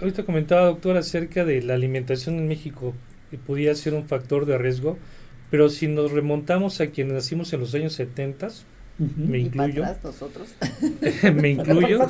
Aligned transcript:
ahorita 0.00 0.24
comentaba, 0.24 0.66
doctor, 0.66 0.96
acerca 0.96 1.44
de 1.44 1.62
la 1.62 1.74
alimentación 1.74 2.36
en 2.36 2.48
México, 2.48 2.94
que 3.30 3.38
podía 3.38 3.74
ser 3.74 3.94
un 3.94 4.06
factor 4.06 4.46
de 4.46 4.58
riesgo, 4.58 4.98
pero 5.50 5.68
si 5.68 5.88
nos 5.88 6.12
remontamos 6.12 6.80
a 6.80 6.88
quienes 6.88 7.14
nacimos 7.14 7.52
en 7.52 7.60
los 7.60 7.74
años 7.74 7.92
70, 7.94 8.48
me 9.16 9.38
incluyo. 9.38 9.84
nosotros. 10.02 10.54
me 11.34 11.50
incluyo. 11.50 12.06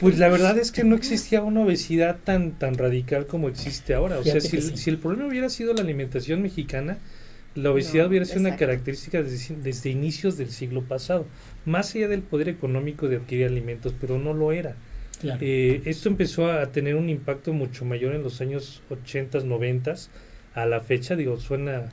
pues 0.00 0.18
la 0.18 0.28
verdad 0.28 0.58
es 0.58 0.72
que 0.72 0.84
no 0.84 0.96
existía 0.96 1.42
una 1.42 1.60
obesidad 1.60 2.18
tan, 2.24 2.58
tan 2.58 2.74
radical 2.74 3.26
como 3.26 3.48
existe 3.48 3.94
ahora. 3.94 4.18
O 4.18 4.24
sea, 4.24 4.40
si, 4.40 4.60
si, 4.60 4.90
el 4.90 4.98
problema 4.98 5.28
hubiera 5.28 5.48
sido 5.48 5.74
la 5.74 5.82
alimentación 5.82 6.42
mexicana, 6.42 6.98
la 7.54 7.70
obesidad 7.70 8.08
hubiera 8.08 8.24
sido 8.24 8.40
una 8.40 8.56
característica 8.56 9.22
desde, 9.22 9.90
inicios 9.90 10.36
del 10.36 10.50
siglo 10.50 10.82
pasado, 10.82 11.26
más 11.64 11.94
allá 11.94 12.08
del 12.08 12.22
poder 12.22 12.48
económico 12.48 13.08
de 13.08 13.16
adquirir 13.16 13.46
alimentos, 13.46 13.94
pero 14.00 14.18
no 14.18 14.34
lo 14.34 14.52
era. 14.52 14.74
Eh, 15.40 15.82
esto 15.84 16.08
empezó 16.08 16.50
a 16.50 16.66
tener 16.72 16.96
un 16.96 17.08
impacto 17.08 17.52
mucho 17.52 17.84
mayor 17.84 18.14
en 18.14 18.22
los 18.22 18.40
años 18.40 18.82
80, 18.90 19.40
90, 19.40 19.94
a 20.54 20.66
la 20.66 20.80
fecha, 20.80 21.16
digo, 21.16 21.38
suena 21.38 21.92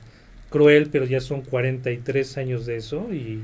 cruel, 0.50 0.88
pero 0.90 1.04
ya 1.04 1.20
son 1.20 1.42
43 1.42 2.38
años 2.38 2.66
de 2.66 2.76
eso 2.76 3.12
y, 3.12 3.40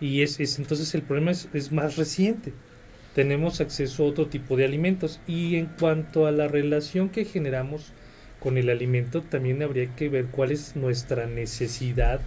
y 0.00 0.22
es, 0.22 0.40
es, 0.40 0.58
entonces 0.58 0.94
el 0.94 1.02
problema 1.02 1.32
es, 1.32 1.48
es 1.52 1.72
más 1.72 1.96
reciente. 1.96 2.52
Tenemos 3.14 3.60
acceso 3.60 4.04
a 4.04 4.06
otro 4.06 4.26
tipo 4.26 4.56
de 4.56 4.64
alimentos 4.64 5.20
y 5.26 5.56
en 5.56 5.66
cuanto 5.66 6.26
a 6.26 6.30
la 6.30 6.46
relación 6.46 7.08
que 7.08 7.24
generamos 7.24 7.92
con 8.38 8.56
el 8.56 8.70
alimento, 8.70 9.22
también 9.22 9.62
habría 9.62 9.94
que 9.96 10.08
ver 10.08 10.26
cuál 10.26 10.52
es 10.52 10.76
nuestra 10.76 11.26
necesidad 11.26 12.20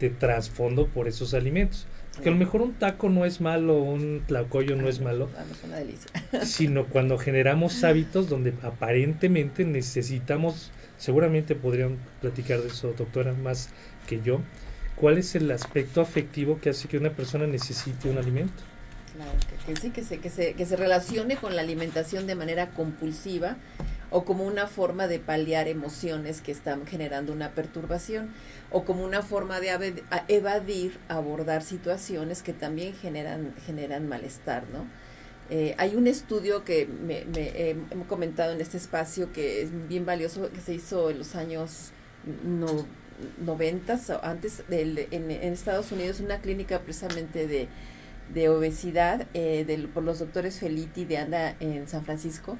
de 0.00 0.10
trasfondo 0.10 0.88
por 0.88 1.08
esos 1.08 1.34
alimentos. 1.34 1.86
Porque 2.18 2.30
a 2.30 2.32
lo 2.32 2.38
mejor 2.38 2.62
un 2.62 2.72
taco 2.72 3.08
no 3.08 3.24
es 3.24 3.40
malo, 3.40 3.80
un 3.80 4.24
tlacoyo 4.26 4.74
no 4.74 4.88
es 4.88 4.98
malo, 5.00 5.28
sino 6.42 6.86
cuando 6.86 7.16
generamos 7.16 7.84
hábitos 7.84 8.28
donde 8.28 8.54
aparentemente 8.64 9.64
necesitamos, 9.64 10.72
seguramente 10.96 11.54
podrían 11.54 11.96
platicar 12.20 12.60
de 12.60 12.70
eso, 12.70 12.92
doctora, 12.98 13.34
más 13.34 13.68
que 14.08 14.20
yo, 14.20 14.40
cuál 14.96 15.18
es 15.18 15.36
el 15.36 15.48
aspecto 15.52 16.00
afectivo 16.00 16.58
que 16.60 16.70
hace 16.70 16.88
que 16.88 16.98
una 16.98 17.10
persona 17.10 17.46
necesite 17.46 18.10
un 18.10 18.18
alimento. 18.18 18.64
Claro, 19.14 19.30
que, 19.64 19.76
sí, 19.76 19.90
que 19.90 20.02
se, 20.02 20.18
que, 20.18 20.28
se, 20.28 20.54
que 20.54 20.66
se 20.66 20.74
relacione 20.74 21.36
con 21.36 21.54
la 21.54 21.62
alimentación 21.62 22.26
de 22.26 22.34
manera 22.34 22.70
compulsiva 22.70 23.58
o 24.10 24.24
como 24.24 24.44
una 24.44 24.66
forma 24.66 25.06
de 25.06 25.18
paliar 25.18 25.68
emociones 25.68 26.40
que 26.40 26.52
están 26.52 26.86
generando 26.86 27.32
una 27.32 27.50
perturbación 27.50 28.30
o 28.70 28.84
como 28.84 29.04
una 29.04 29.22
forma 29.22 29.60
de 29.60 30.02
evadir, 30.28 30.98
abordar 31.08 31.62
situaciones 31.62 32.42
que 32.42 32.52
también 32.52 32.94
generan, 32.94 33.54
generan 33.66 34.08
malestar, 34.08 34.64
¿no? 34.72 34.86
Eh, 35.50 35.74
hay 35.78 35.96
un 35.96 36.06
estudio 36.06 36.62
que 36.62 36.86
me, 36.86 37.24
me 37.24 37.70
hemos 37.70 38.06
comentado 38.06 38.52
en 38.52 38.60
este 38.60 38.76
espacio 38.76 39.32
que 39.32 39.62
es 39.62 39.88
bien 39.88 40.04
valioso, 40.04 40.50
que 40.52 40.60
se 40.60 40.74
hizo 40.74 41.08
en 41.08 41.18
los 41.18 41.34
años 41.36 41.92
no, 42.44 42.86
90, 43.44 43.98
antes 44.22 44.62
del, 44.68 45.08
en, 45.10 45.30
Estados 45.30 45.90
Unidos, 45.90 46.20
una 46.20 46.40
clínica 46.40 46.80
precisamente 46.80 47.46
de, 47.46 47.68
de 48.32 48.48
obesidad 48.50 49.26
eh, 49.32 49.88
por 49.94 50.02
los 50.02 50.18
doctores 50.18 50.58
Feliti 50.58 51.06
de 51.06 51.16
Anda 51.16 51.56
en 51.60 51.88
San 51.88 52.04
Francisco 52.04 52.58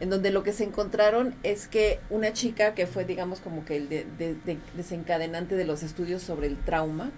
en 0.00 0.10
donde 0.10 0.30
lo 0.30 0.42
que 0.42 0.52
se 0.52 0.64
encontraron 0.64 1.34
es 1.42 1.66
que 1.66 1.98
una 2.10 2.32
chica 2.32 2.74
que 2.74 2.86
fue, 2.86 3.04
digamos, 3.04 3.40
como 3.40 3.64
que 3.64 3.76
el 3.76 4.06
desencadenante 4.76 5.56
de 5.56 5.64
los 5.64 5.82
estudios 5.82 6.22
sobre 6.22 6.46
el 6.46 6.56
trauma, 6.56 7.10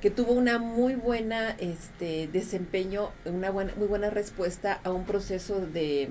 que 0.00 0.10
tuvo 0.10 0.32
una 0.32 0.58
muy 0.58 0.94
buena 0.94 1.56
este, 1.58 2.28
desempeño, 2.28 3.10
una 3.24 3.50
buena, 3.50 3.72
muy 3.76 3.88
buena 3.88 4.10
respuesta 4.10 4.80
a 4.84 4.90
un 4.90 5.04
proceso 5.04 5.60
de, 5.60 6.10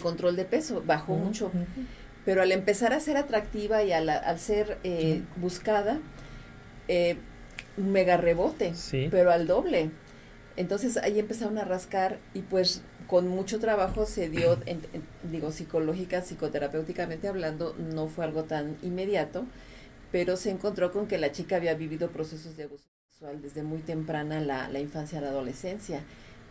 control 0.00 0.36
de 0.36 0.44
peso, 0.44 0.82
bajó 0.84 1.14
mucho, 1.14 1.50
pero 2.24 2.42
al 2.42 2.52
empezar 2.52 2.92
a 2.92 3.00
ser 3.00 3.16
atractiva 3.16 3.82
y 3.82 3.92
al, 3.92 4.38
ser 4.38 4.78
eh, 4.82 5.22
buscada, 5.36 6.00
eh, 6.88 7.16
mega 7.76 8.16
rebote, 8.16 8.72
pero 9.10 9.30
al 9.30 9.46
doble. 9.46 9.90
Entonces 10.56 10.96
ahí 10.96 11.18
empezaron 11.18 11.58
a 11.58 11.64
rascar 11.64 12.18
y 12.32 12.40
pues 12.40 12.82
con 13.06 13.28
mucho 13.28 13.58
trabajo 13.58 14.06
se 14.06 14.28
dio, 14.28 14.58
digo, 15.30 15.52
psicológica, 15.52 16.22
psicoterapéuticamente 16.22 17.28
hablando, 17.28 17.74
no 17.78 18.08
fue 18.08 18.24
algo 18.24 18.44
tan 18.44 18.76
inmediato, 18.82 19.44
pero 20.12 20.36
se 20.36 20.50
encontró 20.50 20.92
con 20.92 21.06
que 21.06 21.18
la 21.18 21.32
chica 21.32 21.56
había 21.56 21.74
vivido 21.74 22.10
procesos 22.10 22.56
de 22.56 22.64
abuso 22.64 22.84
sexual 23.08 23.40
desde 23.42 23.62
muy 23.62 23.78
temprana 23.78 24.40
la, 24.40 24.68
la 24.68 24.80
infancia, 24.80 25.20
la 25.20 25.28
adolescencia. 25.28 26.02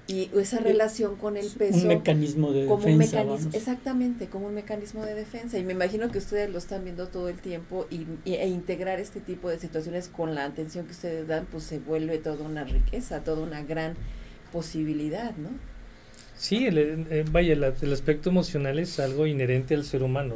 Y 0.08 0.30
esa 0.38 0.60
relación 0.60 1.16
con 1.16 1.36
el 1.36 1.50
peso. 1.50 1.80
Un 1.80 1.88
mecanismo 1.88 2.52
de 2.52 2.68
como 2.68 2.84
defensa. 2.84 3.22
Un 3.22 3.28
mecanismo, 3.28 3.52
exactamente, 3.54 4.28
como 4.28 4.46
un 4.48 4.54
mecanismo 4.54 5.04
de 5.04 5.16
defensa. 5.16 5.58
Y 5.58 5.64
me 5.64 5.74
imagino 5.74 6.12
que 6.12 6.20
ustedes 6.20 6.48
lo 6.52 6.60
están 6.60 6.84
viendo 6.84 7.08
todo 7.08 7.28
el 7.28 7.40
tiempo 7.40 7.88
y, 7.90 8.06
e 8.26 8.48
integrar 8.48 9.00
este 9.00 9.20
tipo 9.20 9.50
de 9.50 9.58
situaciones 9.58 10.08
con 10.08 10.36
la 10.36 10.46
atención 10.46 10.86
que 10.86 10.92
ustedes 10.92 11.28
dan, 11.28 11.48
pues 11.48 11.64
se 11.64 11.80
vuelve 11.80 12.20
toda 12.20 12.46
una 12.46 12.64
riqueza, 12.64 13.24
toda 13.24 13.42
una 13.42 13.64
gran 13.64 13.96
posibilidad, 14.52 15.36
¿no? 15.38 15.50
Sí, 16.38 16.66
el, 16.66 16.78
eh, 16.78 17.26
vaya, 17.32 17.54
el, 17.54 17.94
aspecto 17.94 18.30
emocional 18.30 18.78
es 18.80 19.00
algo 19.00 19.26
inherente 19.26 19.74
al 19.74 19.86
ser 19.86 20.04
humano. 20.04 20.36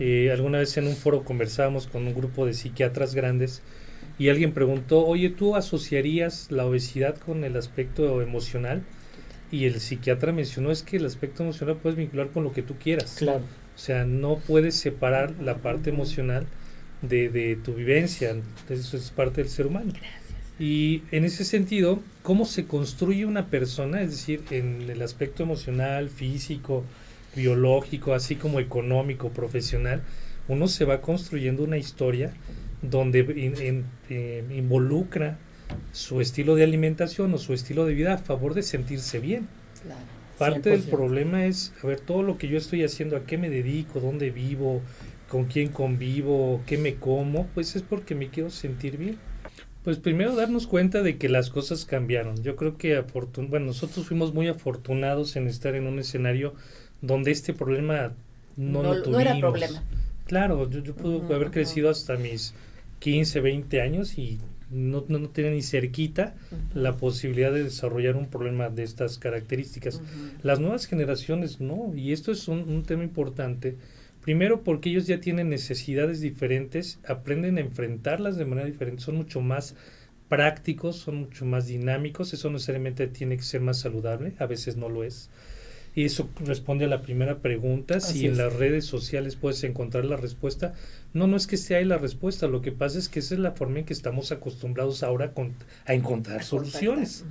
Eh, 0.00 0.30
alguna 0.32 0.58
vez 0.58 0.76
en 0.78 0.86
un 0.86 0.96
foro 0.96 1.24
conversábamos 1.24 1.86
con 1.86 2.06
un 2.06 2.14
grupo 2.14 2.46
de 2.46 2.54
psiquiatras 2.54 3.14
grandes 3.14 3.62
y 4.18 4.30
alguien 4.30 4.52
preguntó, 4.52 5.04
oye, 5.06 5.28
¿tú 5.28 5.54
asociarías 5.54 6.50
la 6.50 6.64
obesidad 6.64 7.16
con 7.16 7.44
el 7.44 7.56
aspecto 7.56 8.22
emocional? 8.22 8.82
Y 9.50 9.66
el 9.66 9.80
psiquiatra 9.80 10.32
mencionó 10.32 10.70
es 10.70 10.82
que 10.82 10.96
el 10.96 11.04
aspecto 11.04 11.42
emocional 11.42 11.76
puedes 11.76 11.98
vincular 11.98 12.28
con 12.30 12.42
lo 12.42 12.52
que 12.52 12.62
tú 12.62 12.76
quieras. 12.82 13.16
Claro. 13.18 13.40
O 13.74 13.78
sea, 13.78 14.06
no 14.06 14.38
puedes 14.38 14.74
separar 14.74 15.34
la 15.42 15.58
parte 15.58 15.90
emocional 15.90 16.46
de, 17.02 17.28
de 17.28 17.56
tu 17.56 17.74
vivencia. 17.74 18.34
Eso 18.70 18.96
es 18.96 19.10
parte 19.10 19.42
del 19.42 19.50
ser 19.50 19.66
humano. 19.66 19.92
Y 20.58 21.02
en 21.10 21.24
ese 21.24 21.44
sentido, 21.44 22.00
¿cómo 22.22 22.46
se 22.46 22.66
construye 22.66 23.26
una 23.26 23.46
persona? 23.46 24.00
Es 24.00 24.10
decir, 24.10 24.42
en 24.50 24.88
el 24.88 25.02
aspecto 25.02 25.42
emocional, 25.42 26.08
físico, 26.08 26.84
biológico, 27.34 28.14
así 28.14 28.36
como 28.36 28.58
económico, 28.58 29.30
profesional, 29.30 30.02
uno 30.48 30.68
se 30.68 30.84
va 30.84 31.02
construyendo 31.02 31.62
una 31.62 31.76
historia 31.76 32.32
donde 32.80 33.84
eh, 34.08 34.44
involucra 34.54 35.38
su 35.92 36.20
estilo 36.20 36.54
de 36.54 36.64
alimentación 36.64 37.34
o 37.34 37.38
su 37.38 37.52
estilo 37.52 37.84
de 37.84 37.94
vida 37.94 38.14
a 38.14 38.18
favor 38.18 38.54
de 38.54 38.62
sentirse 38.62 39.18
bien. 39.18 39.48
Parte 40.38 40.70
del 40.70 40.82
problema 40.82 41.46
es, 41.46 41.72
a 41.82 41.86
ver, 41.86 42.00
todo 42.00 42.22
lo 42.22 42.36
que 42.38 42.48
yo 42.48 42.58
estoy 42.58 42.84
haciendo, 42.84 43.16
a 43.16 43.24
qué 43.24 43.38
me 43.38 43.48
dedico, 43.48 44.00
dónde 44.00 44.30
vivo, 44.30 44.82
con 45.30 45.46
quién 45.46 45.68
convivo, 45.68 46.62
qué 46.66 46.76
me 46.76 46.96
como, 46.96 47.46
pues 47.54 47.74
es 47.74 47.82
porque 47.82 48.14
me 48.14 48.28
quiero 48.28 48.50
sentir 48.50 48.98
bien. 48.98 49.16
Pues 49.86 49.98
primero 49.98 50.34
darnos 50.34 50.66
cuenta 50.66 51.00
de 51.04 51.16
que 51.16 51.28
las 51.28 51.48
cosas 51.48 51.84
cambiaron. 51.84 52.42
Yo 52.42 52.56
creo 52.56 52.76
que 52.76 53.00
bueno, 53.48 53.66
nosotros 53.66 54.04
fuimos 54.04 54.34
muy 54.34 54.48
afortunados 54.48 55.36
en 55.36 55.46
estar 55.46 55.76
en 55.76 55.86
un 55.86 56.00
escenario 56.00 56.54
donde 57.02 57.30
este 57.30 57.54
problema 57.54 58.12
no, 58.56 58.82
lo 58.82 59.02
tuvimos. 59.04 59.12
No 59.12 59.20
era 59.20 59.38
problema. 59.38 59.84
Claro, 60.24 60.68
yo, 60.68 60.92
pude 60.92 61.32
haber 61.32 61.52
crecido 61.52 61.88
hasta 61.88 62.16
mis 62.16 62.52
15, 62.98 63.40
20 63.40 63.80
años 63.80 64.18
y 64.18 64.40
no, 64.72 65.04
no, 65.06 65.28
tenía 65.28 65.52
ni 65.52 65.62
cerquita 65.62 66.34
la 66.74 66.96
posibilidad 66.96 67.52
de 67.52 67.62
desarrollar 67.62 68.16
un 68.16 68.26
problema 68.26 68.70
de 68.70 68.82
estas 68.82 69.18
características. 69.18 70.02
Las 70.42 70.58
nuevas 70.58 70.86
generaciones 70.86 71.60
no, 71.60 71.94
y 71.94 72.10
esto 72.10 72.32
es 72.32 72.48
un 72.48 72.82
tema 72.82 73.04
importante 73.04 73.76
Primero 74.26 74.64
porque 74.64 74.90
ellos 74.90 75.06
ya 75.06 75.20
tienen 75.20 75.50
necesidades 75.50 76.20
diferentes, 76.20 76.98
aprenden 77.06 77.58
a 77.58 77.60
enfrentarlas 77.60 78.36
de 78.36 78.44
manera 78.44 78.66
diferente, 78.66 79.04
son 79.04 79.14
mucho 79.14 79.40
más 79.40 79.76
prácticos, 80.28 80.96
son 80.96 81.18
mucho 81.18 81.44
más 81.44 81.68
dinámicos, 81.68 82.34
eso 82.34 82.50
necesariamente 82.50 83.06
tiene 83.06 83.36
que 83.36 83.44
ser 83.44 83.60
más 83.60 83.78
saludable, 83.78 84.32
a 84.40 84.46
veces 84.46 84.76
no 84.76 84.88
lo 84.88 85.04
es. 85.04 85.30
Y 85.94 86.06
eso 86.06 86.28
responde 86.44 86.86
a 86.86 86.88
la 86.88 87.02
primera 87.02 87.38
pregunta, 87.38 88.00
si 88.00 88.26
en 88.26 88.36
las 88.36 88.52
redes 88.52 88.84
sociales 88.84 89.36
puedes 89.36 89.62
encontrar 89.62 90.04
la 90.04 90.16
respuesta. 90.16 90.74
No, 91.14 91.28
no 91.28 91.36
es 91.36 91.46
que 91.46 91.56
sea 91.56 91.78
ahí 91.78 91.84
la 91.84 91.96
respuesta, 91.96 92.48
lo 92.48 92.62
que 92.62 92.72
pasa 92.72 92.98
es 92.98 93.08
que 93.08 93.20
esa 93.20 93.34
es 93.34 93.40
la 93.40 93.52
forma 93.52 93.78
en 93.78 93.84
que 93.84 93.92
estamos 93.92 94.32
acostumbrados 94.32 95.04
ahora 95.04 95.32
a 95.84 95.94
encontrar 95.94 96.42
soluciones. 96.42 97.24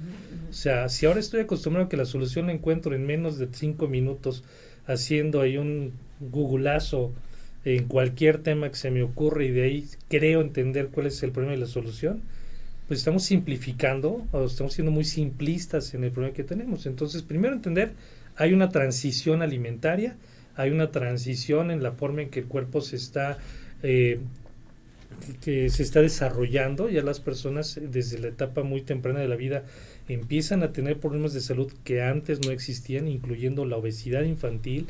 O 0.49 0.53
sea, 0.53 0.87
si 0.87 1.05
ahora 1.05 1.19
estoy 1.19 1.41
acostumbrado 1.41 1.87
a 1.87 1.89
que 1.89 1.97
la 1.97 2.05
solución 2.05 2.45
la 2.45 2.53
encuentro 2.53 2.95
en 2.95 3.05
menos 3.05 3.37
de 3.37 3.49
cinco 3.51 3.89
minutos, 3.89 4.45
haciendo 4.87 5.41
ahí 5.41 5.57
un 5.57 6.04
googleazo 6.19 7.13
en 7.63 7.85
cualquier 7.85 8.39
tema 8.39 8.69
que 8.69 8.75
se 8.75 8.91
me 8.91 9.01
ocurre 9.01 9.45
y 9.45 9.51
de 9.51 9.63
ahí 9.63 9.85
creo 10.07 10.41
entender 10.41 10.89
cuál 10.89 11.07
es 11.07 11.21
el 11.23 11.31
problema 11.31 11.55
y 11.55 11.59
la 11.59 11.65
solución, 11.65 12.21
pues 12.87 12.99
estamos 12.99 13.23
simplificando 13.23 14.25
o 14.31 14.45
estamos 14.45 14.73
siendo 14.73 14.91
muy 14.91 15.03
simplistas 15.03 15.93
en 15.95 16.03
el 16.03 16.11
problema 16.11 16.35
que 16.35 16.43
tenemos. 16.43 16.85
Entonces, 16.85 17.23
primero 17.23 17.55
entender, 17.55 17.93
hay 18.35 18.53
una 18.53 18.69
transición 18.69 19.41
alimentaria, 19.41 20.15
hay 20.55 20.69
una 20.69 20.91
transición 20.91 21.71
en 21.71 21.81
la 21.81 21.91
forma 21.91 22.21
en 22.21 22.29
que 22.29 22.41
el 22.41 22.45
cuerpo 22.45 22.81
se 22.81 22.95
está 22.97 23.39
eh, 23.81 24.19
que 25.41 25.69
se 25.69 25.83
está 25.83 26.01
desarrollando, 26.01 26.89
ya 26.89 27.01
las 27.01 27.19
personas 27.19 27.79
desde 27.81 28.19
la 28.19 28.27
etapa 28.27 28.63
muy 28.63 28.81
temprana 28.81 29.19
de 29.19 29.27
la 29.27 29.35
vida 29.35 29.63
empiezan 30.07 30.63
a 30.63 30.71
tener 30.71 30.99
problemas 30.99 31.33
de 31.33 31.41
salud 31.41 31.71
que 31.83 32.01
antes 32.01 32.45
no 32.45 32.51
existían, 32.51 33.07
incluyendo 33.07 33.65
la 33.65 33.77
obesidad 33.77 34.23
infantil. 34.23 34.87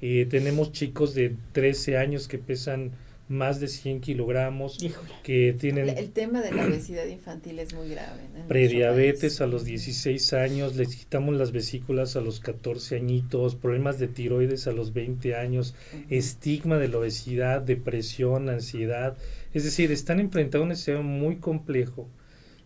Eh, 0.00 0.26
tenemos 0.28 0.72
chicos 0.72 1.14
de 1.14 1.34
13 1.52 1.98
años 1.98 2.28
que 2.28 2.38
pesan 2.38 2.92
más 3.28 3.58
de 3.60 3.68
100 3.68 4.00
kilogramos, 4.00 4.78
que 5.24 5.54
tienen... 5.58 5.88
El 5.88 6.10
tema 6.10 6.42
de 6.42 6.52
la 6.52 6.66
obesidad 6.66 7.06
infantil 7.06 7.58
es 7.58 7.74
muy 7.74 7.88
grave. 7.88 8.22
Prediabetes 8.46 9.40
a 9.40 9.46
los 9.46 9.64
16 9.64 10.32
años, 10.34 10.76
les 10.76 10.94
quitamos 10.94 11.34
las 11.36 11.50
vesículas 11.50 12.14
a 12.14 12.20
los 12.20 12.38
14 12.40 12.96
añitos, 12.96 13.56
problemas 13.56 13.98
de 13.98 14.08
tiroides 14.08 14.68
a 14.68 14.72
los 14.72 14.92
20 14.92 15.34
años, 15.34 15.74
estigma 16.08 16.78
de 16.78 16.88
la 16.88 16.98
obesidad, 16.98 17.62
depresión, 17.62 18.48
ansiedad. 18.48 19.16
Es 19.52 19.64
decir, 19.64 19.90
están 19.90 20.20
enfrentando 20.20 20.64
un 20.64 20.72
escenario 20.72 21.06
muy 21.06 21.36
complejo 21.36 22.08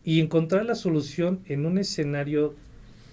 y 0.05 0.21
encontrar 0.21 0.65
la 0.65 0.75
solución 0.75 1.41
en 1.47 1.67
un 1.67 1.79
escenario 1.79 2.55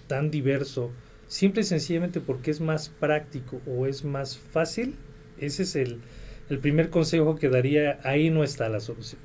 tan 0.06 0.30
diverso, 0.30 0.90
simple 1.26 1.62
y 1.62 1.64
sencillamente 1.64 2.20
porque 2.20 2.50
es 2.50 2.60
más 2.60 2.88
práctico 2.88 3.60
o 3.66 3.86
es 3.86 4.04
más 4.04 4.38
fácil, 4.38 4.94
ese 5.38 5.62
es 5.62 5.76
el 5.76 6.00
el 6.48 6.58
primer 6.58 6.90
consejo 6.90 7.36
que 7.36 7.48
daría, 7.48 8.00
ahí 8.04 8.30
no 8.30 8.42
está 8.42 8.68
la 8.68 8.80
solución. 8.80 9.20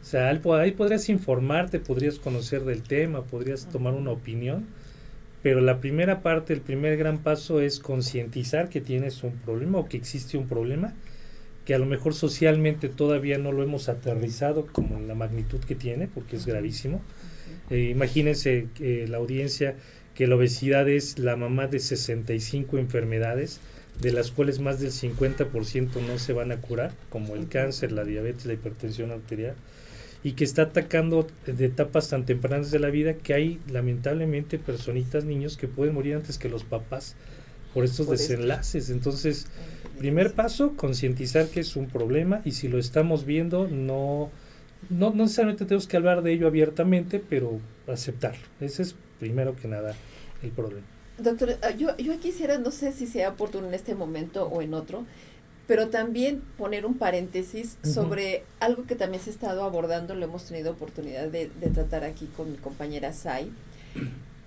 O 0.00 0.04
sea, 0.04 0.28
ahí 0.28 0.72
podrías 0.72 1.08
informarte, 1.10 1.78
podrías 1.78 2.18
conocer 2.18 2.64
del 2.64 2.82
tema, 2.82 3.22
podrías 3.24 3.68
tomar 3.68 3.92
una 3.92 4.10
opinión, 4.10 4.66
pero 5.42 5.60
la 5.60 5.80
primera 5.80 6.22
parte, 6.22 6.54
el 6.54 6.62
primer 6.62 6.96
gran 6.96 7.18
paso 7.18 7.60
es 7.60 7.78
concientizar 7.78 8.70
que 8.70 8.80
tienes 8.80 9.22
un 9.22 9.32
problema 9.32 9.78
o 9.78 9.88
que 9.88 9.98
existe 9.98 10.38
un 10.38 10.48
problema, 10.48 10.94
que 11.64 11.74
a 11.74 11.78
lo 11.78 11.86
mejor 11.86 12.14
socialmente 12.14 12.88
todavía 12.88 13.38
no 13.38 13.52
lo 13.52 13.62
hemos 13.62 13.88
aterrizado 13.88 14.66
como 14.66 14.96
en 14.96 15.08
la 15.08 15.14
magnitud 15.14 15.60
que 15.60 15.74
tiene, 15.74 16.08
porque 16.08 16.36
es 16.36 16.46
gravísimo. 16.46 17.00
Eh, 17.70 17.90
imagínense 17.90 18.68
eh, 18.80 19.06
la 19.08 19.18
audiencia 19.18 19.76
que 20.14 20.26
la 20.26 20.36
obesidad 20.36 20.88
es 20.88 21.18
la 21.18 21.36
mamá 21.36 21.66
de 21.66 21.78
65 21.78 22.78
enfermedades 22.78 23.60
de 24.00 24.12
las 24.12 24.30
cuales 24.30 24.60
más 24.60 24.80
del 24.80 24.92
50% 24.92 26.00
no 26.06 26.18
se 26.18 26.32
van 26.32 26.52
a 26.52 26.56
curar, 26.56 26.92
como 27.10 27.34
el 27.34 27.48
cáncer, 27.48 27.92
la 27.92 28.04
diabetes, 28.04 28.46
la 28.46 28.54
hipertensión 28.54 29.10
arterial, 29.10 29.54
y 30.22 30.32
que 30.32 30.44
está 30.44 30.62
atacando 30.62 31.26
de 31.46 31.66
etapas 31.66 32.08
tan 32.08 32.24
tempranas 32.24 32.70
de 32.70 32.78
la 32.78 32.90
vida 32.90 33.14
que 33.14 33.34
hay 33.34 33.60
lamentablemente 33.70 34.58
personitas, 34.58 35.24
niños 35.24 35.56
que 35.56 35.68
pueden 35.68 35.94
morir 35.94 36.16
antes 36.16 36.38
que 36.38 36.48
los 36.48 36.64
papás 36.64 37.14
por 37.74 37.84
estos 37.84 38.08
desenlaces. 38.08 38.90
Entonces, 38.90 39.46
primer 40.00 40.32
paso, 40.32 40.78
concientizar 40.78 41.48
que 41.48 41.60
es 41.60 41.76
un 41.76 41.86
problema 41.86 42.40
y 42.46 42.52
si 42.52 42.68
lo 42.68 42.78
estamos 42.78 43.26
viendo, 43.26 43.68
no, 43.68 44.30
no, 44.88 45.10
no 45.10 45.24
necesariamente 45.24 45.66
tenemos 45.66 45.86
que 45.86 45.98
hablar 45.98 46.22
de 46.22 46.32
ello 46.32 46.46
abiertamente, 46.46 47.18
pero 47.18 47.60
aceptarlo. 47.86 48.40
Ese 48.62 48.80
es 48.82 48.96
primero 49.18 49.54
que 49.56 49.68
nada 49.68 49.94
el 50.42 50.52
problema. 50.52 50.86
Doctor, 51.18 51.58
ah, 51.60 51.72
yo, 51.72 51.94
yo 51.98 52.18
quisiera, 52.18 52.56
no 52.56 52.70
sé 52.70 52.92
si 52.92 53.06
sea 53.06 53.28
oportuno 53.28 53.68
en 53.68 53.74
este 53.74 53.94
momento 53.94 54.46
o 54.46 54.62
en 54.62 54.72
otro, 54.72 55.04
pero 55.66 55.90
también 55.90 56.40
poner 56.56 56.86
un 56.86 56.94
paréntesis 56.96 57.76
sobre 57.82 58.44
algo 58.58 58.86
que 58.86 58.96
también 58.96 59.22
se 59.22 59.28
ha 59.28 59.34
estado 59.34 59.64
abordando, 59.64 60.14
lo 60.14 60.24
hemos 60.24 60.46
tenido 60.46 60.72
oportunidad 60.72 61.28
de, 61.28 61.50
tratar 61.74 62.04
aquí 62.04 62.24
con 62.34 62.50
mi 62.52 62.56
compañera 62.56 63.12
Sai, 63.12 63.52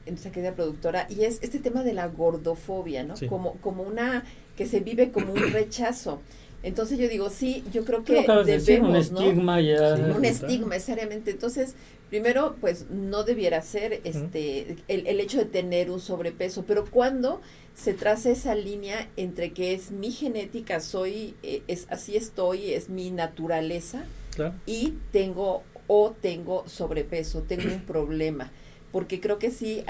nuestra 0.06 0.32
querida 0.32 0.54
productora, 0.54 1.08
y 1.10 1.24
es 1.24 1.40
este 1.42 1.60
tema 1.60 1.84
de 1.84 1.94
la 1.94 2.08
gordofobia, 2.08 3.04
¿no? 3.04 3.16
Como, 3.28 3.54
como 3.56 3.84
una, 3.84 4.24
que 4.56 4.66
se 4.66 4.80
vive 4.80 5.12
como 5.12 5.34
un 5.34 5.52
rechazo. 5.52 6.22
Entonces 6.64 6.98
yo 6.98 7.10
digo, 7.10 7.30
sí, 7.30 7.64
yo 7.74 7.84
creo 7.84 8.06
que 8.06 8.26
debemos, 8.46 8.90
un 8.90 8.96
estigma 8.96 9.60
ya. 9.60 9.96
un 10.16 10.24
estigma, 10.24 10.76
necesariamente. 10.76 11.32
Entonces, 11.32 11.76
primero, 12.10 12.56
pues 12.62 12.86
no 12.90 13.24
debiera 13.24 13.62
ser 13.62 14.00
este 14.06 14.78
el, 14.88 15.06
el, 15.06 15.20
hecho 15.20 15.40
de 15.40 15.46
tener 15.46 15.92
un 15.92 16.00
sobrepeso, 16.00 16.64
pero 16.66 16.86
cuando 16.90 17.42
se 17.76 17.94
traza 17.94 18.30
esa 18.30 18.56
línea 18.56 19.10
entre 19.18 19.52
que 19.52 19.74
es 19.74 19.92
mi 19.92 20.12
genética, 20.12 20.80
soy, 20.80 21.36
eh, 21.44 21.64
es 21.68 21.86
así 21.90 22.16
estoy, 22.16 22.74
es 22.74 22.88
mi 22.88 23.12
naturaleza, 23.12 24.06
y 24.66 24.94
tengo 25.12 25.64
o 25.88 26.16
tengo 26.20 26.64
sobrepeso, 26.68 27.42
tengo 27.42 27.72
un 27.72 27.82
problema 27.82 28.52
porque 28.94 29.20
creo 29.20 29.40
que 29.40 29.50
sí 29.50 29.84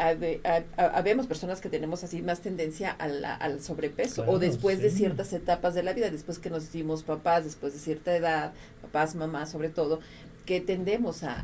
habemos 0.77 1.27
personas 1.27 1.59
que 1.59 1.67
tenemos 1.67 2.05
así 2.05 2.21
más 2.21 2.39
tendencia 2.39 2.89
al 2.89 3.61
sobrepeso 3.61 4.23
o 4.25 4.39
después 4.39 4.79
de 4.79 4.89
ciertas 4.89 5.33
etapas 5.33 5.75
de 5.75 5.83
la 5.83 5.91
vida, 5.91 6.09
después 6.09 6.39
que 6.39 6.49
nos 6.49 6.63
hicimos 6.63 7.03
papás, 7.03 7.43
después 7.43 7.73
de 7.73 7.79
cierta 7.79 8.15
edad, 8.15 8.53
papás, 8.81 9.13
mamás 9.13 9.51
sobre 9.51 9.67
todo, 9.67 9.99
que 10.45 10.61
tendemos 10.61 11.23
a... 11.23 11.41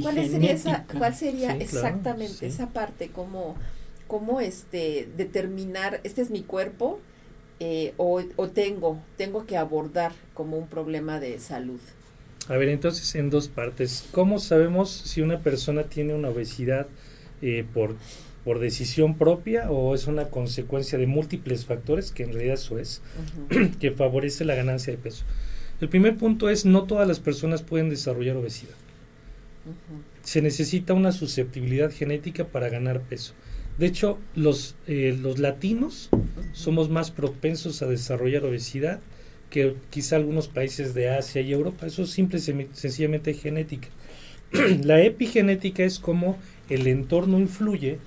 ¿Cuál 0.00 0.14
sería, 0.28 0.52
esa, 0.52 0.86
cuál 0.96 1.12
sería 1.12 1.56
exactamente 1.56 2.46
esa 2.46 2.68
parte? 2.68 3.08
¿Cómo, 3.08 3.56
cómo 4.06 4.40
este, 4.40 5.08
determinar, 5.16 6.00
este 6.04 6.22
es 6.22 6.30
mi 6.30 6.42
cuerpo 6.42 7.00
eh, 7.58 7.94
o, 7.96 8.22
o 8.36 8.48
tengo, 8.48 9.00
tengo 9.16 9.44
que 9.44 9.56
abordar 9.56 10.12
como 10.34 10.56
un 10.56 10.68
problema 10.68 11.18
de 11.18 11.40
salud? 11.40 11.80
A 12.50 12.56
ver, 12.56 12.68
entonces 12.68 13.14
en 13.14 13.30
dos 13.30 13.46
partes. 13.46 14.08
¿Cómo 14.10 14.40
sabemos 14.40 14.90
si 14.90 15.20
una 15.20 15.38
persona 15.38 15.84
tiene 15.84 16.14
una 16.14 16.30
obesidad 16.30 16.88
eh, 17.42 17.64
por, 17.72 17.94
por 18.44 18.58
decisión 18.58 19.16
propia 19.16 19.70
o 19.70 19.94
es 19.94 20.08
una 20.08 20.30
consecuencia 20.30 20.98
de 20.98 21.06
múltiples 21.06 21.64
factores, 21.64 22.10
que 22.10 22.24
en 22.24 22.32
realidad 22.32 22.54
eso 22.54 22.80
es, 22.80 23.02
que 23.80 23.92
favorece 23.92 24.44
la 24.44 24.56
ganancia 24.56 24.92
de 24.92 24.98
peso? 24.98 25.22
El 25.80 25.88
primer 25.88 26.16
punto 26.16 26.50
es 26.50 26.64
no 26.64 26.82
todas 26.82 27.06
las 27.06 27.20
personas 27.20 27.62
pueden 27.62 27.88
desarrollar 27.88 28.36
obesidad. 28.36 28.74
Se 30.24 30.42
necesita 30.42 30.92
una 30.92 31.12
susceptibilidad 31.12 31.92
genética 31.92 32.48
para 32.48 32.68
ganar 32.68 33.00
peso. 33.02 33.32
De 33.78 33.86
hecho, 33.86 34.18
los, 34.34 34.74
eh, 34.88 35.16
los 35.22 35.38
latinos 35.38 36.10
somos 36.52 36.90
más 36.90 37.12
propensos 37.12 37.80
a 37.80 37.86
desarrollar 37.86 38.44
obesidad 38.44 38.98
que 39.50 39.74
quizá 39.90 40.16
algunos 40.16 40.48
países 40.48 40.94
de 40.94 41.10
Asia 41.10 41.42
y 41.42 41.52
Europa. 41.52 41.86
Eso 41.86 42.04
es 42.04 42.10
simple 42.10 42.38
y 42.38 42.68
sencillamente 42.72 43.34
genética. 43.34 43.88
la 44.82 45.02
epigenética 45.02 45.84
es 45.84 45.98
como 45.98 46.38
el 46.68 46.86
entorno 46.86 47.38
influye 47.38 47.98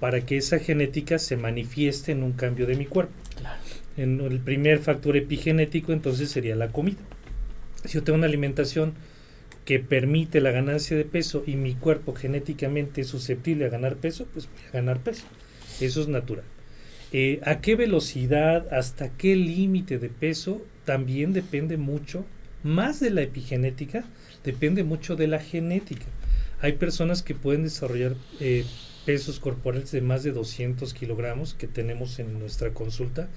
para 0.00 0.20
que 0.24 0.36
esa 0.36 0.58
genética 0.58 1.18
se 1.18 1.36
manifieste 1.36 2.12
en 2.12 2.22
un 2.22 2.32
cambio 2.32 2.66
de 2.66 2.76
mi 2.76 2.86
cuerpo. 2.86 3.12
En 3.96 4.20
el 4.20 4.40
primer 4.40 4.78
factor 4.78 5.16
epigenético 5.16 5.92
entonces 5.92 6.30
sería 6.30 6.56
la 6.56 6.68
comida. 6.68 6.98
Si 7.84 7.94
yo 7.94 8.02
tengo 8.02 8.18
una 8.18 8.26
alimentación 8.26 8.94
que 9.64 9.78
permite 9.78 10.40
la 10.40 10.50
ganancia 10.50 10.96
de 10.96 11.04
peso 11.04 11.42
y 11.46 11.56
mi 11.56 11.74
cuerpo 11.74 12.14
genéticamente 12.14 13.00
es 13.00 13.08
susceptible 13.08 13.64
a 13.64 13.70
ganar 13.70 13.96
peso, 13.96 14.26
pues 14.32 14.46
voy 14.46 14.68
a 14.68 14.72
ganar 14.72 14.98
peso. 15.00 15.24
Eso 15.80 16.02
es 16.02 16.08
natural. 16.08 16.44
Eh, 17.12 17.40
¿A 17.44 17.60
qué 17.60 17.76
velocidad, 17.76 18.72
hasta 18.72 19.08
qué 19.10 19.36
límite 19.36 19.98
de 19.98 20.08
peso? 20.08 20.62
También 20.84 21.32
depende 21.32 21.76
mucho, 21.76 22.24
más 22.62 23.00
de 23.00 23.10
la 23.10 23.22
epigenética, 23.22 24.04
depende 24.42 24.84
mucho 24.84 25.16
de 25.16 25.26
la 25.26 25.38
genética. 25.38 26.06
Hay 26.60 26.74
personas 26.74 27.22
que 27.22 27.34
pueden 27.34 27.64
desarrollar 27.64 28.14
eh, 28.40 28.64
pesos 29.04 29.38
corporales 29.38 29.92
de 29.92 30.00
más 30.00 30.22
de 30.22 30.32
200 30.32 30.94
kilogramos 30.94 31.54
que 31.54 31.66
tenemos 31.66 32.18
en 32.18 32.38
nuestra 32.38 32.72
consulta, 32.72 33.28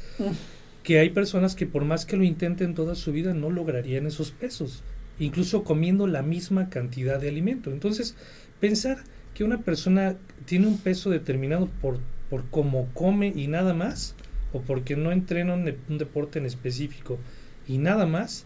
que 0.84 1.00
hay 1.00 1.10
personas 1.10 1.56
que 1.56 1.66
por 1.66 1.84
más 1.84 2.06
que 2.06 2.16
lo 2.16 2.24
intenten 2.24 2.74
toda 2.74 2.96
su 2.96 3.12
vida 3.12 3.34
no 3.34 3.50
lograrían 3.50 4.08
esos 4.08 4.32
pesos, 4.32 4.84
incluso 5.20 5.64
comiendo 5.64 6.08
la 6.08 6.22
misma 6.22 6.70
cantidad 6.70 7.20
de 7.20 7.30
alimento. 7.30 7.72
Entonces, 7.72 8.16
pensar 8.62 9.04
que 9.34 9.44
una 9.44 9.60
persona 9.60 10.16
tiene 10.46 10.68
un 10.68 10.78
peso 10.78 11.10
determinado 11.10 11.68
por 11.82 12.00
por 12.30 12.46
cómo 12.50 12.88
come 12.94 13.32
y 13.36 13.48
nada 13.48 13.74
más, 13.74 14.16
o 14.54 14.62
porque 14.62 14.96
no 14.96 15.12
entrena 15.12 15.54
un, 15.54 15.74
un, 15.90 15.98
deporte 15.98 16.40
en 16.40 16.46
específico 16.46 17.18
y 17.68 17.78
nada 17.78 18.06
más, 18.06 18.46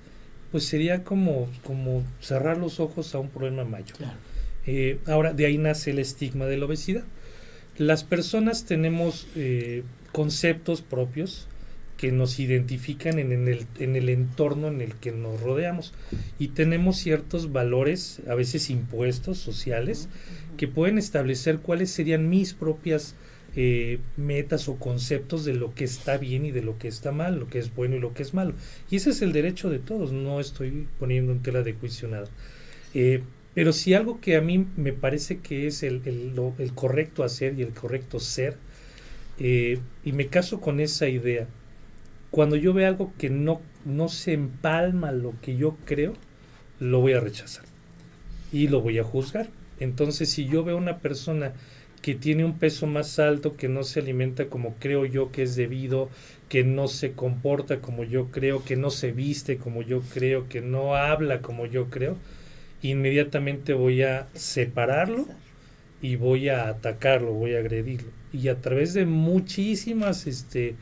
pues 0.52 0.66
sería 0.66 1.04
como, 1.04 1.50
como 1.64 2.04
cerrar 2.20 2.58
los 2.58 2.80
ojos 2.80 3.16
a 3.16 3.20
un 3.20 3.30
problema 3.30 3.64
mayor. 3.64 3.98
Eh, 4.66 5.00
ahora, 5.08 5.34
de 5.34 5.46
ahí 5.46 5.58
nace 5.58 5.92
el 5.92 6.00
estigma 6.00 6.46
de 6.46 6.58
la 6.58 6.66
obesidad. 6.66 7.04
Las 7.78 8.04
personas 8.04 8.66
tenemos 8.66 9.28
eh, 9.36 9.84
conceptos 10.12 10.82
propios 10.82 11.48
que 11.98 12.12
nos 12.12 12.40
identifican 12.40 13.20
en, 13.20 13.48
el, 13.48 13.68
en 13.78 13.96
el 13.96 14.10
entorno 14.10 14.68
en 14.68 14.82
el 14.82 14.96
que 14.96 15.12
nos 15.12 15.40
rodeamos 15.40 15.94
y 16.40 16.48
tenemos 16.50 16.98
ciertos 16.98 17.52
valores, 17.52 18.22
a 18.28 18.34
veces 18.34 18.72
impuestos 18.72 19.38
sociales, 19.38 20.10
que 20.58 20.68
pueden 20.68 20.98
establecer 20.98 21.60
cuáles 21.60 21.92
serían 21.92 22.28
mis 22.28 22.54
propias 22.56 23.14
eh, 23.56 24.00
metas 24.18 24.68
o 24.70 24.78
conceptos 24.78 25.44
de 25.44 25.54
lo 25.54 25.74
que 25.74 25.84
está 25.84 26.18
bien 26.18 26.46
y 26.46 26.52
de 26.52 26.62
lo 26.62 26.78
que 26.78 26.88
está 26.88 27.12
mal, 27.12 27.40
lo 27.40 27.48
que 27.48 27.60
es 27.60 27.74
bueno 27.76 27.96
y 27.96 28.00
lo 28.00 28.14
que 28.14 28.24
es 28.24 28.34
malo. 28.34 28.54
Y 28.90 28.98
ese 28.98 29.10
es 29.10 29.22
el 29.22 29.34
derecho 29.34 29.70
de 29.70 29.80
todos, 29.80 30.12
no 30.12 30.40
estoy 30.40 30.88
poniendo 31.00 31.32
en 31.32 31.42
tela 31.42 31.62
de 31.62 31.74
juicio 31.74 32.08
nada. 32.08 32.28
Eh, 32.94 33.24
pero 33.54 33.74
si 33.74 33.94
algo 33.94 34.22
que 34.22 34.38
a 34.38 34.42
mí 34.42 34.66
me 34.78 34.94
parece 34.94 35.40
que 35.40 35.68
es 35.68 35.84
el, 35.84 36.02
correcto 36.74 37.24
hacer 37.24 37.60
y 37.60 37.64
el 37.64 37.74
correcto 37.74 38.20
ser, 38.20 38.58
eh, 39.40 39.80
y 40.06 40.14
me 40.14 40.28
caso 40.28 40.62
con 40.62 40.80
esa 40.80 41.10
idea, 41.10 41.48
cuando 42.30 42.56
yo 42.56 42.74
veo 42.74 42.88
algo 42.88 43.14
que 43.18 43.30
no, 43.30 43.62
no 43.84 44.08
se 44.08 44.34
empalma 44.34 45.12
lo 45.12 45.34
que 45.42 45.58
yo 45.58 45.76
creo, 45.86 46.14
lo 46.80 47.02
voy 47.02 47.14
a 47.14 47.20
rechazar 47.20 47.66
y 48.52 48.68
lo 48.68 48.82
voy 48.82 49.00
a 49.00 49.04
juzgar 49.04 49.48
Entonces, 49.80 50.30
si 50.30 50.46
yo 50.46 50.64
veo 50.64 50.78
una 50.78 51.00
persona 51.00 51.54
que 52.02 52.16
tiene 52.16 52.44
un 52.46 52.58
peso 52.58 52.88
más 52.88 53.20
alto, 53.20 53.56
que 53.56 53.70
no 53.70 53.84
se 53.84 54.00
alimenta 54.00 54.48
como 54.48 54.76
creo 54.76 55.06
yo 55.06 55.32
que 55.32 55.44
es 55.44 55.56
debido, 55.56 56.10
que 56.50 56.64
no 56.64 56.88
se 56.88 57.14
comporta 57.14 57.80
como 57.80 58.04
yo 58.04 58.32
creo, 58.32 58.64
que 58.64 58.76
no 58.76 58.90
se 58.90 59.12
viste 59.12 59.58
como 59.58 59.82
yo 59.82 60.02
creo, 60.14 60.50
que 60.50 60.62
no 60.62 60.96
habla 60.96 61.42
como 61.42 61.66
yo 61.66 61.90
creo, 61.90 62.18
inmediatamente 62.82 63.74
voy 63.74 64.02
a 64.02 64.28
separarlo 64.34 65.28
y 66.02 66.16
voy 66.16 66.50
a 66.50 66.68
atacarlo, 66.68 67.34
voy 67.34 67.54
a 67.54 67.60
agredirlo. 67.60 68.10
Y 68.34 68.48
a 68.48 68.60
través 68.60 68.94
de 68.94 69.06
muchísimas 69.06 70.26
este, 70.26 70.76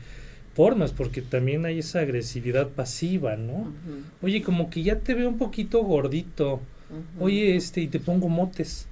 formas, 0.54 0.92
porque 0.92 1.20
también 1.20 1.66
hay 1.66 1.80
esa 1.80 2.00
agresividad 2.00 2.68
pasiva, 2.68 3.36
¿no? 3.36 3.72
Oye, 4.22 4.42
como 4.42 4.70
que 4.70 4.82
ya 4.82 5.00
te 5.00 5.14
veo 5.14 5.28
un 5.28 5.38
poquito 5.38 5.82
gordito. 5.82 6.60
Oye, 7.18 7.56
este, 7.56 7.80
y 7.82 7.88
te 7.88 8.00
pongo 8.00 8.28
motes. 8.28 8.86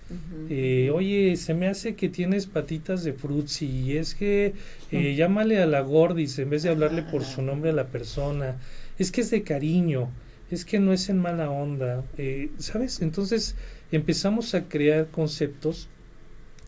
Eh, 0.50 0.90
oye, 0.95 1.37
se 1.37 1.55
me 1.55 1.67
hace 1.69 1.95
que 1.95 2.09
tienes 2.09 2.47
patitas 2.47 3.05
de 3.05 3.12
frutzi. 3.12 3.67
Y 3.67 3.97
es 3.97 4.14
que 4.14 4.55
eh, 4.93 5.14
llámale 5.14 5.61
a 5.61 5.67
la 5.67 5.81
gordis 5.81 6.38
en 6.38 6.50
vez 6.50 6.62
de 6.62 6.71
hablarle 6.71 7.02
por 7.02 7.25
su 7.25 7.43
nombre 7.43 7.71
a 7.71 7.75
la 7.75 7.88
persona. 7.88 8.57
Es 8.99 9.11
que 9.11 9.23
es 9.23 9.31
de 9.31 9.43
cariño. 9.43 10.11
Es 10.50 10.64
que 10.64 10.78
no 10.78 10.93
es 10.93 11.09
en 11.09 11.19
mala 11.19 11.50
onda. 11.50 12.05
Eh, 12.17 12.50
¿Sabes? 12.59 13.02
Entonces 13.02 13.57
empezamos 13.90 14.55
a 14.55 14.69
crear 14.69 15.09
conceptos 15.09 15.88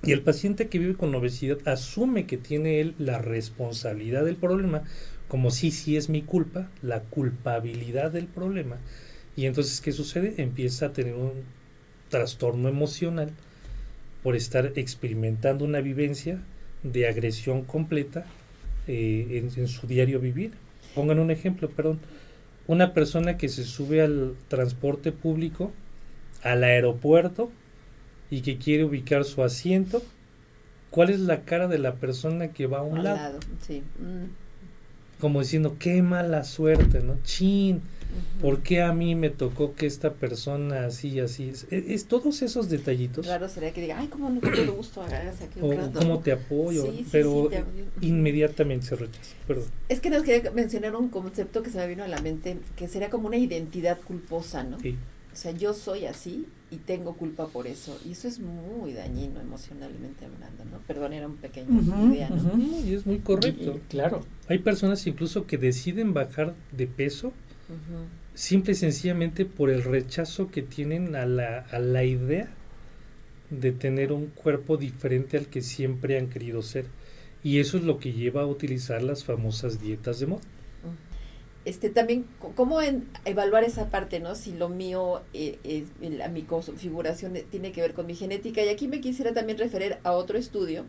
y 0.02 0.12
el 0.12 0.22
paciente 0.22 0.68
que 0.68 0.78
vive 0.78 0.94
con 0.94 1.14
obesidad 1.14 1.58
asume 1.66 2.24
que 2.24 2.38
tiene 2.38 2.80
él 2.80 2.94
la 2.98 3.18
responsabilidad 3.18 4.24
del 4.24 4.36
problema, 4.36 4.82
como 5.28 5.50
si 5.50 5.70
sí 5.70 5.96
es 5.96 6.08
mi 6.08 6.22
culpa, 6.22 6.70
la 6.82 7.00
culpabilidad 7.00 8.10
del 8.10 8.26
problema. 8.26 8.78
Y 9.40 9.46
entonces, 9.46 9.80
¿qué 9.80 9.90
sucede? 9.90 10.34
Empieza 10.36 10.84
a 10.84 10.92
tener 10.92 11.14
un 11.14 11.32
trastorno 12.10 12.68
emocional 12.68 13.30
por 14.22 14.36
estar 14.36 14.72
experimentando 14.76 15.64
una 15.64 15.80
vivencia 15.80 16.42
de 16.82 17.08
agresión 17.08 17.64
completa 17.64 18.26
eh, 18.86 19.50
en, 19.56 19.66
su 19.66 19.86
diario 19.86 20.20
vivir. 20.20 20.52
Pongan 20.94 21.20
un 21.20 21.30
ejemplo, 21.30 21.70
perdón. 21.70 22.00
Una 22.66 22.92
persona 22.92 23.38
que 23.38 23.48
se 23.48 23.64
sube 23.64 24.02
al 24.02 24.34
transporte 24.48 25.10
público, 25.10 25.72
al 26.42 26.62
aeropuerto, 26.62 27.50
y 28.30 28.42
que 28.42 28.58
quiere 28.58 28.84
ubicar 28.84 29.24
su 29.24 29.42
asiento, 29.42 30.02
¿cuál 30.90 31.08
es 31.08 31.20
la 31.20 31.46
cara 31.46 31.66
de 31.66 31.78
la 31.78 31.94
persona 31.94 32.48
que 32.48 32.66
va 32.66 32.80
a 32.80 32.82
un 32.82 33.04
lado? 33.04 33.38
Mm. 33.70 34.49
Como 35.20 35.40
diciendo, 35.40 35.76
qué 35.78 36.02
mala 36.02 36.44
suerte, 36.44 37.00
¿no? 37.00 37.18
Chin, 37.24 37.82
¿por 38.40 38.62
qué 38.62 38.82
a 38.82 38.92
mí 38.92 39.14
me 39.14 39.30
tocó 39.30 39.74
que 39.74 39.86
esta 39.86 40.14
persona 40.14 40.86
así, 40.86 41.20
así? 41.20 41.50
Es, 41.50 41.66
es, 41.70 42.06
todos 42.06 42.42
esos 42.42 42.68
detallitos. 42.68 43.26
Claro, 43.26 43.48
sería 43.48 43.72
que 43.72 43.82
diga, 43.82 43.98
ay, 43.98 44.08
cómo 44.08 44.30
no 44.30 44.40
te 44.40 44.66
gusto 44.66 45.02
aquí 45.02 45.60
O 45.60 45.92
cómo 45.92 46.20
te 46.20 46.32
apoyo, 46.32 46.92
pero 47.12 47.50
inmediatamente 48.00 48.86
se 48.86 48.96
rechaza. 48.96 49.34
Perdón. 49.46 49.66
Es 49.88 50.00
que 50.00 50.10
nos 50.10 50.22
quería 50.22 50.50
mencionar 50.52 50.96
un 50.96 51.08
concepto 51.08 51.62
que 51.62 51.70
se 51.70 51.78
me 51.78 51.86
vino 51.86 52.02
a 52.04 52.08
la 52.08 52.20
mente, 52.20 52.58
que 52.76 52.88
sería 52.88 53.10
como 53.10 53.28
una 53.28 53.36
identidad 53.36 53.98
culposa, 54.00 54.62
¿no? 54.64 54.80
Sí. 54.80 54.96
O 55.32 55.36
sea, 55.36 55.52
yo 55.52 55.74
soy 55.74 56.06
así 56.06 56.46
y 56.70 56.76
tengo 56.76 57.14
culpa 57.14 57.46
por 57.48 57.66
eso. 57.66 57.98
Y 58.06 58.12
eso 58.12 58.28
es 58.28 58.38
muy 58.38 58.92
dañino 58.92 59.40
emocionalmente 59.40 60.24
hablando, 60.24 60.64
¿no? 60.64 60.78
Perdón, 60.86 61.12
era 61.12 61.26
un 61.26 61.36
pequeño 61.36 61.80
idea, 62.12 62.30
¿no? 62.30 62.58
Y 62.58 62.94
es 62.94 63.06
muy 63.06 63.18
correcto. 63.18 63.80
claro. 63.88 64.22
Hay 64.48 64.58
personas 64.58 65.06
incluso 65.06 65.46
que 65.46 65.58
deciden 65.58 66.14
bajar 66.14 66.54
de 66.72 66.86
peso 66.86 67.32
simple 68.34 68.72
y 68.72 68.76
sencillamente 68.76 69.44
por 69.44 69.70
el 69.70 69.84
rechazo 69.84 70.50
que 70.50 70.62
tienen 70.62 71.14
a 71.14 71.26
la, 71.26 71.60
a 71.70 71.78
la 71.78 72.04
idea 72.04 72.48
de 73.50 73.72
tener 73.72 74.12
un 74.12 74.26
cuerpo 74.26 74.76
diferente 74.76 75.36
al 75.36 75.46
que 75.46 75.62
siempre 75.62 76.18
han 76.18 76.28
querido 76.28 76.62
ser. 76.62 76.86
Y 77.42 77.58
eso 77.58 77.78
es 77.78 77.84
lo 77.84 77.98
que 77.98 78.12
lleva 78.12 78.42
a 78.42 78.46
utilizar 78.46 79.02
las 79.02 79.24
famosas 79.24 79.80
dietas 79.80 80.20
de 80.20 80.26
moda 80.26 80.42
este 81.64 81.90
también 81.90 82.24
cómo 82.54 82.80
evaluar 83.24 83.64
esa 83.64 83.90
parte 83.90 84.18
no 84.18 84.34
si 84.34 84.52
lo 84.52 84.68
mío 84.68 85.20
eh, 85.34 85.84
la, 86.00 86.28
mi 86.28 86.42
configuración 86.42 87.34
tiene 87.50 87.72
que 87.72 87.82
ver 87.82 87.94
con 87.94 88.06
mi 88.06 88.14
genética. 88.14 88.62
Y 88.62 88.68
aquí 88.68 88.88
me 88.88 89.00
quisiera 89.00 89.32
también 89.32 89.58
referir 89.58 89.98
a 90.02 90.12
otro 90.12 90.38
estudio 90.38 90.84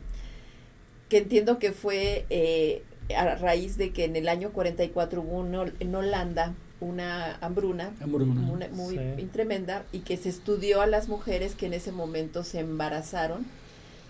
que 1.09 1.17
entiendo 1.17 1.59
que 1.59 1.73
fue 1.73 2.25
eh, 2.29 2.83
a 3.15 3.35
raíz 3.35 3.77
de 3.77 3.91
que 3.91 4.05
en 4.05 4.15
el 4.15 4.29
año 4.29 4.51
44 4.51 5.21
hubo 5.21 5.39
uno, 5.39 5.65
en 5.79 5.95
Holanda 5.95 6.53
una 6.79 7.37
hambruna, 7.41 7.93
muy 8.71 8.97
tremenda 9.31 9.85
y 9.91 9.99
que 9.99 10.17
se 10.17 10.29
estudió 10.29 10.81
a 10.81 10.87
las 10.87 11.09
mujeres 11.09 11.53
que 11.53 11.67
en 11.67 11.73
ese 11.73 11.91
momento 11.91 12.43
se 12.43 12.59
embarazaron 12.59 13.45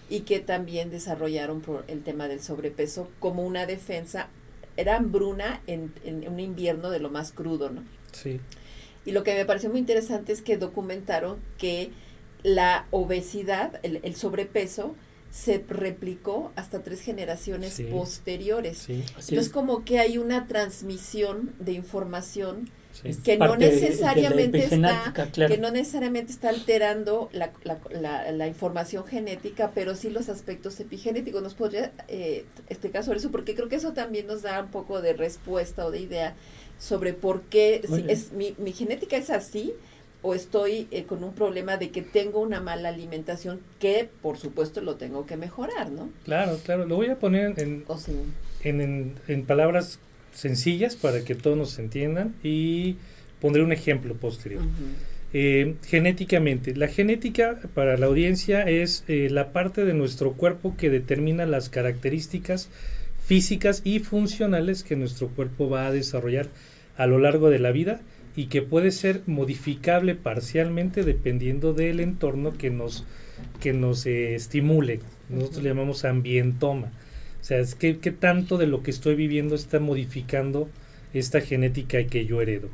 y 0.10 0.22
que 0.22 0.40
también 0.40 0.90
desarrollaron 0.90 1.62
por 1.62 1.84
el 1.88 2.04
tema 2.04 2.28
del 2.28 2.42
sobrepeso 2.42 3.10
como 3.20 3.46
una 3.46 3.66
defensa 3.66 4.30
era 4.78 4.98
hambruna 4.98 5.62
en, 5.68 5.94
un 6.28 6.40
invierno 6.40 6.90
de 6.90 7.00
lo 7.00 7.10
más 7.10 7.32
crudo, 7.32 7.70
¿no? 7.70 7.84
Sí. 8.12 8.40
Y 9.06 9.12
lo 9.12 9.24
que 9.24 9.36
me 9.36 9.46
pareció 9.46 9.70
muy 9.70 9.80
interesante 9.80 10.32
es 10.32 10.42
que 10.42 10.58
documentaron 10.58 11.40
que 11.58 11.92
la 12.44 12.88
obesidad, 12.92 13.80
el, 13.84 14.16
sobrepeso, 14.16 14.96
se 15.32 15.64
replicó 15.68 16.52
hasta 16.56 16.84
tres 16.84 17.02
generaciones 17.02 17.82
posteriores. 17.90 18.80
Sí, 18.80 19.04
Entonces, 19.08 19.50
como 19.50 19.86
que 19.86 20.00
hay 20.00 20.18
una 20.18 20.48
transmisión 20.48 21.54
de 21.60 21.72
información 21.74 22.70
que 23.24 23.38
no 23.38 23.56
necesariamente 23.56 24.66
está 24.66 25.14
que 25.36 25.58
no 25.58 25.72
necesariamente 25.72 26.32
está 26.32 26.50
alterando 26.50 27.30
la, 27.32 27.52
la, 27.64 28.32
la, 28.32 28.48
información 28.48 29.06
genética 29.06 29.72
pero 29.74 29.96
sí 29.96 30.10
los 30.10 30.30
aspectos 30.30 30.80
epigenéticos. 30.80 31.42
Nos 31.42 31.54
podría 31.54 31.92
eh, 32.08 32.46
explicar 32.70 33.04
sobre 33.04 33.20
eso 33.20 33.32
porque 33.32 33.56
creo 33.56 33.70
que 33.70 33.78
eso 33.78 33.94
también 33.94 34.28
nos 34.28 34.42
da 34.42 34.62
un 34.62 34.70
poco 34.70 35.02
de 35.02 35.14
respuesta 35.14 35.86
o 35.86 35.92
de 35.92 36.00
idea 36.00 36.36
sobre 36.80 37.14
por 37.14 37.42
qué 37.44 37.82
si 37.88 38.06
es 38.08 38.32
mi, 38.32 38.56
mi 38.58 38.74
genética 38.74 39.18
es 39.18 39.30
así 39.30 39.74
o 40.24 40.36
estoy 40.36 40.88
eh, 40.92 41.06
con 41.06 41.24
un 41.24 41.34
problema 41.34 41.78
de 41.78 41.90
que 41.90 42.02
tengo 42.02 42.40
una 42.42 42.62
mala 42.62 42.90
alimentación 42.90 43.60
que 43.80 44.10
por 44.22 44.38
supuesto 44.38 44.82
lo 44.82 44.96
tengo 44.96 45.26
que 45.26 45.38
mejorar, 45.38 45.92
¿no? 45.92 46.10
Claro, 46.26 46.60
claro, 46.64 46.86
lo 46.86 46.96
voy 46.96 47.08
a 47.08 47.18
poner 47.18 47.60
en, 47.60 47.86
en, 48.64 48.82
en, 48.82 49.16
en 49.28 49.46
palabras 49.46 50.00
sencillas 50.32 50.96
para 50.96 51.24
que 51.24 51.36
todos 51.36 51.58
nos 51.58 51.80
entiendan 51.80 52.36
y 52.44 52.96
pondré 53.40 53.64
un 53.64 53.72
ejemplo 53.72 54.16
posterior. 54.16 54.62
Eh, 55.34 55.76
genéticamente, 55.88 56.76
la 56.76 56.88
genética 56.88 57.60
para 57.74 57.98
la 57.98 58.08
audiencia 58.08 58.64
es 58.64 59.06
eh, 59.08 59.30
la 59.32 59.54
parte 59.54 59.86
de 59.86 59.94
nuestro 59.94 60.34
cuerpo 60.34 60.76
que 60.76 60.90
determina 60.90 61.46
las 61.46 61.70
características 61.70 62.70
físicas 63.26 63.82
y 63.86 64.00
funcionales 64.00 64.84
que 64.84 64.98
nuestro 64.98 65.30
cuerpo 65.30 65.70
va 65.70 65.88
a 65.88 65.92
desarrollar 65.92 66.50
a 66.98 67.08
lo 67.08 67.18
largo 67.18 67.50
de 67.50 67.60
la 67.60 67.72
vida 67.72 68.02
y 68.36 68.48
que 68.48 68.62
puede 68.62 68.92
ser 68.92 69.22
modificable 69.26 70.16
parcialmente 70.16 71.04
dependiendo 71.04 71.74
del 71.74 72.00
entorno 72.00 72.58
que 72.58 72.70
nos, 72.70 73.06
que 73.62 73.72
nos 73.74 74.06
eh, 74.06 74.36
estimule. 74.36 75.00
Nosotros 75.30 75.64
le 75.64 75.70
llamamos 75.70 76.04
ambientoma. 76.04 76.92
O 77.42 77.44
sea, 77.44 77.60
es 77.60 77.74
que, 77.74 77.98
¿qué 77.98 78.12
tanto 78.12 78.58
de 78.58 78.68
lo 78.68 78.84
que 78.84 78.92
estoy 78.92 79.16
viviendo 79.16 79.56
está 79.56 79.80
modificando 79.80 80.70
esta 81.14 81.42
genética 81.42 82.06
que 82.06 82.26
yo 82.26 82.42
heredo? 82.42 82.70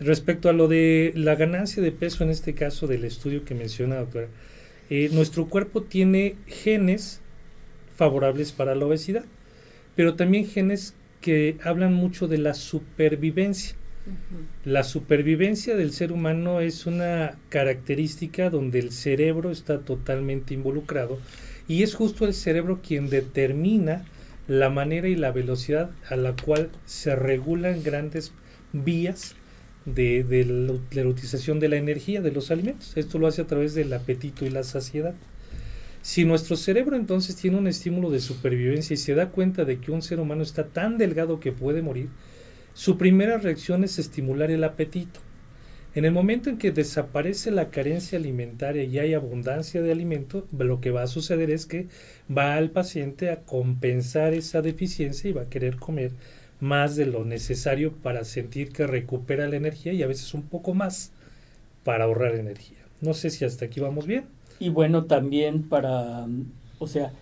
Respecto 0.00 0.48
a 0.48 0.52
lo 0.52 0.66
de 0.66 1.12
la 1.14 1.36
ganancia 1.36 1.82
de 1.82 1.92
peso, 1.92 2.24
en 2.24 2.30
este 2.30 2.54
caso 2.54 2.86
del 2.86 3.04
estudio 3.04 3.44
que 3.44 3.54
menciona, 3.54 3.96
doctora, 3.96 4.28
eh, 4.88 5.10
nuestro 5.12 5.46
cuerpo 5.46 5.82
tiene 5.82 6.34
genes 6.46 7.20
favorables 7.94 8.50
para 8.50 8.74
la 8.74 8.86
obesidad, 8.86 9.24
pero 9.94 10.14
también 10.14 10.46
genes 10.46 10.94
que 11.20 11.56
hablan 11.62 11.94
mucho 11.94 12.26
de 12.26 12.38
la 12.38 12.54
supervivencia. 12.54 13.76
La 14.64 14.82
supervivencia 14.82 15.76
del 15.76 15.92
ser 15.92 16.10
humano 16.10 16.60
es 16.60 16.86
una 16.86 17.38
característica 17.48 18.50
donde 18.50 18.78
el 18.80 18.90
cerebro 18.90 19.50
está 19.50 19.80
totalmente 19.80 20.54
involucrado 20.54 21.18
y 21.70 21.84
es 21.84 21.94
justo 21.94 22.26
el 22.26 22.34
cerebro 22.34 22.80
quien 22.82 23.08
determina 23.08 24.04
la 24.48 24.70
manera 24.70 25.06
y 25.06 25.14
la 25.14 25.30
velocidad 25.30 25.92
a 26.08 26.16
la 26.16 26.34
cual 26.34 26.68
se 26.84 27.14
regulan 27.14 27.84
grandes 27.84 28.32
vías 28.72 29.36
de, 29.84 30.24
la, 30.90 31.06
utilización 31.06 31.60
de 31.60 31.68
la 31.68 31.76
energía 31.76 32.22
de 32.22 32.32
los 32.32 32.50
alimentos. 32.50 32.96
Esto 32.96 33.20
lo 33.20 33.28
hace 33.28 33.42
a 33.42 33.46
través 33.46 33.74
del 33.74 33.92
apetito 33.92 34.44
y 34.44 34.50
la 34.50 34.64
saciedad. 34.64 35.14
Si 36.02 36.24
nuestro 36.24 36.56
cerebro 36.56 36.96
entonces 36.96 37.36
tiene 37.36 37.56
un 37.56 37.68
estímulo 37.68 38.10
de 38.10 38.18
supervivencia 38.18 38.94
y 38.94 38.96
se 38.96 39.14
da 39.14 39.28
cuenta 39.28 39.64
de 39.64 39.78
que 39.78 39.92
un 39.92 40.02
ser 40.02 40.18
humano 40.18 40.42
está 40.42 40.66
tan 40.66 40.98
delgado 40.98 41.38
que 41.38 41.52
puede 41.52 41.82
morir, 41.82 42.08
su 42.74 42.98
primera 42.98 43.38
reacción 43.38 43.84
es 43.84 44.00
estimular 44.00 44.50
el 44.50 44.64
apetito. 44.64 45.20
En 45.94 46.04
el 46.04 46.12
momento 46.12 46.50
en 46.50 46.58
que 46.58 46.70
desaparece 46.70 47.50
la 47.50 47.70
carencia 47.70 48.16
alimentaria 48.16 48.84
y 48.84 48.98
hay 48.98 49.12
abundancia 49.12 49.82
de 49.82 49.90
alimento, 49.90 50.46
lo 50.56 50.80
que 50.80 50.92
va 50.92 51.02
a 51.02 51.08
suceder 51.08 51.50
es 51.50 51.66
que 51.66 51.88
va 52.36 52.54
al 52.54 52.70
paciente 52.70 53.30
a 53.30 53.40
compensar 53.40 54.32
esa 54.32 54.62
deficiencia 54.62 55.28
y 55.28 55.32
va 55.32 55.42
a 55.42 55.48
querer 55.48 55.76
comer 55.76 56.12
más 56.60 56.94
de 56.94 57.06
lo 57.06 57.24
necesario 57.24 57.92
para 57.92 58.22
sentir 58.24 58.72
que 58.72 58.86
recupera 58.86 59.48
la 59.48 59.56
energía 59.56 59.92
y 59.92 60.02
a 60.02 60.06
veces 60.06 60.32
un 60.32 60.42
poco 60.42 60.74
más 60.74 61.10
para 61.82 62.04
ahorrar 62.04 62.36
energía. 62.36 62.78
No 63.00 63.12
sé 63.12 63.30
si 63.30 63.44
hasta 63.44 63.64
aquí 63.64 63.80
vamos 63.80 64.06
bien. 64.06 64.26
Y 64.60 64.68
bueno, 64.68 65.06
también 65.06 65.68
para, 65.68 66.26
o 66.78 66.86
sea, 66.86 67.12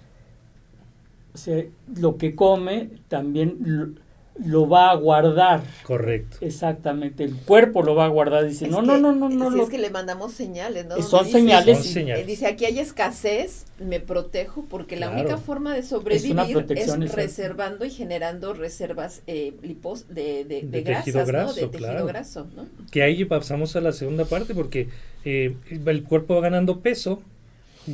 o 1.32 1.38
sea 1.38 1.64
lo 1.96 2.18
que 2.18 2.34
come 2.34 2.90
también 3.08 3.98
lo 4.44 4.68
va 4.68 4.90
a 4.90 4.94
guardar. 4.94 5.62
Correcto. 5.82 6.38
Exactamente, 6.40 7.24
el 7.24 7.34
cuerpo 7.34 7.82
lo 7.82 7.94
va 7.94 8.04
a 8.04 8.08
guardar. 8.08 8.46
Dice, 8.46 8.68
no, 8.68 8.82
no, 8.82 8.98
no, 8.98 9.12
no, 9.12 9.28
no. 9.28 9.62
es 9.62 9.68
que 9.68 9.78
le 9.78 9.90
mandamos 9.90 10.32
señales, 10.32 10.86
¿no? 10.86 11.00
Son 11.02 11.26
señales. 11.26 11.94
Dice, 12.26 12.46
aquí 12.46 12.64
hay 12.64 12.78
escasez, 12.78 13.66
me 13.78 14.00
protejo, 14.00 14.64
porque 14.68 14.96
la 14.96 15.10
única 15.10 15.38
forma 15.38 15.74
de 15.74 15.82
sobrevivir 15.82 16.66
es, 16.70 17.12
reservando 17.12 17.84
y 17.84 17.90
generando 17.90 18.54
reservas 18.54 19.22
eh, 19.26 19.54
lipos 19.62 20.08
de, 20.08 20.44
de, 20.44 20.62
de, 20.62 20.82
grasas, 20.82 21.26
graso, 21.26 21.54
De 21.54 21.68
tejido 21.68 22.06
graso, 22.06 22.46
¿no? 22.54 22.66
Que 22.90 23.02
ahí 23.02 23.24
pasamos 23.24 23.74
a 23.76 23.80
la 23.80 23.92
segunda 23.92 24.24
parte, 24.24 24.54
porque 24.54 24.88
eh, 25.24 25.56
el 25.70 26.02
cuerpo 26.04 26.36
va 26.36 26.42
ganando 26.42 26.80
peso, 26.80 27.22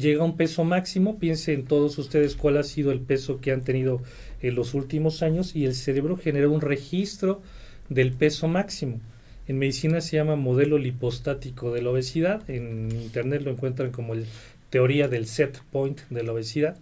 llega 0.01 0.23
a 0.23 0.27
un 0.27 0.37
peso 0.37 0.65
máximo, 0.65 1.19
piensen 1.19 1.65
todos 1.65 1.99
ustedes 1.99 2.37
cuál 2.37 2.57
ha 2.57 2.63
sido 2.63 2.93
el 2.93 3.01
peso 3.01 3.41
que 3.41 3.53
han 3.53 3.63
tenido 3.63 4.01
en 4.43 4.55
los 4.55 4.75
últimos 4.75 5.23
años 5.23 5.55
y 5.57 5.65
el 5.65 5.75
cerebro 5.75 6.17
genera 6.17 6.49
un 6.49 6.61
registro 6.61 7.41
del 7.89 8.13
peso 8.13 8.49
máximo. 8.49 9.01
En 9.47 9.59
medicina 9.59 10.01
se 10.01 10.17
llama 10.17 10.37
modelo 10.37 10.79
lipostático 10.79 11.73
de 11.73 11.83
la 11.83 11.91
obesidad, 11.91 12.49
en 12.49 12.91
internet 12.93 13.43
lo 13.43 13.51
encuentran 13.51 13.91
como 13.91 14.15
el 14.15 14.27
teoría 14.71 15.07
del 15.07 15.27
set 15.27 15.63
point 15.71 16.01
de 16.11 16.23
la 16.23 16.33
obesidad, 16.33 16.77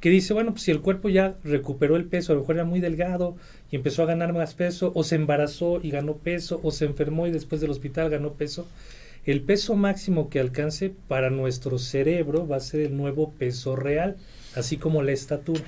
que 0.00 0.10
dice, 0.10 0.34
bueno, 0.34 0.52
pues 0.52 0.62
si 0.64 0.70
el 0.70 0.82
cuerpo 0.82 1.08
ya 1.08 1.34
recuperó 1.44 1.96
el 1.96 2.04
peso, 2.04 2.32
a 2.32 2.34
lo 2.34 2.42
mejor 2.42 2.56
era 2.56 2.64
muy 2.64 2.78
delgado 2.78 3.36
y 3.70 3.76
empezó 3.76 4.02
a 4.02 4.06
ganar 4.06 4.34
más 4.34 4.54
peso, 4.54 4.92
o 4.94 5.02
se 5.02 5.16
embarazó 5.16 5.80
y 5.82 5.90
ganó 5.90 6.16
peso, 6.18 6.60
o 6.62 6.70
se 6.70 6.84
enfermó 6.84 7.26
y 7.26 7.30
después 7.30 7.60
del 7.60 7.70
hospital 7.70 8.10
ganó 8.10 8.34
peso, 8.34 8.68
el 9.26 9.42
peso 9.42 9.74
máximo 9.74 10.28
que 10.28 10.40
alcance 10.40 10.94
para 11.08 11.30
nuestro 11.30 11.78
cerebro 11.78 12.46
va 12.46 12.56
a 12.56 12.60
ser 12.60 12.80
el 12.80 12.96
nuevo 12.96 13.32
peso 13.32 13.74
real, 13.74 14.16
así 14.54 14.76
como 14.76 15.02
la 15.02 15.12
estatura. 15.12 15.64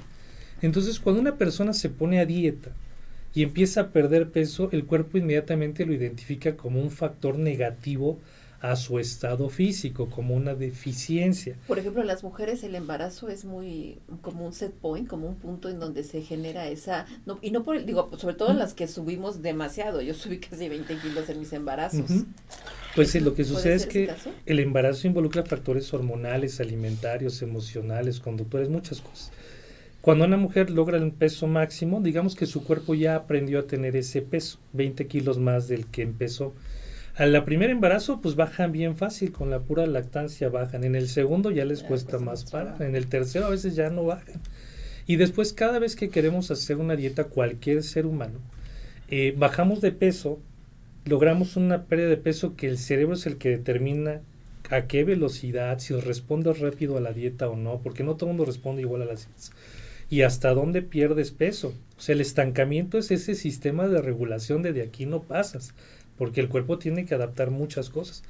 Entonces, 0.63 1.01
cuando 1.01 1.21
una 1.21 1.37
persona 1.37 1.73
se 1.73 1.89
pone 1.89 2.21
a 2.21 2.27
dieta 2.27 2.71
y 3.35 3.43
empieza 3.43 3.81
a 3.83 3.89
perder 3.91 4.31
peso, 4.31 4.69
el 4.73 4.85
cuerpo 4.85 5.19
inmediatamente 5.19 5.87
lo 5.87 5.93
identifica 5.93 6.57
como 6.57 6.81
un 6.81 6.91
factor 6.91 7.39
negativo 7.39 8.19
a 8.61 8.75
su 8.77 8.99
estado 8.99 9.49
físico, 9.49 10.09
como 10.09 10.35
una 10.35 10.55
deficiencia. 10.55 11.57
Por 11.67 11.79
ejemplo, 11.79 12.01
en 12.01 12.09
las 12.09 12.25
mujeres 12.25 12.65
el 12.65 12.75
embarazo 12.75 13.29
es 13.29 13.45
muy 13.45 13.99
como 14.23 14.47
un 14.47 14.53
set 14.53 14.73
point, 14.73 15.07
como 15.07 15.29
un 15.29 15.37
punto 15.37 15.69
en 15.69 15.79
donde 15.79 16.03
se 16.05 16.23
genera 16.23 16.67
esa, 16.69 17.07
no, 17.27 17.39
y 17.43 17.51
no 17.51 17.63
por, 17.63 17.85
digo, 17.85 18.11
sobre 18.17 18.35
todo 18.35 18.53
las 18.55 18.75
que 18.75 18.89
subimos 18.89 19.43
demasiado, 19.43 20.01
yo 20.01 20.15
subí 20.15 20.39
casi 20.39 20.69
20 20.69 20.97
kilos 20.97 21.29
en 21.29 21.39
mis 21.39 21.53
embarazos. 21.53 22.11
Pues 22.97 23.15
lo 23.21 23.35
que 23.35 23.45
sucede 23.45 23.75
es 23.75 23.87
que 23.87 24.11
el 24.47 24.59
embarazo 24.59 25.07
involucra 25.07 25.45
factores 25.45 25.93
hormonales, 25.93 26.61
alimentarios, 26.61 27.43
emocionales, 27.43 28.21
conductores, 28.21 28.71
muchas 28.71 29.03
cosas. 29.03 29.31
Cuando 30.01 30.25
una 30.25 30.39
mujer 30.39 30.71
logra 30.71 30.97
el 30.97 31.13
peso 31.13 31.47
máximo, 31.47 32.01
digamos 32.01 32.35
que 32.35 32.47
su 32.47 32.65
cuerpo 32.65 32.95
ya 32.95 33.15
aprendió 33.15 33.59
a 33.59 33.67
tener 33.67 33.97
ese 33.97 34.23
peso, 34.23 34.59
20 34.73 35.07
kilos 35.09 35.39
más 35.39 35.69
del 35.69 35.85
que 35.87 36.01
empezó. 36.01 36.55
A 37.17 37.27
la 37.27 37.45
primer 37.45 37.69
embarazo, 37.69 38.21
pues 38.23 38.35
bajan 38.35 38.73
bien 38.73 38.97
fácil, 38.97 39.31
con 39.31 39.51
la 39.51 39.61
pura 39.61 39.87
lactancia 39.87 40.49
bajan. 40.49 40.85
En 40.85 40.95
el 40.95 41.09
segundo 41.09 41.51
ya 41.51 41.67
les 41.67 41.83
cuesta 41.83 42.19
más 42.19 42.51
parar. 42.51 42.81
En 42.81 42.97
el 42.97 43.09
tercero 43.09 43.45
a 43.45 43.51
veces 43.51 43.75
ya 43.75 43.91
no 43.91 44.05
bajan. 44.05 44.41
Y 45.07 45.17
después, 45.17 45.53
cada 45.53 45.79
vez 45.79 45.97
que 45.97 46.09
queremos 46.09 46.51
hacer 46.51 46.79
una 46.79 46.97
dieta, 46.97 47.25
cualquier 47.25 47.83
ser 47.83 48.07
humano, 48.07 48.39
eh, 49.09 49.35
bajamos 49.37 49.83
de 49.83 49.93
peso, 49.93 50.41
logramos 51.07 51.57
una 51.57 51.85
pérdida 51.85 52.09
de 52.09 52.17
peso 52.17 52.57
que 52.57 52.67
el 52.67 52.79
cerebro 52.79 53.15
es 53.15 53.27
el 53.27 53.39
que 53.39 53.51
determina 53.51 54.21
a 54.71 54.87
qué 54.87 55.05
velocidad, 55.05 55.79
si 55.79 55.95
responde 55.95 56.53
rápido 56.53 56.97
a 56.97 57.01
la 57.01 57.13
dieta 57.13 57.49
o 57.49 57.57
no, 57.57 57.81
porque 57.83 58.03
no 58.03 58.17
todo 58.17 58.31
el 58.31 58.37
mundo 58.37 58.45
responde 58.45 58.83
igual 58.83 59.03
a 59.03 59.07
las 59.07 59.27
dietas 59.27 59.53
y 60.09 60.23
hasta 60.23 60.55
dónde 60.55 60.83
pierdes 60.83 61.31
peso. 61.31 61.75
O 61.97 62.01
sea, 62.01 62.15
el 62.15 62.21
estancamiento 62.21 62.99
es 62.99 63.11
ese 63.11 63.35
sistema 63.35 63.89
de 63.89 64.03
regulación 64.03 64.63
de 64.63 64.73
de 64.73 64.83
aquí 64.83 65.07
no 65.07 65.23
pasas, 65.23 65.75
porque 66.19 66.41
el 66.41 66.49
cuerpo 66.49 66.79
tiene 66.79 67.05
que 67.05 67.15
adaptar 67.15 67.51
muchas 67.51 67.91
cosas. 67.91 68.23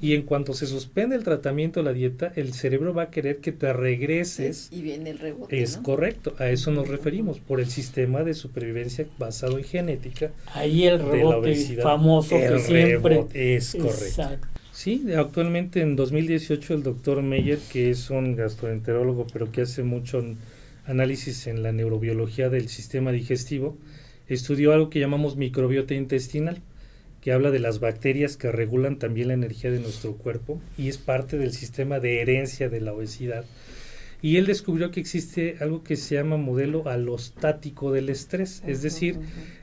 Y 0.00 0.14
en 0.14 0.22
cuanto 0.22 0.54
se 0.54 0.66
suspende 0.66 1.16
el 1.16 1.24
tratamiento, 1.24 1.82
la 1.82 1.92
dieta, 1.92 2.32
el 2.36 2.52
cerebro 2.52 2.94
va 2.94 3.04
a 3.04 3.10
querer 3.10 3.38
que 3.38 3.52
te 3.52 3.72
regreses. 3.72 4.68
y 4.70 4.82
viene 4.82 5.10
el 5.10 5.18
rebote. 5.18 5.62
Es 5.62 5.76
correcto, 5.76 6.34
a 6.38 6.48
eso 6.48 6.70
nos 6.70 6.88
referimos, 6.88 7.38
por 7.40 7.60
el 7.60 7.66
sistema 7.66 8.22
de 8.24 8.34
supervivencia 8.34 9.06
basado 9.18 9.58
en 9.58 9.64
genética. 9.64 10.32
Ahí 10.54 10.84
el 10.84 10.98
rebote 11.00 11.54
famoso 11.82 12.36
que 12.36 12.58
siempre. 12.58 13.24
Es 13.34 13.76
correcto. 13.76 14.48
Sí, 14.72 15.06
actualmente 15.16 15.82
en 15.82 15.94
2018 15.94 16.74
el 16.74 16.82
doctor 16.82 17.22
Meyer, 17.22 17.60
que 17.72 17.90
es 17.90 18.10
un 18.10 18.34
gastroenterólogo, 18.34 19.24
pero 19.32 19.52
que 19.52 19.62
hace 19.62 19.84
mucho 19.84 20.20
análisis 20.84 21.46
en 21.46 21.62
la 21.62 21.70
neurobiología 21.70 22.50
del 22.50 22.68
sistema 22.68 23.12
digestivo, 23.12 23.76
estudió 24.26 24.72
algo 24.72 24.90
que 24.90 24.98
llamamos 24.98 25.36
microbiota 25.36 25.94
intestinal, 25.94 26.60
que 27.24 27.32
habla 27.32 27.50
de 27.50 27.58
las 27.58 27.80
bacterias 27.80 28.36
que 28.36 28.52
regulan 28.52 28.98
también 28.98 29.28
la 29.28 29.34
energía 29.34 29.70
de 29.70 29.80
nuestro 29.80 30.12
cuerpo 30.18 30.60
y 30.76 30.88
es 30.88 30.98
parte 30.98 31.38
del 31.38 31.54
sistema 31.54 31.98
de 31.98 32.20
herencia 32.20 32.68
de 32.68 32.82
la 32.82 32.92
obesidad. 32.92 33.46
Y 34.20 34.36
él 34.36 34.44
descubrió 34.44 34.90
que 34.90 35.00
existe 35.00 35.56
algo 35.60 35.82
que 35.82 35.96
se 35.96 36.16
llama 36.16 36.36
modelo 36.36 36.86
alostático 36.86 37.92
del 37.92 38.10
estrés, 38.10 38.62
es 38.66 38.82
decir, 38.82 39.20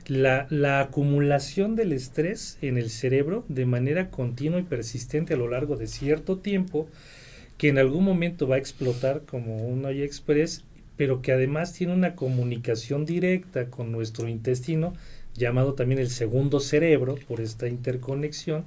la, 0.08 0.48
la, 0.50 0.80
acumulación 0.80 1.76
del 1.76 1.92
estrés 1.92 2.58
en 2.62 2.78
el 2.78 2.90
cerebro 2.90 3.44
de 3.48 3.64
manera 3.64 4.10
continua 4.10 4.58
y 4.58 4.64
persistente 4.64 5.34
a 5.34 5.36
lo 5.36 5.48
largo 5.48 5.76
de 5.76 5.86
cierto 5.86 6.38
tiempo, 6.38 6.88
que 7.58 7.68
en 7.68 7.78
algún 7.78 8.02
momento 8.02 8.48
va 8.48 8.56
a 8.56 8.58
explotar 8.58 9.22
como 9.22 9.68
un 9.68 9.84
olla 9.84 10.04
express 10.04 10.64
pero 11.02 11.20
que 11.20 11.32
además 11.32 11.72
tiene 11.72 11.94
una 11.94 12.14
comunicación 12.14 13.04
directa 13.04 13.70
con 13.70 13.90
nuestro 13.90 14.28
intestino, 14.28 14.94
llamado 15.34 15.74
también 15.74 15.98
el 15.98 16.10
segundo 16.10 16.60
cerebro, 16.60 17.16
por 17.26 17.40
esta 17.40 17.66
interconexión, 17.66 18.66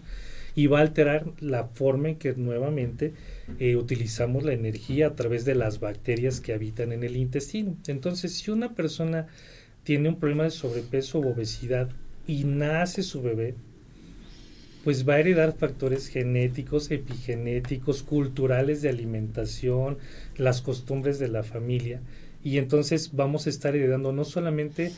y 0.53 0.67
va 0.67 0.79
a 0.79 0.81
alterar 0.81 1.27
la 1.39 1.67
forma 1.67 2.09
en 2.09 2.17
que 2.17 2.33
nuevamente 2.33 3.13
eh, 3.57 3.77
utilizamos 3.77 4.43
la 4.43 4.51
energía 4.51 5.07
a 5.07 5.15
través 5.15 5.45
de 5.45 5.55
las 5.55 5.79
bacterias 5.79 6.41
que 6.41 6.51
habitan 6.51 6.91
en 6.91 7.05
el 7.05 7.15
intestino. 7.15 7.77
Entonces, 7.87 8.33
si 8.33 8.51
una 8.51 8.75
persona 8.75 9.27
tiene 9.85 10.09
un 10.09 10.19
problema 10.19 10.43
de 10.43 10.51
sobrepeso 10.51 11.19
o 11.19 11.31
obesidad 11.31 11.87
y 12.27 12.43
nace 12.43 13.01
su 13.01 13.21
bebé, 13.21 13.55
pues 14.85 15.09
va 15.09 15.15
a 15.15 15.19
heredar 15.19 15.57
factores 15.57 16.09
genéticos, 16.09 16.91
epigenéticos, 16.91 18.03
culturales 18.03 18.83
de 18.83 18.89
alimentación, 18.89 19.97
las 20.37 20.61
costumbres 20.61 21.17
de 21.17 21.27
la 21.27 21.41
familia. 21.41 22.01
Y 22.45 22.59
entonces 22.59 23.09
vamos 23.13 23.47
a 23.47 23.49
estar 23.49 23.75
heredando 23.75 24.11
no 24.11 24.23
solamente 24.23 24.91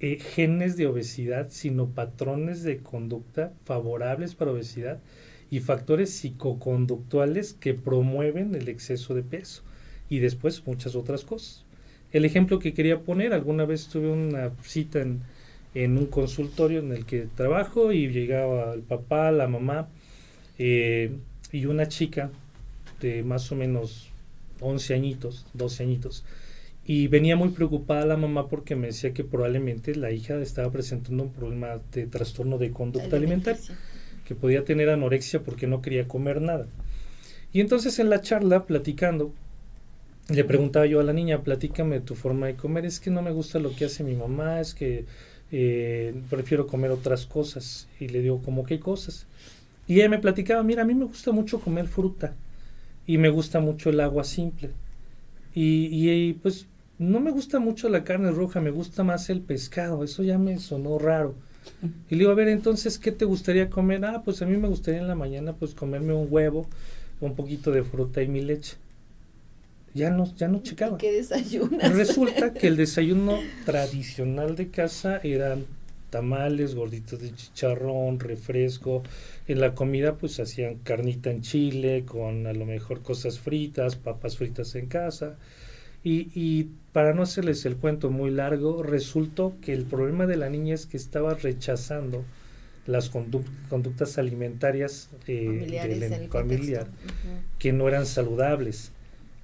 eh, 0.00 0.18
genes 0.20 0.76
de 0.76 0.86
obesidad, 0.86 1.48
sino 1.48 1.88
patrones 1.88 2.62
de 2.62 2.80
conducta 2.80 3.54
favorables 3.64 4.34
para 4.34 4.50
obesidad 4.50 5.00
y 5.50 5.60
factores 5.60 6.10
psicoconductuales 6.10 7.54
que 7.54 7.72
promueven 7.72 8.54
el 8.54 8.68
exceso 8.68 9.14
de 9.14 9.22
peso 9.22 9.62
y 10.10 10.18
después 10.18 10.66
muchas 10.66 10.94
otras 10.94 11.24
cosas. 11.24 11.64
El 12.12 12.26
ejemplo 12.26 12.58
que 12.58 12.74
quería 12.74 13.00
poner, 13.00 13.32
alguna 13.32 13.64
vez 13.64 13.88
tuve 13.88 14.10
una 14.10 14.50
cita 14.62 15.00
en, 15.00 15.96
un 15.96 16.04
consultorio 16.04 16.80
en 16.80 16.92
el 16.92 17.06
que 17.06 17.28
trabajo 17.34 17.92
y 17.92 18.08
llegaba 18.08 18.74
el 18.74 18.82
papá, 18.82 19.32
la 19.32 19.48
mamá 19.48 19.88
eh, 20.58 21.12
y 21.50 21.64
una 21.64 21.88
chica 21.88 22.30
de 23.00 23.22
más 23.22 23.50
o 23.52 23.56
menos 23.56 24.10
11 24.60 24.92
añitos, 24.92 25.46
12 25.54 25.82
añitos. 25.82 26.24
Y 26.92 27.06
venía 27.06 27.36
muy 27.36 27.50
preocupada 27.50 28.04
la 28.04 28.16
mamá 28.16 28.48
porque 28.48 28.74
me 28.74 28.88
decía 28.88 29.14
que 29.14 29.22
probablemente 29.22 29.94
la 29.94 30.10
hija 30.10 30.34
estaba 30.40 30.72
presentando 30.72 31.22
un 31.22 31.30
problema 31.30 31.78
de 31.92 32.06
trastorno 32.08 32.58
de 32.58 32.72
conducta 32.72 33.14
alimentaria, 33.14 33.62
que 34.24 34.34
podía 34.34 34.64
tener 34.64 34.90
anorexia 34.90 35.44
porque 35.44 35.68
no 35.68 35.82
quería 35.82 36.08
comer 36.08 36.42
nada. 36.42 36.66
Y 37.52 37.60
entonces 37.60 38.00
en 38.00 38.10
la 38.10 38.22
charla, 38.22 38.66
platicando, 38.66 39.32
le 40.30 40.42
preguntaba 40.42 40.84
yo 40.86 40.98
a 40.98 41.04
la 41.04 41.12
niña, 41.12 41.44
platícame 41.44 42.00
tu 42.00 42.16
forma 42.16 42.48
de 42.48 42.56
comer, 42.56 42.84
es 42.84 42.98
que 42.98 43.10
no 43.12 43.22
me 43.22 43.30
gusta 43.30 43.60
lo 43.60 43.72
que 43.72 43.84
hace 43.84 44.02
mi 44.02 44.16
mamá, 44.16 44.58
es 44.58 44.74
que 44.74 45.04
eh, 45.52 46.12
prefiero 46.28 46.66
comer 46.66 46.90
otras 46.90 47.24
cosas. 47.24 47.86
Y 48.00 48.08
le 48.08 48.20
digo, 48.20 48.42
¿cómo 48.42 48.64
qué 48.64 48.80
cosas? 48.80 49.28
Y 49.86 50.00
ella 50.00 50.08
me 50.08 50.18
platicaba, 50.18 50.64
mira, 50.64 50.82
a 50.82 50.86
mí 50.86 50.96
me 50.96 51.04
gusta 51.04 51.30
mucho 51.30 51.60
comer 51.60 51.86
fruta 51.86 52.34
y 53.06 53.16
me 53.16 53.28
gusta 53.28 53.60
mucho 53.60 53.90
el 53.90 54.00
agua 54.00 54.24
simple. 54.24 54.70
Y, 55.54 55.88
y, 55.92 56.32
pues 56.34 56.66
no 57.00 57.18
me 57.18 57.30
gusta 57.30 57.58
mucho 57.60 57.88
la 57.88 58.04
carne 58.04 58.30
roja, 58.30 58.60
me 58.60 58.70
gusta 58.70 59.02
más 59.02 59.30
el 59.30 59.40
pescado, 59.40 60.04
eso 60.04 60.22
ya 60.22 60.36
me 60.36 60.58
sonó 60.58 60.98
raro. 60.98 61.34
Y 62.10 62.14
le 62.14 62.18
digo, 62.18 62.30
a 62.30 62.34
ver, 62.34 62.48
entonces, 62.48 62.98
¿qué 62.98 63.10
te 63.10 63.24
gustaría 63.24 63.70
comer? 63.70 64.04
Ah, 64.04 64.20
pues 64.22 64.42
a 64.42 64.46
mí 64.46 64.58
me 64.58 64.68
gustaría 64.68 65.00
en 65.00 65.08
la 65.08 65.14
mañana 65.14 65.54
pues 65.54 65.74
comerme 65.74 66.12
un 66.12 66.26
huevo, 66.30 66.68
un 67.22 67.34
poquito 67.34 67.70
de 67.70 67.84
fruta 67.84 68.22
y 68.22 68.28
mi 68.28 68.42
leche. 68.42 68.76
Ya 69.94 70.10
no, 70.10 70.32
ya 70.36 70.48
no 70.48 70.62
checaba. 70.62 70.98
¿Qué 70.98 71.10
desayunas? 71.10 71.90
Resulta 71.96 72.52
que 72.54 72.66
el 72.66 72.76
desayuno 72.76 73.38
tradicional 73.64 74.54
de 74.54 74.68
casa 74.68 75.20
eran 75.22 75.64
tamales, 76.10 76.74
gorditos 76.74 77.18
de 77.18 77.34
chicharrón, 77.34 78.20
refresco. 78.20 79.02
En 79.48 79.60
la 79.60 79.74
comida 79.74 80.16
pues 80.16 80.38
hacían 80.38 80.76
carnita 80.76 81.30
en 81.30 81.40
chile 81.40 82.04
con 82.04 82.46
a 82.46 82.52
lo 82.52 82.66
mejor 82.66 83.00
cosas 83.00 83.38
fritas, 83.38 83.96
papas 83.96 84.36
fritas 84.36 84.74
en 84.74 84.86
casa. 84.86 85.38
Y, 86.02 86.30
y 86.34 86.70
para 86.92 87.12
no 87.12 87.22
hacerles 87.22 87.64
el 87.66 87.76
cuento 87.76 88.10
muy 88.10 88.30
largo, 88.30 88.82
resultó 88.82 89.54
que 89.60 89.72
el 89.72 89.84
problema 89.84 90.26
de 90.26 90.36
la 90.36 90.48
niña 90.48 90.74
es 90.74 90.86
que 90.86 90.96
estaba 90.96 91.34
rechazando 91.34 92.24
las 92.86 93.10
conductas 93.10 94.18
alimentarias 94.18 95.10
eh, 95.26 96.00
del 96.00 96.28
familiar 96.28 96.88
que 97.58 97.72
no 97.72 97.86
eran 97.86 98.06
saludables 98.06 98.92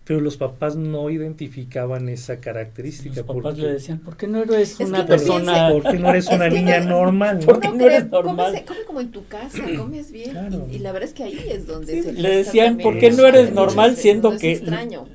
pero 0.06 0.20
los 0.20 0.36
papás 0.36 0.76
no 0.76 1.10
identificaban 1.10 2.08
esa 2.08 2.38
característica. 2.38 3.16
Los 3.16 3.26
papás 3.26 3.58
le 3.58 3.72
decían, 3.72 3.98
¿por 3.98 4.16
qué 4.16 4.28
no 4.28 4.40
eres 4.40 4.78
una 4.78 5.04
persona? 5.04 5.68
¿Por 5.72 5.82
qué 5.82 5.98
no 5.98 6.10
eres 6.10 6.28
una 6.30 6.48
niña 6.48 6.78
normal? 6.78 7.40
¿Por 7.40 7.58
qué 7.58 7.70
no, 7.70 7.86
eres 7.86 8.08
normal? 8.08 8.52
Comes, 8.52 8.62
come 8.62 8.84
como 8.86 9.00
en 9.00 9.10
tu 9.10 9.26
casa, 9.26 9.64
comes 9.76 10.12
bien. 10.12 10.36
Y, 10.70 10.78
la 10.78 10.92
verdad 10.92 11.08
es 11.08 11.14
que 11.14 11.24
ahí 11.24 11.44
es 11.50 11.66
donde 11.66 12.04
se 12.04 12.12
Le 12.12 12.36
decían, 12.36 12.78
¿por 12.78 13.00
qué 13.00 13.10
no 13.10 13.26
eres 13.26 13.52
normal 13.52 13.96
siendo 13.96 14.38
que 14.38 14.52
extraño. 14.52 15.08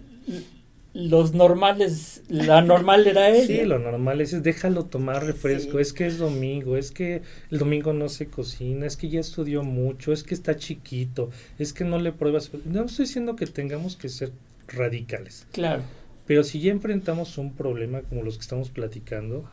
Los 0.94 1.34
normales, 1.34 2.24
la 2.28 2.62
normal 2.62 3.08
era 3.08 3.30
él? 3.30 3.48
Sí, 3.48 3.64
lo 3.64 3.80
normal 3.80 4.22
es, 4.22 4.44
déjalo 4.44 4.86
tomar 4.86 5.26
refresco, 5.26 5.80
es 5.80 5.94
que 5.94 6.06
es 6.06 6.18
domingo, 6.18 6.78
es 6.78 6.92
que 6.92 7.22
el 7.50 7.60
domingo 7.60 7.94
no 7.94 8.10
se 8.10 8.28
cocina, 8.28 8.86
es 8.86 8.98
que 8.98 9.10
ya 9.10 9.20
estudió 9.20 9.64
mucho, 9.64 10.12
es 10.12 10.24
que 10.24 10.34
está 10.34 10.58
chiquito, 10.58 11.30
es 11.58 11.74
que 11.74 11.86
no 11.86 12.00
le 12.00 12.12
pruebas. 12.12 12.52
No 12.66 12.86
estoy 12.86 13.06
diciendo 13.06 13.36
que 13.36 13.48
tengamos 13.48 13.96
que 13.96 14.10
ser 14.10 14.32
radicales. 14.68 15.48
Claro. 15.52 15.84
Pero 16.26 16.44
si 16.44 16.60
ya 16.60 16.72
enfrentamos 16.72 17.38
un 17.38 17.54
problema 17.54 18.02
como 18.02 18.24
los 18.24 18.36
que 18.36 18.42
estamos 18.42 18.70
platicando, 18.70 19.50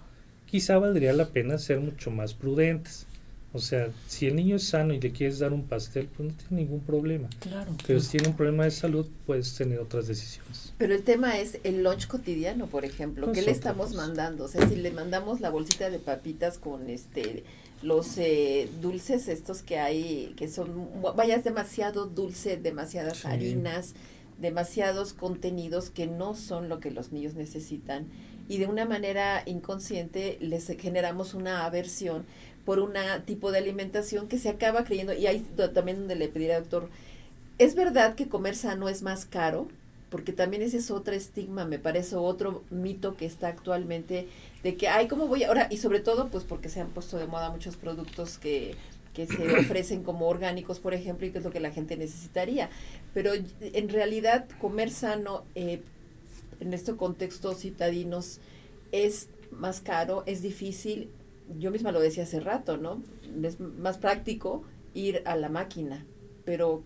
quizá 0.46 0.78
valdría 0.78 1.12
la 1.12 1.26
pena 1.26 1.58
ser 1.58 1.80
mucho 1.80 2.10
más 2.10 2.34
prudentes. 2.34 3.07
O 3.52 3.58
sea, 3.60 3.88
si 4.06 4.26
el 4.26 4.36
niño 4.36 4.56
es 4.56 4.64
sano 4.64 4.92
y 4.92 5.00
le 5.00 5.10
quieres 5.10 5.38
dar 5.38 5.54
un 5.54 5.64
pastel, 5.64 6.06
pues 6.08 6.28
no 6.28 6.34
tiene 6.34 6.64
ningún 6.64 6.80
problema. 6.80 7.28
Claro. 7.40 7.74
Pero 7.86 7.98
si 8.00 8.10
tiene 8.10 8.28
un 8.28 8.36
problema 8.36 8.64
de 8.64 8.70
salud, 8.70 9.06
puedes 9.26 9.54
tener 9.54 9.78
otras 9.78 10.06
decisiones. 10.06 10.74
Pero 10.76 10.94
el 10.94 11.02
tema 11.02 11.38
es 11.38 11.58
el 11.64 11.82
lunch 11.82 12.08
cotidiano, 12.08 12.66
por 12.66 12.84
ejemplo. 12.84 13.32
¿Qué 13.32 13.40
le 13.40 13.50
estamos 13.50 13.94
mandando? 13.94 14.44
O 14.44 14.48
sea, 14.48 14.68
si 14.68 14.76
le 14.76 14.90
mandamos 14.90 15.40
la 15.40 15.48
bolsita 15.48 15.88
de 15.88 15.98
papitas 15.98 16.58
con 16.58 16.90
este 16.90 17.44
los 17.80 18.18
eh, 18.18 18.68
dulces 18.82 19.28
estos 19.28 19.62
que 19.62 19.78
hay, 19.78 20.34
que 20.36 20.48
son, 20.48 20.88
vaya, 21.16 21.36
es 21.36 21.44
demasiado 21.44 22.06
dulce, 22.06 22.56
demasiadas 22.56 23.24
harinas, 23.24 23.94
demasiados 24.40 25.12
contenidos 25.12 25.88
que 25.90 26.08
no 26.08 26.34
son 26.34 26.68
lo 26.68 26.80
que 26.80 26.90
los 26.90 27.12
niños 27.12 27.34
necesitan 27.34 28.08
y 28.48 28.58
de 28.58 28.66
una 28.66 28.86
manera 28.86 29.42
inconsciente 29.46 30.38
les 30.40 30.66
generamos 30.78 31.34
una 31.34 31.66
aversión 31.66 32.24
por 32.68 32.80
un 32.80 32.92
tipo 33.24 33.50
de 33.50 33.56
alimentación 33.56 34.28
que 34.28 34.36
se 34.36 34.50
acaba 34.50 34.84
creyendo, 34.84 35.14
y 35.14 35.26
ahí 35.26 35.40
también 35.72 36.00
donde 36.00 36.16
le 36.16 36.28
pediría 36.28 36.56
al 36.58 36.64
doctor, 36.64 36.90
¿es 37.56 37.74
verdad 37.74 38.14
que 38.14 38.28
comer 38.28 38.54
sano 38.54 38.90
es 38.90 39.00
más 39.00 39.24
caro? 39.24 39.68
Porque 40.10 40.34
también 40.34 40.62
ese 40.62 40.76
es 40.76 40.90
otro 40.90 41.14
estigma, 41.14 41.64
me 41.64 41.78
parece 41.78 42.16
otro 42.16 42.62
mito 42.68 43.16
que 43.16 43.24
está 43.24 43.48
actualmente 43.48 44.28
de 44.62 44.76
que, 44.76 44.86
ay, 44.86 45.08
¿cómo 45.08 45.28
voy 45.28 45.44
ahora? 45.44 45.68
Y 45.70 45.78
sobre 45.78 46.00
todo, 46.00 46.28
pues 46.28 46.44
porque 46.44 46.68
se 46.68 46.82
han 46.82 46.88
puesto 46.88 47.16
de 47.16 47.26
moda 47.26 47.48
muchos 47.48 47.78
productos 47.78 48.36
que 48.36 48.74
que 49.14 49.26
se 49.26 49.48
ofrecen 49.60 50.02
como 50.02 50.28
orgánicos, 50.28 50.78
por 50.78 50.92
ejemplo, 50.92 51.26
y 51.26 51.30
que 51.30 51.38
es 51.38 51.44
lo 51.44 51.50
que 51.50 51.60
la 51.60 51.70
gente 51.70 51.96
necesitaría. 51.96 52.68
Pero 53.14 53.32
en 53.60 53.88
realidad 53.88 54.44
comer 54.60 54.90
sano 54.90 55.42
eh, 55.54 55.80
en 56.60 56.74
estos 56.74 56.96
contextos 56.96 57.60
citadinos 57.60 58.40
es 58.92 59.28
más 59.52 59.80
caro, 59.80 60.22
es 60.26 60.42
difícil. 60.42 61.08
Yo 61.58 61.70
misma 61.70 61.92
lo 61.92 62.00
decía 62.00 62.24
hace 62.24 62.40
rato, 62.40 62.76
¿no? 62.76 63.02
Es 63.42 63.60
más 63.60 63.98
práctico 63.98 64.64
ir 64.94 65.22
a 65.24 65.36
la 65.36 65.48
máquina, 65.48 66.04
pero 66.44 66.82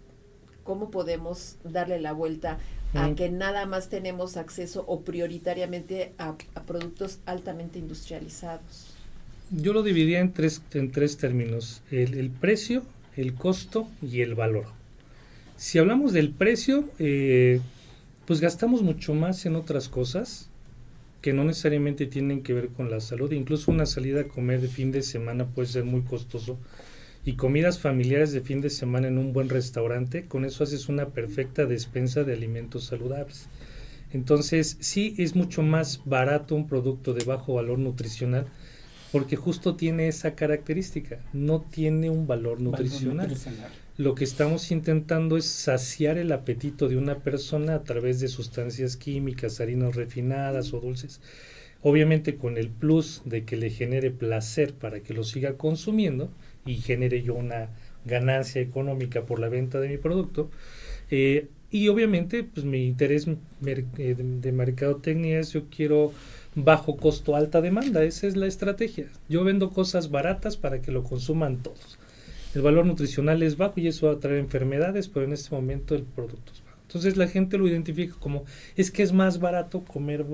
¿cómo 0.62 0.90
podemos 0.90 1.56
darle 1.64 2.00
la 2.00 2.12
vuelta 2.12 2.58
a 2.94 3.14
que 3.14 3.30
nada 3.30 3.64
más 3.66 3.88
tenemos 3.88 4.36
acceso 4.36 4.84
o 4.86 5.00
prioritariamente 5.00 6.12
a 6.18 6.36
productos 6.66 7.18
altamente 7.26 7.78
industrializados? 7.78 8.94
Yo 9.54 9.74
lo 9.74 9.82
dividía 9.82 10.20
en 10.20 10.32
tres, 10.32 10.62
en 10.72 10.90
tres 10.90 11.18
términos, 11.18 11.82
el, 11.90 12.30
precio, 12.30 12.84
el 13.16 13.34
costo 13.34 13.86
y 14.00 14.22
el 14.22 14.34
valor. 14.34 14.64
Si 15.56 15.78
hablamos 15.78 16.14
del 16.14 16.30
precio, 16.30 16.88
eh, 16.98 17.60
pues 18.24 18.40
gastamos 18.40 18.82
mucho 18.82 19.12
más 19.12 19.44
en 19.44 19.56
otras 19.56 19.90
cosas 19.90 20.48
que 21.22 21.32
no 21.32 21.44
necesariamente 21.44 22.06
tienen 22.06 22.42
que 22.42 22.52
ver 22.52 22.68
con 22.68 22.90
la 22.90 23.00
salud. 23.00 23.32
Incluso 23.32 23.70
una 23.70 23.86
salida 23.86 24.22
a 24.22 24.28
comer 24.28 24.60
de 24.60 24.68
fin 24.68 24.90
de 24.92 25.02
semana 25.02 25.46
puede 25.46 25.68
ser 25.68 25.84
muy 25.84 26.02
costoso. 26.02 26.58
Y 27.24 27.34
comidas 27.34 27.78
familiares 27.78 28.32
de 28.32 28.40
fin 28.40 28.60
de 28.60 28.68
semana 28.68 29.06
en 29.06 29.16
un 29.16 29.32
buen 29.32 29.48
restaurante, 29.48 30.26
con 30.26 30.44
eso 30.44 30.64
haces 30.64 30.88
una 30.88 31.10
perfecta 31.10 31.64
despensa 31.64 32.24
de 32.24 32.32
alimentos 32.32 32.84
saludables. 32.84 33.46
Entonces, 34.12 34.76
sí 34.80 35.14
es 35.16 35.36
mucho 35.36 35.62
más 35.62 36.02
barato 36.04 36.56
un 36.56 36.66
producto 36.66 37.14
de 37.14 37.24
bajo 37.24 37.54
valor 37.54 37.78
nutricional 37.78 38.46
porque 39.12 39.36
justo 39.36 39.76
tiene 39.76 40.08
esa 40.08 40.34
característica, 40.34 41.20
no 41.32 41.60
tiene 41.60 42.10
un 42.10 42.26
valor 42.26 42.60
nutricional. 42.60 43.32
Lo 43.98 44.14
que 44.14 44.24
estamos 44.24 44.70
intentando 44.70 45.36
es 45.36 45.44
saciar 45.44 46.16
el 46.16 46.32
apetito 46.32 46.88
de 46.88 46.96
una 46.96 47.18
persona 47.18 47.74
a 47.74 47.84
través 47.84 48.20
de 48.20 48.28
sustancias 48.28 48.96
químicas, 48.96 49.60
harinas 49.60 49.96
refinadas 49.96 50.72
o 50.72 50.80
dulces. 50.80 51.20
Obviamente 51.82 52.36
con 52.36 52.56
el 52.56 52.70
plus 52.70 53.20
de 53.26 53.44
que 53.44 53.56
le 53.56 53.68
genere 53.68 54.10
placer 54.10 54.72
para 54.72 55.00
que 55.00 55.12
lo 55.12 55.24
siga 55.24 55.58
consumiendo 55.58 56.30
y 56.64 56.76
genere 56.76 57.22
yo 57.22 57.34
una 57.34 57.68
ganancia 58.06 58.62
económica 58.62 59.26
por 59.26 59.38
la 59.38 59.50
venta 59.50 59.78
de 59.78 59.90
mi 59.90 59.98
producto. 59.98 60.50
Eh, 61.10 61.48
y 61.70 61.88
obviamente, 61.88 62.44
pues 62.44 62.64
mi 62.64 62.86
interés 62.86 63.26
eh, 63.26 64.14
de 64.16 64.52
mercadotecnia 64.52 65.38
es 65.38 65.52
yo 65.52 65.68
quiero 65.68 66.12
bajo 66.54 66.96
costo, 66.96 67.36
alta 67.36 67.60
demanda. 67.60 68.04
Esa 68.04 68.26
es 68.26 68.36
la 68.36 68.46
estrategia. 68.46 69.08
Yo 69.28 69.44
vendo 69.44 69.70
cosas 69.70 70.10
baratas 70.10 70.56
para 70.56 70.80
que 70.80 70.92
lo 70.92 71.02
consuman 71.02 71.62
todos. 71.62 71.98
El 72.54 72.62
valor 72.62 72.86
nutricional 72.86 73.42
es 73.42 73.56
bajo 73.56 73.80
y 73.80 73.88
eso 73.88 74.06
va 74.06 74.14
a 74.14 74.20
traer 74.20 74.38
enfermedades, 74.38 75.08
pero 75.08 75.24
en 75.24 75.32
este 75.32 75.54
momento 75.54 75.94
el 75.94 76.02
producto 76.02 76.52
es 76.52 76.62
bajo. 76.64 76.78
Entonces 76.82 77.16
la 77.16 77.26
gente 77.26 77.56
lo 77.56 77.66
identifica 77.66 78.14
como 78.18 78.44
es 78.76 78.90
que 78.90 79.02
es 79.02 79.12
más 79.12 79.40
barato 79.40 79.82
comer 79.84 80.26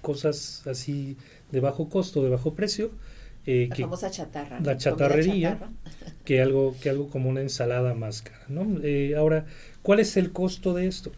cosas 0.00 0.66
así 0.66 1.16
de 1.50 1.60
bajo 1.60 1.88
costo, 1.88 2.22
de 2.22 2.30
bajo 2.30 2.54
precio. 2.54 2.90
Eh, 3.46 3.66
la 3.68 3.76
que 3.76 3.82
famosa 3.82 4.10
chatarra. 4.10 4.60
La 4.60 4.76
chatarrería, 4.76 5.58
que 6.24 6.40
algo 6.40 6.74
que 6.80 6.90
algo 6.90 7.08
como 7.08 7.28
una 7.28 7.40
ensalada 7.40 7.94
más 7.94 8.22
cara. 8.22 8.44
¿no? 8.48 8.80
Eh, 8.82 9.14
ahora, 9.16 9.46
¿cuál 9.82 10.00
es 10.00 10.16
el 10.16 10.32
costo 10.32 10.74
de 10.74 10.86
esto? 10.86 11.12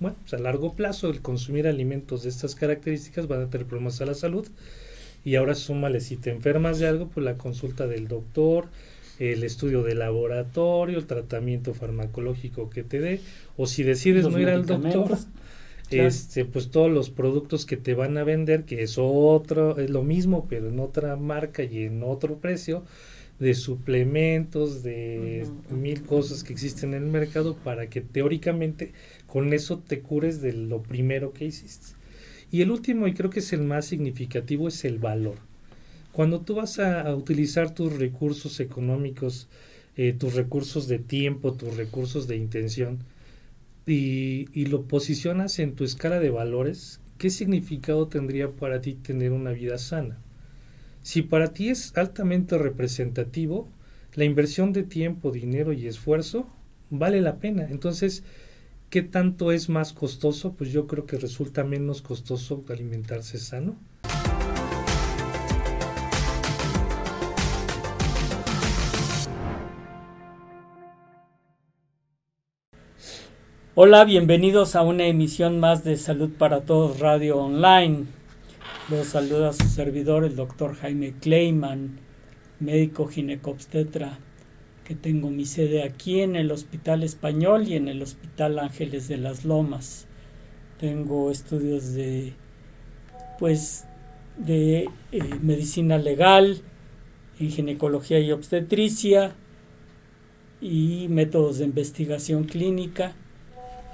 Bueno, 0.00 0.16
pues 0.22 0.34
a 0.34 0.38
largo 0.38 0.74
plazo 0.74 1.08
el 1.10 1.20
consumir 1.20 1.68
alimentos 1.68 2.24
de 2.24 2.28
estas 2.28 2.54
características 2.54 3.28
van 3.28 3.42
a 3.42 3.46
tener 3.46 3.66
problemas 3.66 4.00
a 4.00 4.06
la 4.06 4.14
salud 4.14 4.48
y 5.24 5.36
ahora 5.36 5.54
súmale 5.54 6.00
si 6.00 6.16
te 6.16 6.30
enfermas 6.30 6.78
de 6.78 6.86
algo, 6.86 7.08
pues 7.08 7.24
la 7.24 7.34
consulta 7.34 7.86
del 7.86 8.08
doctor, 8.08 8.68
el 9.18 9.44
estudio 9.44 9.82
de 9.82 9.94
laboratorio, 9.94 10.98
el 10.98 11.06
tratamiento 11.06 11.74
farmacológico 11.74 12.70
que 12.70 12.82
te 12.82 13.00
dé, 13.00 13.20
o 13.56 13.66
si 13.66 13.82
decides 13.82 14.28
no 14.28 14.38
ir 14.38 14.48
al 14.48 14.66
doctor, 14.66 15.18
este, 15.90 16.44
pues 16.44 16.70
todos 16.70 16.90
los 16.90 17.10
productos 17.10 17.66
que 17.66 17.76
te 17.76 17.94
van 17.94 18.16
a 18.18 18.24
vender, 18.24 18.64
que 18.64 18.82
es 18.82 18.96
otro, 18.98 19.78
es 19.78 19.90
lo 19.90 20.02
mismo, 20.02 20.46
pero 20.48 20.68
en 20.68 20.80
otra 20.80 21.16
marca 21.16 21.62
y 21.62 21.84
en 21.84 22.02
otro 22.02 22.38
precio, 22.38 22.84
de 23.38 23.54
suplementos, 23.54 24.82
de 24.82 25.46
mil 25.70 26.02
cosas 26.02 26.44
que 26.44 26.52
existen 26.52 26.94
en 26.94 27.02
el 27.04 27.08
mercado 27.10 27.56
para 27.56 27.88
que 27.88 28.00
teóricamente 28.00 28.92
con 29.26 29.52
eso 29.52 29.78
te 29.78 30.00
cures 30.00 30.40
de 30.40 30.52
lo 30.52 30.82
primero 30.82 31.32
que 31.32 31.44
hiciste. 31.46 31.96
Y 32.50 32.62
el 32.62 32.70
último, 32.70 33.08
y 33.08 33.14
creo 33.14 33.30
que 33.30 33.40
es 33.40 33.52
el 33.52 33.62
más 33.62 33.86
significativo, 33.86 34.68
es 34.68 34.84
el 34.84 34.98
valor. 34.98 35.34
Cuando 36.14 36.40
tú 36.40 36.54
vas 36.54 36.78
a, 36.78 37.14
utilizar 37.14 37.74
tus 37.74 37.92
recursos 37.98 38.60
económicos, 38.60 39.48
eh, 39.96 40.12
tus 40.12 40.34
recursos 40.34 40.88
de 40.88 40.98
tiempo, 40.98 41.52
tus 41.52 41.76
recursos 41.76 42.26
de 42.26 42.36
intención, 42.36 43.00
y, 43.86 44.48
y 44.58 44.66
lo 44.66 44.84
posicionas 44.84 45.58
en 45.58 45.74
tu 45.74 45.84
escala 45.84 46.20
de 46.20 46.30
valores, 46.30 47.00
¿qué 47.18 47.28
significado 47.28 48.08
tendría 48.08 48.50
para 48.50 48.80
ti 48.80 48.94
tener 48.94 49.32
una 49.32 49.50
vida 49.50 49.76
sana? 49.76 50.18
Si 51.02 51.20
para 51.20 51.52
ti 51.52 51.68
es 51.68 51.94
altamente 51.96 52.56
representativo, 52.56 53.68
la 54.14 54.24
inversión 54.24 54.72
de 54.72 54.84
tiempo, 54.84 55.32
dinero 55.32 55.72
y 55.72 55.86
esfuerzo 55.86 56.48
vale 56.90 57.20
la 57.20 57.36
pena. 57.40 57.66
Entonces, 57.68 58.22
¿Qué 58.94 59.02
tanto 59.02 59.50
es 59.50 59.68
más 59.68 59.92
costoso? 59.92 60.52
Pues 60.52 60.70
yo 60.70 60.86
creo 60.86 61.04
que 61.04 61.16
resulta 61.16 61.64
menos 61.64 62.00
costoso 62.00 62.64
alimentarse 62.68 63.38
sano. 63.38 63.76
Hola, 73.76 74.04
bienvenidos 74.04 74.76
a 74.76 74.82
una 74.82 75.04
emisión 75.08 75.58
más 75.58 75.82
de 75.82 75.96
Salud 75.96 76.30
para 76.38 76.60
Todos 76.60 77.00
Radio 77.00 77.38
Online. 77.38 78.04
Los 78.88 79.08
saluda 79.08 79.52
su 79.52 79.66
servidor, 79.66 80.24
el 80.24 80.36
doctor 80.36 80.76
Jaime 80.76 81.12
Kleiman, 81.20 81.98
médico 82.60 83.08
ginecobstetra 83.08 84.20
que 84.84 84.94
tengo 84.94 85.28
mi 85.30 85.44
sede 85.44 85.82
aquí 85.82 86.20
en 86.20 86.36
el 86.36 86.52
Hospital 86.52 87.02
Español 87.02 87.66
y 87.66 87.74
en 87.74 87.88
el 87.88 88.00
Hospital 88.00 88.60
Ángeles 88.60 89.08
de 89.08 89.16
las 89.16 89.44
Lomas. 89.44 90.06
Tengo 90.78 91.32
estudios 91.32 91.94
de 91.94 92.32
pues 93.40 93.86
de 94.38 94.88
eh, 95.10 95.20
medicina 95.42 95.98
legal, 95.98 96.60
en 97.40 97.50
ginecología 97.50 98.20
y 98.20 98.30
obstetricia 98.30 99.34
y 100.60 101.08
métodos 101.08 101.58
de 101.58 101.64
investigación 101.64 102.44
clínica. 102.44 103.16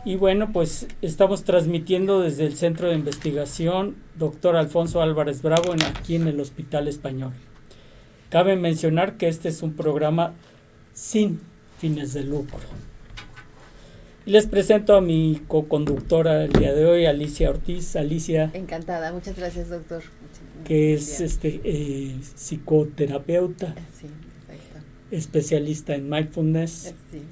Y 0.05 0.17
bueno, 0.17 0.51
pues 0.53 0.87
estamos 1.03 1.45
transmitiendo 1.45 2.23
desde 2.23 2.47
el 2.47 2.57
Centro 2.57 2.89
de 2.89 2.95
Investigación 2.95 3.97
Dr. 4.19 4.57
Alfonso 4.57 5.03
Álvarez 5.03 5.43
Bravo 5.43 5.75
en, 5.75 5.83
aquí 5.83 6.15
en 6.15 6.27
el 6.27 6.41
Hospital 6.41 6.89
Español. 6.89 7.33
Cabe 8.31 8.57
mencionar 8.57 9.19
que 9.19 9.29
este 9.29 9.51
es 9.51 9.63
un 9.63 9.75
programa 9.75 10.33
sin 10.95 11.41
fines 11.79 12.15
de 12.15 12.25
lucro. 12.25 12.61
Y 14.25 14.31
les 14.31 14.47
presento 14.47 14.97
a 14.97 15.03
mi 15.03 15.43
co-conductora 15.49 16.45
el 16.45 16.53
día 16.53 16.73
de 16.73 16.87
hoy, 16.87 17.05
Alicia 17.05 17.51
Ortiz. 17.51 17.95
Alicia. 17.97 18.51
Encantada, 18.55 19.13
muchas 19.13 19.37
gracias, 19.37 19.69
doctor. 19.69 20.03
que 20.65 20.95
es 20.95 21.21
este 21.21 21.61
eh, 21.65 22.17
psicoterapeuta, 22.37 23.75
sí, 23.99 24.07
especialista 25.11 25.95
en 25.95 26.09
mindfulness. 26.09 26.95
Sí. 27.11 27.23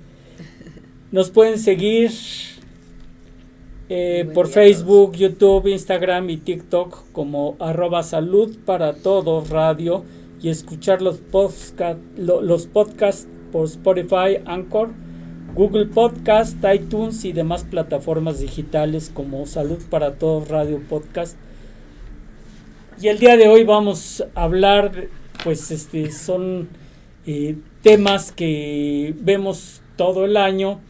Nos 1.12 1.30
pueden 1.30 1.58
seguir 1.58 2.10
eh, 3.88 4.28
por 4.34 4.48
Facebook, 4.48 5.16
YouTube, 5.16 5.68
Instagram 5.68 6.28
y 6.28 6.36
TikTok 6.36 7.10
como 7.12 7.56
arroba 7.58 8.02
salud 8.02 8.56
para 8.66 8.94
todos 8.94 9.48
radio 9.48 10.04
y 10.42 10.50
escuchar 10.50 11.00
los, 11.00 11.16
podcast, 11.16 11.98
los 12.16 12.66
podcasts 12.66 13.26
por 13.50 13.64
Spotify, 13.64 14.42
Anchor, 14.44 14.90
Google 15.54 15.86
Podcast, 15.86 16.58
iTunes 16.72 17.24
y 17.24 17.32
demás 17.32 17.64
plataformas 17.64 18.40
digitales 18.40 19.10
como 19.12 19.46
Salud 19.46 19.82
para 19.90 20.12
Todos 20.12 20.48
Radio 20.48 20.80
Podcast. 20.88 21.36
Y 23.00 23.08
el 23.08 23.18
día 23.18 23.36
de 23.36 23.48
hoy 23.48 23.64
vamos 23.64 24.24
a 24.34 24.42
hablar, 24.42 25.08
pues 25.42 25.70
este, 25.70 26.12
son 26.12 26.68
eh, 27.26 27.56
temas 27.82 28.32
que 28.32 29.14
vemos 29.18 29.80
todo 29.96 30.26
el 30.26 30.36
año 30.36 30.80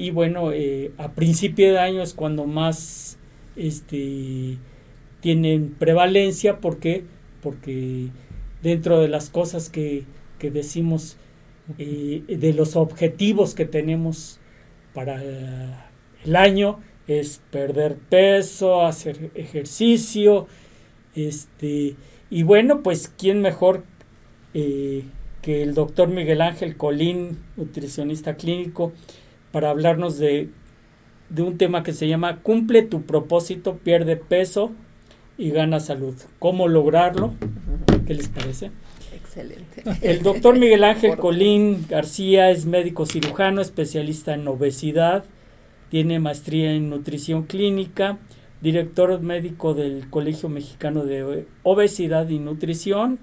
y 0.00 0.10
bueno, 0.10 0.50
eh, 0.52 0.92
a 0.96 1.12
principio 1.12 1.70
de 1.70 1.78
año 1.78 2.02
es 2.02 2.14
cuando 2.14 2.46
más 2.46 3.18
este, 3.54 4.56
tienen 5.20 5.74
prevalencia. 5.78 6.58
¿Por 6.58 6.78
qué? 6.78 7.04
Porque 7.42 8.08
dentro 8.62 9.00
de 9.00 9.08
las 9.08 9.28
cosas 9.28 9.68
que, 9.68 10.04
que 10.38 10.50
decimos, 10.50 11.18
eh, 11.76 12.22
de 12.26 12.54
los 12.54 12.76
objetivos 12.76 13.54
que 13.54 13.66
tenemos 13.66 14.40
para 14.94 15.22
el 16.24 16.36
año, 16.36 16.80
es 17.06 17.42
perder 17.50 17.96
peso, 17.96 18.86
hacer 18.86 19.30
ejercicio, 19.34 20.46
este, 21.14 21.96
y 22.30 22.42
bueno, 22.42 22.82
pues 22.82 23.12
quién 23.18 23.42
mejor 23.42 23.84
eh, 24.54 25.04
que 25.42 25.62
el 25.62 25.74
doctor 25.74 26.08
Miguel 26.08 26.40
Ángel 26.40 26.76
Colín, 26.78 27.38
nutricionista 27.56 28.36
clínico, 28.36 28.92
para 29.52 29.70
hablarnos 29.70 30.18
de, 30.18 30.48
de 31.28 31.42
un 31.42 31.58
tema 31.58 31.82
que 31.82 31.92
se 31.92 32.08
llama 32.08 32.40
Cumple 32.42 32.82
tu 32.82 33.02
propósito, 33.02 33.78
pierde 33.78 34.16
peso 34.16 34.72
y 35.38 35.50
gana 35.50 35.80
salud. 35.80 36.14
¿Cómo 36.38 36.68
lograrlo? 36.68 37.34
¿Qué 38.06 38.14
les 38.14 38.28
parece? 38.28 38.70
Excelente. 39.14 39.82
El 40.02 40.22
doctor 40.22 40.58
Miguel 40.58 40.84
Ángel 40.84 41.16
Colín 41.16 41.86
García 41.88 42.50
es 42.50 42.66
médico 42.66 43.06
cirujano, 43.06 43.60
especialista 43.60 44.34
en 44.34 44.46
obesidad, 44.46 45.24
tiene 45.88 46.18
maestría 46.20 46.72
en 46.72 46.90
nutrición 46.90 47.44
clínica, 47.44 48.18
director 48.60 49.20
médico 49.20 49.74
del 49.74 50.08
Colegio 50.10 50.48
Mexicano 50.48 51.04
de 51.04 51.46
Obesidad 51.62 52.28
y 52.28 52.38
Nutrición, 52.38 53.18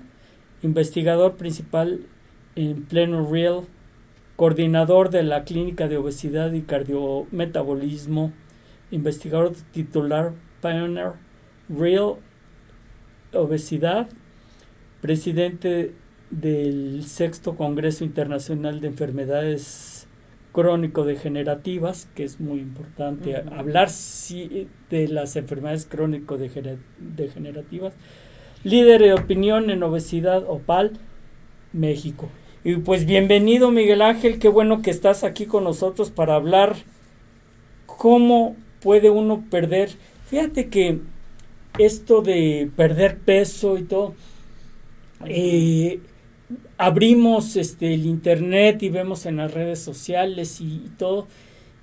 investigador 0.64 1.36
principal 1.36 2.02
en 2.56 2.84
Pleno 2.84 3.30
Real 3.30 3.62
coordinador 4.38 5.10
de 5.10 5.24
la 5.24 5.44
Clínica 5.44 5.90
de 5.90 5.98
Obesidad 5.98 6.54
y 6.54 6.62
Cardiometabolismo, 6.62 8.32
investigador 8.92 9.54
titular 9.72 10.32
Pioneer 10.62 11.14
Real 11.68 12.14
Obesidad, 13.34 14.08
presidente 15.02 15.94
del 16.30 17.04
sexto 17.06 17.56
Congreso 17.56 18.06
Internacional 18.06 18.80
de 18.80 18.88
Enfermedades 18.88 20.08
Crónico-Degenerativas, 20.54 22.08
que 22.14 22.24
es 22.24 22.40
muy 22.40 22.60
importante 22.60 23.38
hablar 23.38 23.90
de 23.90 25.08
las 25.08 25.36
enfermedades 25.36 25.88
crónico-degenerativas, 25.88 27.96
líder 28.64 29.02
de 29.02 29.14
opinión 29.14 29.72
en 29.72 29.82
obesidad 29.82 30.44
OPAL, 30.48 30.92
México. 31.74 32.30
Y 32.68 32.76
pues 32.76 33.06
bienvenido 33.06 33.72
Miguel 33.72 34.02
Ángel, 34.02 34.40
qué 34.40 34.50
bueno 34.50 34.82
que 34.82 34.92
estás 34.92 35.24
aquí 35.24 35.46
con 35.46 35.64
nosotros 35.64 36.12
para 36.12 36.36
hablar 36.36 36.76
cómo 37.86 38.58
puede 38.82 39.10
uno 39.10 39.46
perder. 39.50 39.92
Fíjate 40.26 40.68
que 40.68 41.00
esto 41.80 42.22
de 42.22 42.70
perder 42.76 43.20
peso 43.20 43.78
y 43.78 43.84
todo, 43.84 44.16
eh, 45.24 46.02
abrimos 46.78 47.56
este, 47.56 47.94
el 47.94 48.06
internet 48.06 48.84
y 48.84 48.90
vemos 48.90 49.26
en 49.26 49.38
las 49.38 49.54
redes 49.54 49.80
sociales 49.80 50.60
y, 50.60 50.66
y 50.66 50.92
todo, 50.98 51.26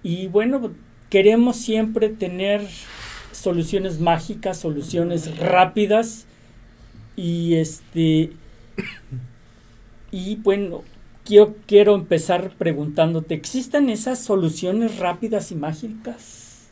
y 0.03 0.27
bueno, 0.27 0.71
queremos 1.09 1.57
siempre 1.57 2.11
tener 2.11 2.61
soluciones 3.33 4.01
mágicas, 4.01 4.59
soluciones 4.59 5.39
rápidas 5.39 6.27
y 7.17 7.55
este 7.55 8.33
y 10.15 10.37
bueno, 10.37 10.85
yo 11.27 11.57
quiero 11.67 11.97
empezar 11.97 12.53
preguntándote, 12.57 13.35
¿existen 13.35 13.91
esas 13.91 14.21
soluciones 14.21 15.01
rápidas 15.01 15.51
y 15.51 15.57
mágicas? 15.57 16.69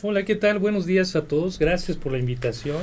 Hola, 0.00 0.24
¿qué 0.24 0.36
tal? 0.36 0.60
Buenos 0.60 0.86
días 0.86 1.16
a 1.16 1.24
todos. 1.24 1.58
Gracias 1.58 1.96
por 1.96 2.12
la 2.12 2.18
invitación. 2.18 2.78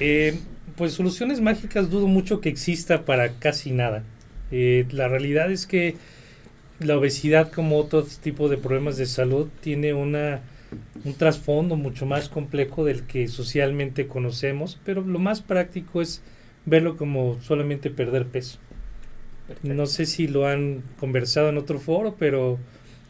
Eh, 0.00 0.38
pues 0.76 0.94
soluciones 0.94 1.42
mágicas 1.42 1.90
dudo 1.90 2.06
mucho 2.06 2.40
que 2.40 2.48
exista 2.48 3.04
para 3.04 3.34
casi 3.34 3.70
nada. 3.70 4.02
Eh, 4.50 4.86
la 4.90 5.08
realidad 5.08 5.50
es 5.50 5.66
que 5.66 5.96
la 6.80 6.96
obesidad, 6.96 7.52
como 7.52 7.76
otro 7.76 8.02
tipo 8.22 8.48
de 8.48 8.56
problemas 8.56 8.96
de 8.96 9.04
salud, 9.04 9.48
tiene 9.60 9.92
una, 9.92 10.40
un 11.04 11.12
trasfondo 11.12 11.76
mucho 11.76 12.06
más 12.06 12.30
complejo 12.30 12.86
del 12.86 13.02
que 13.02 13.28
socialmente 13.28 14.06
conocemos, 14.06 14.80
pero 14.86 15.02
lo 15.02 15.18
más 15.18 15.42
práctico 15.42 16.00
es 16.00 16.22
verlo 16.64 16.96
como 16.96 17.38
solamente 17.42 17.90
perder 17.90 18.24
peso. 18.26 18.58
No 19.62 19.86
sé 19.86 20.06
si 20.06 20.26
lo 20.26 20.46
han 20.46 20.82
conversado 20.98 21.48
en 21.48 21.58
otro 21.58 21.78
foro, 21.78 22.16
pero 22.18 22.58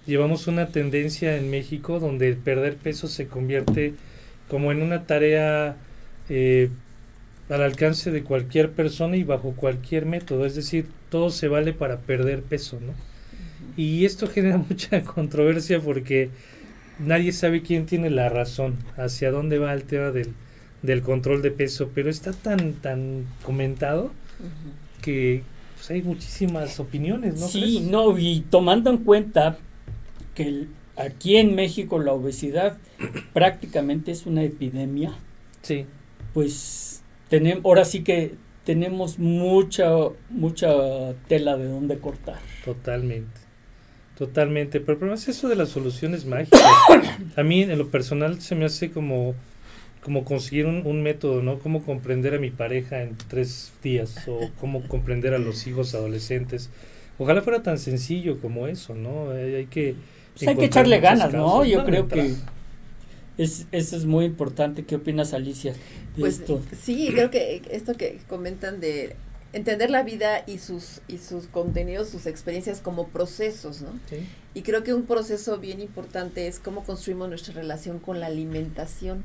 llevamos 0.07 0.47
una 0.47 0.69
tendencia 0.69 1.37
en 1.37 1.51
México 1.51 1.99
donde 1.99 2.35
perder 2.35 2.77
peso 2.77 3.09
se 3.09 3.27
convierte 3.27 3.95
como 4.49 4.71
en 4.71 4.83
una 4.83 5.07
tarea 5.07 5.77
eh, 6.29 6.69
al 7.49 7.63
alcance 7.63 8.11
de 8.11 8.23
cualquier 8.23 8.71
persona 8.73 9.17
y 9.17 9.25
bajo 9.25 9.53
cualquier 9.53 10.07
método. 10.07 10.47
Es 10.47 10.55
decir, 10.55 10.87
todo 11.11 11.31
se 11.31 11.49
vale 11.49 11.73
para 11.73 11.99
perder 11.99 12.43
peso, 12.43 12.79
¿no? 12.81 12.93
Y 13.77 14.05
esto 14.05 14.27
genera 14.33 14.59
mucha 14.59 15.03
controversia 15.03 15.81
porque 15.81 16.31
nadie 16.99 17.33
sabe 17.33 17.63
quién 17.63 17.87
tiene 17.87 18.11
la 18.11 18.29
razón, 18.29 18.77
hacia 18.97 19.31
dónde 19.31 19.59
va 19.59 19.73
el 19.73 19.85
tema 19.85 20.11
del, 20.11 20.33
del 20.83 21.03
control 21.03 21.43
de 21.43 21.51
peso, 21.51 21.91
pero 21.95 22.11
está 22.11 22.33
tan, 22.33 22.75
tan 22.75 23.25
comentado 23.43 24.13
que, 25.03 25.43
pues, 25.77 25.91
hay 25.91 26.03
muchísimas 26.03 26.81
opiniones, 26.81 27.39
¿no? 27.39 27.47
Sí, 27.47 27.87
no, 27.91 28.19
y 28.19 28.41
tomando 28.41 28.91
en 28.91 28.99
cuenta 28.99 29.59
que 30.35 30.67
aquí 30.97 31.37
en 31.37 31.55
México 31.55 31.99
la 31.99 32.13
obesidad 32.13 32.79
prácticamente 33.33 34.11
es 34.11 34.27
una 34.27 34.43
epidemia. 34.43 35.13
Sí. 35.63 35.87
Pues 36.33 37.03
tenemos, 37.29 37.65
ahora 37.65 37.85
sí 37.85 38.03
que 38.03 38.35
tenemos 38.65 39.19
mucha, 39.19 39.91
mucha 40.31 41.15
tela 41.29 41.57
de 41.57 41.67
donde 41.67 41.99
cortar. 41.99 42.39
Totalmente. 42.65 43.41
Totalmente. 44.17 44.81
Pero, 44.81 44.99
pero 44.99 45.15
es 45.15 45.29
eso 45.29 45.49
de 45.49 45.57
las 45.57 45.69
soluciones 45.69 46.25
mágicas. 46.25 46.63
A 47.37 47.43
mí, 47.43 47.63
en 47.63 47.77
lo 47.77 47.91
personal, 47.91 48.41
se 48.41 48.55
me 48.55 48.65
hace 48.65 48.91
como 48.91 49.35
como 50.07 50.25
conseguir 50.25 50.67
un, 50.67 51.03
método, 51.03 51.43
¿no? 51.43 51.59
Cómo 51.59 51.83
comprender 51.83 52.33
a 52.37 52.39
mi 52.39 52.51
pareja 52.51 53.03
en 53.03 53.17
tres 53.29 53.73
días 53.83 54.29
o 54.29 54.39
cómo 54.61 54.87
comprender 54.87 55.35
a 55.35 55.39
los 55.39 55.67
hijos 55.67 55.97
adolescentes. 55.97 56.71
Ojalá 57.19 57.43
fuera 57.43 57.65
tan 57.65 57.77
sencillo 57.77 58.41
como 58.41 58.69
eso, 58.69 58.95
¿no? 58.95 59.33
Hay, 59.33 59.67
que... 59.67 59.97
Pues 60.37 60.47
hay 60.47 60.57
que 60.57 60.67
echarle 60.67 61.01
ganas, 61.01 61.33
¿no? 61.33 61.65
Yo 61.65 61.85
creo 61.85 62.07
que 62.07 62.37
es, 63.37 63.67
eso 63.73 63.97
es 63.97 64.05
muy 64.05 64.27
importante. 64.27 64.85
¿Qué 64.85 64.95
opinas, 64.95 65.35
Alicia? 65.35 65.75
pues 66.17 66.41
sí, 66.81 67.09
creo 67.11 67.33
que 67.33 67.63
esto 67.73 67.95
que 67.95 68.21
comentan 68.29 68.79
de 68.79 69.17
entender 69.55 69.91
la 69.91 70.05
vida 70.05 70.45
y 70.47 70.59
sus 70.59 71.01
y 71.09 71.19
sus 71.19 71.49
contenidos, 71.49 72.11
sus 72.11 72.27
experiencias 72.27 72.81
como 72.81 73.09
procesos, 73.09 73.83
¿no? 73.83 73.91
Y 74.55 74.63
creo 74.63 74.85
que 74.85 74.95
un 74.95 75.03
proceso 75.03 75.59
bien 75.59 75.81
importante 75.81 76.47
es 76.47 76.61
cómo 76.61 76.85
construimos 76.85 77.29
nuestra 77.29 77.55
relación 77.55 77.99
con 77.99 78.21
la 78.21 78.27
alimentación 78.27 79.25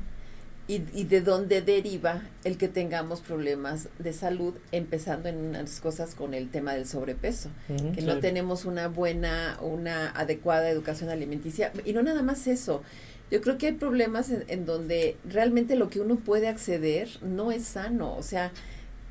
y, 0.68 0.78
de 0.78 1.20
dónde 1.20 1.60
deriva 1.60 2.22
el 2.44 2.56
que 2.56 2.68
tengamos 2.68 3.20
problemas 3.20 3.88
de 3.98 4.12
salud, 4.12 4.54
empezando 4.70 5.28
en 5.28 5.36
unas 5.38 5.80
cosas 5.80 6.14
con 6.14 6.34
el 6.34 6.50
tema 6.50 6.72
del 6.72 6.86
sobrepeso, 6.86 7.50
que 7.94 8.02
no 8.02 8.20
tenemos 8.20 8.64
una 8.64 8.88
buena, 8.88 9.58
una 9.60 10.10
adecuada 10.10 10.70
educación 10.70 11.10
alimenticia. 11.10 11.72
Y 11.84 11.92
no 11.92 12.02
nada 12.02 12.22
más 12.22 12.46
eso, 12.46 12.82
yo 13.30 13.40
creo 13.40 13.58
que 13.58 13.68
hay 13.68 13.72
problemas 13.72 14.30
en, 14.30 14.64
donde 14.64 15.16
realmente 15.28 15.74
lo 15.74 15.90
que 15.90 16.00
uno 16.00 16.16
puede 16.16 16.48
acceder 16.48 17.08
no 17.22 17.50
es 17.50 17.64
sano, 17.64 18.16
o 18.16 18.22
sea, 18.22 18.52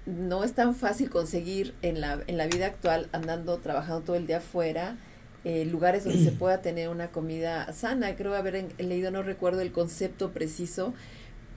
no 0.06 0.44
es 0.44 0.54
tan 0.54 0.74
fácil 0.74 1.10
conseguir 1.10 1.74
en 1.82 2.02
la, 2.02 2.24
en 2.28 2.38
la 2.38 2.48
vida 2.48 2.68
actual 2.68 3.10
andando, 3.12 3.58
trabajando 3.58 4.02
todo 4.02 4.16
el 4.16 4.26
día 4.26 4.38
afuera, 4.38 4.98
eh, 5.44 5.66
lugares 5.66 6.04
donde 6.04 6.24
se 6.24 6.32
pueda 6.32 6.62
tener 6.62 6.90
una 6.90 7.08
comida 7.10 7.74
sana. 7.74 8.16
Creo 8.16 8.36
haber 8.36 8.68
leído, 8.78 9.10
no 9.10 9.24
recuerdo 9.24 9.62
el 9.62 9.72
concepto 9.72 10.32
preciso, 10.32 10.94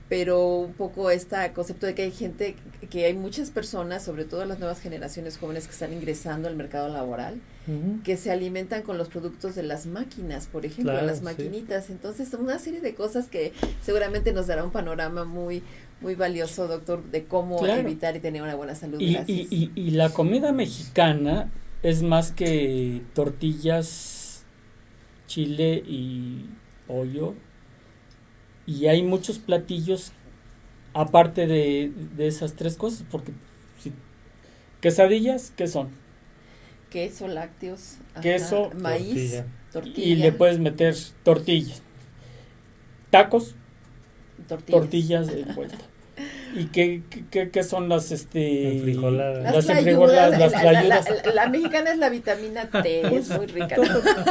pero 0.09 0.59
un 0.59 0.75
poco 0.75 1.11
este 1.11 1.37
concepto 1.55 1.87
de 1.87 1.95
que 1.95 2.03
hay 2.03 2.13
gente, 2.13 2.57
que 2.91 3.07
hay 3.07 3.15
muchas 3.15 3.51
personas, 3.51 4.05
sobre 4.05 4.25
todo 4.25 4.45
las 4.45 4.59
nuevas 4.59 4.81
generaciones 4.81 5.39
jóvenes 5.39 5.67
que 5.67 5.73
están 5.73 5.93
ingresando 5.93 6.49
al 6.49 6.57
mercado 6.57 6.89
laboral, 6.89 7.41
que 8.05 8.19
se 8.19 8.31
alimentan 8.31 8.83
con 8.83 8.99
los 8.99 9.09
productos 9.09 9.55
de 9.55 9.63
las 9.63 9.87
máquinas, 9.87 10.47
por 10.47 10.67
ejemplo, 10.67 11.01
las 11.01 11.23
maquinitas. 11.23 11.89
Entonces, 11.89 12.35
una 12.35 12.59
serie 12.59 12.83
de 12.83 12.95
cosas 12.95 13.29
que 13.29 13.55
seguramente 13.83 14.35
nos 14.35 14.47
dará 14.47 14.65
un 14.65 14.71
panorama 14.71 15.25
muy 15.25 15.63
muy 16.01 16.17
valioso, 16.17 16.69
doctor, 16.69 17.03
de 17.11 17.25
cómo 17.25 17.65
evitar 17.67 18.15
y 18.15 18.21
tener 18.21 18.43
una 18.43 18.57
buena 18.57 18.75
salud. 18.75 19.01
Y, 19.01 19.17
y, 19.27 19.71
y, 19.75 19.91
la 19.93 20.11
comida 20.11 20.53
mexicana 20.53 21.51
es 21.83 22.03
más 22.03 22.31
que 22.31 23.01
tortillas, 23.15 24.45
chile 25.27 25.83
y 25.87 26.45
pollo 26.87 27.35
y 28.67 28.87
hay 28.87 29.03
muchos 29.03 29.39
platillos 29.39 30.13
aparte 30.93 31.47
de, 31.47 31.93
esas 32.19 32.55
tres 32.55 32.77
cosas, 32.77 33.05
porque 33.11 33.33
si, 33.79 33.93
quesadillas, 34.81 35.53
¿qué 35.57 35.67
son? 35.67 35.91
Queso, 36.91 37.27
lácteos, 37.27 37.97
queso, 38.23 38.71
maíz, 38.79 39.43
tortilla. 39.73 40.07
Y 40.07 40.15
le 40.15 40.33
puedes 40.33 40.59
meter 40.59 40.95
tortillas. 41.25 41.83
Tacos, 43.11 43.57
tortillas, 44.67 45.27
de 45.27 45.45
vuelta. 45.45 45.79
¿Y 46.55 46.67
qué, 46.67 47.03
qué, 47.31 47.51
qué, 47.51 47.63
son 47.65 47.89
las 47.89 48.13
este 48.13 48.81
Las, 48.85 49.67
las 49.67 49.67
las 49.67 51.35
La, 51.35 51.49
mexicana 51.49 51.91
es 51.91 51.99
la 51.99 52.09
vitamina 52.09 52.71
T, 52.71 53.17
es 53.17 53.31
muy 53.31 53.47
rica. 53.47 53.77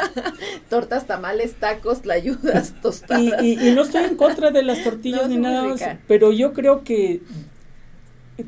Tortas, 0.69 1.05
tamales, 1.05 1.55
tacos, 1.55 2.05
layudas, 2.05 2.75
tostadas. 2.81 3.43
Y, 3.43 3.59
y, 3.59 3.75
no 3.75 3.83
estoy 3.83 4.05
en 4.05 4.15
contra 4.15 4.51
de 4.51 4.63
las 4.63 4.83
tortillas 4.83 5.27
ni 5.29 5.37
nada 5.37 5.63
más, 5.63 5.83
pero 6.07 6.31
yo 6.31 6.53
creo 6.53 6.83
que 6.83 7.21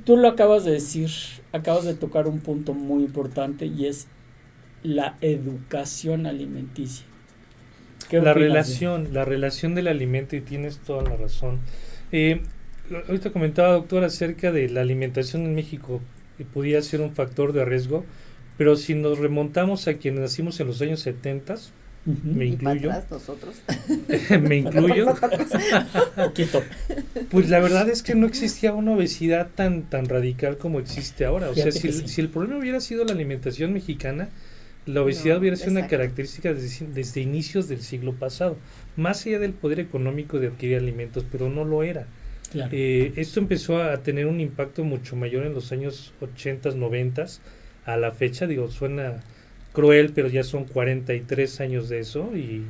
tú 0.06 0.18
lo 0.18 0.30
acabas 0.30 0.64
de 0.64 0.72
decir, 0.72 1.10
acabas 1.52 1.84
de 1.84 1.96
tocar 1.96 2.28
un 2.28 2.40
punto 2.40 2.74
muy 2.74 3.04
importante 3.04 3.66
y 3.66 3.88
es 3.88 4.08
la 4.84 5.18
educación 5.22 6.26
alimenticia. 6.26 7.06
La 8.12 8.34
relación, 8.34 9.10
la 9.14 9.26
relación 9.26 9.76
del 9.76 9.88
alimento 9.88 10.36
y 10.36 10.42
tienes 10.42 10.78
toda 10.80 11.04
la 11.04 11.18
razón. 11.18 11.60
Eh, 12.12 12.44
ahorita 13.08 13.32
comentaba, 13.32 13.74
doctor, 13.74 14.04
acerca 14.04 14.52
de 14.52 14.70
la 14.70 14.82
alimentación 14.82 15.44
en 15.44 15.56
México, 15.56 16.02
que 16.38 16.46
podía 16.46 16.82
ser 16.82 17.02
un 17.02 17.14
factor 17.14 17.54
de 17.54 17.66
riesgo, 17.66 18.06
pero 18.58 18.76
si 18.76 18.96
nos 18.96 19.20
remontamos 19.20 19.88
a 19.88 19.96
quienes 19.96 20.22
nacimos 20.22 20.60
en 20.60 20.68
los 20.68 20.82
años 20.82 21.00
70, 21.02 21.56
me 22.06 22.46
incluyo. 22.46 22.92
nosotros. 23.10 23.62
me 24.42 24.58
incluyo. 24.58 25.08
pues 27.32 27.50
la 27.50 27.60
verdad 27.60 27.90
es 27.90 28.04
que 28.04 28.16
no 28.16 28.28
existía 28.28 28.74
una 28.74 28.92
obesidad 28.92 29.50
tan, 29.56 29.90
tan 29.90 30.06
radical 30.06 30.58
como 30.58 30.80
existe 30.80 31.26
ahora. 31.26 31.50
O 31.50 31.56
sea, 31.56 31.72
si, 31.72 31.92
si, 31.92 32.22
el 32.22 32.30
problema 32.30 32.60
hubiera 32.60 32.80
sido 32.80 33.06
la 33.06 33.14
alimentación 33.14 33.74
mexicana, 33.74 34.30
la 34.86 35.02
obesidad 35.02 35.40
hubiera 35.40 35.56
sido 35.56 35.72
una 35.72 35.88
característica 35.88 36.54
desde, 36.54 36.86
desde, 36.88 37.22
inicios 37.22 37.68
del 37.68 37.82
siglo 37.82 38.14
pasado, 38.14 38.58
más 38.96 39.26
allá 39.26 39.40
del 39.40 39.54
poder 39.54 39.80
económico 39.80 40.40
de 40.40 40.48
adquirir 40.48 40.78
alimentos, 40.78 41.26
pero 41.32 41.50
no 41.50 41.66
lo 41.66 41.82
era. 41.82 42.06
Eh, 42.72 43.14
esto 43.16 43.40
empezó 43.40 43.82
a 43.82 43.98
tener 44.04 44.28
un 44.28 44.40
impacto 44.40 44.84
mucho 44.84 45.16
mayor 45.16 45.46
en 45.46 45.54
los 45.54 45.72
años 45.72 46.14
80, 46.22 46.72
90 46.72 47.26
a 47.86 47.98
la 47.98 48.12
fecha, 48.12 48.48
digo, 48.48 48.70
suena 48.70 49.24
cruel, 49.74 50.12
pero 50.14 50.28
ya 50.28 50.44
son 50.44 50.66
43 50.66 51.62
años 51.62 51.90
de 51.90 52.00
eso 52.00 52.36
y, 52.36 52.64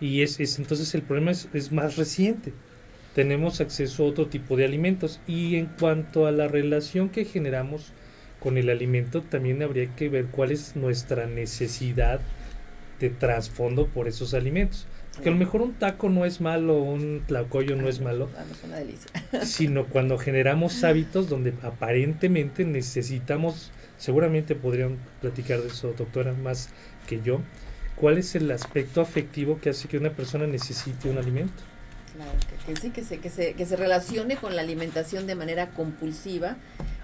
y 0.00 0.22
es, 0.22 0.40
es, 0.40 0.58
entonces 0.58 0.94
el 0.94 1.02
problema 1.02 1.32
es 1.32 1.72
más 1.72 1.96
reciente. 1.96 2.52
Tenemos 3.14 3.60
acceso 3.60 4.04
a 4.04 4.06
otro 4.06 4.26
tipo 4.28 4.56
de 4.56 4.64
alimentos 4.64 5.20
y 5.26 5.56
en 5.56 5.66
cuanto 5.66 6.26
a 6.26 6.30
la 6.30 6.46
relación 6.46 7.08
que 7.08 7.24
generamos 7.24 7.92
con 8.38 8.56
el 8.56 8.70
alimento, 8.70 9.22
también 9.22 9.62
habría 9.62 9.94
que 9.96 10.08
ver 10.08 10.26
cuál 10.26 10.52
es 10.52 10.76
nuestra 10.76 11.26
necesidad 11.26 12.20
de 13.00 13.10
trasfondo 13.10 13.86
por 13.88 14.08
esos 14.08 14.34
alimentos. 14.34 14.86
Que 15.22 15.28
a 15.28 15.32
lo 15.32 15.38
mejor 15.38 15.62
un 15.62 15.72
taco 15.74 16.08
no 16.08 16.24
es 16.24 16.40
malo, 16.40 16.80
un 16.80 17.22
tlacoyo 17.26 17.76
no 17.76 17.88
es 17.88 18.00
malo, 18.00 18.28
sino 19.44 19.86
cuando 19.86 20.18
generamos 20.18 20.84
hábitos 20.84 21.28
donde 21.28 21.54
aparentemente 21.62 22.64
necesitamos, 22.64 23.72
seguramente 23.96 24.54
podrían 24.54 24.98
platicar 25.20 25.60
de 25.60 25.68
eso, 25.68 25.94
doctora, 25.96 26.32
más 26.32 26.70
que 27.06 27.20
yo, 27.20 27.40
¿cuál 27.96 28.18
es 28.18 28.34
el 28.34 28.50
aspecto 28.50 29.00
afectivo 29.00 29.60
que 29.60 29.70
hace 29.70 29.88
que 29.88 29.98
una 29.98 30.10
persona 30.10 30.46
necesite 30.46 31.10
un 31.10 31.18
alimento? 31.18 31.62
Claro, 32.14 32.32
que, 32.66 32.76
sí, 32.76 32.90
que 32.90 33.04
se, 33.04 33.18
que, 33.18 33.30
se, 33.30 33.54
que 33.54 33.66
se 33.66 33.76
relacione 33.76 34.36
con 34.36 34.56
la 34.56 34.62
alimentación 34.62 35.26
de 35.26 35.34
manera 35.34 35.70
compulsiva 35.70 36.56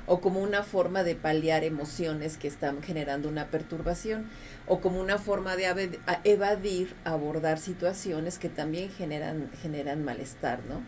o 0.06 0.20
como 0.20 0.40
una 0.40 0.62
forma 0.62 1.02
de 1.02 1.14
paliar 1.14 1.64
emociones 1.64 2.36
que 2.36 2.48
están 2.48 2.82
generando 2.82 3.28
una 3.28 3.46
perturbación 3.48 4.26
o 4.66 4.80
como 4.80 5.00
una 5.00 5.18
forma 5.18 5.56
de 5.56 5.98
evadir, 6.24 6.94
abordar 7.04 7.58
situaciones 7.58 8.38
que 8.38 8.48
también 8.48 8.90
generan, 8.90 9.50
generan 9.62 10.04
malestar, 10.04 10.60
¿no? 10.68 10.82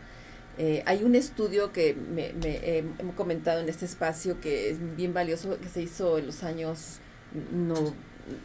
Eh, 0.58 0.82
hay 0.86 1.02
un 1.04 1.14
estudio 1.14 1.70
que 1.70 1.94
me, 1.94 2.32
me 2.32 2.78
hemos 2.78 3.14
comentado 3.14 3.60
en 3.60 3.68
este 3.68 3.84
espacio 3.84 4.40
que 4.40 4.70
es 4.70 4.96
bien 4.96 5.12
valioso, 5.12 5.58
que 5.60 5.68
se 5.68 5.82
hizo 5.82 6.16
en 6.16 6.26
los 6.26 6.42
años 6.44 7.00
no, 7.52 7.94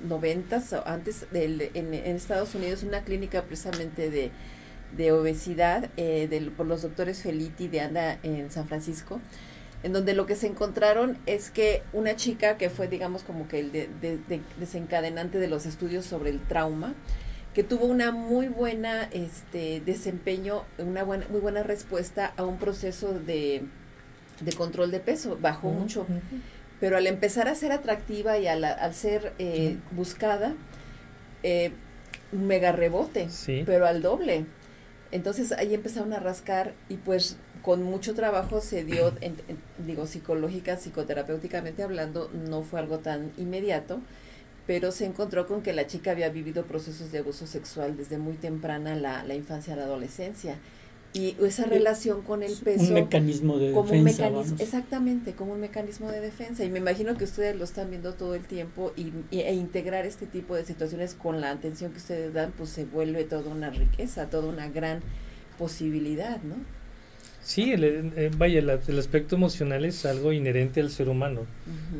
90, 0.07 0.61
antes 0.85 1.25
del, 1.31 1.71
en, 1.73 1.93
Estados 1.93 2.53
Unidos, 2.53 2.83
una 2.83 3.03
clínica 3.03 3.43
precisamente 3.43 4.09
de, 4.09 4.31
de 4.95 5.11
obesidad 5.13 5.89
eh, 5.95 6.51
por 6.57 6.65
los 6.65 6.81
doctores 6.81 7.21
Feliti 7.21 7.69
de 7.69 7.79
Anda 7.79 8.19
en 8.23 8.51
San 8.51 8.67
Francisco 8.67 9.21
en 9.83 9.93
donde 9.93 10.13
lo 10.13 10.25
que 10.25 10.35
se 10.35 10.47
encontraron 10.47 11.17
es 11.25 11.49
que 11.49 11.81
una 11.93 12.15
chica 12.15 12.57
que 12.57 12.69
fue, 12.69 12.87
digamos, 12.87 13.23
como 13.23 13.47
que 13.47 13.59
el 13.59 13.71
de, 13.71 14.19
desencadenante 14.59 15.39
de 15.39 15.47
los 15.47 15.65
estudios 15.65 16.05
sobre 16.05 16.29
el 16.29 16.39
trauma, 16.39 16.93
que 17.53 17.63
tuvo 17.63 17.85
una 17.85 18.11
muy 18.11 18.47
buena 18.47 19.09
este, 19.11 19.81
desempeño, 19.81 20.63
una 20.77 21.03
buena, 21.03 21.25
muy 21.29 21.41
buena 21.41 21.63
respuesta 21.63 22.33
a 22.37 22.43
un 22.43 22.57
proceso 22.59 23.13
de, 23.13 23.63
control 24.55 24.91
de 24.91 24.99
peso, 24.99 25.37
bajó 25.41 25.69
mucho, 25.69 26.05
pero 26.79 26.97
al 26.97 27.07
empezar 27.07 27.47
a 27.47 27.55
ser 27.55 27.71
atractiva 27.71 28.37
y 28.37 28.47
al, 28.47 28.63
al 28.63 28.93
ser 28.93 29.33
eh, 29.39 29.77
buscada, 29.91 30.55
eh, 31.43 31.71
mega 32.31 32.71
rebote, 32.71 33.27
pero 33.65 33.85
al 33.85 34.01
doble. 34.01 34.45
Entonces 35.11 35.51
ahí 35.51 35.73
empezaron 35.73 36.13
a 36.13 36.19
rascar 36.19 36.73
y 36.87 36.95
pues 36.95 37.37
con 37.61 37.83
mucho 37.83 38.13
trabajo 38.13 38.61
se 38.61 38.83
dio, 38.83 39.13
digo, 39.85 40.07
psicológica, 40.07 40.77
psicoterapéuticamente 40.77 41.83
hablando, 41.83 42.29
no 42.47 42.63
fue 42.63 42.79
algo 42.79 42.99
tan 42.99 43.31
inmediato, 43.37 43.99
pero 44.65 44.91
se 44.91 45.05
encontró 45.05 45.47
con 45.47 45.61
que 45.61 45.73
la 45.73 45.87
chica 45.87 46.11
había 46.11 46.29
vivido 46.29 46.65
procesos 46.65 47.11
de 47.11 47.19
abuso 47.19 47.45
sexual 47.45 47.97
desde 47.97 48.17
muy 48.17 48.33
temprana 48.33 48.95
la, 48.95 49.23
la 49.23 49.35
infancia, 49.35 49.75
la 49.75 49.83
adolescencia. 49.83 50.57
Y 51.13 51.35
esa 51.43 51.65
relación 51.65 52.21
con 52.21 52.41
el 52.41 52.53
peso. 52.55 52.85
Un 52.85 52.93
mecanismo 52.93 53.57
de 53.57 53.73
como 53.73 53.91
Un 53.91 54.03
mecanismo, 54.03 54.55
exactamente, 54.59 55.33
como 55.33 55.51
un 55.51 55.59
mecanismo 55.59 56.09
de 56.09 56.21
defensa. 56.21 56.63
Y 56.63 56.69
me 56.69 56.79
imagino 56.79 57.17
que 57.17 57.25
ustedes 57.25 57.53
lo 57.57 57.65
están 57.65 57.89
viendo 57.89 58.13
todo 58.13 58.33
el 58.33 58.45
tiempo 58.45 58.93
y, 58.95 59.11
e 59.31 59.53
integrar 59.53 60.05
este 60.05 60.25
tipo 60.25 60.55
de 60.55 60.63
situaciones 60.63 61.13
con 61.13 61.41
la 61.41 61.51
atención 61.51 61.91
que 61.91 61.97
ustedes 61.97 62.33
dan, 62.33 62.53
pues 62.57 62.69
se 62.69 62.85
vuelve 62.85 63.25
toda 63.25 63.51
una 63.51 63.69
riqueza, 63.71 64.29
toda 64.29 64.47
una 64.47 64.69
gran 64.69 65.01
posibilidad, 65.57 66.41
¿no? 66.43 66.55
Sí, 67.43 67.71
el, 67.71 67.83
eh, 67.83 68.31
vaya, 68.37 68.59
el, 68.59 68.99
aspecto 68.99 69.35
emocional 69.35 69.83
es 69.85 70.05
algo 70.05 70.31
inherente 70.31 70.79
al 70.79 70.91
ser 70.91 71.09
humano. 71.09 71.41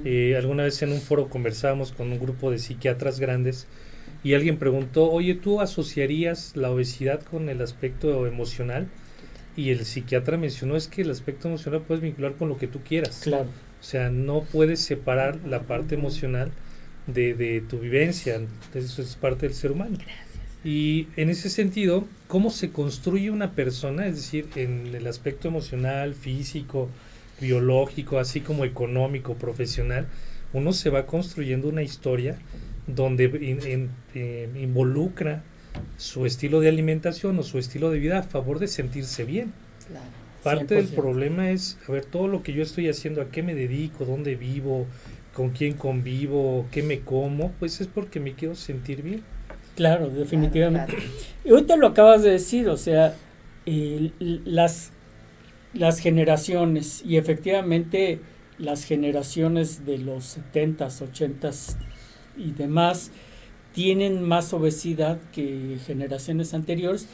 Eh, 0.05 0.35
alguna 0.37 0.63
vez 0.63 0.81
en 0.83 0.91
un 0.91 1.01
foro 1.01 1.29
conversábamos 1.29 1.91
con 1.91 2.11
un 2.11 2.19
grupo 2.19 2.51
de 2.51 2.59
psiquiatras 2.59 3.19
grandes 3.19 3.67
y 4.23 4.35
alguien 4.35 4.57
preguntó, 4.57 5.09
oye, 5.09 5.33
¿tú 5.33 5.59
asociarías 5.59 6.55
la 6.55 6.69
obesidad 6.69 7.21
con 7.23 7.49
el 7.49 7.61
aspecto 7.61 8.27
emocional? 8.27 8.87
Y 9.55 9.71
el 9.71 9.85
psiquiatra 9.85 10.37
mencionó 10.37 10.75
es 10.75 10.87
que 10.87 11.01
el 11.01 11.09
aspecto 11.09 11.47
emocional 11.47 11.81
puedes 11.81 12.03
vincular 12.03 12.33
con 12.35 12.47
lo 12.47 12.57
que 12.57 12.67
tú 12.67 12.81
quieras. 12.87 13.21
Claro. 13.23 13.45
O 13.79 13.83
sea, 13.83 14.11
no 14.11 14.43
puedes 14.43 14.79
separar 14.79 15.39
la 15.47 15.63
parte 15.63 15.95
emocional 15.95 16.51
de, 17.07 17.33
de 17.33 17.61
tu 17.61 17.79
vivencia. 17.79 18.39
Eso 18.75 19.01
es 19.01 19.15
parte 19.15 19.47
del 19.47 19.55
ser 19.55 19.71
humano. 19.71 19.97
Y 20.64 21.07
en 21.16 21.30
ese 21.30 21.49
sentido, 21.49 22.05
¿cómo 22.28 22.51
se 22.51 22.72
construye 22.72 23.32
una 23.32 23.51
persona? 23.51 24.05
Es 24.05 24.16
decir, 24.16 24.47
en 24.55 24.93
el 24.93 25.07
aspecto 25.07 25.47
emocional, 25.47 26.14
físico, 26.14 26.89
biológico, 27.39 28.20
así 28.20 28.41
como 28.41 28.64
económico, 28.64 29.36
profesional, 29.36 30.07
uno 30.53 30.74
se 30.74 30.89
va 30.89 31.07
construyendo 31.07 31.68
una 31.68 31.82
historia 31.82 32.38
donde 32.86 33.89
eh, 34.14 34.49
involucra 34.55 35.43
su 35.97 36.26
estilo 36.26 36.59
de 36.59 36.70
alimentación 36.70 37.39
o 37.39 37.43
su 37.43 37.57
estilo 37.57 37.89
de 37.89 37.99
vida 37.99 38.20
a 38.20 38.24
favor 38.24 38.59
de 38.59 38.68
sentirse 38.68 39.24
bien. 39.24 39.53
Parte 40.43 40.76
del 40.76 40.88
problema 40.88 41.51
es, 41.51 41.78
a 41.88 41.91
ver, 41.91 42.05
todo 42.05 42.28
lo 42.28 42.41
que 42.43 42.53
yo 42.53 42.64
estoy 42.64 42.89
haciendo, 42.89 43.22
a 43.22 43.30
qué 43.30 43.43
me 43.43 43.55
dedico, 43.55 44.05
dónde 44.05 44.36
vivo, 44.36 44.88
con 45.34 45.51
quién 45.51 45.74
convivo, 45.74 46.66
qué 46.72 46.82
me 46.82 47.01
como, 47.01 47.51
pues 47.59 47.80
es 47.80 47.88
porque 47.88 48.20
me 48.20 48.34
quiero 48.34 48.55
sentir 48.55 49.03
bien. 49.03 49.24
Claro, 49.76 50.09
definitivamente. 50.09 50.97
Y 51.43 51.49
ahorita 51.49 51.76
lo 51.76 51.88
acabas 51.88 52.24
de 52.24 52.32
decir, 52.32 52.69
o 52.69 52.78
sea, 52.78 53.15
las, 53.65 54.91
las 55.74 55.99
generaciones, 55.99 57.03
y 57.05 57.17
efectivamente 57.17 58.19
las 58.57 58.84
generaciones 58.84 59.86
de 59.86 59.97
los 59.97 60.38
70s, 60.38 61.01
80s 61.11 61.78
y 62.38 62.51
demás, 62.51 63.11
tienen 63.74 64.24
más 64.24 64.53
obesidad 64.53 65.19
que 65.32 65.78
generaciones 65.86 66.53
anteriores. 66.53 67.07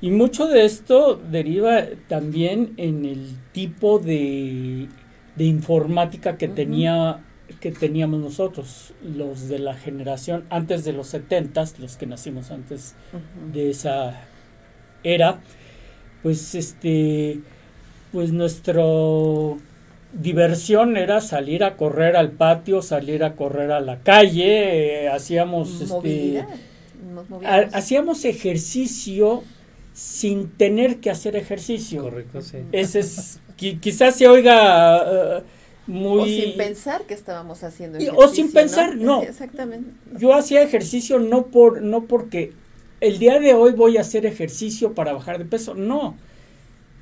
Y 0.00 0.10
mucho 0.10 0.46
de 0.46 0.64
esto 0.64 1.20
deriva 1.30 1.84
también 2.08 2.72
en 2.78 3.04
el 3.04 3.36
tipo 3.52 3.98
de, 3.98 4.88
de 5.36 5.44
informática 5.44 6.38
que 6.38 6.48
tenía 6.48 7.22
que 7.60 7.72
teníamos 7.72 8.20
nosotros, 8.20 8.94
los 9.02 9.48
de 9.48 9.58
la 9.58 9.74
generación 9.74 10.44
antes 10.50 10.84
de 10.84 10.92
los 10.92 11.08
70, 11.08 11.64
los 11.78 11.96
que 11.96 12.06
nacimos 12.06 12.50
antes 12.50 12.94
de 13.52 13.70
esa 13.70 14.20
era, 15.02 15.40
pues 16.22 16.54
este 16.54 17.40
pues 18.12 18.32
nuestro 18.32 19.58
diversión 20.12 20.96
era 20.96 21.20
salir 21.20 21.62
a 21.62 21.76
correr 21.76 22.16
al 22.16 22.32
patio, 22.32 22.82
salir 22.82 23.22
a 23.22 23.36
correr 23.36 23.70
a 23.70 23.80
la 23.80 24.00
calle, 24.00 25.04
eh, 25.04 25.08
hacíamos 25.08 25.80
este, 25.80 26.44
hacíamos 27.72 28.24
ejercicio 28.24 29.42
sin 29.92 30.50
tener 30.50 30.98
que 30.98 31.10
hacer 31.10 31.36
ejercicio. 31.36 32.02
Correcto, 32.02 32.40
sí. 32.40 32.58
Ese 32.72 33.00
es 33.00 33.40
quizás 33.56 34.16
se 34.16 34.26
oiga 34.26 35.38
eh, 35.38 35.42
muy... 35.90 36.20
O 36.20 36.24
sin 36.26 36.56
pensar 36.56 37.02
que 37.02 37.14
estábamos 37.14 37.62
haciendo 37.62 37.98
ejercicio. 37.98 38.24
O 38.24 38.28
sin 38.28 38.52
pensar, 38.52 38.96
no. 38.96 39.22
Exactamente. 39.22 39.90
Yo 40.16 40.34
hacía 40.34 40.62
ejercicio 40.62 41.18
no 41.18 41.46
por 41.46 41.82
no 41.82 42.04
porque 42.04 42.52
el 43.00 43.18
día 43.18 43.38
de 43.38 43.54
hoy 43.54 43.72
voy 43.72 43.96
a 43.96 44.02
hacer 44.02 44.26
ejercicio 44.26 44.94
para 44.94 45.12
bajar 45.12 45.38
de 45.38 45.44
peso, 45.44 45.74
no 45.74 46.16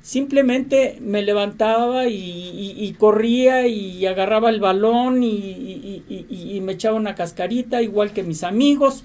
simplemente 0.01 0.97
me 1.01 1.21
levantaba 1.21 2.07
y, 2.07 2.95
corría 2.97 3.67
y 3.67 4.05
agarraba 4.05 4.49
el 4.49 4.59
balón 4.59 5.23
y, 5.23 6.59
me 6.63 6.73
echaba 6.73 6.97
una 6.97 7.15
cascarita 7.15 7.81
igual 7.81 8.11
que 8.11 8.23
mis 8.23 8.43
amigos 8.43 9.03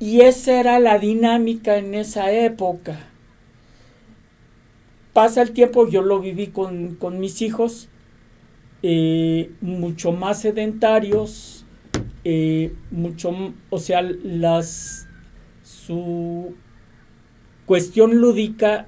y 0.00 0.22
esa 0.22 0.58
era 0.58 0.78
la 0.78 0.98
dinámica 0.98 1.76
en 1.76 1.94
esa 1.94 2.32
época. 2.32 3.08
Pasa 5.12 5.42
el 5.42 5.52
tiempo, 5.52 5.88
yo 5.88 6.02
lo 6.02 6.20
viví 6.20 6.48
con, 6.48 6.98
mis 7.20 7.42
hijos, 7.42 7.88
eh, 8.86 9.50
mucho 9.62 10.12
más 10.12 10.42
sedentarios, 10.42 11.64
eh, 12.22 12.74
mucho, 12.90 13.54
o 13.70 13.78
sea, 13.78 14.02
las, 14.02 15.08
su 15.62 16.54
cuestión 17.64 18.16
lúdica 18.16 18.86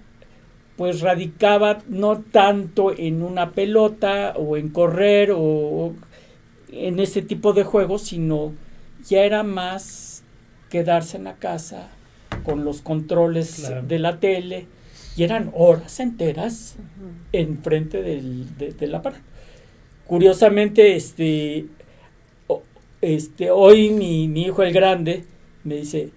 pues 0.77 1.01
radicaba 1.01 1.79
no 1.89 2.21
tanto 2.21 2.95
en 2.95 3.23
una 3.23 3.53
pelota 3.53 4.35
o 4.37 4.59
en 4.59 4.69
correr 4.69 5.33
o 5.35 5.95
en 6.71 7.01
ese 7.01 7.23
tipo 7.23 7.55
de 7.55 7.65
juegos, 7.65 8.03
sino 8.03 8.53
ya 9.03 9.25
era 9.25 9.45
más 9.45 10.25
quedarse 10.69 11.17
en 11.17 11.25
la 11.25 11.37
casa 11.37 11.89
con 12.45 12.67
los 12.67 12.83
controles 12.83 13.73
de 13.89 13.99
la 13.99 14.21
tele 14.21 14.67
y 15.17 15.23
eran 15.23 15.51
horas 15.55 16.01
enteras 16.01 16.77
enfrente 17.33 18.03
del, 18.03 18.59
de, 18.59 18.87
la 18.89 18.99
aparato. 18.99 19.36
Curiosamente, 20.07 20.97
este, 20.97 21.67
este, 23.01 23.51
hoy 23.51 23.91
mi, 23.91 24.29
mi 24.29 24.43
hijo 24.43 24.63
el 24.63 24.73
grande 24.73 25.25
me 25.65 25.77
dice, 25.77 26.11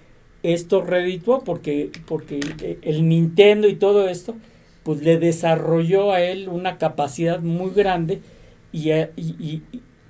esto 0.43 0.81
redituó 0.81 1.43
porque, 1.43 1.91
porque 2.05 2.39
el 2.81 3.07
Nintendo 3.09 3.67
y 3.67 3.75
todo 3.75 4.07
esto, 4.07 4.35
pues 4.83 5.01
le 5.01 5.17
desarrolló 5.17 6.11
a 6.11 6.21
él 6.21 6.49
una 6.49 6.77
capacidad 6.77 7.39
muy 7.39 7.71
grande 7.71 8.21
y, 8.71 8.91
eh, 8.91 9.11
y, 9.15 9.61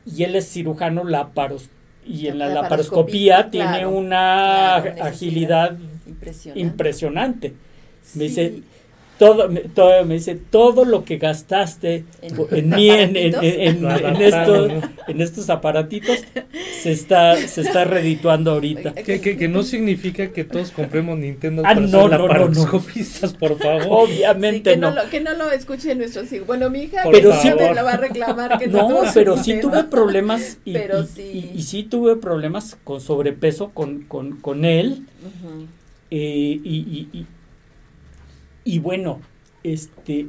y, 0.05 0.23
él 0.23 0.35
es 0.35 0.49
cirujano 0.49 1.03
laparos, 1.03 1.69
y 2.05 2.27
en 2.27 2.39
la, 2.39 2.47
laparoscopía, 2.49 3.49
tiene 3.49 3.85
una 3.85 4.75
agilidad 4.75 5.77
impresionante. 6.55 7.53
Me 8.15 8.25
dice, 8.25 8.61
todo, 9.19 9.49
todo, 9.75 10.05
me 10.05 10.15
dice, 10.15 10.35
todo 10.35 10.85
lo 10.85 11.03
que 11.03 11.17
gastaste 11.17 12.05
en, 12.21 12.69
mí, 12.69 12.89
en, 12.89 13.15
estos, 13.17 14.71
en 15.07 15.21
estos 15.21 15.49
aparatitos, 15.49 16.23
se 16.81 16.91
está, 16.93 17.35
se 17.35 17.61
está 17.61 17.83
redituando 17.83 18.51
ahorita. 18.51 18.93
Que, 18.93 19.19
que, 19.19 19.47
no 19.49 19.63
significa 19.63 20.31
que 20.31 20.45
todos 20.45 20.71
compremos 20.71 21.19
Nintendo 21.19 21.63
ah, 21.65 21.75
para 21.75 21.81
no, 21.81 22.07
no, 22.07 22.27
por 23.39 23.59
favor. 23.59 23.87
Obviamente 23.89 24.71
que 24.71 24.77
no. 24.77 24.91
Lo, 24.91 25.09
que 25.09 25.19
no 25.19 25.33
lo 25.33 25.51
escuchen 25.51 25.97
nuestros 25.97 26.31
hijos. 26.31 26.47
Bueno, 26.47 26.69
mi 26.69 26.83
hija 26.83 27.03
pero 27.11 27.35
sí, 27.35 27.49
me 27.49 27.73
lo 27.75 27.83
va 27.83 27.93
a 27.93 27.97
reclamar. 27.97 28.57
Que 28.57 28.67
no, 28.69 29.01
pero 29.13 29.35
sí 29.37 29.59
tuve 29.59 29.83
problemas 29.83 30.59
y, 30.65 30.73
pero 30.73 31.05
sí. 31.05 31.51
Y, 31.53 31.61
sí 31.63 31.83
tuve 31.83 32.15
problemas 32.15 32.77
con 32.85 33.01
sobrepeso 33.01 33.71
con, 33.71 34.03
con, 34.03 34.37
con 34.37 34.63
él. 34.63 35.05
eh, 36.09 36.59
y, 36.63 37.25
y 38.69 38.77
bueno, 38.77 39.19
este 39.63 40.27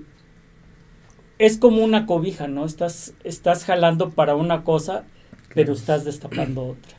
es 1.39 1.59
como 1.59 1.85
una 1.85 2.07
cobija, 2.07 2.49
¿no? 2.49 2.65
Estás, 2.65 3.13
estás 3.23 3.65
jalando 3.65 4.11
para 4.11 4.35
una 4.35 4.65
cosa, 4.65 5.05
pero 5.55 5.75
estás 5.75 6.07
destapando 6.07 6.65
otra. 6.65 6.97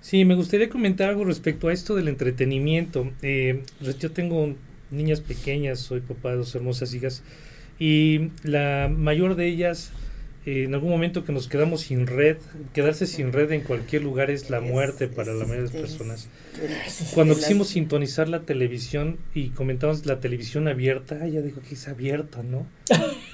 Sí, 0.00 0.24
me 0.24 0.34
gustaría 0.34 0.68
comentar 0.68 1.08
algo 1.08 1.24
respecto 1.24 1.68
a 1.68 1.72
esto 1.72 1.94
del 1.94 2.08
entretenimiento. 2.08 3.12
Eh, 3.22 3.62
yo 4.00 4.10
tengo 4.10 4.54
niñas 4.90 5.20
pequeñas, 5.20 5.78
soy 5.78 6.00
papá 6.00 6.30
de 6.30 6.38
dos 6.38 6.54
hermosas 6.56 6.92
hijas, 6.94 7.22
y 7.78 8.30
la 8.42 8.88
mayor 8.92 9.36
de 9.36 9.46
ellas 9.46 9.92
en 10.46 10.74
algún 10.74 10.90
momento 10.90 11.24
que 11.24 11.32
nos 11.32 11.48
quedamos 11.48 11.80
sin 11.82 12.06
red, 12.06 12.36
quedarse 12.72 13.06
sin 13.06 13.32
red 13.32 13.50
en 13.50 13.62
cualquier 13.62 14.04
lugar 14.04 14.30
es 14.30 14.48
la 14.48 14.60
muerte 14.60 15.08
para 15.08 15.32
la 15.32 15.44
mayoría 15.44 15.64
de 15.64 15.72
las 15.72 15.72
personas. 15.72 16.28
Cuando 17.14 17.34
quisimos 17.34 17.68
sintonizar 17.68 18.28
la 18.28 18.42
televisión 18.42 19.18
y 19.34 19.48
comentamos 19.48 20.06
la 20.06 20.20
televisión 20.20 20.68
abierta, 20.68 21.26
ella 21.26 21.42
dijo 21.42 21.60
que 21.68 21.74
es 21.74 21.88
abierta, 21.88 22.44
¿no? 22.44 22.64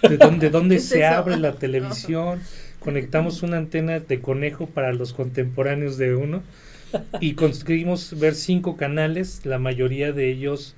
¿De 0.08 0.16
dónde, 0.16 0.48
dónde 0.48 0.78
se 0.80 1.04
abre 1.04 1.36
la 1.36 1.52
televisión? 1.52 2.40
Conectamos 2.80 3.42
una 3.42 3.58
antena 3.58 4.00
de 4.00 4.20
conejo 4.20 4.66
para 4.66 4.94
los 4.94 5.12
contemporáneos 5.12 5.98
de 5.98 6.16
uno 6.16 6.42
y 7.20 7.34
conseguimos 7.34 8.18
ver 8.18 8.34
cinco 8.34 8.78
canales, 8.78 9.44
la 9.44 9.58
mayoría 9.58 10.12
de 10.12 10.30
ellos 10.30 10.76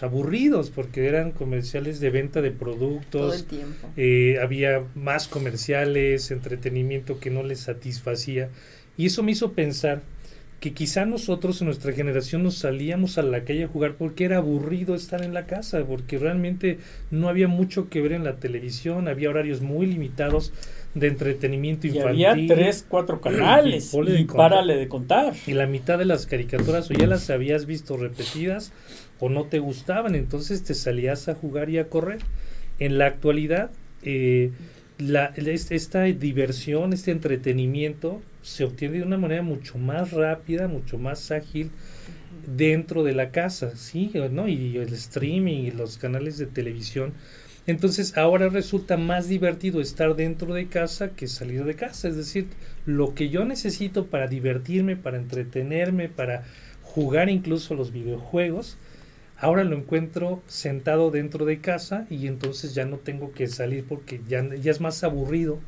aburridos 0.00 0.70
porque 0.70 1.06
eran 1.06 1.32
comerciales 1.32 2.00
de 2.00 2.10
venta 2.10 2.42
de 2.42 2.50
productos. 2.50 3.10
Todo 3.10 3.34
el 3.34 3.44
tiempo. 3.44 3.88
Eh, 3.96 4.38
había 4.40 4.84
más 4.94 5.28
comerciales, 5.28 6.30
entretenimiento 6.30 7.18
que 7.20 7.30
no 7.30 7.42
les 7.42 7.60
satisfacía. 7.60 8.50
Y 8.96 9.06
eso 9.06 9.22
me 9.22 9.32
hizo 9.32 9.52
pensar 9.52 10.02
que 10.60 10.72
quizá 10.72 11.04
nosotros 11.04 11.60
en 11.60 11.66
nuestra 11.66 11.92
generación 11.92 12.42
nos 12.42 12.56
salíamos 12.56 13.16
a 13.16 13.22
la 13.22 13.44
calle 13.44 13.64
a 13.64 13.68
jugar 13.68 13.94
porque 13.94 14.24
era 14.24 14.38
aburrido 14.38 14.96
estar 14.96 15.22
en 15.22 15.32
la 15.32 15.46
casa, 15.46 15.84
porque 15.84 16.18
realmente 16.18 16.78
no 17.12 17.28
había 17.28 17.46
mucho 17.46 17.88
que 17.88 18.00
ver 18.00 18.12
en 18.12 18.24
la 18.24 18.36
televisión, 18.36 19.06
había 19.06 19.30
horarios 19.30 19.60
muy 19.60 19.86
limitados 19.86 20.52
de 20.94 21.06
entretenimiento 21.06 21.86
infantil. 21.86 22.20
Y 22.20 22.24
había 22.24 22.54
tres, 22.56 22.84
cuatro 22.88 23.20
canales 23.20 23.94
y, 23.94 24.24
párale 24.24 24.76
de 24.76 24.88
contar. 24.88 25.32
Y 25.46 25.52
la 25.52 25.66
mitad 25.66 25.96
de 25.96 26.06
las 26.06 26.26
caricaturas 26.26 26.90
o 26.90 26.94
ya 26.94 27.06
las 27.06 27.30
habías 27.30 27.66
visto 27.66 27.96
repetidas 27.96 28.72
o 29.20 29.28
no 29.28 29.44
te 29.44 29.58
gustaban, 29.58 30.14
entonces 30.14 30.62
te 30.62 30.74
salías 30.74 31.28
a 31.28 31.34
jugar 31.34 31.70
y 31.70 31.78
a 31.78 31.88
correr. 31.88 32.20
En 32.78 32.98
la 32.98 33.06
actualidad, 33.06 33.70
eh, 34.02 34.52
esta 35.70 36.02
diversión, 36.04 36.92
este 36.92 37.10
entretenimiento 37.10 38.20
se 38.42 38.64
obtiene 38.64 38.98
de 38.98 39.04
una 39.04 39.18
manera 39.18 39.42
mucho 39.42 39.78
más 39.78 40.12
rápida, 40.12 40.68
mucho 40.68 40.98
más 40.98 41.30
ágil 41.30 41.70
dentro 42.46 43.04
de 43.04 43.14
la 43.14 43.30
casa, 43.30 43.76
¿sí? 43.76 44.10
¿no? 44.30 44.48
Y 44.48 44.76
el 44.78 44.92
streaming 44.92 45.64
y 45.64 45.70
los 45.70 45.98
canales 45.98 46.38
de 46.38 46.46
televisión 46.46 47.12
Entonces 47.66 48.16
ahora 48.16 48.48
resulta 48.48 48.96
más 48.96 49.28
divertido 49.28 49.80
estar 49.80 50.16
dentro 50.16 50.54
de 50.54 50.68
casa 50.68 51.10
que 51.10 51.26
salir 51.26 51.64
de 51.64 51.74
casa. 51.74 52.08
Es 52.08 52.16
decir, 52.16 52.46
lo 52.86 53.14
que 53.14 53.28
yo 53.28 53.44
necesito 53.44 54.06
para 54.06 54.26
divertirme, 54.26 54.96
para 54.96 55.18
entretenerme, 55.18 56.08
para 56.08 56.44
jugar 56.82 57.28
incluso 57.28 57.74
los 57.74 57.92
videojuegos, 57.92 58.78
ahora 59.38 59.64
lo 59.64 59.76
encuentro 59.76 60.42
sentado 60.46 61.10
dentro 61.10 61.44
de 61.44 61.60
casa 61.60 62.06
y 62.10 62.26
entonces 62.26 62.74
ya 62.74 62.84
no 62.84 62.96
tengo 62.96 63.32
que 63.32 63.46
salir 63.46 63.84
porque 63.88 64.20
ya, 64.28 64.44
ya 64.54 64.70
es 64.70 64.80
más 64.80 65.02
aburrido 65.04 65.58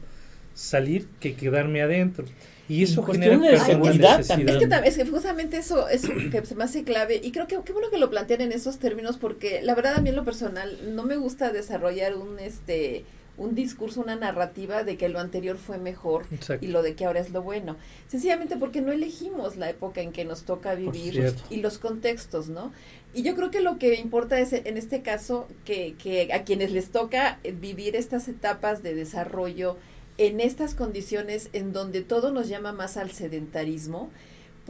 salir 0.55 1.07
que 1.21 1.35
quedarme 1.35 1.83
adentro. 1.83 2.27
Y 2.69 2.85
eso 2.85 3.03
genera 3.03 3.37
de 3.37 3.59
seguridad 3.59 4.21
Es 4.21 4.29
que, 4.29 4.69
es 4.85 4.97
que 4.97 5.07
justamente 5.07 5.57
eso 5.57 5.89
es 5.89 6.03
que 6.03 6.47
se 6.47 6.55
me 6.55 6.63
hace 6.63 6.85
clave 6.85 7.21
y 7.21 7.33
creo 7.33 7.49
que 7.49 7.59
qué 7.65 7.73
bueno 7.73 7.91
que 7.91 7.99
lo 7.99 8.11
plantean 8.11 8.43
en 8.43 8.53
esos 8.53 8.79
términos 8.79 9.17
porque 9.17 9.61
la 9.61 9.75
verdad 9.75 9.97
a 9.97 10.01
mí 10.01 10.11
en 10.11 10.17
lo 10.17 10.25
personal 10.25 10.79
no 10.95 11.03
me 11.03 11.17
gusta 11.17 11.51
desarrollar 11.51 12.15
un 12.15 12.39
este 12.39 13.05
un 13.41 13.55
discurso, 13.55 14.03
una 14.03 14.17
narrativa 14.17 14.85
de 14.85 14.99
que 14.99 15.09
lo 15.09 15.19
anterior 15.19 15.57
fue 15.57 15.79
mejor 15.79 16.27
y 16.61 16.67
lo 16.67 16.83
de 16.83 16.95
que 16.95 17.07
ahora 17.07 17.21
es 17.21 17.31
lo 17.31 17.43
bueno. 17.43 17.77
Sencillamente 18.07 18.59
porque 18.59 18.83
no 18.83 18.93
elegimos 18.93 19.57
la 19.57 19.71
época 19.71 20.03
en 20.03 20.13
que 20.13 20.27
nos 20.27 20.43
toca 20.43 20.75
vivir 20.75 21.35
y 21.49 21.57
los 21.57 21.79
contextos, 21.79 22.51
¿no? 22.51 22.71
Y 23.15 23.23
yo 23.23 23.35
creo 23.35 23.51
que 23.51 23.63
lo 23.63 23.79
que 23.79 23.95
importa 23.95 24.39
es, 24.39 24.53
en 24.53 24.77
este 24.77 25.01
caso, 25.01 25.49
que, 25.65 25.95
que 25.95 26.35
a 26.35 26.45
quienes 26.45 26.71
les 26.71 26.91
toca 26.91 27.41
vivir 27.61 27.97
estas 27.97 28.29
etapas 28.29 28.83
de 28.83 28.95
desarrollo 28.95 29.79
en 30.19 30.39
estas 30.41 30.75
condiciones 30.75 31.49
en 31.55 31.73
donde 31.73 32.03
todo 32.03 32.33
nos 32.33 32.47
llama 32.47 32.73
más 32.73 32.99
al 32.99 33.11
sedentarismo, 33.11 34.11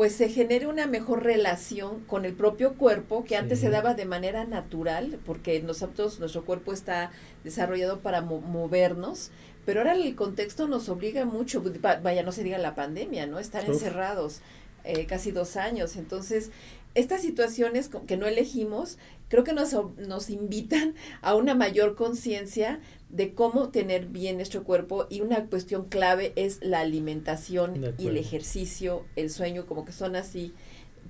pues 0.00 0.14
se 0.14 0.30
genere 0.30 0.66
una 0.66 0.86
mejor 0.86 1.24
relación 1.24 2.00
con 2.06 2.24
el 2.24 2.32
propio 2.32 2.78
cuerpo 2.78 3.22
que 3.22 3.36
antes 3.36 3.60
se 3.60 3.68
daba 3.68 3.92
de 3.92 4.06
manera 4.06 4.46
natural, 4.46 5.18
porque 5.26 5.60
nosotros, 5.60 6.18
nuestro 6.20 6.46
cuerpo 6.46 6.72
está 6.72 7.10
desarrollado 7.44 8.00
para 8.00 8.22
movernos, 8.22 9.30
pero 9.66 9.80
ahora 9.80 9.92
el 9.92 10.14
contexto 10.14 10.66
nos 10.68 10.88
obliga 10.88 11.26
mucho, 11.26 11.62
vaya, 12.02 12.22
no 12.22 12.32
se 12.32 12.42
diga 12.42 12.56
la 12.56 12.74
pandemia, 12.74 13.26
¿no? 13.26 13.38
Estar 13.38 13.66
encerrados 13.66 14.40
eh, 14.84 15.04
casi 15.04 15.32
dos 15.32 15.58
años. 15.58 15.96
Entonces, 15.96 16.50
estas 16.94 17.20
situaciones 17.20 17.90
que 18.06 18.16
no 18.16 18.26
elegimos, 18.26 18.96
creo 19.28 19.44
que 19.44 19.52
nos, 19.52 19.76
nos 19.98 20.30
invitan 20.30 20.94
a 21.20 21.34
una 21.34 21.54
mayor 21.54 21.94
conciencia 21.94 22.80
de 23.10 23.34
cómo 23.34 23.70
tener 23.70 24.06
bien 24.06 24.36
nuestro 24.36 24.62
cuerpo 24.62 25.06
y 25.10 25.20
una 25.20 25.46
cuestión 25.46 25.84
clave 25.84 26.32
es 26.36 26.60
la 26.62 26.80
alimentación 26.80 27.94
y 27.98 28.06
el 28.06 28.16
ejercicio, 28.16 29.04
el 29.16 29.30
sueño, 29.30 29.66
como 29.66 29.84
que 29.84 29.92
son 29.92 30.16
así 30.16 30.54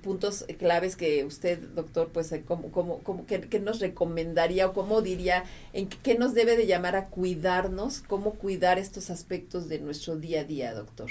puntos 0.01 0.45
claves 0.57 0.95
que 0.95 1.23
usted, 1.25 1.59
doctor, 1.75 2.09
pues, 2.11 2.31
eh, 2.31 2.43
como, 2.45 2.71
como, 2.71 2.99
como 2.99 3.25
que, 3.25 3.59
nos 3.59 3.79
recomendaría 3.79 4.67
o 4.67 4.73
cómo 4.73 5.01
diría, 5.01 5.43
en 5.73 5.87
qué 5.87 6.17
nos 6.17 6.33
debe 6.33 6.57
de 6.57 6.65
llamar 6.65 6.95
a 6.95 7.07
cuidarnos, 7.07 8.01
cómo 8.01 8.33
cuidar 8.33 8.79
estos 8.79 9.09
aspectos 9.09 9.69
de 9.69 9.79
nuestro 9.79 10.17
día 10.17 10.41
a 10.41 10.43
día, 10.43 10.73
doctor. 10.73 11.09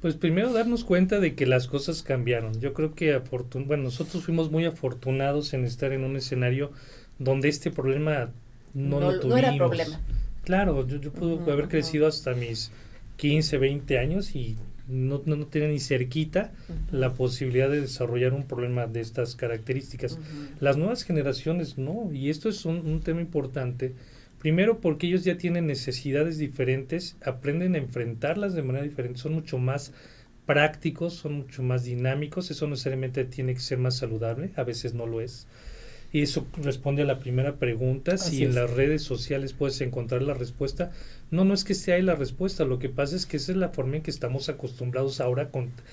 Pues 0.00 0.14
primero 0.14 0.52
darnos 0.52 0.84
cuenta 0.84 1.20
de 1.20 1.34
que 1.34 1.44
las 1.44 1.66
cosas 1.66 2.02
cambiaron. 2.02 2.58
Yo 2.58 2.72
creo 2.72 2.94
que 2.94 3.20
bueno, 3.66 3.84
nosotros 3.84 4.24
fuimos 4.24 4.50
muy 4.50 4.64
afortunados 4.64 5.52
en 5.52 5.66
estar 5.66 5.92
en 5.92 6.04
un 6.04 6.16
escenario 6.16 6.72
donde 7.18 7.50
este 7.50 7.70
problema 7.70 8.30
no, 8.72 8.98
lo 8.98 9.20
tuvimos. 9.20 9.28
No 9.28 9.36
era 9.36 9.56
problema. 9.56 10.00
Claro, 10.44 10.86
yo, 10.86 10.98
yo 10.98 11.12
pude 11.12 11.50
haber 11.52 11.68
crecido 11.68 12.06
hasta 12.06 12.34
mis 12.34 12.70
15, 13.16 13.58
20 13.58 13.98
años 13.98 14.34
y 14.34 14.56
no, 14.90 15.22
no, 15.24 15.46
tenía 15.46 15.68
ni 15.68 15.78
cerquita 15.78 16.52
la 16.90 17.14
posibilidad 17.14 17.70
de 17.70 17.80
desarrollar 17.80 18.32
un 18.32 18.44
problema 18.44 18.86
de 18.86 19.00
estas 19.00 19.36
características. 19.36 20.18
Las 20.58 20.76
nuevas 20.76 21.04
generaciones 21.04 21.78
no, 21.78 22.10
y 22.12 22.28
esto 22.28 22.48
es 22.48 22.64
un, 22.64 23.00
tema 23.00 23.20
importante. 23.20 23.94
Primero 24.40 24.80
porque 24.80 25.06
ellos 25.06 25.22
ya 25.22 25.36
tienen 25.36 25.66
necesidades 25.66 26.38
diferentes, 26.38 27.16
aprenden 27.24 27.74
a 27.74 27.78
enfrentarlas 27.78 28.54
de 28.54 28.62
manera 28.62 28.84
diferente, 28.84 29.20
son 29.20 29.34
mucho 29.34 29.58
más 29.58 29.92
prácticos, 30.46 31.14
son 31.14 31.34
mucho 31.34 31.62
más 31.62 31.84
dinámicos, 31.84 32.50
eso 32.50 32.64
no 32.64 32.70
necesariamente 32.70 33.24
tiene 33.24 33.54
que 33.54 33.60
ser 33.60 33.78
más 33.78 33.96
saludable, 33.96 34.50
a 34.56 34.64
veces 34.64 34.94
no 34.94 35.06
lo 35.06 35.20
es. 35.20 35.46
Y 36.12 36.22
eso 36.22 36.44
responde 36.60 37.02
a 37.02 37.04
la 37.04 37.20
primera 37.20 37.56
pregunta, 37.56 38.18
si 38.18 38.42
en 38.42 38.56
las 38.56 38.70
redes 38.70 39.02
sociales 39.02 39.52
puedes 39.52 39.80
encontrar 39.80 40.22
la 40.22 40.34
respuesta. 40.34 40.90
No, 41.30 41.44
no 41.44 41.54
es 41.54 41.62
que 41.62 41.72
esté 41.72 41.92
ahí 41.92 42.02
la 42.02 42.16
respuesta, 42.16 42.64
lo 42.64 42.80
que 42.80 42.88
pasa 42.88 43.14
es 43.14 43.26
que 43.26 43.36
esa 43.36 43.52
es 43.52 43.58
la 43.58 43.68
forma 43.68 43.96
en 43.96 44.02
que 44.02 44.10
estamos 44.10 44.48
acostumbrados 44.48 45.20
ahora 45.20 45.50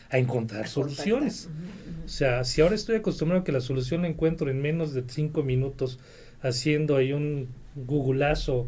a 0.10 0.18
encontrar 0.18 0.68
soluciones. 0.68 1.50
O 2.04 2.10
sea, 2.10 2.44
si 2.46 2.62
ahora 2.62 2.74
estoy 2.74 2.96
acostumbrado 2.96 3.42
a 3.42 3.44
que 3.44 3.52
la 3.52 3.62
solución 3.62 4.02
la 4.02 4.08
encuentro 4.08 4.50
en 4.50 4.60
menos 4.60 4.94
de 4.94 5.04
cinco 5.08 5.44
minutos 5.44 6.00
haciendo 6.42 6.96
ahí 6.96 7.14
un 7.14 7.48
googleazo 7.76 8.68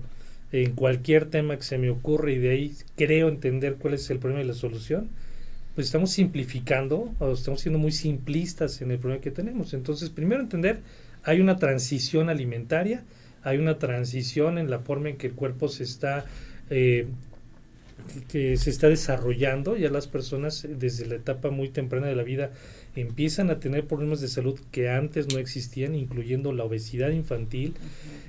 en 0.52 0.74
cualquier 0.74 1.26
tema 1.26 1.58
que 1.58 1.64
se 1.64 1.78
me 1.78 1.90
ocurre 1.90 2.34
y 2.34 2.38
de 2.38 2.50
ahí 2.52 2.76
creo 2.96 3.28
entender 3.28 3.76
cuál 3.76 3.96
es 3.96 4.10
el 4.10 4.20
problema 4.20 4.44
y 4.44 4.48
la 4.48 4.54
solución, 4.54 5.10
pues 5.76 5.88
estamos 5.88 6.12
simplificando 6.12 7.12
o 7.20 7.32
estamos 7.32 7.62
siendo 7.62 7.80
muy 7.80 7.92
simplistas 7.92 8.82
en 8.82 8.92
el 8.92 9.00
problema 9.00 9.22
que 9.22 9.32
tenemos. 9.32 9.74
Entonces, 9.74 10.10
primero 10.10 10.42
entender 10.42 10.82
hay 11.24 11.42
una 11.42 11.58
transición 11.58 12.30
alimentaria, 12.30 13.04
hay 13.44 13.58
una 13.58 13.78
transición 13.78 14.58
en 14.58 14.70
la 14.70 14.80
forma 14.80 15.10
en 15.10 15.18
que 15.18 15.28
el 15.28 15.34
cuerpo 15.34 15.68
se 15.68 15.84
está 15.84 16.26
eh, 16.70 17.08
que 18.28 18.58
se 18.58 18.70
está 18.70 18.88
desarrollando, 18.88 19.78
ya 19.78 19.90
las 19.90 20.08
personas 20.08 20.68
desde 20.68 21.06
la 21.06 21.16
etapa 21.16 21.50
muy 21.50 21.70
temprana 21.70 22.08
de 22.08 22.16
la 22.16 22.24
vida 22.24 22.52
empiezan 22.96 23.50
a 23.50 23.60
tener 23.60 23.86
problemas 23.86 24.22
de 24.22 24.28
salud 24.28 24.60
que 24.72 24.90
antes 24.90 25.32
no 25.34 25.40
existían, 25.40 25.96
incluyendo 25.96 26.52
la 26.54 26.64
obesidad 26.64 27.10
infantil. 27.12 27.76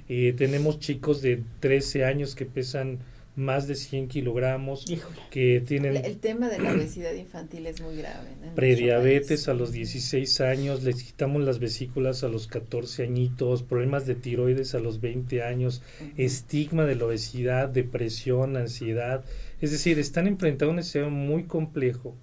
Eh, 0.08 0.34
tenemos 0.36 0.80
chicos 0.80 1.22
de 1.22 1.42
13 1.60 2.04
años 2.04 2.34
que 2.34 2.46
pesan 2.46 2.98
más 3.36 3.66
de 3.66 3.74
100 3.74 4.08
kilogramos, 4.08 4.84
que 5.30 5.62
tienen... 5.66 5.96
El, 5.96 6.18
tema 6.18 6.48
de 6.48 6.58
la 6.58 6.72
obesidad 6.72 7.14
infantil 7.14 7.66
es 7.66 7.80
muy 7.80 7.96
grave. 7.96 8.28
Prediabetes 8.54 9.48
a 9.48 9.54
los 9.54 9.72
16 9.72 10.40
años, 10.40 10.82
les 10.82 11.02
quitamos 11.02 11.42
las 11.42 11.58
vesículas 11.58 12.24
a 12.24 12.28
los 12.28 12.46
14 12.48 13.04
añitos, 13.04 13.62
problemas 13.62 14.06
de 14.06 14.14
tiroides 14.16 14.74
a 14.74 14.80
los 14.80 15.00
20 15.00 15.42
años, 15.42 15.82
estigma 16.16 16.84
de 16.84 16.96
la 16.96 17.06
obesidad, 17.06 17.68
depresión, 17.68 18.56
ansiedad. 18.56 19.24
Es 19.60 19.70
decir, 19.70 19.98
están 19.98 20.26
enfrentando 20.26 20.72
un 20.72 20.80
escenario 20.80 21.14
muy 21.14 21.44
complejo 21.44 22.16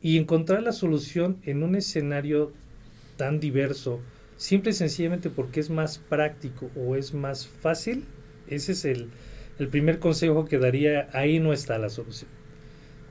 y 0.00 0.18
encontrar 0.18 0.62
la 0.62 0.72
solución 0.72 1.38
en 1.44 1.62
un 1.62 1.74
escenario 1.74 2.52
tan 3.16 3.40
diverso, 3.40 4.00
simple 4.36 4.70
y 4.70 4.74
sencillamente 4.74 5.30
porque 5.30 5.60
es 5.60 5.70
más 5.70 5.98
práctico 5.98 6.70
o 6.76 6.96
es 6.96 7.14
más 7.14 7.46
fácil, 7.46 8.04
ese 8.48 8.72
es 8.72 8.84
el 8.84 9.08
el 9.58 9.68
primer 9.68 9.98
consejo 9.98 10.44
que 10.44 10.58
daría, 10.58 11.08
ahí 11.12 11.38
no 11.38 11.52
está 11.52 11.78
la 11.78 11.88
solución. 11.88 12.30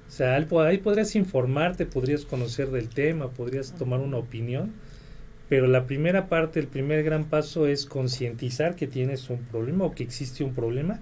O 0.07 0.11
sea, 0.11 0.35
ahí 0.35 0.77
podrías 0.77 1.15
informarte, 1.15 1.85
podrías 1.85 2.25
conocer 2.25 2.69
del 2.69 2.89
tema, 2.89 3.29
podrías 3.31 3.73
tomar 3.75 3.99
una 3.99 4.17
opinión, 4.17 4.73
pero 5.49 5.67
la 5.67 5.85
primera 5.87 6.29
parte, 6.29 6.59
el 6.59 6.67
primer 6.67 7.03
gran 7.03 7.25
paso 7.25 7.67
es 7.67 7.85
concientizar 7.85 8.75
que 8.75 8.87
tienes 8.87 9.29
un 9.29 9.39
problema 9.39 9.85
o 9.85 9.95
que 9.95 10.03
existe 10.03 10.43
un 10.43 10.53
problema, 10.53 10.99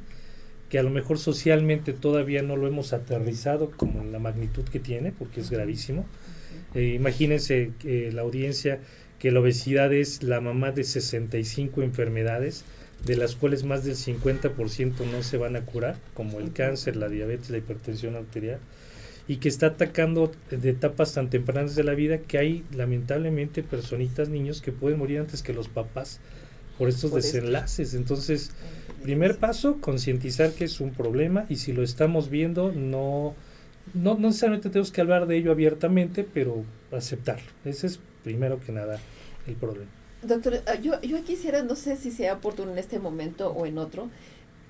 que 0.70 0.80
a 0.80 0.84
lo 0.84 0.90
mejor 0.90 1.20
socialmente 1.20 1.92
todavía 1.92 2.42
no 2.42 2.56
lo 2.56 2.68
hemos 2.68 2.94
aterrizado 2.94 3.72
como 3.72 4.02
en 4.02 4.14
la 4.14 4.20
magnitud 4.20 4.64
que 4.64 4.80
tiene, 4.80 5.12
porque 5.12 5.42
es 5.42 5.50
gravísimo. 5.50 6.06
Eh, 6.74 6.94
imagínense 6.96 7.72
eh, 7.84 8.12
la 8.14 8.22
audiencia 8.22 8.80
que 9.20 9.32
la 9.32 9.42
obesidad 9.42 9.94
es 9.94 10.24
la 10.24 10.40
mamá 10.40 10.72
de 10.72 10.84
65 10.84 11.82
enfermedades, 11.82 12.64
de 13.06 13.16
las 13.16 13.36
cuales 13.36 13.64
más 13.64 13.84
del 13.84 13.96
50% 13.96 15.06
no 15.12 15.24
se 15.24 15.38
van 15.38 15.56
a 15.56 15.66
curar, 15.66 15.98
como 16.14 16.40
el 16.40 16.54
cáncer, 16.54 16.96
la 16.96 17.10
diabetes, 17.10 17.50
la 17.50 17.58
hipertensión 17.58 18.16
arterial, 18.16 18.60
y 19.28 19.38
que 19.38 19.50
está 19.50 19.68
atacando 19.68 20.32
de 20.50 20.70
etapas 20.70 21.14
tan 21.14 21.30
tempranas 21.30 21.76
de 21.76 21.84
la 21.84 21.94
vida 21.94 22.20
que 22.20 22.38
hay 22.38 22.64
lamentablemente 22.76 23.64
personitas, 23.64 24.30
niños 24.30 24.62
que 24.62 24.72
pueden 24.72 25.00
morir 25.00 25.20
antes 25.20 25.42
que 25.42 25.54
los 25.54 25.68
papás 25.68 26.20
por 26.78 26.90
estos 26.90 27.14
desenlaces. 27.14 27.94
Entonces, 27.94 28.52
primer 29.04 29.38
paso, 29.38 29.78
concientizar 29.80 30.52
que 30.52 30.66
es 30.66 30.80
un 30.80 30.92
problema 30.92 31.46
y 31.50 31.58
si 31.58 31.74
lo 31.74 31.84
estamos 31.84 32.30
viendo, 32.30 32.72
no, 32.72 33.36
no, 33.94 34.16
no 34.16 34.28
necesariamente 34.28 34.70
tenemos 34.70 34.92
que 34.92 35.02
hablar 35.02 35.28
de 35.28 35.38
ello 35.38 35.52
abiertamente, 35.52 36.24
pero 36.24 36.64
aceptarlo. 36.92 37.50
Ese 37.66 37.88
es 37.88 38.00
primero 38.24 38.60
que 38.60 38.72
nada 38.72 39.00
el 39.48 39.56
problema. 39.56 40.01
Doctor, 40.24 40.62
ah, 40.68 40.76
yo, 40.76 41.02
yo 41.02 41.24
quisiera, 41.24 41.64
no 41.64 41.76
sé 41.76 41.98
si 41.98 42.12
sea 42.12 42.36
oportuno 42.36 42.72
en 42.72 42.78
este 42.78 43.00
momento 43.00 43.50
o 43.50 43.66
en 43.66 43.78
otro, 43.78 44.10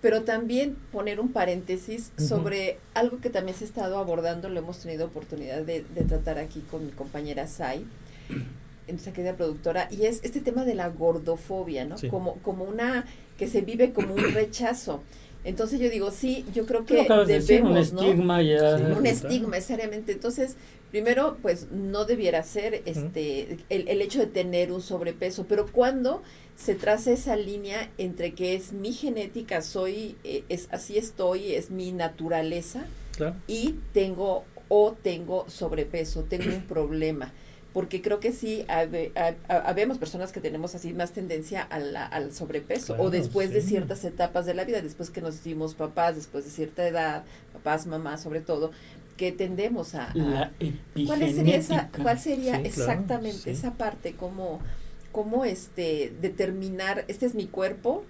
pero 0.02 0.24
también 0.24 0.76
poner 0.92 1.20
un 1.20 1.32
paréntesis 1.32 2.12
sobre 2.18 2.80
algo 2.94 3.20
que 3.20 3.30
también 3.30 3.56
se 3.56 3.66
ha 3.66 3.68
estado 3.68 3.98
abordando, 3.98 4.50
lo 4.50 4.60
hemos 4.60 4.80
tenido 4.80 5.06
oportunidad 5.06 5.62
de, 5.62 5.82
tratar 6.08 6.40
aquí 6.40 6.62
con 6.72 6.86
mi 6.86 6.92
compañera 6.92 7.48
Sai, 7.48 7.86
en 8.88 8.96
nuestra 8.96 9.14
querida 9.14 9.36
productora, 9.36 9.88
y 9.92 10.06
es 10.06 10.22
este 10.24 10.42
tema 10.42 10.66
de 10.66 10.74
la 10.76 10.90
gordofobia, 10.90 11.86
¿no? 11.86 11.96
Como, 12.10 12.36
como 12.38 12.64
una 12.64 13.06
que 13.38 13.48
se 13.48 13.62
vive 13.62 13.94
como 13.94 14.16
un 14.16 14.24
rechazo. 14.34 15.04
Entonces 15.44 15.80
yo 15.80 15.90
digo, 15.90 16.12
sí, 16.12 16.46
yo 16.54 16.66
creo 16.66 16.86
que 16.86 16.96
debemos, 17.04 17.28
decir, 17.28 17.64
un 17.64 17.78
estigma 17.78 18.42
ya. 18.42 18.76
un 18.76 19.06
estigma 19.06 19.56
necesariamente. 19.56 20.12
Entonces, 20.12 20.56
primero, 20.92 21.38
pues 21.42 21.72
no 21.72 22.06
debiera 22.06 22.44
ser 22.44 22.84
este 22.86 23.58
el, 23.70 23.88
el, 23.88 24.02
hecho 24.02 24.20
de 24.20 24.28
tener 24.28 24.72
un 24.72 24.82
sobrepeso, 24.82 25.46
pero 25.48 25.66
cuando 25.72 26.22
se 26.56 26.76
traza 26.76 27.12
esa 27.12 27.36
línea 27.36 27.90
entre 27.98 28.34
que 28.34 28.54
es 28.54 28.74
mi 28.74 28.94
genética, 28.94 29.62
soy, 29.62 30.16
eh, 30.24 30.44
es 30.50 30.68
así 30.72 30.98
estoy, 30.98 31.56
es 31.56 31.72
mi 31.72 31.92
naturaleza, 31.92 32.86
y 33.48 33.76
tengo 33.94 34.46
o 34.68 34.94
tengo 34.94 35.48
sobrepeso, 35.50 36.24
tengo 36.24 36.54
un 36.54 36.62
problema. 36.68 37.34
Porque 37.74 38.02
creo 38.02 38.20
que 38.20 38.34
sí 38.34 38.66
habemos 39.48 39.98
personas 39.98 40.34
que 40.34 40.42
tenemos 40.42 40.76
así 40.76 40.92
más 40.92 41.14
tendencia 41.14 41.62
al 41.62 42.34
sobrepeso 42.34 42.98
o 43.00 43.10
después 43.10 43.52
de 43.52 43.62
ciertas 43.62 44.04
etapas 44.04 44.46
de 44.46 44.54
la 44.54 44.66
vida, 44.66 44.82
después 44.82 45.10
que 45.10 45.22
nos 45.22 45.36
hicimos 45.36 45.74
papás, 45.74 46.16
después 46.16 46.44
de 46.44 46.52
cierta 46.52 46.86
edad, 46.86 47.24
papás, 47.54 47.88
mamás 47.88 48.22
sobre 48.22 48.42
todo, 48.42 48.72
que 49.22 49.32
tendemos 49.32 49.94
a... 49.94 50.12
la 50.16 50.52
¿Cuál 51.06 51.32
sería, 51.32 51.56
esa, 51.56 51.90
cuál 51.90 52.18
sería 52.18 52.60
exactamente 52.60 53.52
esa 53.52 53.76
parte? 53.76 54.14
Cómo, 54.14 54.60
cómo 55.12 55.46
este, 55.46 56.12
determinar, 56.20 57.06
este 57.08 57.28
es 57.28 57.36
mi 57.36 57.46
cuerpo 57.46 58.04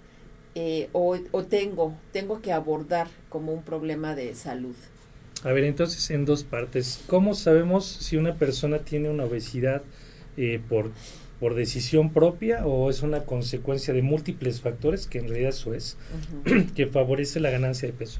eh, 0.54 0.88
o, 0.92 1.18
o 1.32 1.44
tengo, 1.44 1.94
tengo 2.12 2.40
que 2.40 2.50
abordar 2.50 3.08
como 3.28 3.52
un 3.52 3.62
problema 3.62 4.14
de 4.14 4.34
salud? 4.34 4.74
A 5.44 5.52
ver, 5.52 5.64
entonces 5.64 6.10
en 6.10 6.24
dos 6.24 6.44
partes. 6.44 7.04
¿Cómo 7.08 7.34
sabemos 7.34 7.84
si 7.84 8.16
una 8.16 8.36
persona 8.36 8.78
tiene 8.78 9.10
una 9.10 9.24
obesidad 9.24 9.82
eh, 10.38 10.62
por, 10.66 10.92
por 11.40 11.54
decisión 11.54 12.10
propia 12.10 12.64
o 12.64 12.88
es 12.88 13.02
una 13.02 13.24
consecuencia 13.24 13.92
de 13.92 14.00
múltiples 14.00 14.62
factores, 14.62 15.06
que 15.06 15.18
en 15.18 15.28
realidad 15.28 15.50
eso 15.50 15.74
es, 15.74 15.98
que 16.74 16.86
favorece 16.86 17.38
la 17.38 17.50
ganancia 17.50 17.86
de 17.86 17.92
peso? 17.92 18.18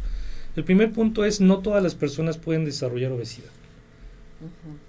El 0.54 0.64
primer 0.64 0.92
punto 0.92 1.24
es 1.24 1.40
no 1.40 1.60
todas 1.60 1.82
las 1.82 1.94
personas 1.94 2.36
pueden 2.36 2.64
desarrollar 2.64 3.12
obesidad. 3.12 3.50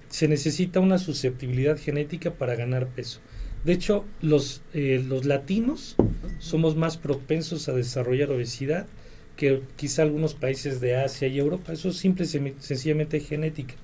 Se 0.09 0.27
necesita 0.27 0.79
una 0.79 0.97
susceptibilidad 0.97 1.77
genética 1.77 2.31
para 2.31 2.55
ganar 2.55 2.87
peso. 2.87 3.19
De 3.63 3.71
hecho, 3.71 4.03
los, 4.21 4.61
eh, 4.73 5.03
los 5.07 5.25
latinos 5.25 5.95
somos 6.39 6.75
más 6.75 6.97
propensos 6.97 7.69
a 7.69 7.73
desarrollar 7.73 8.29
obesidad 8.31 8.87
que 9.37 9.61
quizá 9.77 10.03
algunos 10.03 10.33
países 10.33 10.81
de 10.81 10.97
Asia 10.97 11.27
y 11.29 11.39
Europa. 11.39 11.71
Eso 11.71 11.89
es 11.89 11.97
simple 11.97 12.25
y 12.25 12.53
sencillamente 12.59 13.21
genética. 13.21 13.75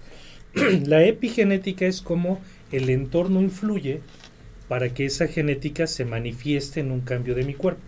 la 0.86 1.04
epigenética 1.06 1.86
es 1.86 2.02
como 2.02 2.42
el 2.72 2.90
entorno 2.90 3.42
influye 3.42 4.02
para 4.68 4.94
que 4.94 5.06
esa 5.06 5.28
genética 5.28 5.88
se 5.88 6.06
manifieste 6.06 6.82
en 6.82 6.92
un 6.92 7.02
cambio 7.02 7.36
de 7.36 7.44
mi 7.44 7.54
cuerpo. 7.54 7.82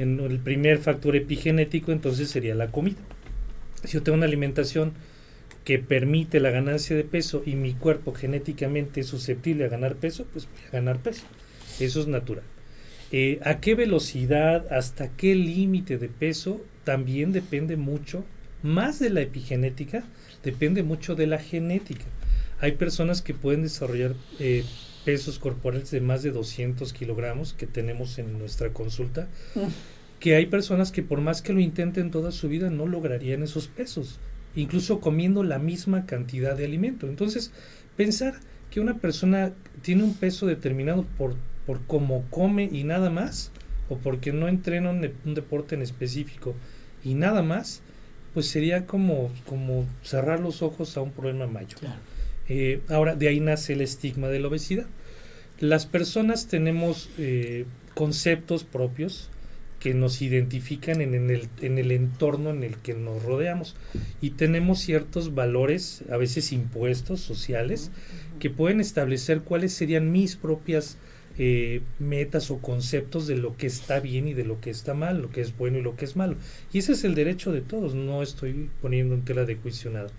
En 0.00 0.18
el 0.18 0.38
primer 0.38 0.78
factor 0.78 1.14
epigenético 1.14 1.92
entonces 1.92 2.30
sería 2.30 2.54
la 2.54 2.68
comida. 2.68 2.96
Si 3.84 3.92
yo 3.92 4.02
tengo 4.02 4.16
una 4.16 4.24
alimentación 4.24 4.94
que 5.62 5.78
permite 5.78 6.40
la 6.40 6.50
ganancia 6.50 6.96
de 6.96 7.04
peso 7.04 7.42
y 7.44 7.54
mi 7.54 7.74
cuerpo 7.74 8.14
genéticamente 8.14 9.00
es 9.00 9.08
susceptible 9.08 9.66
a 9.66 9.68
ganar 9.68 9.96
peso, 9.96 10.26
pues 10.32 10.46
voy 10.46 10.68
a 10.68 10.72
ganar 10.72 11.00
peso. 11.00 11.24
Eso 11.80 12.00
es 12.00 12.06
natural. 12.06 12.44
Eh, 13.12 13.40
¿A 13.44 13.60
qué 13.60 13.74
velocidad, 13.74 14.72
hasta 14.72 15.10
qué 15.10 15.34
límite 15.34 15.98
de 15.98 16.08
peso? 16.08 16.64
También 16.84 17.32
depende 17.32 17.76
mucho, 17.76 18.24
más 18.62 19.00
de 19.00 19.10
la 19.10 19.20
epigenética, 19.20 20.04
depende 20.42 20.82
mucho 20.82 21.14
de 21.14 21.26
la 21.26 21.38
genética. 21.38 22.06
Hay 22.60 22.72
personas 22.72 23.20
que 23.20 23.34
pueden 23.34 23.64
desarrollar 23.64 24.14
eh, 24.38 24.64
pesos 25.04 25.38
corporales 25.38 25.90
de 25.90 26.00
más 26.00 26.22
de 26.22 26.30
200 26.30 26.92
kilogramos 26.92 27.52
que 27.54 27.66
tenemos 27.66 28.18
en 28.18 28.38
nuestra 28.38 28.72
consulta, 28.72 29.28
que 30.18 30.34
hay 30.36 30.46
personas 30.46 30.92
que 30.92 31.02
por 31.02 31.20
más 31.20 31.42
que 31.42 31.52
lo 31.52 31.60
intenten 31.60 32.10
toda 32.10 32.32
su 32.32 32.48
vida 32.48 32.70
no 32.70 32.86
lograrían 32.86 33.42
esos 33.42 33.68
pesos, 33.68 34.18
incluso 34.54 35.00
comiendo 35.00 35.42
la 35.42 35.58
misma 35.58 36.06
cantidad 36.06 36.56
de 36.56 36.64
alimento. 36.64 37.06
Entonces, 37.06 37.52
pensar 37.96 38.34
que 38.70 38.80
una 38.80 38.98
persona 38.98 39.52
tiene 39.82 40.04
un 40.04 40.14
peso 40.14 40.46
determinado 40.46 41.04
por 41.16 41.36
por 41.70 41.86
cómo 41.86 42.24
come 42.30 42.68
y 42.72 42.82
nada 42.82 43.10
más, 43.10 43.52
o 43.88 43.96
porque 43.96 44.32
no 44.32 44.48
entrena 44.48 44.90
un, 44.90 45.08
un, 45.24 45.34
deporte 45.34 45.76
en 45.76 45.82
específico 45.82 46.54
y 47.04 47.14
nada 47.14 47.42
más, 47.42 47.82
pues 48.34 48.46
sería 48.48 48.86
como, 48.86 49.30
como 49.46 49.86
cerrar 50.02 50.40
los 50.40 50.62
ojos 50.62 50.96
a 50.96 51.00
un 51.00 51.12
problema 51.12 51.46
mayor. 51.46 51.78
Eh, 52.52 52.80
ahora, 52.88 53.14
de 53.14 53.28
ahí 53.28 53.38
nace 53.38 53.74
el 53.74 53.80
estigma 53.80 54.26
de 54.28 54.40
la 54.40 54.48
obesidad. 54.48 54.86
Las 55.60 55.86
personas 55.86 56.48
tenemos 56.48 57.08
eh, 57.16 57.64
conceptos 57.94 58.64
propios 58.64 59.30
que 59.78 59.94
nos 59.94 60.20
identifican 60.20 61.00
en, 61.00 61.14
el, 61.14 61.48
en 61.62 61.78
el 61.78 61.92
entorno 61.92 62.50
en 62.50 62.64
el 62.64 62.76
que 62.76 62.92
nos 62.94 63.22
rodeamos 63.22 63.76
y 64.20 64.30
tenemos 64.30 64.80
ciertos 64.80 65.34
valores, 65.34 66.02
a 66.10 66.16
veces 66.16 66.52
impuestos 66.52 67.20
sociales, 67.20 67.92
que 68.40 68.50
pueden 68.50 68.80
establecer 68.80 69.42
cuáles 69.42 69.72
serían 69.72 70.10
mis 70.10 70.34
propias 70.34 70.98
eh, 71.38 71.82
metas 72.00 72.50
o 72.50 72.58
conceptos 72.58 73.28
de 73.28 73.36
lo 73.36 73.56
que 73.56 73.68
está 73.68 74.00
bien 74.00 74.26
y 74.26 74.34
de 74.34 74.44
lo 74.44 74.60
que 74.60 74.70
está 74.70 74.92
mal, 74.92 75.22
lo 75.22 75.30
que 75.30 75.40
es 75.40 75.56
bueno 75.56 75.78
y 75.78 75.82
lo 75.82 75.94
que 75.94 76.04
es 76.04 76.16
malo. 76.16 76.36
Y 76.72 76.78
ese 76.78 76.92
es 76.92 77.04
el 77.04 77.14
derecho 77.14 77.52
de 77.52 77.60
todos, 77.60 77.94
no 77.94 78.24
estoy 78.24 78.68
poniendo 78.82 79.14
en 79.14 79.24
tela 79.24 79.44
de 79.44 79.54
juicio 79.54 79.90
nada. 79.90 80.10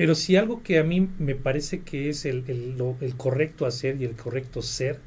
Pero 0.00 0.14
si 0.14 0.34
algo 0.36 0.62
que 0.62 0.78
a 0.78 0.82
mí 0.82 1.10
me 1.18 1.34
parece 1.34 1.80
que 1.80 2.08
es 2.08 2.24
el, 2.24 2.44
el, 2.48 3.14
correcto 3.18 3.66
hacer 3.66 4.00
y 4.00 4.06
el 4.06 4.16
correcto 4.16 4.62
ser, 4.62 4.98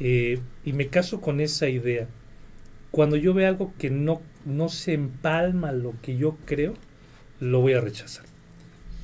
eh, 0.00 0.40
y 0.64 0.72
me 0.72 0.88
caso 0.88 1.20
con 1.20 1.40
esa 1.40 1.68
idea, 1.68 2.08
cuando 2.90 3.14
yo 3.14 3.32
veo 3.32 3.46
algo 3.46 3.72
que 3.78 3.90
no, 3.90 4.20
no 4.44 4.70
se 4.70 4.94
empalma 4.94 5.70
lo 5.70 5.94
que 6.02 6.16
yo 6.16 6.36
creo, 6.46 6.74
lo 7.38 7.60
voy 7.60 7.74
a 7.74 7.80
rechazar 7.80 8.24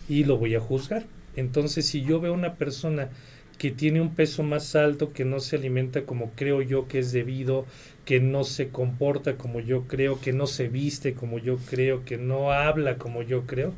y 0.09 0.25
lo 0.25 0.37
voy 0.37 0.57
a 0.57 0.61
juzgar. 0.61 1.05
Entonces, 1.37 1.87
si 1.87 2.03
yo 2.03 2.19
veo 2.19 2.33
una 2.33 2.55
persona 2.55 3.09
que 3.57 3.71
tiene 3.71 4.01
un 4.01 4.17
peso 4.17 4.43
más 4.43 4.75
alto, 4.75 5.13
que 5.13 5.25
no 5.25 5.39
se 5.39 5.55
alimenta 5.55 6.07
como 6.07 6.33
creo 6.33 6.61
yo 6.61 6.89
que 6.89 6.99
es 6.99 7.13
debido, 7.13 7.67
que 8.05 8.19
no 8.19 8.43
se 8.43 8.71
comporta 8.71 9.37
como 9.37 9.61
yo 9.61 9.85
creo, 9.87 10.21
que 10.21 10.33
no 10.33 10.49
se 10.49 10.67
viste 10.67 11.15
como 11.15 11.39
yo 11.39 11.59
creo, 11.71 12.05
que 12.05 12.17
no 12.17 12.51
habla 12.51 12.99
como 12.99 13.23
yo 13.23 13.47
creo, 13.47 13.75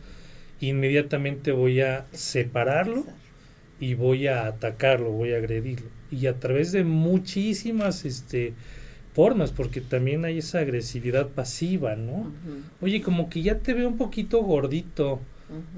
inmediatamente 0.60 1.52
voy 1.52 1.80
a 1.80 2.06
separarlo 2.12 3.04
y 3.80 3.94
voy 3.94 4.26
a 4.26 4.46
atacarlo, 4.46 5.10
voy 5.10 5.32
a 5.32 5.36
agredirlo. 5.36 5.88
Y 6.10 6.26
a 6.26 6.38
través 6.38 6.72
de 6.72 6.84
muchísimas 6.84 8.04
este, 8.04 8.54
formas, 9.14 9.52
porque 9.52 9.80
también 9.80 10.24
hay 10.24 10.38
esa 10.38 10.60
agresividad 10.60 11.28
pasiva, 11.28 11.96
¿no? 11.96 12.32
Oye, 12.80 13.02
como 13.02 13.28
que 13.28 13.42
ya 13.42 13.58
te 13.58 13.74
veo 13.74 13.88
un 13.88 13.98
poquito 13.98 14.42
gordito 14.42 15.20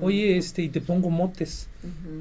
Oye, 0.00 0.38
este, 0.38 0.62
y 0.62 0.68
te 0.70 0.80
pongo 0.80 1.10
motes. 1.10 1.68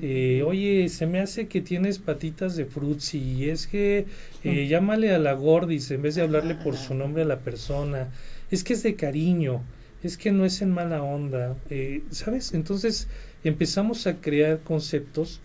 Eh, 0.01 0.43
oye, 0.45 0.89
se 0.89 1.05
me 1.05 1.19
hace 1.19 1.47
que 1.47 1.61
tienes 1.61 1.97
patitas 1.97 2.55
de 2.57 2.65
frutzi. 2.65 3.19
Y 3.19 3.49
es 3.49 3.67
que 3.67 4.05
eh, 4.43 4.67
llámale 4.67 5.11
a 5.11 5.19
la 5.19 5.33
gordis 5.33 5.89
en 5.91 6.01
vez 6.01 6.15
de 6.15 6.23
hablarle 6.23 6.55
por 6.55 6.75
su 6.75 6.93
nombre 6.93 7.23
a 7.23 7.25
la 7.25 7.39
persona. 7.39 8.09
Es 8.51 8.63
que 8.63 8.73
es 8.73 8.83
de 8.83 8.95
cariño. 8.95 9.61
Es 10.03 10.17
que 10.17 10.31
no 10.31 10.45
es 10.45 10.61
en 10.61 10.71
mala 10.71 11.01
onda. 11.03 11.55
Eh, 11.69 12.03
¿Sabes? 12.11 12.53
Entonces 12.53 13.07
empezamos 13.43 14.07
a 14.07 14.17
crear 14.17 14.59
conceptos 14.59 15.41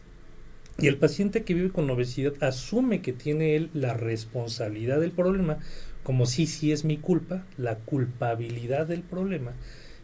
y 0.78 0.88
el 0.88 0.96
paciente 0.96 1.42
que 1.42 1.54
vive 1.54 1.70
con 1.70 1.88
obesidad 1.90 2.32
asume 2.40 3.02
que 3.02 3.12
tiene 3.12 3.56
él 3.56 3.70
la 3.74 3.94
responsabilidad 3.94 5.00
del 5.00 5.12
problema, 5.12 5.58
como 6.02 6.26
si 6.26 6.46
sí 6.46 6.72
es 6.72 6.84
mi 6.84 6.96
culpa, 6.96 7.44
la 7.58 7.76
culpabilidad 7.76 8.86
del 8.86 9.02
problema 9.02 9.52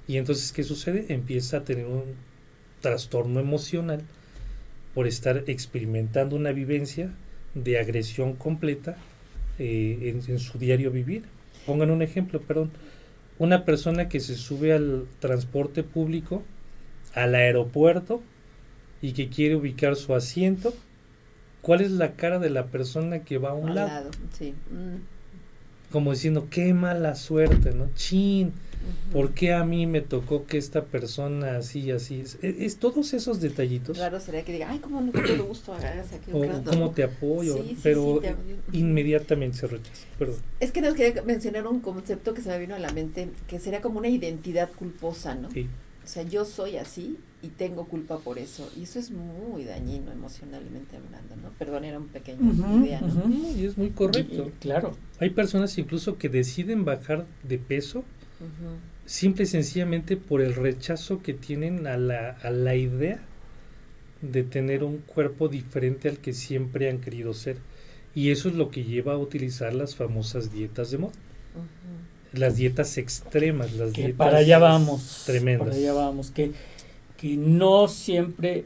y 0.08 0.16
entonces, 0.16 0.52
¿qué 0.52 0.64
sucede? 0.64 1.04
Empieza 1.10 1.58
a 1.58 1.64
tener 1.64 1.86
un 1.86 2.02
trastorno 2.80 3.40
emocional 3.40 4.00
por 4.94 5.06
estar 5.06 5.44
experimentando 5.46 6.34
una 6.34 6.50
vivencia 6.50 7.10
de 7.54 7.78
agresión 7.78 8.32
completa 8.32 8.96
eh, 9.58 10.14
en, 10.26 10.38
su 10.38 10.58
diario 10.58 10.90
vivir. 10.90 11.24
Pongan 11.66 11.90
un 11.90 12.00
ejemplo, 12.00 12.40
perdón. 12.40 12.70
Una 13.38 13.64
persona 13.64 14.08
que 14.08 14.20
se 14.20 14.34
sube 14.34 14.72
al 14.72 15.06
transporte 15.20 15.82
público, 15.82 16.42
al 17.14 17.34
aeropuerto, 17.34 18.22
y 19.00 19.12
que 19.12 19.28
quiere 19.28 19.54
ubicar 19.54 19.96
su 19.96 20.14
asiento, 20.14 20.74
¿cuál 21.62 21.80
es 21.82 21.92
la 21.92 22.12
cara 22.12 22.38
de 22.38 22.50
la 22.50 22.66
persona 22.66 23.20
que 23.20 23.38
va 23.38 23.50
a 23.50 23.54
un 23.54 23.74
lado? 23.74 24.10
Sí. 24.32 24.54
Mm. 24.70 25.17
Como 25.90 26.12
diciendo, 26.12 26.48
qué 26.50 26.74
mala 26.74 27.14
suerte, 27.14 27.72
¿no? 27.72 27.88
Chin 27.94 28.52
¿Por 29.12 29.32
qué 29.32 29.54
a 29.54 29.64
mí 29.64 29.86
me 29.86 30.00
tocó 30.00 30.46
que 30.46 30.58
esta 30.58 30.84
persona 30.84 31.56
así, 31.56 31.90
así? 31.90 32.22
Es, 32.42 32.76
todos 32.76 33.14
esos 33.14 33.40
detallitos. 33.40 33.96
Claro, 33.96 34.20
sería 34.20 34.44
que 34.44 34.52
diga, 34.52 34.68
ay, 34.70 34.78
cómo 34.78 35.00
no 35.00 35.12
te 35.12 35.36
gusto, 35.38 35.72
hagas 35.72 36.12
aquí 36.12 36.30
un 36.32 36.50
O 36.50 36.64
cómo 36.64 36.90
te 36.90 37.04
apoyo, 37.04 37.64
pero 37.82 38.20
inmediatamente 38.72 39.58
se 39.58 39.66
rechaza. 39.66 40.06
Perdón. 40.18 40.40
Es 40.60 40.72
que 40.72 40.80
nos 40.80 40.94
quería 40.94 41.22
mencionar 41.22 41.66
un 41.66 41.80
concepto 41.80 42.34
que 42.34 42.42
se 42.42 42.50
me 42.50 42.58
vino 42.58 42.74
a 42.74 42.78
la 42.78 42.92
mente, 42.92 43.28
que 43.46 43.58
sería 43.58 43.80
como 43.80 43.98
una 43.98 44.08
identidad 44.08 44.70
culposa, 44.70 45.34
¿no? 45.34 45.50
Sí. 45.50 45.68
O 46.04 46.08
sea, 46.08 46.22
yo 46.22 46.44
soy 46.44 46.76
así 46.76 47.18
y 47.42 47.48
tengo 47.48 47.86
culpa 47.86 48.18
por 48.18 48.38
eso. 48.38 48.70
Y 48.76 48.82
eso 48.82 48.98
es 48.98 49.10
muy 49.10 49.64
dañino 49.64 50.10
emocionalmente 50.10 50.96
hablando, 50.96 51.36
¿no? 51.36 51.50
Perdón, 51.58 51.84
era 51.84 51.98
un 51.98 52.08
pequeño 52.08 52.52
idea, 52.82 53.00
¿no? 53.00 53.28
Y 53.28 53.64
es 53.64 53.78
muy 53.78 53.90
correcto. 53.90 54.50
claro. 54.60 54.96
Hay 55.20 55.30
personas 55.30 55.76
incluso 55.78 56.18
que 56.18 56.28
deciden 56.28 56.84
bajar 56.84 57.26
de 57.42 57.58
peso 57.58 58.04
simple 59.04 59.44
y 59.44 59.46
sencillamente 59.46 60.16
por 60.16 60.42
el 60.42 60.54
rechazo 60.54 61.22
que 61.22 61.34
tienen 61.34 61.86
a 61.86 61.96
la, 61.96 62.30
a 62.30 62.50
la 62.50 62.74
idea 62.74 63.20
de 64.20 64.42
tener 64.42 64.84
un 64.84 64.98
cuerpo 64.98 65.48
diferente 65.48 66.08
al 66.08 66.18
que 66.18 66.32
siempre 66.32 66.90
han 66.90 66.98
querido 66.98 67.34
ser. 67.34 67.56
Y 68.14 68.30
eso 68.30 68.48
es 68.48 68.54
lo 68.54 68.70
que 68.70 68.84
lleva 68.84 69.14
a 69.14 69.18
utilizar 69.18 69.74
las 69.74 69.94
famosas 69.94 70.52
dietas 70.52 70.90
de 70.90 70.98
moda. 70.98 71.12
Las 72.32 72.56
dietas 72.56 72.98
extremas, 72.98 73.72
las 73.74 73.92
dietas 73.92 74.16
para 74.16 74.38
allá 74.38 74.58
vamos, 74.58 75.22
tremendas. 75.24 75.68
Para 75.68 75.78
allá 75.78 75.92
vamos, 75.94 76.30
que, 76.30 76.52
que 77.18 77.36
no 77.36 77.88
siempre 77.88 78.64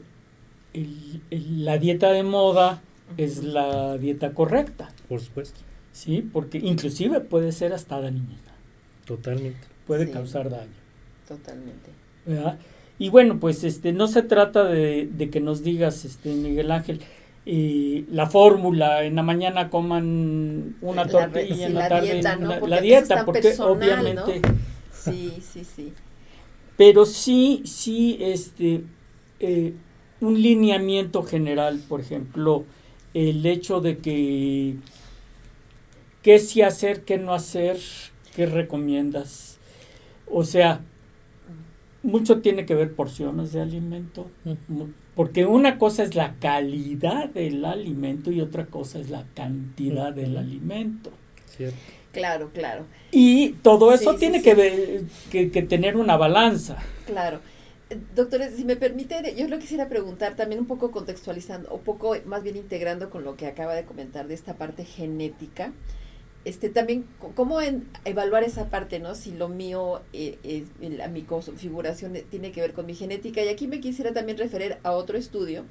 la 1.29 1.77
dieta 1.77 2.11
de 2.11 2.23
moda 2.23 2.81
es 3.17 3.43
la 3.43 3.97
dieta 3.97 4.31
correcta. 4.31 4.89
Por 5.09 5.19
supuesto. 5.19 5.59
Sí, 5.91 6.27
porque 6.31 6.57
inclusive 6.57 7.19
puede 7.19 7.51
ser 7.51 7.73
hasta 7.73 7.99
dañina. 7.99 8.37
Totalmente. 9.05 9.67
Puede 9.85 10.09
causar 10.09 10.49
daño. 10.49 10.71
Totalmente. 11.27 11.91
Y 12.97 13.09
bueno, 13.09 13.39
pues 13.39 13.63
este 13.63 13.91
no 13.91 14.07
se 14.07 14.23
trata 14.23 14.63
de, 14.63 15.07
de 15.11 15.29
que 15.29 15.41
nos 15.41 15.63
digas, 15.63 16.05
este 16.05 16.33
Miguel 16.33 16.71
Ángel, 16.71 17.01
y 17.45 18.05
la 18.09 18.27
fórmula, 18.27 19.03
en 19.03 19.15
la 19.15 19.23
mañana 19.23 19.69
coman 19.69 20.77
una 20.81 21.05
tortilla, 21.05 21.67
en 21.67 21.73
la, 21.73 21.89
tarde 21.89 22.13
dieta, 22.13 22.37
la 22.37 22.81
dieta, 22.81 23.25
porque 23.25 23.53
obviamente... 23.59 24.41
Sí, 24.93 25.33
sí, 25.41 25.65
sí. 25.65 25.91
Pero 26.77 27.05
sí, 27.05 27.61
sí, 27.65 28.17
este, 28.19 28.83
eh, 29.39 29.73
un 30.21 30.41
lineamiento 30.41 31.23
general, 31.23 31.81
por 31.87 32.01
ejemplo, 32.01 32.65
el 33.13 33.45
hecho 33.45 33.81
de 33.81 33.97
que 33.97 34.77
qué 36.23 36.39
sí 36.39 36.61
hacer, 36.61 37.03
qué 37.03 37.17
no 37.17 37.33
hacer, 37.33 37.77
qué 38.35 38.45
recomiendas. 38.45 39.59
O 40.31 40.43
sea, 40.43 40.81
mucho 42.01 42.41
tiene 42.41 42.65
que 42.65 42.75
ver 42.75 42.93
porciones 42.93 43.53
de 43.53 43.61
alimento, 43.61 44.29
porque 45.15 45.45
una 45.45 45.77
cosa 45.77 46.03
es 46.03 46.15
la 46.15 46.35
calidad 46.39 47.29
del 47.29 47.63
alimento 47.65 48.31
y 48.31 48.41
otra 48.41 48.65
cosa 48.65 48.99
es 48.99 49.09
la 49.09 49.25
cantidad 49.35 50.13
del 50.13 50.37
alimento. 50.37 51.11
Claro, 52.13 52.51
claro. 52.53 52.85
Y 53.11 53.53
todo 53.63 53.91
eso 53.91 54.15
tiene 54.15 54.41
Que, 54.41 55.05
que, 55.31 55.61
tener 55.63 55.97
una 55.97 56.15
balanza. 56.15 56.77
Claro. 57.05 57.41
Doctores, 58.15 58.55
si 58.55 58.63
me 58.63 58.75
permite, 58.75 59.35
yo 59.35 59.47
lo 59.47 59.59
quisiera 59.59 59.89
preguntar 59.89 60.35
también 60.35 60.61
un 60.61 60.67
poco 60.67 60.91
contextualizando, 60.91 61.69
o 61.71 61.79
poco 61.79 62.15
más 62.25 62.41
bien 62.41 62.55
integrando 62.55 63.09
con 63.09 63.23
lo 63.23 63.35
que 63.35 63.47
acaba 63.47 63.73
de 63.75 63.83
comentar 63.83 64.27
de 64.27 64.35
esta 64.35 64.53
parte 64.55 64.85
genética 64.85 65.73
este 66.45 66.69
también 66.69 67.05
cómo 67.35 67.59
evaluar 68.03 68.43
esa 68.43 68.69
parte 68.69 68.99
no 68.99 69.15
si 69.15 69.31
lo 69.31 69.47
mío 69.47 70.01
eh, 70.11 70.65
la, 70.81 71.07
mi 71.07 71.21
configuración 71.21 72.17
tiene 72.29 72.51
que 72.51 72.61
ver 72.61 72.73
con 72.73 72.85
mi 72.85 72.95
genética 72.95 73.41
y 73.41 73.47
aquí 73.47 73.67
me 73.67 73.79
quisiera 73.79 74.11
también 74.11 74.37
referir 74.37 74.77
a 74.83 74.91
otro 74.91 75.17
estudio 75.17 75.63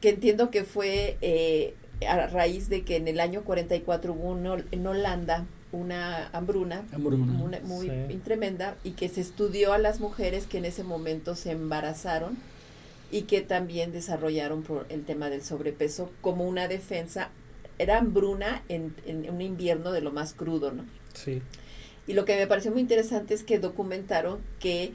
que 0.00 0.10
entiendo 0.10 0.50
que 0.50 0.62
fue 0.64 1.16
eh, 1.20 1.74
a 2.06 2.26
raíz 2.26 2.68
de 2.68 2.82
que 2.82 2.96
en 2.96 3.08
el 3.08 3.20
año 3.20 3.42
44 3.44 4.12
hubo 4.12 4.58
en 4.70 4.86
Holanda 4.86 5.46
una 5.72 6.28
hambruna, 6.28 6.84
muy 7.64 7.88
tremenda 8.24 8.76
y 8.84 8.92
que 8.92 9.08
se 9.08 9.20
estudió 9.20 9.72
a 9.72 9.78
las 9.78 10.00
mujeres 10.00 10.46
que 10.46 10.58
en 10.58 10.64
ese 10.64 10.84
momento 10.84 11.34
se 11.34 11.52
embarazaron 11.52 12.36
y 13.10 13.22
que 13.22 13.40
también 13.40 13.92
desarrollaron 13.92 14.62
por 14.62 14.86
el 14.88 15.04
tema 15.04 15.30
del 15.30 15.42
sobrepeso 15.42 16.10
como 16.20 16.46
una 16.46 16.68
defensa 16.68 17.30
era 17.78 17.98
hambruna 17.98 18.62
en, 18.68 18.94
en, 19.06 19.28
un 19.30 19.42
invierno 19.42 19.92
de 19.92 20.00
lo 20.00 20.10
más 20.10 20.32
crudo, 20.32 20.72
¿no? 20.72 20.84
Sí. 21.12 21.42
Y 22.06 22.14
lo 22.14 22.24
que 22.24 22.36
me 22.36 22.46
pareció 22.46 22.70
muy 22.70 22.80
interesante 22.80 23.34
es 23.34 23.42
que 23.42 23.58
documentaron 23.58 24.38
que 24.60 24.92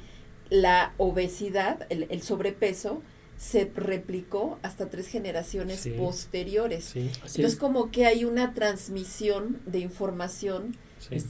la 0.50 0.94
obesidad, 0.98 1.86
el, 1.90 2.22
sobrepeso, 2.22 3.02
se 3.42 3.72
replicó 3.76 4.60
hasta 4.62 4.88
tres 4.88 5.08
generaciones 5.08 5.90
posteriores. 5.98 6.86
Sí. 6.86 7.10
Entonces, 7.16 7.56
como 7.56 7.90
que 7.90 8.06
hay 8.06 8.24
una 8.24 8.54
transmisión 8.54 9.60
de 9.66 9.80
información 9.80 10.78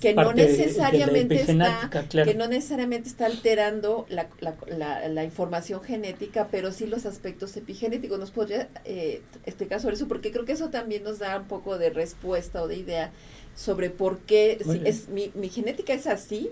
que 0.02 0.14
no 0.14 0.34
necesariamente 0.34 1.36
está 1.36 1.90
que 2.12 2.34
no 2.36 2.48
necesariamente 2.48 3.08
está 3.08 3.28
alterando 3.28 4.06
la, 4.10 4.28
la, 4.42 5.08
la, 5.08 5.24
información 5.24 5.82
genética 5.82 6.50
pero 6.52 6.74
sí 6.74 6.86
los 6.86 7.06
aspectos 7.06 7.56
epigenéticos. 7.56 8.20
Nos 8.20 8.32
podría 8.32 8.68
eh, 8.84 9.22
explicar 9.46 9.80
sobre 9.80 9.96
eso 9.96 10.10
porque 10.10 10.34
creo 10.34 10.44
que 10.44 10.52
eso 10.52 10.70
también 10.70 11.06
nos 11.06 11.20
da 11.20 11.38
un 11.38 11.48
poco 11.48 11.78
de 11.78 11.92
respuesta 11.92 12.62
o 12.62 12.68
de 12.68 12.76
idea 12.76 13.14
sobre 13.56 13.90
por 13.90 14.20
qué 14.20 14.58
si 14.66 14.82
es 14.84 15.08
mi, 15.08 15.32
mi 15.34 15.48
genética 15.48 15.94
es 15.94 16.06
así 16.08 16.50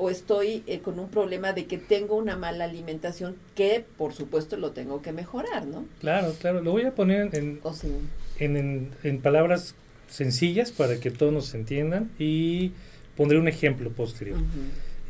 o 0.00 0.08
estoy 0.08 0.62
eh, 0.66 0.80
con 0.80 0.98
un 0.98 1.10
problema 1.10 1.52
de 1.52 1.66
que 1.66 1.76
tengo 1.76 2.16
una 2.16 2.34
mala 2.34 2.64
alimentación 2.64 3.36
que 3.54 3.84
por 3.98 4.14
supuesto 4.14 4.56
lo 4.56 4.70
tengo 4.70 5.02
que 5.02 5.12
mejorar, 5.12 5.66
¿no? 5.66 5.84
Claro, 6.00 6.34
claro, 6.40 6.62
lo 6.62 6.72
voy 6.72 6.84
a 6.84 6.94
poner 6.94 7.34
en, 7.34 7.60
en, 8.38 8.56
en, 8.56 8.88
en 9.02 9.20
palabras 9.20 9.74
sencillas 10.08 10.72
para 10.72 10.98
que 10.98 11.10
todos 11.10 11.34
nos 11.34 11.54
entiendan 11.54 12.10
y 12.18 12.72
pondré 13.14 13.38
un 13.38 13.46
ejemplo 13.46 13.90
posterior. 13.90 14.38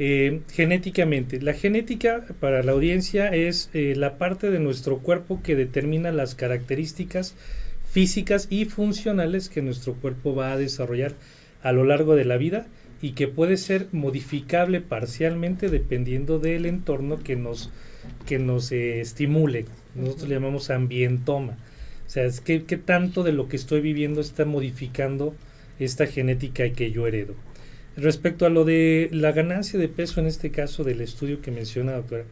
Eh, 0.00 0.40
genéticamente, 0.52 1.40
la 1.40 1.54
genética 1.54 2.26
para 2.40 2.64
la 2.64 2.72
audiencia 2.72 3.28
es 3.28 3.70
eh, 3.72 3.94
la 3.96 4.18
parte 4.18 4.50
de 4.50 4.58
nuestro 4.58 4.98
cuerpo 4.98 5.40
que 5.44 5.54
determina 5.54 6.10
las 6.10 6.34
características 6.34 7.34
físicas 7.88 8.48
y 8.50 8.64
funcionales 8.64 9.48
que 9.48 9.62
nuestro 9.62 9.94
cuerpo 9.94 10.34
va 10.34 10.52
a 10.52 10.56
desarrollar 10.56 11.14
a 11.62 11.70
lo 11.70 11.84
largo 11.84 12.16
de 12.16 12.24
la 12.24 12.38
vida 12.38 12.66
y 13.02 13.12
que 13.12 13.28
puede 13.28 13.56
ser 13.56 13.88
modificable 13.92 14.80
parcialmente 14.80 15.68
dependiendo 15.68 16.38
del 16.38 16.66
entorno 16.66 17.18
que 17.18 17.36
nos, 17.36 17.70
que 18.26 18.38
nos 18.38 18.70
eh, 18.72 19.00
estimule. 19.00 19.66
Nosotros 19.94 20.28
le 20.28 20.34
llamamos 20.34 20.70
ambientoma. 20.70 21.56
O 22.06 22.10
sea, 22.10 22.24
es 22.24 22.40
que, 22.40 22.58
tanto 22.58 23.22
de 23.22 23.32
lo 23.32 23.48
que 23.48 23.56
estoy 23.56 23.80
viviendo 23.80 24.20
está 24.20 24.44
modificando 24.44 25.34
esta 25.78 26.06
genética 26.06 26.68
que 26.70 26.90
yo 26.90 27.06
heredo. 27.06 27.34
Respecto 27.96 28.46
a 28.46 28.50
lo 28.50 28.64
de 28.64 29.08
la 29.12 29.32
ganancia 29.32 29.78
de 29.78 29.88
peso, 29.88 30.20
en 30.20 30.26
este 30.26 30.50
caso 30.50 30.84
del 30.84 31.00
estudio 31.00 31.40
que 31.40 31.50
menciona 31.50 31.92
doctora, 31.92 32.24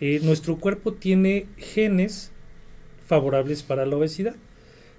eh, 0.00 0.20
nuestro 0.22 0.58
cuerpo 0.58 0.92
tiene 0.92 1.46
genes 1.56 2.32
favorables 3.06 3.62
para 3.62 3.86
la 3.86 3.96
obesidad, 3.96 4.36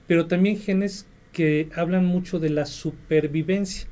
pero 0.08 0.28
también 0.28 0.58
genes 0.58 1.06
que 1.32 1.70
hablan 1.76 2.06
mucho 2.06 2.40
de 2.40 2.50
la 2.50 2.66
supervivencia. 2.66 3.88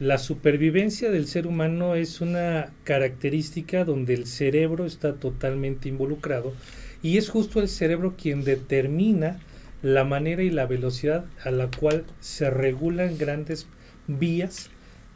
La 0.00 0.18
supervivencia 0.18 1.10
del 1.10 1.26
ser 1.26 1.46
humano 1.46 1.94
es 1.94 2.20
una 2.20 2.72
característica 2.84 3.84
donde 3.84 4.14
el 4.14 4.26
cerebro 4.26 4.84
está 4.84 5.14
totalmente 5.14 5.88
involucrado 5.88 6.54
y 7.02 7.18
es 7.18 7.28
justo 7.28 7.60
el 7.60 7.68
cerebro 7.68 8.14
quien 8.20 8.42
determina 8.42 9.38
la 9.82 10.04
manera 10.04 10.42
y 10.42 10.50
la 10.50 10.66
velocidad 10.66 11.24
a 11.44 11.50
la 11.50 11.70
cual 11.70 12.04
se 12.20 12.50
regulan 12.50 13.16
grandes 13.16 13.66
vías 14.08 14.70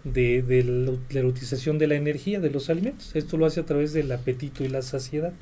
de, 0.05 0.99
la, 1.11 1.27
utilización 1.27 1.79
de 1.79 1.89
la 1.89 1.95
energía 1.97 2.41
de 2.41 2.51
los 2.51 2.71
alimentos. 2.71 3.15
Esto 3.15 3.37
lo 3.37 3.47
hace 3.47 3.61
a 3.61 3.67
través 3.67 3.93
del 3.93 4.11
apetito 4.13 4.65
y 4.65 4.69
la 4.69 4.83
saciedad. 4.83 5.33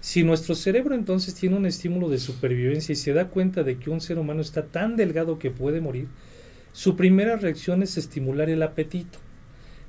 Si 0.00 0.24
nuestro 0.24 0.56
cerebro 0.56 0.96
entonces 0.96 1.34
tiene 1.34 1.56
un 1.56 1.66
estímulo 1.66 2.08
de 2.08 2.18
supervivencia 2.18 2.92
y 2.92 2.96
se 2.96 3.12
da 3.12 3.28
cuenta 3.28 3.62
de 3.62 3.78
que 3.78 3.90
un 3.90 4.00
ser 4.00 4.18
humano 4.18 4.40
está 4.40 4.66
tan 4.66 4.96
delgado 4.96 5.38
que 5.38 5.50
puede 5.50 5.80
morir, 5.80 6.08
su 6.72 6.96
primera 6.96 7.36
reacción 7.36 7.82
es 7.82 7.98
estimular 7.98 8.48
el 8.50 8.62
apetito. 8.62 9.18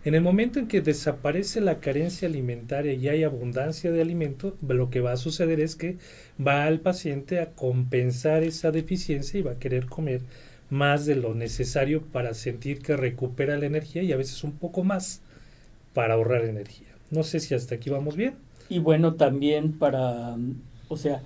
En 0.05 0.15
el 0.15 0.21
momento 0.21 0.59
en 0.59 0.67
que 0.67 0.81
desaparece 0.81 1.61
la 1.61 1.79
carencia 1.79 2.27
alimentaria 2.27 2.93
y 2.93 3.07
hay 3.07 3.23
abundancia 3.23 3.89
de 3.89 4.01
alimento, 4.01 4.57
lo 4.67 4.89
que 4.89 4.99
va 4.99 5.13
a 5.13 5.17
suceder 5.17 5.61
es 5.61 5.77
que 5.77 5.97
va 6.45 6.65
al 6.65 6.81
paciente 6.81 7.39
a 7.39 7.51
compensar 7.51 8.43
esa 8.43 8.71
deficiencia 8.71 9.39
y 9.39 9.43
va 9.43 9.51
a 9.51 9.59
querer 9.59 9.85
comer 9.85 10.21
más 10.69 11.05
de 11.05 11.15
lo 11.15 11.33
necesario 11.35 12.01
para 12.01 12.33
sentir 12.33 12.81
que 12.81 12.97
recupera 12.97 13.57
la 13.57 13.65
energía 13.65 14.03
y 14.03 14.11
a 14.11 14.17
veces 14.17 14.43
un 14.43 14.51
poco 14.51 14.83
más 14.83 15.21
para 15.93 16.15
ahorrar 16.15 16.43
energía. 16.43 16.87
No 17.09 17.23
sé 17.23 17.39
si 17.39 17.53
hasta 17.55 17.75
aquí 17.75 17.89
vamos 17.89 18.17
bien. 18.17 18.33
Y 18.67 18.79
bueno, 18.79 19.13
también 19.13 19.71
para, 19.71 20.35
o 20.89 20.97
sea, 20.97 21.21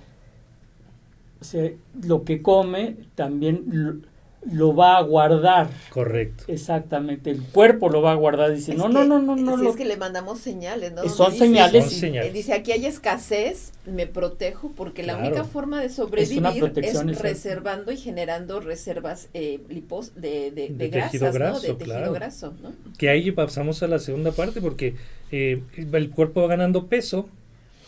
lo 2.04 2.22
que 2.24 2.42
come 2.42 2.96
también 3.16 4.04
lo 4.42 4.74
va 4.74 4.98
a 4.98 5.02
guardar. 5.02 5.68
Correcto. 5.90 6.44
Exactamente, 6.46 7.30
el 7.30 7.42
cuerpo 7.42 7.88
lo 7.88 8.02
va 8.02 8.12
a 8.12 8.14
guardar. 8.14 8.54
Dice, 8.54 8.74
no, 8.74 8.88
no, 8.88 9.04
no, 9.04 9.20
no, 9.20 9.36
no, 9.36 9.68
Es 9.68 9.76
que 9.76 9.84
le 9.84 9.96
mandamos 9.96 10.38
señales, 10.38 10.92
¿no? 10.92 11.08
Son 11.08 11.32
señales. 11.32 11.84
Son 11.84 11.92
señales. 11.92 12.32
Dice, 12.32 12.52
aquí 12.54 12.72
hay 12.72 12.86
escasez, 12.86 13.72
me 13.86 14.06
protejo, 14.06 14.72
porque 14.76 15.02
la 15.02 15.16
única 15.16 15.44
forma 15.44 15.80
de 15.80 15.88
sobrevivir 15.88 16.72
es, 16.76 17.18
reservando 17.20 17.92
y 17.92 17.96
generando 17.96 18.60
reservas 18.60 19.28
eh, 19.34 19.60
lipos 19.68 20.14
de, 20.14 20.50
de, 20.50 20.68
de, 20.68 20.88
grasas, 20.88 21.38
¿no? 21.38 21.60
De 21.60 21.74
tejido 21.74 22.12
graso, 22.12 22.54
¿no? 22.62 22.72
Que 22.96 23.08
ahí 23.08 23.30
pasamos 23.32 23.82
a 23.82 23.88
la 23.88 23.98
segunda 23.98 24.32
parte, 24.32 24.60
porque 24.60 24.94
eh, 25.30 25.62
el 25.76 26.10
cuerpo 26.10 26.42
va 26.42 26.48
ganando 26.48 26.86
peso, 26.86 27.28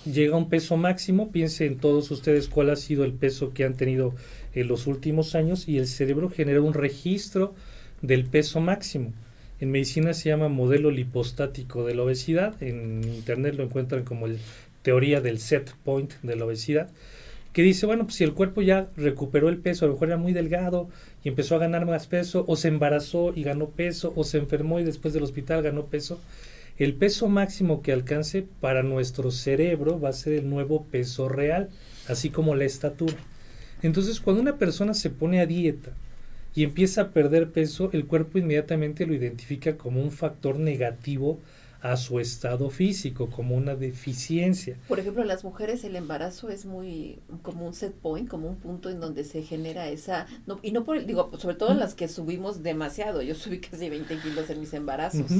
llega 0.04 0.34
a 0.34 0.38
un 0.38 0.48
peso 0.48 0.76
máximo, 0.76 1.30
piensen 1.30 1.78
todos 1.78 2.10
ustedes 2.10 2.48
cuál 2.48 2.70
ha 2.70 2.76
sido 2.76 3.04
el 3.04 3.12
peso 3.12 3.52
que 3.52 3.64
han 3.64 3.74
tenido 3.74 4.14
en 4.54 4.68
los 4.68 4.86
últimos 4.86 5.34
años 5.34 5.68
y 5.68 5.78
el 5.78 5.86
cerebro 5.86 6.30
genera 6.30 6.60
un 6.60 6.74
registro 6.74 7.54
del 8.02 8.24
peso 8.24 8.60
máximo. 8.60 9.12
En 9.60 9.70
medicina 9.70 10.14
se 10.14 10.30
llama 10.30 10.48
modelo 10.48 10.90
lipostático 10.90 11.84
de 11.84 11.94
la 11.94 12.02
obesidad, 12.02 12.60
en 12.62 13.04
internet 13.04 13.56
lo 13.56 13.64
encuentran 13.64 14.04
como 14.04 14.26
el 14.26 14.38
teoría 14.82 15.20
del 15.20 15.38
set 15.38 15.74
point 15.84 16.14
de 16.22 16.36
la 16.36 16.46
obesidad, 16.46 16.88
que 17.52 17.62
dice, 17.62 17.84
bueno, 17.84 18.04
pues 18.04 18.14
si 18.14 18.24
el 18.24 18.32
cuerpo 18.32 18.62
ya 18.62 18.88
recuperó 18.96 19.48
el 19.48 19.58
peso, 19.58 19.84
a 19.84 19.88
lo 19.88 19.94
mejor 19.94 20.08
era 20.08 20.16
muy 20.16 20.32
delgado 20.32 20.88
y 21.24 21.28
empezó 21.28 21.56
a 21.56 21.58
ganar 21.58 21.84
más 21.84 22.06
peso, 22.06 22.44
o 22.46 22.56
se 22.56 22.68
embarazó 22.68 23.32
y 23.34 23.42
ganó 23.42 23.68
peso, 23.68 24.12
o 24.16 24.24
se 24.24 24.38
enfermó 24.38 24.80
y 24.80 24.84
después 24.84 25.12
del 25.12 25.24
hospital 25.24 25.62
ganó 25.62 25.86
peso, 25.86 26.20
el 26.80 26.94
peso 26.94 27.28
máximo 27.28 27.82
que 27.82 27.92
alcance 27.92 28.46
para 28.60 28.82
nuestro 28.82 29.30
cerebro 29.30 30.00
va 30.00 30.08
a 30.08 30.14
ser 30.14 30.32
el 30.32 30.48
nuevo 30.48 30.84
peso 30.84 31.28
real, 31.28 31.68
así 32.08 32.30
como 32.30 32.54
la 32.54 32.64
estatura. 32.64 33.16
Entonces, 33.82 34.18
cuando 34.18 34.40
una 34.40 34.56
persona 34.56 34.94
se 34.94 35.10
pone 35.10 35.40
a 35.40 35.46
dieta 35.46 35.90
y 36.54 36.64
empieza 36.64 37.02
a 37.02 37.08
perder 37.10 37.50
peso, 37.50 37.90
el 37.92 38.06
cuerpo 38.06 38.38
inmediatamente 38.38 39.04
lo 39.04 39.12
identifica 39.12 39.76
como 39.76 40.02
un 40.02 40.10
factor 40.10 40.58
negativo 40.58 41.38
a 41.82 41.96
su 41.96 42.20
estado 42.20 42.70
físico, 42.70 43.30
como 43.30 43.56
una 43.56 43.74
deficiencia. 43.74 44.76
Por 44.88 44.98
ejemplo, 44.98 45.22
en 45.22 45.28
las 45.28 45.44
mujeres 45.44 45.82
el 45.84 45.96
embarazo 45.96 46.50
es 46.50 46.66
muy 46.66 47.18
como 47.42 47.66
un 47.66 47.74
set 47.74 47.94
point, 47.94 48.28
como 48.28 48.48
un 48.48 48.56
punto 48.56 48.90
en 48.90 49.00
donde 49.00 49.24
se 49.24 49.42
genera 49.42 49.88
esa, 49.88 50.26
no, 50.46 50.58
y 50.62 50.72
no 50.72 50.84
por, 50.84 51.04
digo, 51.04 51.30
sobre 51.38 51.56
todo 51.56 51.74
las 51.74 51.94
que 51.94 52.08
subimos 52.08 52.62
demasiado, 52.62 53.22
yo 53.22 53.34
subí 53.34 53.60
casi 53.60 53.88
20 53.88 54.18
kilos 54.18 54.50
en 54.50 54.60
mis 54.60 54.74
embarazos. 54.74 55.30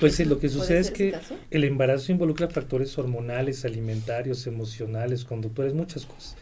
Pues 0.00 0.18
lo 0.26 0.38
que 0.38 0.48
sucede 0.48 0.80
es 0.80 0.90
que 0.90 1.16
el 1.50 1.64
embarazo 1.64 2.12
involucra 2.12 2.48
factores 2.48 2.96
hormonales, 2.98 3.64
alimentarios, 3.64 4.46
emocionales, 4.46 5.24
conductores, 5.24 5.72
muchas 5.72 6.04
cosas. 6.04 6.36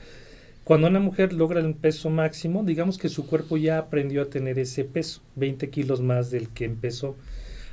Cuando 0.65 0.87
una 0.87 1.01
mujer 1.01 1.33
logra 1.33 1.61
el 1.61 1.75
peso 1.75 2.09
máximo, 2.09 2.63
digamos 2.63 2.97
que 2.97 3.09
su 3.09 3.27
cuerpo 3.27 3.57
ya 3.57 3.79
aprendió 3.79 4.23
a 4.23 4.31
tener 4.31 4.59
ese 4.59 4.85
peso, 4.85 5.21
20 5.35 5.71
kilos 5.71 6.01
más 6.01 6.31
del 6.31 6.49
que 6.49 6.65
empezó. 6.65 7.17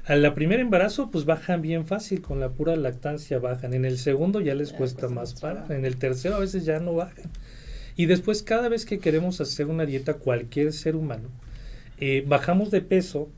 A 0.10 0.16
la 0.16 0.34
primer 0.34 0.60
embarazo, 0.60 1.12
pues 1.12 1.26
bajan 1.26 1.62
bien 1.62 1.86
fácil, 1.86 2.24
con 2.24 2.40
la 2.40 2.50
pura 2.50 2.76
lactancia 2.76 3.38
bajan. 3.38 3.76
En 3.76 3.86
el 3.86 4.00
segundo 4.00 4.42
ya 4.42 4.56
les 4.56 4.74
cuesta 4.74 5.08
más 5.08 5.40
para. 5.40 5.68
En 5.70 5.86
el 5.86 5.98
tercero 5.98 6.38
a 6.38 6.40
veces 6.40 6.66
ya 6.66 6.80
no 6.80 6.96
bajan. 6.96 7.30
Y 7.96 8.08
después, 8.08 8.42
cada 8.42 8.70
vez 8.70 8.88
que 8.88 8.98
queremos 8.98 9.40
hacer 9.40 9.68
una 9.68 9.86
dieta, 9.86 10.16
cualquier 10.16 10.74
ser 10.74 10.96
humano, 10.96 11.30
eh, 12.00 12.24
bajamos 12.26 12.72
de 12.72 12.82
peso, 12.82 13.30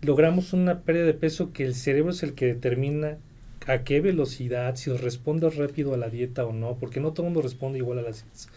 logramos 0.00 0.54
una 0.54 0.80
pérdida 0.80 1.04
de 1.04 1.12
peso 1.12 1.52
que 1.52 1.66
el 1.66 1.74
cerebro 1.74 2.12
es 2.12 2.22
el 2.22 2.32
que 2.32 2.46
determina 2.46 3.18
a 3.66 3.84
qué 3.84 4.00
velocidad, 4.00 4.74
si 4.76 4.90
responde 4.92 5.50
rápido 5.50 5.92
a 5.92 5.98
la 5.98 6.08
dieta 6.08 6.46
o 6.46 6.54
no, 6.54 6.78
porque 6.78 6.98
no 6.98 7.12
todo 7.12 7.26
el 7.26 7.34
mundo 7.34 7.42
responde 7.42 7.76
igual 7.76 7.98
a 7.98 8.02
las 8.02 8.22
dietas 8.22 8.48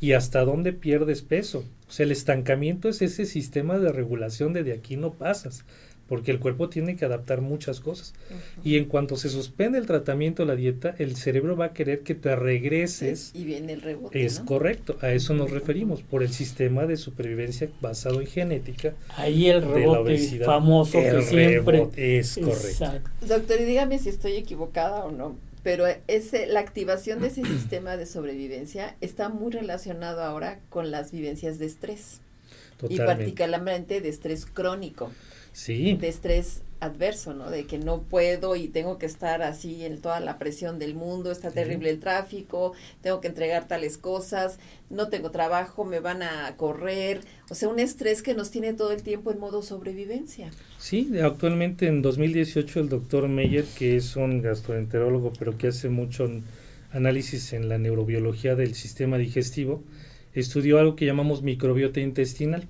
y 0.00 0.12
hasta 0.12 0.44
dónde 0.44 0.72
pierdes 0.72 1.22
peso. 1.22 1.64
O 1.88 1.92
sea, 1.92 2.04
el 2.04 2.12
estancamiento 2.12 2.88
es 2.88 3.02
ese 3.02 3.26
sistema 3.26 3.78
de 3.78 3.92
regulación 3.92 4.52
de 4.52 4.64
de 4.64 4.72
aquí 4.72 4.96
no 4.96 5.12
pasas, 5.12 5.64
porque 6.10 6.32
el 6.32 6.40
cuerpo 6.40 6.68
tiene 6.68 6.96
que 6.96 7.04
adaptar 7.04 7.40
muchas 7.40 7.78
cosas. 7.78 8.14
Y 8.64 8.76
en 8.76 8.86
cuanto 8.86 9.16
se 9.16 9.28
suspende 9.28 9.78
el 9.78 9.86
tratamiento, 9.86 10.44
la 10.44 10.56
dieta, 10.56 10.92
el 10.98 11.14
cerebro 11.14 11.56
va 11.56 11.66
a 11.66 11.72
querer 11.72 12.00
que 12.00 12.16
te 12.16 12.34
regreses. 12.34 13.30
y 13.32 13.44
viene 13.44 13.74
el 13.74 13.80
rebote. 13.80 14.24
Es 14.24 14.40
correcto, 14.40 14.98
a 15.02 15.12
eso 15.12 15.34
nos 15.34 15.52
referimos, 15.52 16.02
por 16.02 16.24
el 16.24 16.30
sistema 16.30 16.84
de 16.84 16.96
supervivencia 16.96 17.68
basado 17.80 18.20
en 18.20 18.26
genética. 18.26 18.94
Ahí 19.10 19.46
el 19.46 19.62
rebote 19.62 20.40
famoso 20.44 20.98
que 20.98 21.22
siempre 21.22 21.88
es 21.94 22.36
correcto. 22.42 23.08
Doctor, 23.24 23.60
y 23.60 23.64
dígame 23.66 24.00
si 24.00 24.08
estoy 24.08 24.32
equivocada 24.32 25.04
o 25.04 25.12
no 25.12 25.36
pero 25.62 25.84
ese, 26.08 26.46
la 26.46 26.60
activación 26.60 27.20
de 27.20 27.28
ese 27.28 27.44
sistema 27.44 27.96
de 27.98 28.06
sobrevivencia 28.06 28.96
está 29.02 29.28
muy 29.28 29.52
relacionado 29.52 30.22
ahora 30.22 30.58
con 30.70 30.90
las 30.90 31.12
vivencias 31.12 31.58
de 31.58 31.66
estrés. 31.66 32.20
Y 32.88 32.96
particularmente 32.96 34.00
de 34.00 34.08
estrés 34.08 34.46
crónico. 34.46 35.12
Sí. 35.52 35.96
De 35.96 36.08
estrés 36.08 36.62
adverso, 36.80 37.34
¿no? 37.34 37.50
De 37.50 37.66
que 37.66 37.78
no 37.78 38.02
puedo 38.02 38.56
y 38.56 38.68
tengo 38.68 38.98
que 38.98 39.06
estar 39.06 39.42
así 39.42 39.84
en 39.84 40.00
toda 40.00 40.18
la 40.20 40.38
presión 40.38 40.78
del 40.78 40.94
mundo, 40.94 41.30
está 41.30 41.50
terrible 41.50 41.90
el 41.90 42.00
tráfico, 42.00 42.72
tengo 43.02 43.20
que 43.20 43.28
entregar 43.28 43.68
tales 43.68 43.98
cosas, 43.98 44.58
no 44.88 45.08
tengo 45.08 45.30
trabajo, 45.30 45.84
me 45.84 46.00
van 46.00 46.22
a 46.22 46.56
correr, 46.56 47.20
o 47.50 47.54
sea, 47.54 47.68
un 47.68 47.78
estrés 47.78 48.22
que 48.22 48.34
nos 48.34 48.50
tiene 48.50 48.72
todo 48.72 48.92
el 48.92 49.02
tiempo 49.02 49.30
en 49.30 49.38
modo 49.38 49.62
sobrevivencia. 49.62 50.50
Sí, 50.78 51.12
actualmente 51.22 51.86
en 51.86 52.00
2018 52.00 52.80
el 52.80 52.88
doctor 52.88 53.28
Meyer, 53.28 53.64
que 53.78 53.96
es 53.96 54.16
un 54.16 54.40
gastroenterólogo, 54.40 55.32
pero 55.38 55.58
que 55.58 55.68
hace 55.68 55.90
mucho 55.90 56.28
análisis 56.92 57.52
en 57.52 57.68
la 57.68 57.78
neurobiología 57.78 58.56
del 58.56 58.74
sistema 58.74 59.18
digestivo, 59.18 59.82
estudió 60.32 60.78
algo 60.78 60.96
que 60.96 61.04
llamamos 61.04 61.42
microbiota 61.42 62.00
intestinal 62.00 62.66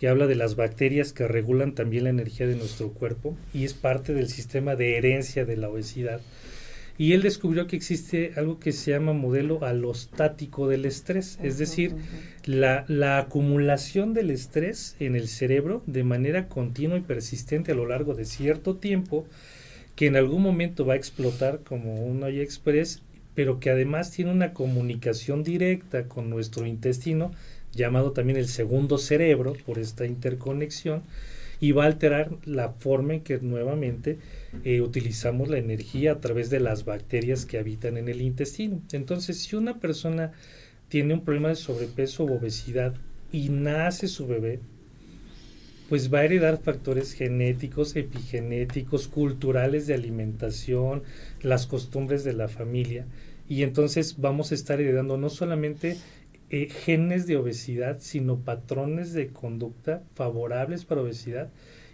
que 0.00 0.08
habla 0.08 0.26
de 0.26 0.34
las 0.34 0.56
bacterias 0.56 1.12
que 1.12 1.28
regulan 1.28 1.74
también 1.74 2.04
la 2.04 2.10
energía 2.10 2.46
de 2.46 2.56
nuestro 2.56 2.88
cuerpo 2.94 3.36
y 3.52 3.64
es 3.64 3.74
parte 3.74 4.14
del 4.14 4.30
sistema 4.30 4.74
de 4.74 4.96
herencia 4.96 5.44
de 5.44 5.58
la 5.58 5.68
obesidad. 5.68 6.22
Y 6.96 7.12
él 7.12 7.20
descubrió 7.20 7.66
que 7.66 7.76
existe 7.76 8.32
algo 8.36 8.58
que 8.58 8.72
se 8.72 8.92
llama 8.92 9.12
modelo 9.12 9.62
alostático 9.62 10.68
del 10.68 10.86
estrés, 10.86 11.38
es 11.42 11.58
decir, 11.58 11.96
la, 12.46 12.86
la, 12.88 13.18
acumulación 13.18 14.14
del 14.14 14.30
estrés 14.30 14.96
en 15.00 15.16
el 15.16 15.28
cerebro 15.28 15.82
de 15.86 16.02
manera 16.02 16.48
continua 16.48 16.96
y 16.96 17.02
persistente 17.02 17.72
a 17.72 17.74
lo 17.74 17.86
largo 17.86 18.14
de 18.14 18.24
cierto 18.24 18.76
tiempo, 18.76 19.26
que 19.96 20.06
en 20.06 20.16
algún 20.16 20.42
momento 20.42 20.86
va 20.86 20.94
a 20.94 20.96
explotar 20.96 21.60
como 21.60 22.06
un 22.06 22.22
olla 22.22 22.42
express, 22.42 23.02
pero 23.34 23.60
que 23.60 23.68
además 23.68 24.10
tiene 24.10 24.32
una 24.32 24.54
comunicación 24.54 25.44
directa 25.44 26.04
con 26.04 26.30
nuestro 26.30 26.66
intestino 26.66 27.32
llamado 27.72 28.12
también 28.12 28.38
el 28.38 28.48
segundo 28.48 28.98
cerebro 28.98 29.54
por 29.66 29.78
esta 29.78 30.06
interconexión 30.06 31.02
y 31.60 31.72
va 31.72 31.84
a 31.84 31.88
alterar 31.88 32.30
la 32.44 32.70
forma 32.70 33.14
en 33.14 33.20
que 33.20 33.38
nuevamente 33.38 34.18
eh, 34.64 34.80
utilizamos 34.80 35.48
la 35.48 35.58
energía 35.58 36.12
a 36.12 36.20
través 36.20 36.48
de 36.48 36.58
las 36.58 36.84
bacterias 36.84 37.44
que 37.44 37.58
habitan 37.58 37.98
en 37.98 38.08
el 38.08 38.22
intestino. 38.22 38.80
Entonces, 38.92 39.38
si 39.38 39.56
una 39.56 39.78
persona 39.78 40.32
tiene 40.88 41.14
un 41.14 41.24
problema 41.24 41.50
de 41.50 41.56
sobrepeso 41.56 42.24
o 42.24 42.38
obesidad 42.38 42.94
y 43.30 43.50
nace 43.50 44.08
su 44.08 44.26
bebé, 44.26 44.60
pues 45.90 46.12
va 46.12 46.20
a 46.20 46.24
heredar 46.24 46.62
factores 46.62 47.12
genéticos, 47.12 47.94
epigenéticos, 47.96 49.08
culturales 49.08 49.86
de 49.86 49.94
alimentación, 49.94 51.02
las 51.42 51.66
costumbres 51.66 52.24
de 52.24 52.32
la 52.32 52.48
familia. 52.48 53.06
Y 53.48 53.64
entonces 53.64 54.14
vamos 54.18 54.52
a 54.52 54.54
estar 54.54 54.80
heredando 54.80 55.16
no 55.16 55.28
solamente 55.28 55.96
eh, 56.50 56.68
genes 56.68 57.26
de 57.26 57.36
obesidad, 57.36 57.98
sino 58.00 58.40
patrones 58.40 59.12
de 59.12 59.28
conducta 59.28 60.02
favorables 60.14 60.84
para 60.84 61.02
obesidad 61.02 61.48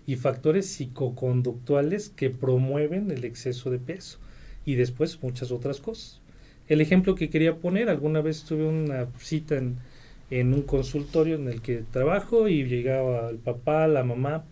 y 0.06 0.16
factores 0.16 0.66
psicoconductuales 0.66 2.08
que 2.10 2.30
promueven 2.30 3.10
el 3.10 3.24
exceso 3.24 3.70
de 3.70 3.78
peso 3.78 4.18
y 4.64 4.76
después 4.76 5.22
muchas 5.22 5.50
otras 5.50 5.80
cosas. 5.80 6.20
El 6.68 6.80
ejemplo 6.80 7.14
que 7.14 7.28
quería 7.28 7.56
poner, 7.56 7.88
alguna 7.88 8.20
vez 8.20 8.44
tuve 8.44 8.66
una 8.66 9.06
cita 9.18 9.56
en, 9.56 10.54
un 10.54 10.62
consultorio 10.62 11.36
en 11.36 11.48
el 11.48 11.60
que 11.60 11.84
trabajo 11.92 12.48
y 12.48 12.64
llegaba 12.64 13.28
el 13.28 13.36
papá, 13.36 13.86
la 13.86 14.04
mamá 14.04 14.44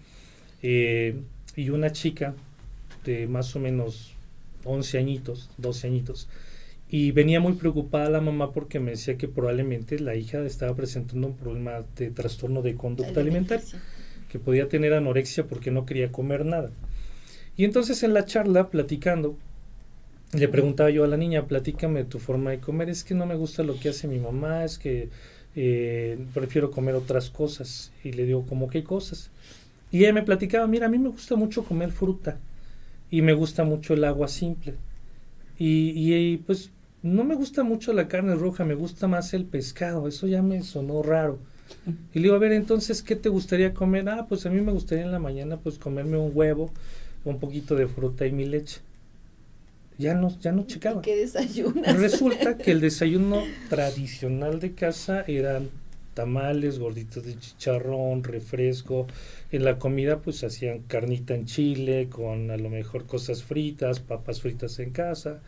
eh, 0.62 1.16
y 1.56 1.70
una 1.70 1.90
chica 1.90 2.34
de 3.04 3.26
más 3.26 3.56
o 3.56 3.58
menos 3.58 4.14
11 4.64 4.98
añitos, 4.98 5.50
12 5.58 5.86
añitos, 5.86 6.28
y 6.96 7.10
venía 7.10 7.40
muy 7.40 7.54
preocupada 7.54 8.08
la 8.08 8.20
mamá 8.20 8.52
porque 8.52 8.78
me 8.78 8.92
decía 8.92 9.18
que 9.18 9.26
probablemente 9.26 9.98
la 9.98 10.14
hija 10.14 10.38
estaba 10.46 10.76
presentando 10.76 11.26
un 11.26 11.34
problema 11.34 11.82
de 11.96 12.10
trastorno 12.10 12.62
de 12.62 12.76
conducta 12.76 13.18
alimentaria, 13.18 13.66
que 14.28 14.38
podía 14.38 14.68
tener 14.68 14.94
anorexia 14.94 15.48
porque 15.48 15.72
no 15.72 15.86
quería 15.86 16.12
comer 16.12 16.46
nada. 16.46 16.70
Y 17.56 17.64
entonces 17.64 18.04
en 18.04 18.14
la 18.14 18.26
charla, 18.26 18.70
platicando, 18.70 19.36
le 20.34 20.46
preguntaba 20.46 20.88
yo 20.90 21.02
a 21.02 21.08
la 21.08 21.16
niña, 21.16 21.48
platícame 21.48 22.04
tu 22.04 22.20
forma 22.20 22.52
de 22.52 22.60
comer, 22.60 22.88
es 22.88 23.02
que 23.02 23.16
no 23.16 23.26
me 23.26 23.34
gusta 23.34 23.64
lo 23.64 23.76
que 23.76 23.88
hace 23.88 24.06
mi 24.06 24.20
mamá, 24.20 24.62
es 24.62 24.78
que 24.78 25.08
eh, 25.56 26.16
prefiero 26.32 26.70
comer 26.70 26.94
otras 26.94 27.28
cosas. 27.28 27.90
Y 28.04 28.12
le 28.12 28.24
digo, 28.24 28.46
¿cómo 28.46 28.68
qué 28.68 28.84
cosas? 28.84 29.32
Y 29.90 30.04
ella 30.04 30.12
me 30.12 30.22
platicaba, 30.22 30.68
mira, 30.68 30.86
a 30.86 30.90
mí 30.90 31.00
me 31.00 31.08
gusta 31.08 31.34
mucho 31.34 31.64
comer 31.64 31.90
fruta 31.90 32.38
y 33.10 33.20
me 33.20 33.32
gusta 33.32 33.64
mucho 33.64 33.94
el 33.94 34.04
agua 34.04 34.28
simple. 34.28 34.74
Y, 35.58 35.92
y, 35.96 36.36
pues 36.36 36.70
no 37.04 37.22
me 37.22 37.34
gusta 37.34 37.62
mucho 37.64 37.92
la 37.92 38.08
carne 38.08 38.34
roja, 38.34 38.64
me 38.64 38.74
gusta 38.74 39.06
más 39.06 39.34
el 39.34 39.44
pescado, 39.44 40.08
eso 40.08 40.26
ya 40.26 40.40
me 40.40 40.62
sonó 40.62 41.02
raro. 41.02 41.38
Y 42.14 42.18
le 42.18 42.22
digo, 42.22 42.34
a 42.34 42.38
ver, 42.38 42.52
entonces, 42.52 43.02
¿qué 43.02 43.14
te 43.14 43.28
gustaría 43.28 43.74
comer? 43.74 44.08
Ah, 44.08 44.24
pues 44.26 44.46
a 44.46 44.50
mí 44.50 44.62
me 44.62 44.72
gustaría 44.72 45.04
en 45.04 45.12
la 45.12 45.18
mañana 45.18 45.58
pues 45.58 45.78
comerme 45.78 46.16
un 46.16 46.32
huevo, 46.34 46.72
un 47.26 47.38
poquito 47.38 47.74
de 47.76 47.88
fruta 47.88 48.26
y 48.26 48.32
mi 48.32 48.46
leche. 48.46 48.80
Ya 49.98 50.14
no, 50.14 50.36
ya 50.40 50.52
no 50.52 50.66
checaba. 50.66 51.02
¿Qué 51.02 51.14
desayunas? 51.14 51.94
Resulta 52.00 52.56
que 52.56 52.70
el 52.70 52.80
desayuno 52.80 53.42
tradicional 53.68 54.58
de 54.58 54.72
casa 54.72 55.24
eran 55.26 55.68
tamales, 56.14 56.78
gorditos 56.78 57.22
de 57.22 57.38
chicharrón, 57.38 58.24
refresco. 58.24 59.06
En 59.52 59.64
la 59.64 59.78
comida 59.78 60.20
pues 60.20 60.42
hacían 60.42 60.80
carnita 60.80 61.34
en 61.34 61.44
chile 61.44 62.08
con 62.08 62.50
a 62.50 62.56
lo 62.56 62.70
mejor 62.70 63.04
cosas 63.04 63.42
fritas, 63.42 64.00
papas 64.00 64.40
fritas 64.40 64.78
en 64.78 64.90
casa. 64.90 65.42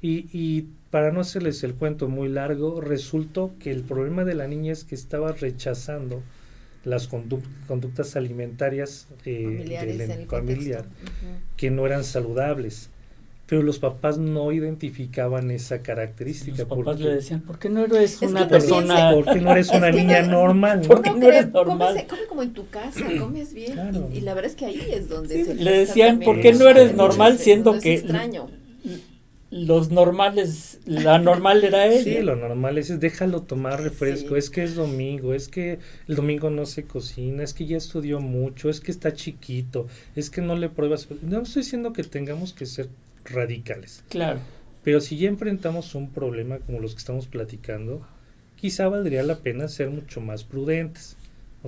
Y, 0.00 0.28
y 0.32 0.68
para 0.90 1.10
no 1.10 1.20
hacerles 1.20 1.62
el 1.64 1.74
cuento 1.74 2.08
muy 2.08 2.28
largo, 2.28 2.80
resultó 2.80 3.52
que 3.58 3.70
el 3.70 3.82
problema 3.82 4.24
de 4.24 4.34
la 4.34 4.46
niña 4.46 4.72
es 4.72 4.84
que 4.84 4.94
estaba 4.94 5.32
rechazando 5.32 6.22
las 6.84 7.08
conductas 7.08 8.16
alimentarias 8.16 9.08
eh, 9.24 9.98
del 9.98 10.26
familiar 10.26 10.86
que 11.56 11.70
no 11.70 11.84
eran 11.84 12.04
saludables 12.04 12.90
pero 13.48 13.62
los 13.62 13.78
papás 13.78 14.18
no 14.18 14.52
identificaban 14.52 15.50
esa 15.50 15.80
característica. 15.80 16.58
Los 16.58 16.68
papás 16.68 17.00
le 17.00 17.14
decían, 17.14 17.40
¿por 17.40 17.58
qué 17.58 17.70
no 17.70 17.82
eres 17.82 18.20
una 18.20 18.46
persona? 18.46 19.10
¿Por 19.14 19.24
qué 19.24 19.40
no 19.40 19.52
eres 19.52 19.70
una 19.72 19.90
niña 19.90 20.20
normal? 20.20 20.82
¿Por 20.82 21.00
qué 21.00 21.10
no, 21.12 21.26
eres 21.28 21.50
normal? 21.50 22.06
Come, 22.06 22.26
como 22.28 22.42
en 22.42 22.52
tu 22.52 22.68
casa, 22.68 23.06
comes 23.18 23.54
bien. 23.54 23.78
Y, 24.12 24.20
la 24.20 24.34
verdad 24.34 24.50
es 24.50 24.56
que 24.56 24.66
ahí 24.66 24.86
es 24.92 25.08
donde 25.08 25.46
se 25.46 25.54
Le 25.54 25.78
decían, 25.78 26.20
¿por 26.20 26.42
qué 26.42 26.52
no 26.52 26.68
eres 26.68 26.94
normal 26.94 27.38
siendo 27.38 27.80
que... 27.80 27.94
extraño. 27.94 28.50
Los 29.50 29.90
normales, 29.90 30.78
la 30.84 31.18
normal 31.18 31.64
era 31.64 31.86
él. 31.86 32.04
Sí, 32.04 32.20
lo 32.20 32.36
normal 32.36 32.76
es, 32.76 33.00
déjalo 33.00 33.42
tomar 33.42 33.82
refresco, 33.82 34.36
es 34.36 34.50
que 34.50 34.62
es 34.62 34.74
domingo, 34.74 35.32
es 35.32 35.48
que 35.48 35.78
el 36.06 36.16
domingo 36.16 36.50
no 36.50 36.66
se 36.66 36.84
cocina, 36.84 37.42
es 37.42 37.54
que 37.54 37.64
ya 37.64 37.78
estudió 37.78 38.20
mucho, 38.20 38.68
es 38.68 38.80
que 38.80 38.90
está 38.90 39.14
chiquito, 39.14 39.86
es 40.14 40.28
que 40.28 40.42
no 40.42 40.54
le 40.54 40.68
pruebas. 40.68 41.08
No 41.22 41.40
estoy 41.40 41.62
diciendo 41.62 41.94
que 41.94 42.04
tengamos 42.04 42.52
que 42.52 42.66
ser 42.66 42.88
radicales. 43.24 44.04
Claro. 44.10 44.40
Pero 44.84 45.00
si 45.00 45.16
ya 45.16 45.28
enfrentamos 45.28 45.94
un 45.94 46.10
problema 46.10 46.58
como 46.58 46.80
los 46.80 46.92
que 46.92 46.98
estamos 46.98 47.26
platicando, 47.26 48.06
quizá 48.56 48.88
valdría 48.88 49.22
la 49.22 49.38
pena 49.38 49.68
ser 49.68 49.90
mucho 49.90 50.20
más 50.20 50.44
prudentes. 50.44 51.17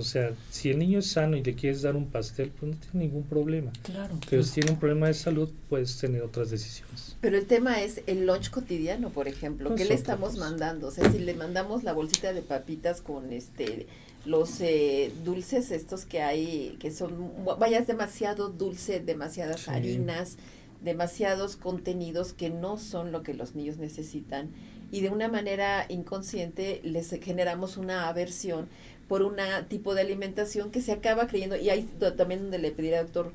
O 0.01 0.03
sea, 0.03 0.33
si 0.49 0.71
el 0.71 0.79
niño 0.79 0.99
es 0.99 1.07
sano 1.07 1.37
y 1.37 1.43
le 1.43 1.53
quieres 1.53 1.83
dar 1.83 1.95
un 1.95 2.07
pastel, 2.07 2.49
pues 2.49 2.71
no 2.71 2.77
tiene 2.77 3.05
ningún 3.05 3.23
problema. 3.23 3.71
Claro. 3.83 4.17
Pero 4.29 4.43
si 4.43 4.55
tiene 4.55 4.71
un 4.71 4.79
problema 4.79 5.07
de 5.07 5.13
salud, 5.13 5.49
puedes 5.69 5.97
tener 5.99 6.23
otras 6.23 6.49
decisiones. 6.49 7.15
Pero 7.21 7.37
el 7.37 7.45
tema 7.45 7.81
es 7.81 8.01
el 8.07 8.25
lunch 8.25 8.49
cotidiano, 8.49 9.11
por 9.11 9.27
ejemplo. 9.27 9.75
¿Qué 9.75 9.85
le 9.85 9.93
estamos 9.93 10.37
mandando? 10.37 10.87
O 10.87 10.91
sea, 10.91 11.09
si 11.11 11.19
le 11.19 11.35
mandamos 11.35 11.83
la 11.83 11.93
bolsita 11.93 12.33
de 12.33 12.41
papitas 12.41 13.01
con 13.01 13.31
este 13.31 13.85
los 14.25 14.61
eh, 14.61 15.11
dulces 15.23 15.71
estos 15.71 16.05
que 16.05 16.21
hay, 16.21 16.77
que 16.79 16.91
son, 16.91 17.31
vaya, 17.59 17.79
es 17.79 17.87
demasiado 17.87 18.49
dulce, 18.49 18.99
demasiadas 18.99 19.67
harinas, 19.67 20.37
demasiados 20.83 21.55
contenidos 21.55 22.33
que 22.33 22.49
no 22.49 22.77
son 22.77 23.11
lo 23.11 23.23
que 23.23 23.33
los 23.33 23.55
niños 23.55 23.77
necesitan 23.77 24.51
y 24.91 25.01
de 25.01 25.09
una 25.09 25.29
manera 25.29 25.85
inconsciente 25.89 26.81
les 26.83 27.09
generamos 27.21 27.77
una 27.77 28.09
aversión 28.09 28.67
por 29.11 29.23
un 29.23 29.35
tipo 29.67 29.93
de 29.93 29.99
alimentación 29.99 30.71
que 30.71 30.79
se 30.79 30.93
acaba 30.93 31.27
creyendo, 31.27 31.57
y 31.57 31.69
ahí 31.69 31.83
también 32.15 32.43
donde 32.43 32.59
le 32.59 32.71
pediría 32.71 32.99
al 32.99 33.07
doctor, 33.07 33.33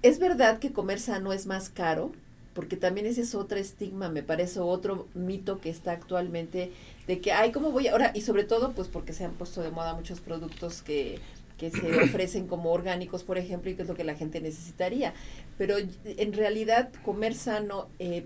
¿es 0.00 0.18
verdad 0.18 0.58
que 0.58 0.72
comer 0.72 0.98
sano 1.00 1.34
es 1.34 1.44
más 1.44 1.68
caro? 1.68 2.12
Porque 2.54 2.78
también 2.78 3.06
ese 3.06 3.20
es 3.20 3.34
otro 3.34 3.58
estigma, 3.58 4.08
me 4.08 4.22
parece 4.22 4.60
otro 4.60 5.06
mito 5.12 5.60
que 5.60 5.68
está 5.68 5.92
actualmente 5.92 6.72
de 7.06 7.20
que, 7.20 7.30
ay, 7.30 7.52
¿cómo 7.52 7.72
voy 7.72 7.88
ahora? 7.88 8.12
Y 8.14 8.22
sobre 8.22 8.44
todo, 8.44 8.72
pues 8.72 8.88
porque 8.88 9.12
se 9.12 9.26
han 9.26 9.32
puesto 9.32 9.60
de 9.60 9.70
moda 9.70 9.92
muchos 9.92 10.20
productos 10.20 10.80
que 10.80 11.18
que 11.58 11.70
se 11.70 12.00
ofrecen 12.04 12.46
como 12.46 12.72
orgánicos, 12.72 13.22
por 13.22 13.36
ejemplo, 13.36 13.70
y 13.70 13.74
que 13.74 13.82
es 13.82 13.88
lo 13.88 13.94
que 13.94 14.04
la 14.04 14.14
gente 14.14 14.40
necesitaría. 14.40 15.12
Pero 15.58 15.76
en 16.04 16.32
realidad 16.32 16.88
comer 17.04 17.34
sano 17.34 17.86
eh, 17.98 18.24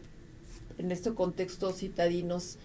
en 0.78 0.92
estos 0.92 1.14
contextos 1.14 1.78
citadinos 1.78 2.58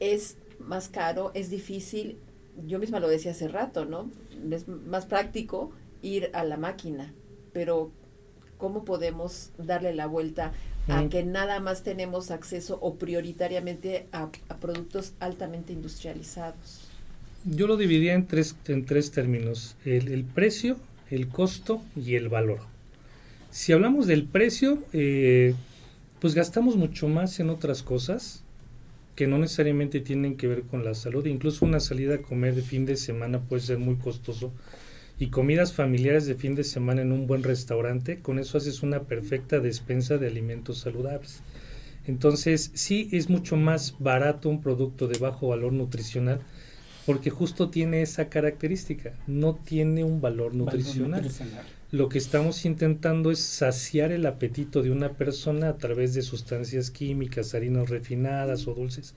es 0.00 0.38
más 0.60 0.88
caro, 0.88 1.30
es 1.34 1.50
difícil. 1.50 2.16
Yo 2.64 2.78
misma 2.78 3.00
lo 3.00 3.08
decía 3.08 3.32
hace 3.32 3.48
rato, 3.48 3.84
¿no? 3.84 4.10
Es 4.50 4.68
más 4.68 5.06
práctico 5.06 5.72
ir 6.02 6.30
a 6.32 6.44
la 6.44 6.56
máquina, 6.56 7.12
pero 7.52 7.90
¿cómo 8.56 8.84
podemos 8.84 9.50
darle 9.58 9.94
la 9.94 10.06
vuelta 10.06 10.52
a 10.88 11.08
que 11.08 11.24
nada 11.24 11.58
más 11.60 11.82
tenemos 11.82 12.30
acceso 12.30 12.78
o 12.80 12.94
prioritariamente 12.94 14.06
a 14.12 14.30
productos 14.60 15.12
altamente 15.20 15.72
industrializados? 15.72 16.86
Yo 17.48 17.68
lo 17.68 17.76
dividía 17.76 18.14
en 18.14 18.26
tres, 18.26 18.56
en 18.66 18.84
tres 18.84 19.12
términos, 19.12 19.76
el, 19.84 20.24
precio, 20.24 20.78
el 21.10 21.28
costo 21.28 21.80
y 21.94 22.16
el 22.16 22.28
valor. 22.28 22.58
Si 23.50 23.72
hablamos 23.72 24.08
del 24.08 24.24
precio, 24.24 24.82
eh, 24.92 25.54
pues 26.18 26.34
gastamos 26.34 26.76
mucho 26.76 27.06
más 27.08 27.38
en 27.38 27.50
otras 27.50 27.84
cosas 27.84 28.42
que 29.16 29.26
no 29.26 29.38
necesariamente 29.38 30.00
tienen 30.00 30.36
que 30.36 30.46
ver 30.46 30.62
con 30.62 30.84
la 30.84 30.94
salud. 30.94 31.26
Incluso 31.26 31.64
una 31.64 31.80
salida 31.80 32.16
a 32.16 32.22
comer 32.22 32.54
de 32.54 32.62
fin 32.62 32.84
de 32.86 32.96
semana 32.96 33.40
puede 33.40 33.62
ser 33.62 33.78
muy 33.78 33.96
costoso. 33.96 34.52
Y 35.18 35.28
comidas 35.28 35.72
familiares 35.72 36.26
de 36.26 36.34
fin 36.34 36.54
de 36.54 36.62
semana 36.62 37.00
en 37.00 37.10
un 37.10 37.26
buen 37.26 37.42
restaurante, 37.42 38.20
con 38.20 38.38
eso 38.38 38.58
haces 38.58 38.82
una 38.82 39.04
perfecta 39.04 39.58
despensa 39.58 40.18
de 40.18 40.26
alimentos 40.26 40.78
saludables. 40.78 41.40
Entonces, 42.06 42.70
sí 42.74 43.08
es 43.10 43.30
mucho 43.30 43.56
más 43.56 43.96
barato 43.98 44.50
un 44.50 44.60
producto 44.60 45.08
de 45.08 45.18
bajo 45.18 45.48
valor 45.48 45.72
nutricional 45.72 46.40
porque 47.06 47.30
justo 47.30 47.70
tiene 47.70 48.02
esa 48.02 48.28
característica, 48.28 49.14
no 49.26 49.54
tiene 49.54 50.04
un 50.04 50.20
valor 50.20 50.54
nutricional. 50.54 51.26
Lo 51.92 52.08
que 52.08 52.18
estamos 52.18 52.64
intentando 52.64 53.30
es 53.30 53.38
saciar 53.38 54.10
el 54.10 54.26
apetito 54.26 54.82
de 54.82 54.90
una 54.90 55.12
persona 55.12 55.68
a 55.68 55.78
través 55.78 56.14
de 56.14 56.22
sustancias 56.22 56.90
químicas, 56.90 57.54
harinas 57.54 57.90
refinadas 57.90 58.66
o 58.66 58.74
dulces. 58.74 59.14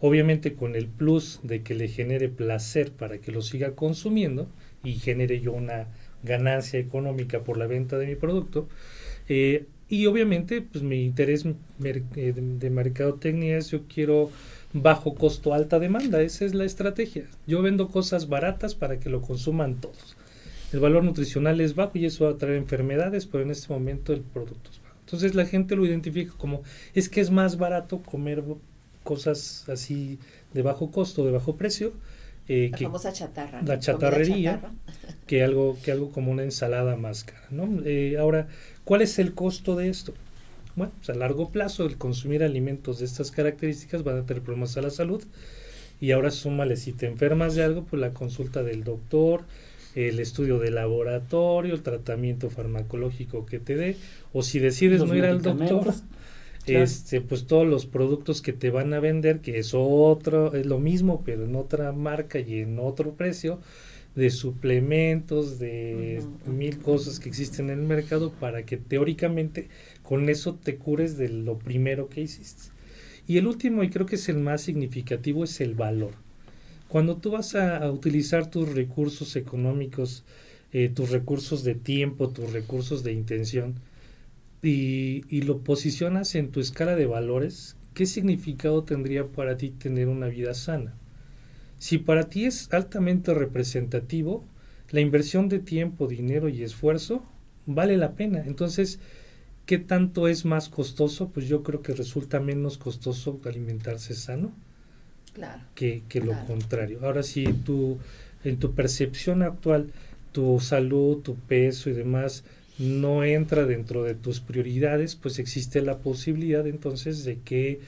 Obviamente 0.00 0.54
con 0.54 0.74
el 0.74 0.88
plus 0.88 1.38
de 1.44 1.62
que 1.62 1.74
le 1.74 1.86
genere 1.86 2.28
placer 2.28 2.90
para 2.90 3.18
que 3.18 3.30
lo 3.30 3.42
siga 3.42 3.76
consumiendo 3.76 4.48
y 4.82 4.94
genere 4.94 5.40
yo 5.40 5.52
una 5.52 5.86
ganancia 6.24 6.80
económica 6.80 7.44
por 7.44 7.56
la 7.58 7.68
venta 7.68 7.96
de 7.96 8.08
mi 8.08 8.16
producto. 8.16 8.68
Eh, 9.28 9.66
y 9.88 10.06
obviamente, 10.06 10.62
pues 10.62 10.82
mi 10.82 11.04
interés 11.04 11.44
eh, 11.46 12.32
de 12.34 12.70
mercadotecnia 12.70 13.56
es 13.56 13.70
yo 13.70 13.84
quiero 13.86 14.30
bajo 14.72 15.14
costo, 15.14 15.54
alta 15.54 15.78
demanda. 15.78 16.22
Esa 16.22 16.44
es 16.44 16.54
la 16.54 16.64
estrategia. 16.64 17.26
Yo 17.46 17.62
vendo 17.62 17.88
cosas 17.88 18.28
baratas 18.28 18.74
para 18.74 18.98
que 18.98 19.10
lo 19.10 19.20
consuman 19.20 19.80
todos. 19.80 20.16
El 20.72 20.80
valor 20.80 21.04
nutricional 21.04 21.60
es 21.60 21.74
bajo 21.74 21.98
y 21.98 22.06
eso 22.06 22.24
va 22.24 22.32
a 22.32 22.38
traer 22.38 22.56
enfermedades, 22.56 23.26
pero 23.26 23.42
en 23.42 23.50
este 23.50 23.72
momento 23.72 24.12
el 24.12 24.20
producto 24.20 24.70
es 24.70 24.80
bajo. 24.82 24.96
Entonces 25.00 25.34
la 25.34 25.44
gente 25.44 25.74
lo 25.74 25.84
identifica 25.84 26.32
como 26.36 26.62
es 26.94 27.08
que 27.08 27.20
es 27.20 27.30
más 27.30 27.58
barato 27.58 28.00
comer 28.02 28.44
cosas 29.02 29.68
así 29.68 30.18
de 30.52 30.62
bajo 30.62 30.90
costo, 30.90 31.24
de 31.24 31.32
bajo 31.32 31.56
precio. 31.56 31.92
Eh, 32.48 32.68
la 32.70 32.78
que 32.78 32.84
famosa 32.84 33.12
chatarra. 33.12 33.62
La 33.62 33.78
chatarrería, 33.78 34.60
que 35.26 35.42
algo 35.42 35.76
que 35.82 35.92
algo 35.92 36.10
como 36.10 36.30
una 36.30 36.42
ensalada 36.42 36.96
más 36.96 37.24
cara. 37.24 37.46
¿no? 37.50 37.82
Eh, 37.84 38.16
ahora, 38.18 38.48
¿cuál 38.84 39.02
es 39.02 39.18
el 39.18 39.34
costo 39.34 39.76
de 39.76 39.88
esto? 39.88 40.14
Bueno, 40.76 40.92
pues 40.98 41.10
a 41.10 41.14
largo 41.14 41.50
plazo 41.50 41.84
el 41.86 41.96
consumir 41.96 42.44
alimentos 42.44 43.00
de 43.00 43.04
estas 43.04 43.30
características 43.30 44.04
van 44.04 44.18
a 44.18 44.22
tener 44.22 44.42
problemas 44.42 44.76
a 44.76 44.82
la 44.82 44.90
salud 44.90 45.22
y 46.00 46.12
ahora 46.12 46.30
súmale 46.30 46.76
si 46.76 46.92
te 46.92 47.06
enfermas 47.06 47.54
de 47.54 47.64
algo, 47.64 47.84
pues 47.84 48.00
la 48.00 48.10
consulta 48.10 48.62
del 48.62 48.84
doctor, 48.84 49.44
el 49.94 50.20
estudio 50.20 50.58
de 50.58 50.70
laboratorio, 50.70 51.74
el 51.74 51.82
tratamiento 51.82 52.50
farmacológico 52.50 53.46
que 53.46 53.58
te 53.58 53.76
dé, 53.76 53.96
o 54.32 54.42
si 54.42 54.58
decides 54.58 55.04
no 55.04 55.14
ir 55.14 55.24
al 55.24 55.42
doctor, 55.42 55.94
este, 56.66 57.20
pues 57.20 57.46
todos 57.46 57.66
los 57.66 57.86
productos 57.86 58.42
que 58.42 58.52
te 58.52 58.70
van 58.70 58.92
a 58.94 59.00
vender, 59.00 59.40
que 59.40 59.58
es 59.58 59.72
otro, 59.74 60.54
es 60.54 60.66
lo 60.66 60.78
mismo, 60.78 61.22
pero 61.24 61.44
en 61.44 61.56
otra 61.56 61.92
marca 61.92 62.38
y 62.38 62.60
en 62.60 62.78
otro 62.78 63.14
precio, 63.14 63.60
de 64.14 64.30
suplementos, 64.30 65.58
de 65.58 66.22
mil 66.46 66.78
cosas 66.78 67.20
que 67.20 67.28
existen 67.28 67.70
en 67.70 67.80
el 67.80 67.86
mercado 67.86 68.32
para 68.32 68.64
que 68.64 68.76
teóricamente 68.76 69.68
con 70.02 70.28
eso 70.28 70.54
te 70.54 70.76
cures 70.76 71.16
de 71.16 71.28
lo 71.28 71.58
primero 71.58 72.08
que 72.08 72.20
hiciste. 72.22 72.72
Y 73.26 73.38
el 73.38 73.46
último, 73.46 73.84
y 73.84 73.90
creo 73.90 74.06
que 74.06 74.16
es 74.16 74.28
el 74.28 74.38
más 74.38 74.62
significativo, 74.62 75.44
es 75.44 75.60
el 75.60 75.74
valor. 75.74 76.12
Cuando 76.90 77.18
tú 77.18 77.30
vas 77.30 77.54
a, 77.54 77.88
utilizar 77.92 78.50
tus 78.50 78.68
recursos 78.74 79.36
económicos, 79.36 80.24
eh, 80.72 80.88
tus 80.88 81.10
recursos 81.10 81.62
de 81.62 81.76
tiempo, 81.76 82.30
tus 82.30 82.52
recursos 82.52 83.04
de 83.04 83.12
intención, 83.12 83.76
y, 84.60 85.22
y 85.28 85.42
lo 85.42 85.60
posicionas 85.60 86.34
en 86.34 86.50
tu 86.50 86.58
escala 86.58 86.96
de 86.96 87.06
valores, 87.06 87.76
¿qué 87.94 88.06
significado 88.06 88.82
tendría 88.82 89.28
para 89.28 89.56
ti 89.56 89.70
tener 89.70 90.08
una 90.08 90.26
vida 90.26 90.52
sana? 90.52 90.94
Si 91.78 91.98
para 91.98 92.28
ti 92.28 92.44
es 92.46 92.68
altamente 92.72 93.34
representativo, 93.34 94.44
la 94.90 95.00
inversión 95.00 95.48
de 95.48 95.60
tiempo, 95.60 96.08
dinero 96.08 96.48
y 96.48 96.64
esfuerzo 96.64 97.22
vale 97.66 97.96
la 97.96 98.14
pena. 98.16 98.42
Entonces, 98.44 98.98
¿Qué 99.66 99.78
tanto 99.78 100.26
es 100.26 100.44
más 100.44 100.68
costoso? 100.68 101.28
Pues 101.28 101.46
yo 101.46 101.62
creo 101.62 101.80
que 101.80 101.92
resulta 101.92 102.40
menos 102.40 102.76
costoso 102.76 103.38
alimentarse 103.44 104.14
sano 104.14 104.52
que, 105.74 106.20
lo 106.22 106.34
contrario. 106.46 107.00
Ahora 107.02 107.22
sí, 107.22 107.44
tú, 107.64 107.98
en 108.44 108.58
tu 108.58 108.74
percepción 108.74 109.42
actual, 109.42 109.90
tu 110.32 110.60
salud, 110.60 111.18
tu 111.18 111.36
peso 111.36 111.90
y 111.90 111.92
demás 111.92 112.44
no 112.78 113.24
entra 113.24 113.66
dentro 113.66 114.04
de 114.04 114.14
tus 114.14 114.40
prioridades, 114.40 115.14
pues 115.14 115.38
existe 115.38 115.82
la 115.82 115.98
posibilidad 115.98 116.66
entonces 116.66 117.24
de 117.24 117.38
que 117.38 117.80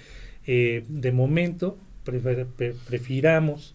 eh, 0.47 0.85
de 0.89 1.13
momento 1.13 1.79
prefiramos 2.05 3.73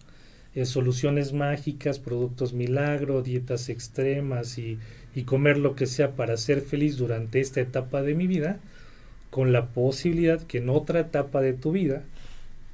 eh, 0.54 0.64
soluciones 0.64 1.32
mágicas, 1.32 1.98
productos 1.98 2.52
milagro, 2.52 3.22
dietas 3.22 3.68
extremas 3.68 4.58
y, 4.58 4.78
y 5.14 5.22
comer 5.22 5.58
lo 5.58 5.74
que 5.74 5.86
sea 5.86 6.12
para 6.12 6.36
ser 6.36 6.60
feliz 6.60 6.96
durante 6.96 7.40
esta 7.40 7.60
etapa 7.60 8.02
de 8.02 8.14
mi 8.14 8.26
vida, 8.26 8.60
con 9.30 9.52
la 9.52 9.66
posibilidad 9.66 10.40
que 10.42 10.58
en 10.58 10.68
otra 10.68 11.00
etapa 11.00 11.40
de 11.40 11.52
tu 11.52 11.72
vida 11.72 12.04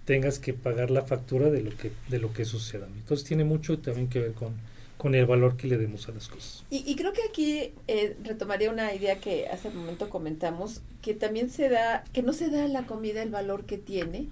tengas 0.05 0.38
que 0.38 0.55
pagar 0.55 0.90
la 0.90 1.02
factura 1.02 1.50
de 1.50 1.62
lo 1.62 1.76
que, 1.76 1.92
de 2.09 2.18
lo 2.18 2.32
que 2.32 2.44
suceda. 2.44 2.86
Entonces 2.86 3.26
tiene 3.26 3.44
mucho 3.44 3.78
también 3.78 4.09
que 4.09 4.20
ver 4.20 4.32
con, 4.32 4.55
con 4.96 5.14
el 5.14 5.26
valor 5.26 5.57
que 5.57 5.66
le 5.66 5.78
demos 5.78 6.09
a 6.09 6.12
las 6.12 6.28
cosas. 6.28 6.64
Y, 6.70 6.94
creo 6.96 7.12
que 7.12 7.22
aquí 7.28 7.72
eh, 7.88 8.16
retomaría 8.22 8.70
una 8.70 8.94
idea 8.94 9.18
que 9.18 9.48
hace 9.48 9.68
un 9.68 9.76
momento 9.76 10.09
comentamos, 10.11 10.82
que 11.02 11.14
también 11.14 11.50
se 11.50 11.68
da, 11.68 12.05
que 12.12 12.22
no 12.22 12.32
se 12.32 12.50
da 12.50 12.64
a 12.64 12.68
la 12.68 12.86
comida 12.86 13.22
el 13.22 13.30
valor 13.30 13.64
que 13.64 13.78
tiene, 13.78 14.28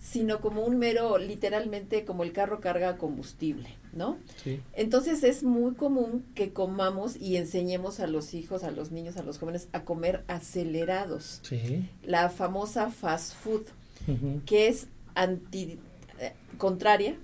sino 0.00 0.40
como 0.40 0.64
un 0.64 0.78
mero, 0.78 1.18
literalmente 1.18 2.04
como 2.04 2.22
el 2.22 2.32
carro 2.32 2.60
carga 2.60 2.96
combustible, 2.96 3.68
¿no? 3.92 4.16
Sí. 4.42 4.60
Entonces 4.72 5.22
es 5.22 5.42
muy 5.42 5.74
común 5.74 6.24
que 6.34 6.52
comamos 6.52 7.16
y 7.16 7.36
enseñemos 7.36 8.00
a 8.00 8.06
los 8.06 8.32
hijos, 8.32 8.64
a 8.64 8.70
los 8.70 8.92
niños, 8.92 9.16
a 9.16 9.22
los 9.22 9.38
jóvenes 9.38 9.68
a 9.72 9.84
comer 9.84 10.24
acelerados. 10.26 11.40
Sí. 11.42 11.88
La 12.02 12.30
famosa 12.30 12.90
fast 12.90 13.34
food, 13.34 13.62
que 14.46 14.68
es 14.68 14.88
anti, 15.14 15.78
eh, 16.18 16.32
contraria 16.58 17.16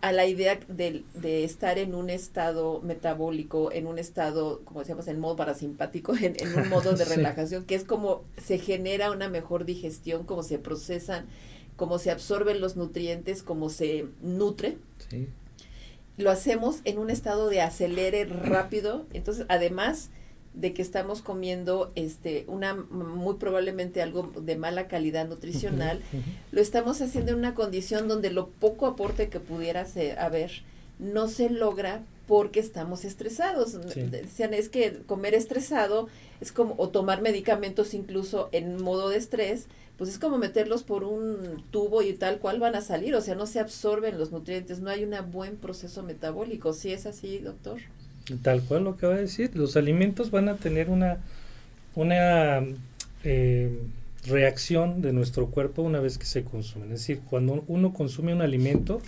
a 0.00 0.10
la 0.10 0.26
idea 0.26 0.58
de, 0.66 1.04
de, 1.14 1.44
estar 1.44 1.78
en 1.78 1.94
un 1.94 2.10
estado 2.10 2.80
metabólico, 2.82 3.70
en 3.70 3.86
un 3.86 4.00
estado, 4.00 4.60
como 4.64 4.80
decíamos, 4.80 5.06
en 5.06 5.20
modo 5.20 5.36
parasimpático, 5.36 6.14
en, 6.20 6.34
en 6.38 6.58
un 6.58 6.68
modo 6.68 6.94
de 6.94 7.04
relajación, 7.16 7.64
que 7.64 7.76
es 7.76 7.84
como 7.84 8.24
se 8.36 8.58
genera 8.58 9.12
una 9.12 9.28
mejor 9.28 9.64
digestión, 9.64 10.24
como 10.24 10.42
se 10.42 10.58
procesan, 10.58 11.26
como 11.76 11.98
se 11.98 12.10
absorben 12.10 12.60
los 12.60 12.76
nutrientes, 12.76 13.42
como 13.42 13.70
se 13.70 14.06
nutre. 14.22 14.76
Sí. 15.08 15.28
Lo 16.16 16.30
hacemos 16.30 16.80
en 16.84 16.98
un 16.98 17.08
estado 17.08 17.48
de 17.48 17.62
acelere 17.62 18.24
rápido, 18.24 19.06
entonces 19.12 19.46
además 19.48 20.10
de 20.54 20.74
que 20.74 20.82
estamos 20.82 21.22
comiendo 21.22 21.90
este 21.94 22.44
una 22.46 22.74
muy 22.74 23.36
probablemente 23.36 24.02
algo 24.02 24.30
de 24.40 24.56
mala 24.56 24.86
calidad 24.86 25.26
nutricional, 25.28 26.00
lo 26.50 26.60
estamos 26.60 27.00
haciendo 27.00 27.32
en 27.32 27.38
una 27.38 27.54
condición 27.54 28.08
donde 28.08 28.30
lo 28.30 28.48
poco 28.48 28.86
aporte 28.86 29.28
que 29.28 29.40
pudiera 29.40 29.84
ser, 29.86 30.18
haber 30.18 30.62
no 30.98 31.28
se 31.28 31.50
logra 31.50 32.02
porque 32.26 32.60
estamos 32.60 33.04
estresados. 33.04 33.76
Decían, 33.94 34.54
es 34.54 34.68
que 34.68 35.02
comer 35.06 35.34
estresado 35.34 36.08
es 36.40 36.52
como, 36.52 36.74
o 36.78 36.88
tomar 36.88 37.20
medicamentos 37.20 37.94
incluso 37.94 38.48
en 38.52 38.80
modo 38.80 39.08
de 39.08 39.16
estrés, 39.16 39.66
pues 39.96 40.10
es 40.10 40.18
como 40.18 40.38
meterlos 40.38 40.82
por 40.82 41.04
un 41.04 41.64
tubo 41.70 42.02
y 42.02 42.12
tal 42.14 42.38
cual 42.38 42.58
van 42.60 42.74
a 42.74 42.80
salir, 42.80 43.14
o 43.14 43.20
sea, 43.20 43.34
no 43.34 43.46
se 43.46 43.60
absorben 43.60 44.18
los 44.18 44.32
nutrientes, 44.32 44.80
no 44.80 44.90
hay 44.90 45.04
un 45.04 45.14
buen 45.30 45.56
proceso 45.56 46.02
metabólico. 46.02 46.72
¿Sí 46.72 46.92
es 46.92 47.06
así, 47.06 47.38
doctor? 47.38 47.80
Tal 48.40 48.62
cual 48.62 48.84
lo 48.84 48.90
acaba 48.90 49.14
de 49.14 49.22
decir, 49.22 49.50
los 49.54 49.76
alimentos 49.76 50.30
van 50.30 50.48
a 50.48 50.56
tener 50.56 50.90
una, 50.90 51.18
una 51.94 52.62
eh, 53.24 53.78
reacción 54.26 55.02
de 55.02 55.12
nuestro 55.12 55.48
cuerpo 55.48 55.82
una 55.82 56.00
vez 56.00 56.18
que 56.18 56.26
se 56.26 56.44
consumen. 56.44 56.92
Es 56.92 57.00
decir, 57.00 57.20
cuando 57.28 57.64
uno 57.66 57.92
consume 57.92 58.32
un 58.32 58.42
alimento, 58.42 59.00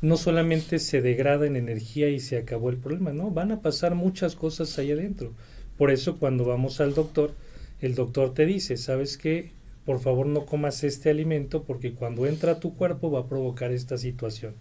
no 0.00 0.16
solamente 0.16 0.78
se 0.80 1.00
degrada 1.00 1.46
en 1.46 1.56
energía 1.56 2.08
y 2.08 2.18
se 2.18 2.36
acabó 2.36 2.70
el 2.70 2.76
problema, 2.76 3.12
no, 3.12 3.30
van 3.30 3.52
a 3.52 3.60
pasar 3.60 3.94
muchas 3.94 4.34
cosas 4.34 4.76
ahí 4.78 4.90
adentro. 4.90 5.32
Por 5.78 5.90
eso 5.90 6.18
cuando 6.18 6.44
vamos 6.44 6.80
al 6.80 6.94
doctor, 6.94 7.32
el 7.80 7.94
doctor 7.94 8.34
te 8.34 8.46
dice, 8.46 8.76
¿sabes 8.76 9.16
qué? 9.16 9.52
Por 9.84 10.00
favor 10.00 10.26
no 10.26 10.44
comas 10.44 10.84
este 10.84 11.10
alimento 11.10 11.64
porque 11.64 11.92
cuando 11.92 12.26
entra 12.26 12.52
a 12.52 12.60
tu 12.60 12.74
cuerpo 12.74 13.10
va 13.10 13.20
a 13.20 13.28
provocar 13.28 13.72
esta 13.72 13.96
situación. 13.96 14.54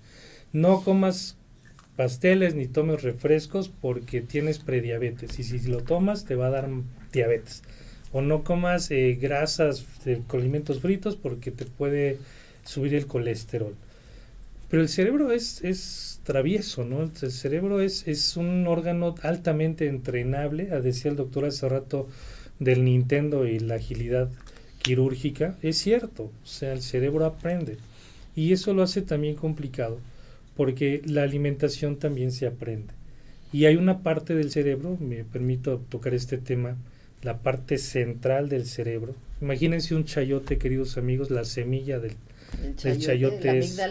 No 0.54 0.84
comas 0.84 1.38
pasteles 2.02 2.56
ni 2.56 2.66
tomes 2.66 3.04
refrescos 3.04 3.70
porque 3.70 4.22
tienes 4.22 4.58
prediabetes 4.58 5.38
y 5.38 5.44
si 5.44 5.60
lo 5.68 5.82
tomas 5.84 6.26
te 6.26 6.34
va 6.34 6.48
a 6.48 6.50
dar 6.50 6.68
diabetes. 7.14 7.62
O 8.12 8.24
no 8.24 8.44
comas 8.44 8.90
eh, 8.90 9.20
grasas 9.22 9.86
de 10.04 10.20
alimentos 10.34 10.80
fritos 10.80 11.16
porque 11.16 11.52
te 11.52 11.66
puede 11.66 12.18
subir 12.66 12.96
el 12.96 13.06
colesterol. 13.06 13.76
Pero 14.68 14.82
el 14.82 14.90
cerebro 14.90 15.32
es, 15.32 15.64
es 15.64 16.22
travieso, 16.24 16.86
¿no? 16.86 17.04
El 17.04 17.32
cerebro 17.32 17.82
es, 17.82 18.08
es 18.08 18.36
un 18.36 18.66
órgano 18.66 19.14
altamente 19.22 19.88
entrenable, 19.88 20.66
decía 20.82 21.12
el 21.12 21.18
doctor 21.18 21.46
hace 21.46 21.70
rato 21.70 22.10
del 22.58 22.84
Nintendo 22.84 23.46
y 23.46 23.60
la 23.60 23.76
agilidad 23.76 24.32
quirúrgica, 24.82 25.56
es 25.62 25.78
cierto, 25.78 26.24
o 26.24 26.48
sea, 26.48 26.74
el 26.74 26.82
cerebro 26.82 27.26
aprende. 27.26 27.78
Y 28.36 28.54
eso 28.54 28.74
lo 28.74 28.82
hace 28.82 29.04
también 29.04 29.36
complicado 29.36 30.00
porque 30.62 31.02
la 31.06 31.24
alimentación 31.24 31.96
también 31.96 32.32
se 32.32 32.46
aprende. 32.46 32.94
Y 33.52 33.66
hay 33.66 33.78
una 33.78 34.04
parte 34.04 34.36
del 34.36 34.52
cerebro, 34.52 34.96
me 35.00 35.24
permito 35.24 35.80
tocar 35.90 36.14
este 36.14 36.38
tema, 36.38 36.78
la 37.24 37.40
parte 37.40 37.80
central 37.80 38.48
del 38.48 38.68
cerebro. 38.68 39.16
Imagínense 39.42 39.96
un 39.96 40.06
chayote, 40.06 40.60
queridos 40.60 41.00
amigos, 41.00 41.32
la 41.32 41.46
semilla 41.46 41.98
del, 41.98 42.14
chayote, 42.78 43.58
es 43.58 43.82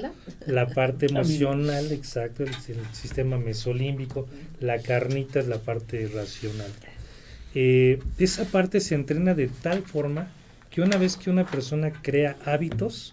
la 0.46 0.68
parte 0.68 1.06
emocional, 1.10 1.90
exacto, 1.90 2.44
el, 2.44 2.54
sistema 2.92 3.36
mesolímbico, 3.36 4.28
la 4.60 4.78
carnita 4.80 5.40
es 5.40 5.48
la 5.48 5.58
parte 5.58 6.06
racional. 6.06 6.70
Eh, 7.56 7.98
esa 8.16 8.44
parte 8.44 8.78
se 8.78 8.94
entrena 8.94 9.34
de 9.34 9.48
tal 9.48 9.82
forma 9.82 10.30
que 10.70 10.82
una 10.82 10.98
vez 10.98 11.16
que 11.16 11.30
una 11.30 11.50
persona 11.50 11.90
crea 12.00 12.36
hábitos, 12.44 13.12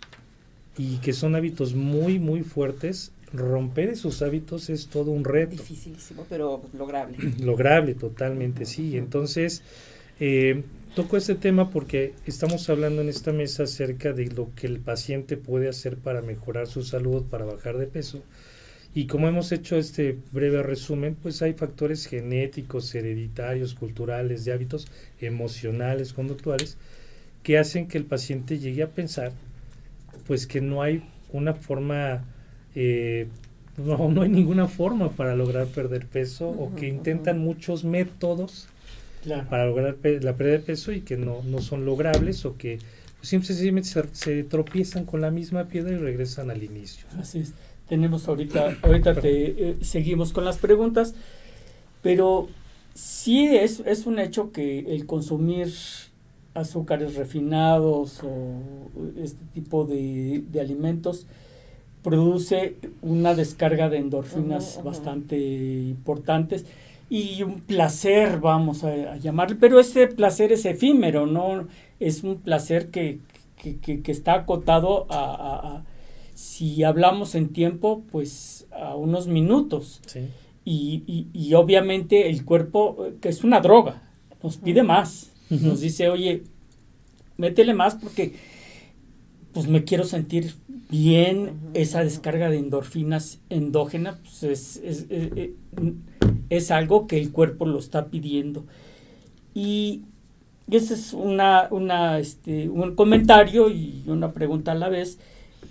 y 0.78 0.98
que 0.98 1.12
son 1.12 1.36
hábitos 1.36 1.74
muy, 1.74 2.20
muy 2.20 2.44
fuertes, 2.44 3.12
romper 3.38 3.90
esos 3.90 4.22
hábitos 4.22 4.70
es 4.70 4.88
todo 4.88 5.12
un 5.12 5.24
reto. 5.24 5.52
Dificilísimo, 5.52 6.26
pero 6.28 6.62
lograble. 6.78 7.18
lograble, 7.40 7.94
totalmente, 7.94 8.66
sí. 8.66 8.98
Entonces, 8.98 9.64
eh, 10.20 10.64
toco 10.96 11.18
este 11.18 11.36
tema 11.36 11.70
porque 11.70 12.14
estamos 12.26 12.70
hablando 12.70 13.02
en 13.02 13.10
esta 13.10 13.32
mesa 13.32 13.64
acerca 13.64 14.14
de 14.14 14.26
lo 14.28 14.54
que 14.56 14.68
el 14.68 14.80
paciente 14.80 15.38
puede 15.38 15.70
hacer 15.70 15.98
para 15.98 16.22
mejorar 16.22 16.68
su 16.68 16.84
salud, 16.84 17.24
para 17.26 17.46
bajar 17.46 17.78
de 17.78 17.88
peso. 17.88 18.24
Y 18.94 19.06
como 19.06 19.28
hemos 19.28 19.52
hecho 19.52 19.78
este 19.78 20.18
breve 20.32 20.64
resumen, 20.64 21.16
pues 21.16 21.44
hay 21.44 21.54
factores 21.54 22.08
genéticos, 22.08 22.96
hereditarios, 22.96 23.76
culturales, 23.76 24.44
de 24.44 24.54
hábitos 24.54 24.88
emocionales, 25.22 26.14
conductuales, 26.14 26.78
que 27.44 27.60
hacen 27.60 27.88
que 27.88 28.00
el 28.00 28.06
paciente 28.06 28.58
llegue 28.58 28.82
a 28.82 28.90
pensar, 28.90 29.34
pues 30.26 30.48
que 30.48 30.62
no 30.62 30.82
hay 30.82 31.04
una 31.32 31.54
forma 31.54 32.26
eh, 32.80 33.28
no, 33.76 34.10
no 34.10 34.22
hay 34.22 34.30
ninguna 34.30 34.68
forma 34.68 35.10
para 35.10 35.36
lograr 35.36 35.66
perder 35.66 36.06
peso 36.06 36.48
o 36.48 36.76
que 36.76 36.88
intentan 36.88 37.40
muchos 37.40 37.84
métodos 37.84 38.68
para 39.50 39.66
lograr 39.66 39.98
la 40.22 40.34
pérdida 40.34 40.58
de 40.58 40.60
peso 40.60 40.92
y 40.92 41.02
que 41.02 41.18
no, 41.18 41.42
no 41.44 41.60
son 41.60 41.86
logrables 41.86 42.46
o 42.46 42.56
que 42.56 42.78
pues, 43.18 43.30
simplemente 43.30 43.90
se, 44.14 44.44
tropiezan 44.44 45.06
con 45.06 45.22
la 45.22 45.32
misma 45.32 45.66
piedra 45.66 45.92
y 45.92 45.98
regresan 45.98 46.52
al 46.52 46.64
inicio. 46.64 47.08
Así 47.20 47.40
es. 47.40 47.54
Tenemos 47.90 48.28
ahorita, 48.28 48.78
ahorita 48.84 49.16
te, 49.16 49.70
eh, 49.70 49.78
seguimos 49.82 50.32
con 50.32 50.46
las 50.46 50.58
preguntas, 50.58 51.16
pero 52.04 52.50
sí 52.94 53.48
es, 53.48 53.82
es 53.88 54.06
un 54.06 54.20
hecho 54.20 54.52
que 54.52 54.80
el 54.80 55.08
consumir 55.08 55.74
azúcares 56.54 57.16
refinados 57.16 58.22
o 58.24 58.62
este 59.18 59.44
tipo 59.56 59.86
de, 59.86 60.44
de 60.52 60.62
alimentos 60.62 61.26
produce 62.08 62.78
una 63.02 63.36
descarga 63.36 63.90
de 63.90 63.98
endorfinas 63.98 64.82
bastante 64.82 65.38
importantes 65.38 66.66
y 67.10 67.44
un 67.44 67.60
placer, 67.60 68.40
vamos 68.40 68.86
a, 68.86 69.18
llamarle, 69.18 69.58
pero 69.58 69.78
ese 69.78 70.08
placer 70.08 70.54
es 70.54 70.64
efímero, 70.64 71.26
¿no? 71.26 71.68
Es 72.00 72.24
un 72.24 72.38
placer 72.38 72.92
que, 72.92 73.20
está 74.06 74.36
acotado 74.36 75.06
a, 75.10 75.84
si 76.34 76.86
hablamos 76.86 77.36
en 77.36 77.50
tiempo, 77.50 78.04
pues 78.10 78.68
a 78.72 78.96
unos 78.96 79.28
minutos. 79.28 80.00
Y, 80.64 81.28
y, 81.34 81.54
obviamente 81.56 82.30
el 82.30 82.46
cuerpo, 82.46 83.10
que 83.20 83.28
es 83.28 83.44
una 83.44 83.60
droga, 83.60 84.02
nos 84.42 84.56
pide 84.56 84.82
más, 84.82 85.34
nos 85.50 85.82
dice, 85.82 86.08
oye, 86.08 86.44
métele 87.36 87.74
más 87.74 87.96
porque 87.96 88.34
pues 89.58 89.68
me 89.68 89.86
quiero 89.86 90.04
sentir 90.04 90.54
bien, 90.92 91.58
esa 91.74 92.04
descarga 92.04 92.52
de 92.52 92.60
endorfinas 92.60 93.40
endógena, 93.50 94.20
pues 94.22 94.44
es, 94.44 94.78
es, 94.84 95.06
eh, 95.10 95.32
eh, 95.36 95.94
es, 96.52 96.70
algo 96.70 97.08
que 97.08 97.18
el 97.18 97.32
cuerpo 97.32 97.66
lo 97.66 97.80
está 97.80 98.06
pidiendo. 98.06 98.66
Y, 99.56 100.04
ese 100.70 100.94
es 100.94 101.12
una, 101.12 101.70
una, 101.72 102.20
este, 102.20 102.70
un 102.70 102.94
comentario 102.94 103.72
y 103.72 104.04
una 104.06 104.32
pregunta 104.32 104.74
a 104.74 104.76
la 104.76 104.90
vez. 104.90 105.18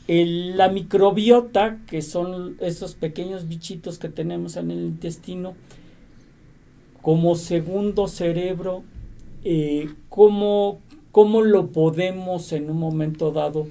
la 0.09 0.69
microbiota, 0.69 1.79
que 1.87 2.03
son 2.03 2.57
esos 2.59 2.97
pequeños 2.97 3.47
bichitos 3.47 4.01
que 4.01 4.09
tenemos 4.09 4.57
en 4.57 4.73
el 4.73 4.81
intestino, 4.81 5.55
como 7.03 7.37
segundo 7.37 8.09
cerebro, 8.09 8.83
eh, 9.45 9.91
¿cómo, 10.09 10.81
lo 11.25 11.69
podemos 11.69 12.53
en 12.53 12.71
un 12.71 12.79
momento 12.79 13.33
dado 13.33 13.69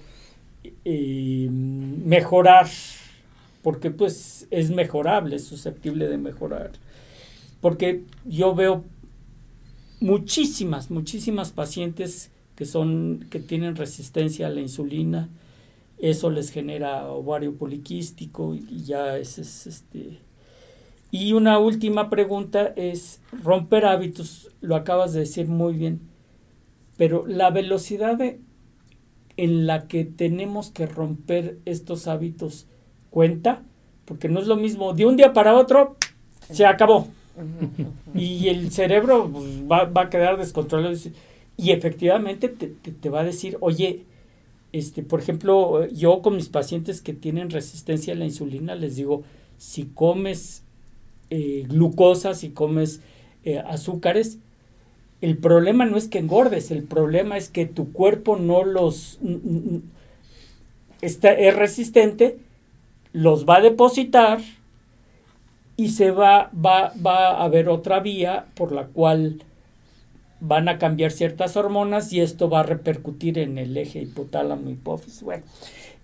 eh, 0.84 1.48
mejorar? 1.52 2.68
Porque 3.62 3.92
pues 3.92 4.48
es 4.52 4.72
mejorable, 4.72 5.36
es 5.36 5.46
susceptible 5.46 6.08
de 6.08 6.18
mejorar. 6.18 6.72
Porque 7.62 8.04
yo 8.26 8.56
veo 8.56 8.84
muchísimas, 10.00 10.92
muchísimas 10.92 11.52
pacientes 11.52 12.32
que 12.56 12.66
son, 12.66 13.28
que 13.30 13.40
tienen 13.40 13.76
resistencia 13.76 14.48
a 14.48 14.50
la 14.50 14.62
insulina, 14.62 15.30
eso 15.98 16.30
les 16.30 16.50
genera 16.52 17.08
ovario 17.08 17.56
poliquístico 17.56 18.54
y 18.56 18.84
ya 18.84 19.18
es, 19.18 19.38
este 19.38 20.20
y 21.12 21.32
una 21.34 21.60
última 21.60 22.10
pregunta 22.10 22.74
es 22.76 23.22
romper 23.32 23.86
hábitos 23.86 24.50
lo 24.60 24.76
acabas 24.76 25.14
de 25.14 25.22
decir 25.22 25.48
muy 25.48 25.74
bien 25.74 26.02
pero 26.98 27.26
la 27.28 27.50
velocidad 27.50 28.20
en 29.38 29.68
la 29.68 29.88
que 29.88 30.06
tenemos 30.06 30.72
que 30.72 30.86
romper 30.86 31.60
estos 31.66 32.08
hábitos 32.08 32.68
cuenta 33.10 33.64
porque 34.06 34.30
no 34.30 34.40
es 34.40 34.48
lo 34.48 34.56
mismo 34.56 34.94
de 34.94 35.06
un 35.06 35.18
día 35.18 35.34
para 35.34 35.56
otro 35.56 35.96
se 36.52 36.66
acabó. 36.66 37.08
Y 38.14 38.48
el 38.48 38.72
cerebro 38.72 39.30
pues, 39.30 39.70
va, 39.70 39.84
va, 39.84 40.04
a 40.04 40.10
quedar 40.10 40.38
descontrolado 40.38 40.96
y 41.58 41.72
efectivamente 41.72 42.48
te, 42.48 42.68
te 42.68 43.10
va 43.10 43.22
a 43.22 43.24
decir 43.26 43.58
oye 43.60 44.06
este, 44.76 45.04
por 45.04 45.22
ejemplo, 45.22 45.88
yo 45.88 46.22
con 46.22 46.36
mis 46.36 46.50
pacientes 46.50 47.00
que 47.00 47.14
tienen 47.14 47.50
resistencia 47.50 48.14
a 48.14 48.18
la 48.18 48.26
insulina 48.26 48.76
les 48.76 48.98
digo, 48.98 49.24
si 49.58 49.86
comes 49.86 50.64
eh, 51.30 51.64
glucosa, 51.70 52.34
si 52.34 52.50
comes 52.50 53.00
eh, 53.46 53.60
azúcares, 53.60 54.40
el 55.22 55.38
problema 55.38 55.86
no 55.86 55.98
es 55.98 56.08
que 56.08 56.20
engordes, 56.20 56.72
el 56.72 56.84
problema 56.84 57.38
es 57.38 57.50
que 57.50 57.66
tu 57.66 57.92
cuerpo 57.92 58.38
no 58.38 58.64
los 58.64 59.20
está, 61.02 61.32
es 61.32 61.56
resistente, 61.56 62.38
los 63.14 63.46
va 63.46 63.58
a 63.58 63.62
depositar 63.62 64.40
y 65.78 65.90
se 65.90 66.12
va, 66.12 66.52
va, 66.54 66.94
va 67.06 67.30
a 67.30 67.44
haber 67.44 67.70
otra 67.70 68.00
vía 68.00 68.46
por 68.56 68.72
la 68.72 68.88
cual 68.88 69.44
van 70.40 70.70
a 70.70 70.78
cambiar 70.78 71.12
ciertas 71.12 71.58
hormonas 71.58 72.12
y 72.14 72.22
esto 72.22 72.50
va 72.50 72.60
a 72.60 72.64
repercutir 72.64 73.40
en 73.40 73.58
el 73.58 73.76
eje 73.78 74.02
hipotálamo 74.02 74.70
hipófisis. 74.70 75.24
Bueno, 75.24 75.44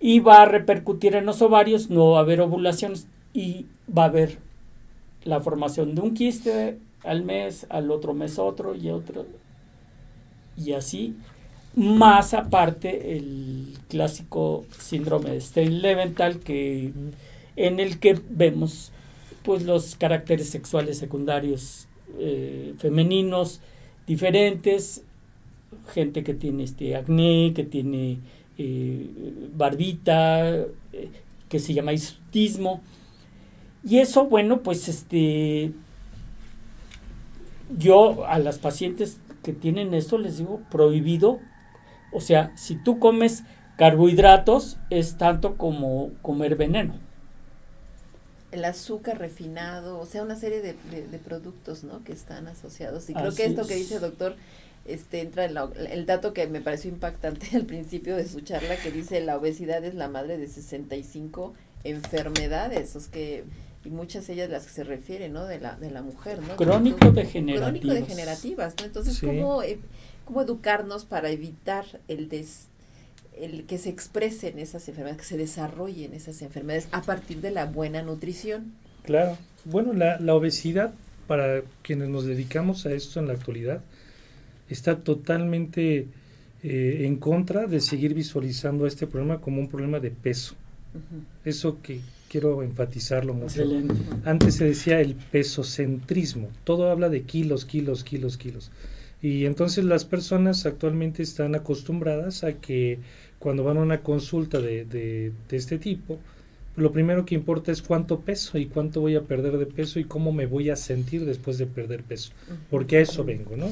y 0.00 0.20
va 0.20 0.42
a 0.42 0.46
repercutir 0.46 1.14
en 1.14 1.26
los 1.26 1.42
ovarios, 1.42 1.90
no 1.90 2.12
va 2.12 2.18
a 2.18 2.22
haber 2.22 2.40
ovulaciones 2.40 3.06
y 3.32 3.66
va 3.96 4.04
a 4.04 4.06
haber 4.06 4.38
la 5.24 5.40
formación 5.40 5.94
de 5.94 6.00
un 6.00 6.14
quiste 6.14 6.78
al 7.04 7.24
mes, 7.24 7.66
al 7.68 7.90
otro 7.90 8.14
mes 8.14 8.38
otro 8.38 8.74
y 8.74 8.90
otro. 8.90 9.26
Y 10.56 10.72
así, 10.72 11.16
más 11.74 12.34
aparte 12.34 13.16
el 13.16 13.78
clásico 13.88 14.64
síndrome 14.78 15.30
de 15.30 15.40
Stein-Leventhal 15.40 16.40
que 16.40 16.92
en 17.56 17.80
el 17.80 17.98
que 17.98 18.20
vemos 18.30 18.92
pues 19.42 19.64
los 19.64 19.96
caracteres 19.96 20.48
sexuales 20.48 20.98
secundarios 20.98 21.88
eh, 22.18 22.74
femeninos, 22.78 23.60
diferentes, 24.06 25.02
gente 25.92 26.22
que 26.22 26.34
tiene 26.34 26.64
este 26.64 26.94
acné, 26.96 27.52
que 27.54 27.64
tiene 27.64 28.18
eh, 28.58 29.08
barbita, 29.54 30.48
eh, 30.50 30.66
que 31.48 31.58
se 31.58 31.74
llama 31.74 31.92
hirsutismo. 31.92 32.80
Y 33.84 33.98
eso, 33.98 34.26
bueno, 34.26 34.62
pues 34.62 34.88
este, 34.88 35.72
yo 37.76 38.26
a 38.26 38.38
las 38.38 38.58
pacientes 38.58 39.18
que 39.42 39.52
tienen 39.52 39.94
eso 39.94 40.18
les 40.18 40.38
digo 40.38 40.60
prohibido. 40.70 41.40
O 42.12 42.20
sea, 42.20 42.52
si 42.56 42.76
tú 42.76 42.98
comes 42.98 43.44
carbohidratos 43.76 44.78
es 44.90 45.16
tanto 45.16 45.56
como 45.56 46.10
comer 46.22 46.56
veneno 46.56 46.94
el 48.52 48.66
azúcar 48.66 49.18
refinado, 49.18 49.98
o 49.98 50.06
sea, 50.06 50.22
una 50.22 50.36
serie 50.36 50.60
de, 50.60 51.18
productos, 51.18 51.84
¿no? 51.84 52.04
Que 52.04 52.12
están 52.12 52.46
asociados. 52.46 53.08
Y 53.08 53.14
creo 53.14 53.34
que 53.34 53.46
esto 53.46 53.66
que 53.66 53.74
dice 53.74 53.94
el 53.94 54.02
doctor, 54.02 54.36
este, 54.84 55.22
entra 55.22 55.46
en 55.46 55.56
el 55.90 56.06
dato 56.06 56.34
que 56.34 56.46
me 56.46 56.60
pareció 56.60 56.90
impactante 56.90 57.48
al 57.56 57.64
principio 57.64 58.14
de 58.14 58.28
su 58.28 58.42
charla, 58.42 58.76
que 58.76 58.92
dice 58.92 59.20
la 59.22 59.38
obesidad 59.38 59.82
es 59.84 59.94
la 59.94 60.08
madre 60.08 60.36
de 60.36 60.46
65 60.46 61.54
enfermedades, 61.84 62.94
es 62.94 63.08
que 63.08 63.44
y 63.84 63.90
muchas 63.90 64.28
ellas 64.28 64.50
las 64.50 64.66
que 64.66 64.72
se 64.72 64.84
refieren, 64.84 65.32
¿no? 65.32 65.44
De 65.44 65.60
la, 65.60 65.76
de 65.76 65.90
la 65.90 66.02
mujer, 66.02 66.40
¿no? 66.40 66.56
Crónico-degenerativas. 66.56 67.80
Crónico-degenerativas, 67.80 68.74
¿no? 68.78 68.84
Entonces, 68.86 69.20
¿cómo, 69.20 69.62
eh, 69.62 69.78
¿cómo 70.24 70.42
educarnos 70.42 71.04
para 71.04 71.30
evitar 71.30 71.84
el 72.08 72.28
des, 72.28 72.68
el 73.36 73.64
que 73.64 73.78
se 73.78 73.88
expresen 73.88 74.58
esas 74.58 74.88
enfermedades, 74.88 75.22
que 75.22 75.28
se 75.28 75.38
desarrollen 75.38 76.14
esas 76.14 76.42
enfermedades 76.42 76.88
a 76.92 77.02
partir 77.02 77.40
de 77.40 77.50
la 77.50 77.66
buena 77.66 78.02
nutrición. 78.02 78.72
Claro, 79.04 79.36
bueno, 79.64 79.92
la, 79.92 80.20
la 80.20 80.34
obesidad, 80.34 80.92
para 81.26 81.62
quienes 81.82 82.08
nos 82.08 82.24
dedicamos 82.24 82.86
a 82.86 82.92
esto 82.92 83.20
en 83.20 83.26
la 83.26 83.32
actualidad, 83.32 83.80
está 84.68 85.00
totalmente 85.00 86.06
eh, 86.62 87.02
en 87.06 87.16
contra 87.16 87.66
de 87.66 87.80
seguir 87.80 88.14
visualizando 88.14 88.86
este 88.86 89.06
problema 89.06 89.40
como 89.40 89.60
un 89.60 89.68
problema 89.68 89.98
de 89.98 90.10
peso. 90.10 90.54
Eso 91.44 91.80
que 91.82 92.00
quiero 92.32 92.62
enfatizarlo 92.62 93.34
mucho. 93.34 93.62
Antes 94.24 94.54
se 94.54 94.64
decía 94.64 95.02
el 95.02 95.16
pesocentrismo, 95.16 96.48
todo 96.64 96.90
habla 96.90 97.10
de 97.10 97.24
kilos, 97.24 97.66
kilos, 97.66 98.04
kilos, 98.04 98.38
kilos. 98.38 98.70
Y 99.20 99.44
entonces 99.44 99.84
las 99.84 100.06
personas 100.06 100.64
actualmente 100.64 101.22
están 101.22 101.54
acostumbradas 101.54 102.42
a 102.42 102.54
que 102.54 103.00
cuando 103.38 103.64
van 103.64 103.76
a 103.76 103.82
una 103.82 104.00
consulta 104.00 104.60
de, 104.60 104.86
de, 104.86 105.32
este 105.50 105.76
tipo, 105.76 106.18
lo 106.74 106.90
primero 106.90 107.26
que 107.26 107.34
importa 107.34 107.70
es 107.70 107.82
cuánto 107.82 108.20
peso 108.20 108.56
y 108.56 108.64
cuánto 108.64 109.02
voy 109.02 109.14
a 109.14 109.24
perder 109.24 109.58
de 109.58 109.66
peso 109.66 110.00
y 110.00 110.04
cómo 110.04 110.32
me 110.32 110.46
voy 110.46 110.70
a 110.70 110.76
sentir 110.76 111.26
después 111.26 111.58
de 111.58 111.66
perder 111.66 112.02
peso, 112.02 112.32
porque 112.70 112.96
a 112.96 113.00
eso 113.00 113.24
vengo, 113.24 113.58
¿no? 113.58 113.68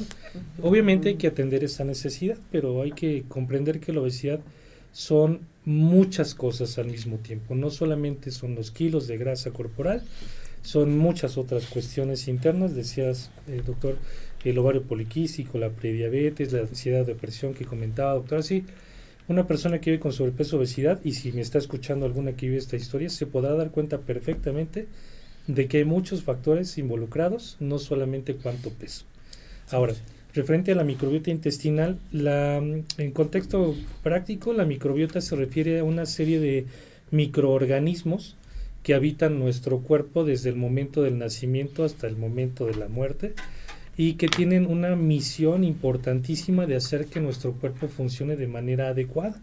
Obviamente 0.61 1.09
hay 1.09 1.15
que 1.15 1.27
atender 1.27 1.63
esa 1.63 1.83
necesidad, 1.83 2.37
pero 2.51 2.83
hay 2.83 2.91
que 2.91 3.23
comprender 3.27 3.79
que 3.79 3.91
la 3.91 4.01
obesidad 4.01 4.39
son 4.91 5.39
muchas 5.65 6.33
cosas 6.35 6.77
al 6.77 6.87
mismo 6.87 7.17
tiempo, 7.17 7.55
no 7.55 7.69
solamente 7.69 8.31
son 8.31 8.55
los 8.55 8.71
kilos 8.71 9.07
de 9.07 9.17
grasa 9.17 9.51
corporal, 9.51 10.03
son 10.63 10.97
muchas 10.97 11.37
otras 11.37 11.65
cuestiones 11.65 12.27
internas, 12.27 12.75
decías, 12.75 13.31
eh, 13.47 13.61
doctor, 13.65 13.97
el 14.43 14.57
ovario 14.57 14.83
poliquístico, 14.83 15.57
la 15.57 15.69
prediabetes, 15.69 16.51
la 16.51 16.61
ansiedad, 16.61 17.05
depresión 17.05 17.53
que 17.53 17.65
comentaba, 17.65 18.13
doctor, 18.13 18.39
así, 18.39 18.65
una 19.27 19.47
persona 19.47 19.79
que 19.79 19.91
vive 19.91 20.01
con 20.01 20.13
sobrepeso 20.13 20.57
obesidad, 20.57 20.99
y 21.03 21.13
si 21.13 21.31
me 21.31 21.41
está 21.41 21.57
escuchando 21.57 22.05
alguna 22.05 22.35
que 22.35 22.47
vive 22.47 22.57
esta 22.57 22.75
historia, 22.75 23.09
se 23.09 23.25
podrá 23.27 23.53
dar 23.53 23.71
cuenta 23.71 23.99
perfectamente 23.99 24.87
de 25.47 25.67
que 25.67 25.77
hay 25.77 25.85
muchos 25.85 26.23
factores 26.23 26.77
involucrados, 26.77 27.57
no 27.59 27.79
solamente 27.79 28.35
cuánto 28.35 28.69
peso. 28.71 29.05
Ahora, 29.69 29.93
referente 30.33 30.71
a 30.71 30.75
la 30.75 30.83
microbiota 30.83 31.31
intestinal, 31.31 31.99
la, 32.11 32.57
en 32.57 33.11
contexto 33.11 33.75
práctico, 34.03 34.53
la 34.53 34.65
microbiota 34.65 35.21
se 35.21 35.35
refiere 35.35 35.79
a 35.79 35.83
una 35.83 36.05
serie 36.05 36.39
de 36.39 36.65
microorganismos 37.11 38.37
que 38.83 38.93
habitan 38.93 39.39
nuestro 39.39 39.79
cuerpo 39.79 40.23
desde 40.23 40.49
el 40.49 40.55
momento 40.55 41.03
del 41.03 41.17
nacimiento 41.17 41.83
hasta 41.83 42.07
el 42.07 42.17
momento 42.17 42.65
de 42.65 42.75
la 42.75 42.87
muerte 42.87 43.33
y 43.97 44.13
que 44.13 44.27
tienen 44.27 44.65
una 44.65 44.95
misión 44.95 45.63
importantísima 45.63 46.65
de 46.65 46.75
hacer 46.75 47.05
que 47.05 47.19
nuestro 47.19 47.53
cuerpo 47.53 47.87
funcione 47.87 48.35
de 48.35 48.47
manera 48.47 48.89
adecuada. 48.89 49.41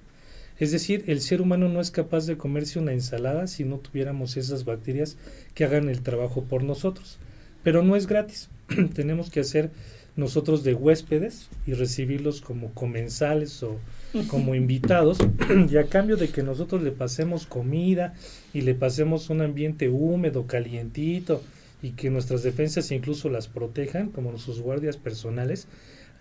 Es 0.58 0.72
decir, 0.72 1.04
el 1.06 1.20
ser 1.20 1.40
humano 1.40 1.68
no 1.68 1.80
es 1.80 1.92
capaz 1.92 2.26
de 2.26 2.36
comerse 2.36 2.80
una 2.80 2.92
ensalada 2.92 3.46
si 3.46 3.64
no 3.64 3.78
tuviéramos 3.78 4.36
esas 4.36 4.64
bacterias 4.64 5.16
que 5.54 5.64
hagan 5.64 5.88
el 5.88 6.02
trabajo 6.02 6.42
por 6.42 6.64
nosotros. 6.64 7.18
Pero 7.62 7.84
no 7.84 7.94
es 7.94 8.08
gratis. 8.08 8.48
Tenemos 8.94 9.30
que 9.30 9.40
hacer 9.40 9.70
nosotros 10.18 10.64
de 10.64 10.74
huéspedes 10.74 11.48
y 11.64 11.74
recibirlos 11.74 12.40
como 12.40 12.74
comensales 12.74 13.62
o 13.62 13.78
como 14.26 14.54
invitados. 14.56 15.18
Y 15.70 15.76
a 15.76 15.84
cambio 15.84 16.16
de 16.16 16.28
que 16.28 16.42
nosotros 16.42 16.82
le 16.82 16.90
pasemos 16.90 17.46
comida 17.46 18.14
y 18.52 18.62
le 18.62 18.74
pasemos 18.74 19.30
un 19.30 19.42
ambiente 19.42 19.88
húmedo, 19.88 20.46
calientito 20.46 21.40
y 21.82 21.90
que 21.90 22.10
nuestras 22.10 22.42
defensas 22.42 22.90
incluso 22.90 23.30
las 23.30 23.46
protejan 23.46 24.08
como 24.08 24.36
sus 24.38 24.60
guardias 24.60 24.96
personales, 24.96 25.68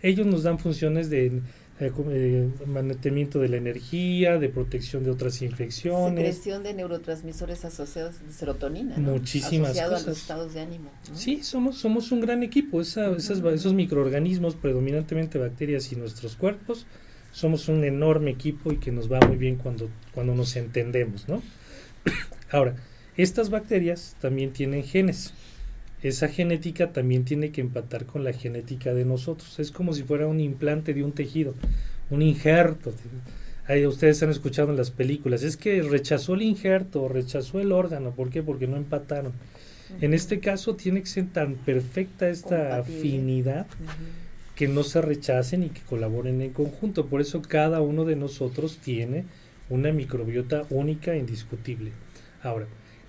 ellos 0.03 0.27
nos 0.27 0.43
dan 0.43 0.59
funciones 0.59 1.09
de 1.09 1.41
eh, 1.79 1.91
eh, 2.09 2.49
mantenimiento 2.65 3.39
de 3.39 3.49
la 3.49 3.57
energía, 3.57 4.39
de 4.39 4.49
protección 4.49 5.03
de 5.03 5.11
otras 5.11 5.43
infecciones. 5.43 6.25
Secreción 6.25 6.63
de 6.63 6.73
neurotransmisores 6.73 7.65
asociados 7.65 8.15
a 8.27 8.33
serotonina. 8.33 8.97
Muchísimas 8.97 9.71
Asociado 9.71 9.95
a 9.95 9.99
los 9.99 10.17
estados 10.17 10.53
de 10.55 10.61
ánimo. 10.61 10.89
Sí, 11.13 11.43
somos, 11.43 11.77
somos 11.77 12.11
un 12.11 12.21
gran 12.21 12.41
equipo. 12.41 12.81
Esa, 12.81 13.11
esos 13.15 13.73
microorganismos, 13.73 14.55
predominantemente 14.55 15.37
bacterias 15.37 15.91
y 15.91 15.95
nuestros 15.95 16.35
cuerpos, 16.35 16.87
somos 17.31 17.67
un 17.67 17.83
enorme 17.83 18.31
equipo 18.31 18.71
y 18.71 18.77
que 18.77 18.91
nos 18.91 19.11
va 19.11 19.19
muy 19.19 19.37
bien 19.37 19.57
cuando, 19.57 19.89
cuando 20.13 20.33
nos 20.33 20.55
entendemos, 20.55 21.27
¿no? 21.29 21.43
Ahora, 22.51 22.75
estas 23.17 23.51
bacterias 23.51 24.15
también 24.19 24.51
tienen 24.51 24.83
genes. 24.83 25.33
Esa 26.03 26.27
genética 26.27 26.93
también 26.93 27.25
tiene 27.25 27.51
que 27.51 27.61
empatar 27.61 28.05
con 28.05 28.23
la 28.23 28.33
genética 28.33 28.93
de 28.93 29.05
nosotros. 29.05 29.59
Es 29.59 29.71
como 29.71 29.93
si 29.93 30.03
fuera 30.03 30.27
un 30.27 30.39
implante 30.39 30.93
de 30.93 31.03
un 31.03 31.11
tejido, 31.11 31.55
un 32.09 32.21
injerto. 32.21 32.93
Ahí 33.65 33.85
ustedes 33.85 34.21
han 34.23 34.29
escuchado 34.29 34.69
en 34.69 34.77
las 34.77 34.91
películas, 34.91 35.43
es 35.43 35.57
que 35.57 35.81
rechazó 35.81 36.35
el 36.35 36.43
injerto, 36.43 37.09
rechazó 37.09 37.59
el 37.59 37.71
órgano, 37.71 38.11
¿por 38.11 38.29
qué? 38.29 38.41
Porque 38.41 38.67
no 38.67 38.77
empataron. 38.77 39.33
En 40.01 40.13
este 40.13 40.39
caso 40.39 40.75
tiene 40.75 41.01
que 41.01 41.07
ser 41.07 41.27
tan 41.27 41.55
perfecta 41.55 42.29
esta 42.29 42.77
afinidad 42.77 43.67
que 44.55 44.67
no 44.67 44.83
se 44.83 45.01
rechacen 45.01 45.63
y 45.63 45.69
que 45.69 45.81
colaboren 45.81 46.41
en 46.41 46.51
conjunto. 46.51 47.07
Por 47.07 47.21
eso 47.21 47.41
cada 47.41 47.81
uno 47.81 48.05
de 48.05 48.15
nosotros 48.15 48.77
tiene 48.77 49.25
una 49.69 49.91
microbiota 49.91 50.65
única 50.69 51.13
e 51.13 51.19
indiscutible. 51.19 51.91
Ahora, 52.41 52.67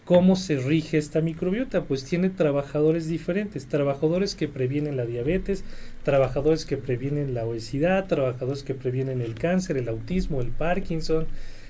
¿cómo 0.09 0.37
se 0.37 0.57
rige 0.57 0.97
esta 0.97 1.21
microbiota? 1.21 1.85
Pues 1.85 2.03
tiene 2.03 2.31
trabajadores 2.31 3.09
diferentes, 3.09 3.67
trabajadores 3.67 4.35
que 4.35 4.49
previenen 4.49 4.97
la 4.97 5.05
diabetes, 5.05 5.65
trabajadores 6.03 6.65
que 6.65 6.79
previenen 6.79 7.35
la 7.35 7.45
obesidad, 7.45 8.07
trabajadores 8.07 8.63
que 8.63 8.73
previenen 8.73 9.21
el 9.21 9.35
cáncer, 9.35 9.77
el 9.77 9.87
autismo, 9.87 10.41
el 10.41 10.49
Parkinson, 10.49 11.27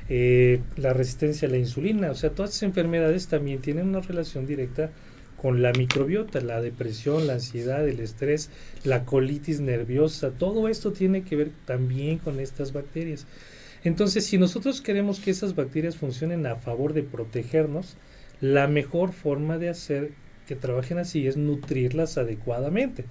eh, 0.08 0.60
la 0.76 0.92
resistencia 0.92 1.48
a 1.48 1.50
la 1.50 1.56
insulina. 1.56 2.12
O 2.12 2.14
sea, 2.14 2.30
todas 2.30 2.52
esas 2.52 2.62
enfermedades 2.62 3.26
también 3.26 3.60
tienen 3.60 3.88
una 3.88 4.02
relación 4.02 4.46
directa 4.46 4.92
con 5.36 5.60
la 5.60 5.72
microbiota, 5.72 6.40
la 6.40 6.62
depresión, 6.62 7.26
la 7.26 7.32
ansiedad, 7.32 7.88
el 7.88 7.98
estrés, 7.98 8.50
la 8.84 9.04
colitis 9.04 9.58
nerviosa, 9.58 10.30
todo 10.30 10.68
esto 10.68 10.92
tiene 10.92 11.24
que 11.24 11.34
ver 11.34 11.50
también 11.64 12.18
con 12.18 12.38
estas 12.38 12.72
bacterias. 12.72 13.26
Entonces, 13.82 14.26
si 14.26 14.38
nosotros 14.38 14.80
queremos 14.80 15.18
que 15.18 15.32
esas 15.32 15.56
bacterias 15.56 15.96
funcionen 15.96 16.46
a 16.46 16.54
favor 16.54 16.92
de 16.92 17.02
protegernos, 17.02 17.96
la 18.40 18.68
mejor 18.68 19.12
forma 19.12 19.58
de 19.58 19.68
hacer 19.68 20.12
que 20.46 20.56
trabajen 20.56 20.98
así 20.98 21.26
es 21.26 21.36
nutrirlas 21.36 22.18
adecuadamente. 22.18 23.04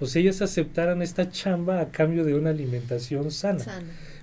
O 0.00 0.06
sea, 0.06 0.22
ellas 0.22 0.42
aceptaran 0.42 1.02
esta 1.02 1.30
chamba 1.30 1.80
a 1.80 1.90
cambio 1.90 2.24
de 2.24 2.34
una 2.34 2.50
alimentación 2.50 3.30
sana. 3.30 3.64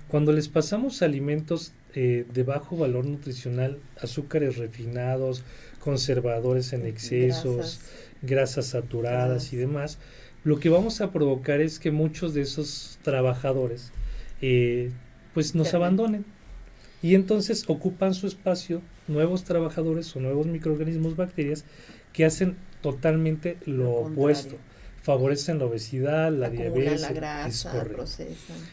Cuando 0.08 0.32
les 0.32 0.48
pasamos 0.48 1.02
alimentos 1.02 1.72
eh, 1.94 2.24
de 2.32 2.42
bajo 2.42 2.76
valor 2.76 3.04
nutricional, 3.04 3.78
azúcares 4.00 4.56
refinados, 4.56 5.44
conservadores 5.80 6.72
en 6.72 6.86
excesos, 6.86 7.80
grasas, 8.22 8.66
saturadas 8.66 9.52
y 9.52 9.56
demás, 9.56 9.98
lo 10.44 10.58
que 10.58 10.68
vamos 10.68 11.00
a 11.00 11.12
provocar 11.12 11.60
es 11.60 11.78
que 11.78 11.90
muchos 11.90 12.32
de 12.32 12.42
esos 12.42 12.98
trabajadores 13.02 13.92
eh, 14.40 14.90
pues 15.34 15.54
nos 15.54 15.74
abandonen. 15.74 16.24
Y 17.02 17.14
entonces 17.14 17.64
ocupan 17.68 18.14
su 18.14 18.26
espacio 18.26 18.80
nuevos 19.08 19.44
trabajadores 19.44 20.14
o 20.16 20.20
nuevos 20.20 20.46
microorganismos, 20.46 21.16
bacterias, 21.16 21.64
que 22.12 22.24
hacen 22.24 22.56
totalmente 22.80 23.58
lo, 23.66 23.92
opuesto. 23.92 24.56
Favorecen 25.02 25.60
la 25.60 25.66
obesidad, 25.66 26.32
la 26.32 26.50
diabetes. 26.50 27.02
La 27.02 27.12
grasa, 27.12 27.86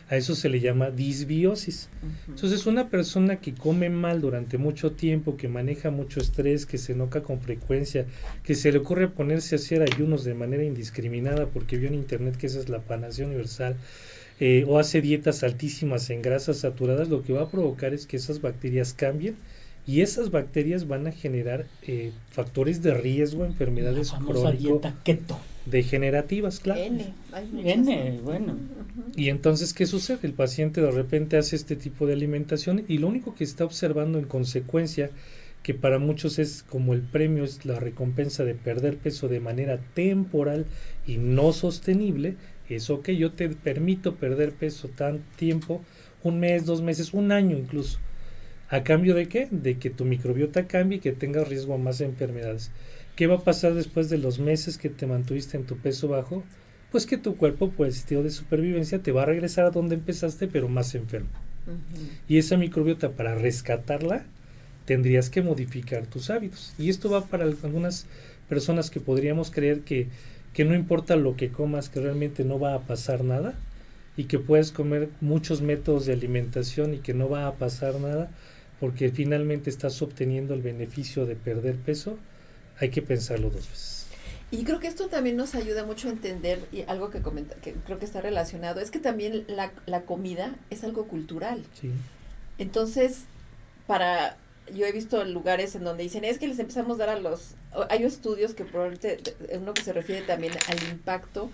A 0.10 0.16
eso 0.16 0.34
se 0.34 0.50
le 0.50 0.60
llama 0.60 0.90
disbiosis. 0.90 1.90
Entonces, 2.28 2.66
una 2.66 2.90
persona 2.90 3.36
que 3.36 3.54
come 3.54 3.92
mal 3.92 4.20
durante 4.20 4.58
mucho 4.58 4.94
tiempo, 4.94 5.38
que 5.38 5.48
maneja 5.48 5.92
mucho 5.92 6.20
estrés, 6.20 6.66
que 6.66 6.80
se 6.80 6.94
enoca 6.94 7.22
con 7.22 7.40
frecuencia, 7.40 8.08
que 8.42 8.56
se 8.56 8.72
le 8.72 8.80
ocurre 8.80 9.10
ponerse 9.10 9.54
a 9.54 9.60
hacer 9.60 9.84
ayunos 9.84 10.24
de 10.24 10.34
manera 10.34 10.64
indiscriminada 10.64 11.46
porque 11.46 11.78
vio 11.78 11.88
en 11.88 11.94
internet 11.94 12.36
que 12.36 12.48
esa 12.48 12.60
es 12.60 12.68
la 12.68 12.80
panacea 12.80 13.28
universal, 13.28 13.76
eh, 14.40 14.66
o 14.68 14.80
hace 14.80 15.02
dietas 15.02 15.44
altísimas 15.44 16.10
en 16.10 16.24
grasas 16.24 16.58
saturadas, 16.58 17.10
lo 17.10 17.22
que 17.22 17.34
va 17.34 17.44
a 17.44 17.52
provocar 17.52 17.94
es 17.94 18.08
que 18.08 18.18
esas 18.18 18.42
bacterias 18.42 18.94
cambien 18.94 19.36
y 19.86 20.02
esas 20.02 20.32
bacterias 20.32 20.88
van 20.88 21.08
a 21.08 21.12
generar 21.12 21.66
eh, 21.86 22.12
factores 22.30 22.82
de 22.82 22.94
riesgo, 22.94 23.46
enfermedades 23.46 24.12
crónicas 24.12 24.94
degenerativas, 25.66 26.60
claro. 26.60 26.82
N, 26.82 27.14
N, 27.64 28.20
bueno. 28.24 28.58
Y 29.16 29.30
entonces, 29.30 29.74
¿qué 29.74 29.86
sucede? 29.86 30.20
El 30.24 30.34
paciente 30.34 30.82
de 30.82 30.92
repente 30.92 31.38
hace 31.38 31.56
este 31.56 31.76
tipo 31.76 32.06
de 32.06 32.14
alimentación 32.14 32.84
y 32.88 32.98
lo 32.98 33.08
único 33.08 33.36
que 33.36 33.44
está 33.44 33.66
observando 33.66 34.20
en 34.20 34.26
consecuencia, 34.26 35.10
que 35.64 35.74
para 35.74 36.00
muchos 36.00 36.40
es 36.40 36.64
como 36.64 36.94
el 36.94 37.02
premio, 37.02 37.44
es 37.44 37.66
la 37.66 37.80
recompensa 37.80 38.44
de 38.44 38.56
perder 38.56 38.98
peso 38.98 39.28
de 39.30 39.40
manera 39.40 39.80
temporal 39.94 40.66
y 41.08 41.18
no 41.18 41.54
sostenible, 41.54 42.36
es 42.70 42.90
ok, 42.90 43.10
yo 43.12 43.32
te 43.32 43.50
permito 43.50 44.16
perder 44.16 44.52
peso 44.52 44.88
tan 44.90 45.20
tiempo, 45.36 45.82
un 46.24 46.40
mes, 46.40 46.66
dos 46.66 46.82
meses, 46.82 47.14
un 47.14 47.32
año 47.32 47.58
incluso. 47.58 48.00
¿A 48.74 48.84
cambio 48.84 49.14
de 49.14 49.28
qué? 49.28 49.48
De 49.52 49.78
que 49.78 49.92
tu 49.92 50.04
microbiota 50.04 50.66
cambie 50.66 50.98
y 50.98 51.00
que 51.00 51.12
tengas 51.12 51.48
riesgo 51.48 51.76
a 51.76 51.78
más 51.78 52.02
enfermedades. 52.02 52.72
¿Qué 53.16 53.28
va 53.28 53.36
a 53.36 53.44
pasar 53.44 53.76
después 53.76 54.10
de 54.10 54.18
los 54.18 54.40
meses 54.40 54.80
que 54.80 54.90
te 54.90 55.06
mantuviste 55.06 55.58
en 55.58 55.66
tu 55.66 55.78
peso 55.78 56.08
bajo? 56.08 56.44
Pues 56.92 57.06
que 57.06 57.18
tu 57.18 57.38
cuerpo, 57.38 57.70
por 57.70 57.86
el 57.86 57.94
estilo 57.94 58.24
de 58.24 58.32
supervivencia, 58.32 58.98
te 58.98 59.12
va 59.12 59.22
a 59.22 59.28
regresar 59.28 59.66
a 59.66 59.70
donde 59.70 59.94
empezaste, 59.94 60.48
pero 60.48 60.70
más 60.70 60.96
enfermo. 60.96 61.30
Y 62.28 62.40
esa 62.40 62.58
microbiota, 62.58 63.12
para 63.12 63.36
rescatarla, 63.36 64.26
tendrías 64.86 65.30
que 65.30 65.44
modificar 65.44 66.08
tus 66.08 66.32
hábitos. 66.32 66.74
Y 66.80 66.90
esto 66.90 67.12
va 67.12 67.28
para 67.28 67.44
algunas 67.44 68.08
personas 68.50 68.90
que 68.90 69.00
podríamos 69.00 69.52
creer 69.52 69.82
que 69.82 70.08
que 70.54 70.66
no 70.66 70.76
importa 70.76 71.16
lo 71.16 71.36
que 71.36 71.50
comas, 71.50 71.90
que 71.90 72.00
realmente 72.00 72.44
no 72.44 72.60
va 72.60 72.76
a 72.76 72.82
pasar 72.82 73.24
nada 73.24 73.56
y 74.16 74.26
que 74.26 74.38
puedes 74.38 74.72
comer 74.72 75.10
muchos 75.20 75.62
métodos 75.62 76.06
de 76.06 76.14
alimentación 76.14 76.94
y 76.94 77.00
que 77.00 77.16
no 77.16 77.28
va 77.28 77.48
a 77.48 77.54
pasar 77.56 78.00
nada 78.00 78.30
porque 78.80 79.10
finalmente 79.10 79.70
estás 79.70 80.02
obteniendo 80.02 80.54
el 80.54 80.62
beneficio 80.62 81.26
de 81.26 81.36
perder 81.36 81.76
peso, 81.76 82.18
hay 82.80 82.90
que 82.90 83.02
pensarlo 83.02 83.50
dos 83.50 83.70
veces. 83.70 84.08
Y 84.52 84.66
creo 84.66 84.80
que 84.80 84.88
esto 84.88 85.08
también 85.08 85.36
nos 85.36 85.56
ayuda 85.56 85.84
mucho 85.84 86.10
a 86.10 86.12
entender, 86.12 86.68
y 86.72 86.82
algo 86.84 87.10
que, 87.10 87.22
comenta, 87.22 87.56
que 87.56 87.74
creo 87.74 87.98
que 87.98 88.06
está 88.06 88.22
relacionado, 88.22 88.82
es 88.82 88.92
que 88.92 89.00
también 89.00 89.46
la, 89.48 89.72
la 89.86 90.02
comida 90.02 90.56
es 90.70 90.84
algo 90.84 91.08
cultural. 91.08 91.66
Sí. 91.74 91.92
Entonces, 92.60 93.24
para 93.88 94.38
yo 94.74 94.86
he 94.86 94.92
visto 94.92 95.24
lugares 95.26 95.76
en 95.76 95.84
donde 95.84 96.04
dicen, 96.04 96.24
es 96.24 96.38
que 96.40 96.48
les 96.48 96.60
empezamos 96.60 97.00
a 97.00 97.06
dar 97.06 97.18
a 97.18 97.20
los... 97.20 97.56
Hay 97.90 98.04
estudios 98.04 98.54
que 98.54 98.64
probablemente, 98.64 99.20
uno 99.58 99.74
que 99.74 99.82
se 99.82 99.94
refiere 99.94 100.22
también 100.22 100.54
al 100.68 100.92
impacto 100.92 101.50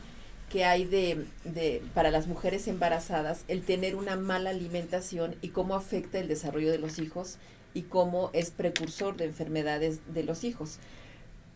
que 0.49 0.65
hay 0.65 0.85
de, 0.85 1.26
de, 1.43 1.81
para 1.93 2.11
las 2.11 2.27
mujeres 2.27 2.67
embarazadas 2.67 3.43
el 3.47 3.63
tener 3.63 3.95
una 3.95 4.15
mala 4.15 4.49
alimentación 4.49 5.35
y 5.41 5.49
cómo 5.49 5.76
afecta 5.76 6.19
el 6.19 6.27
desarrollo 6.27 6.71
de 6.71 6.80
los 6.80 6.99
hijos 6.99 7.38
y 7.73 7.84
cómo 7.84 8.31
es 8.34 8.51
precursor 8.51 9.15
de 9.15 9.26
enfermedades 9.26 9.99
de 10.13 10.23
los 10.23 10.43
hijos. 10.43 10.80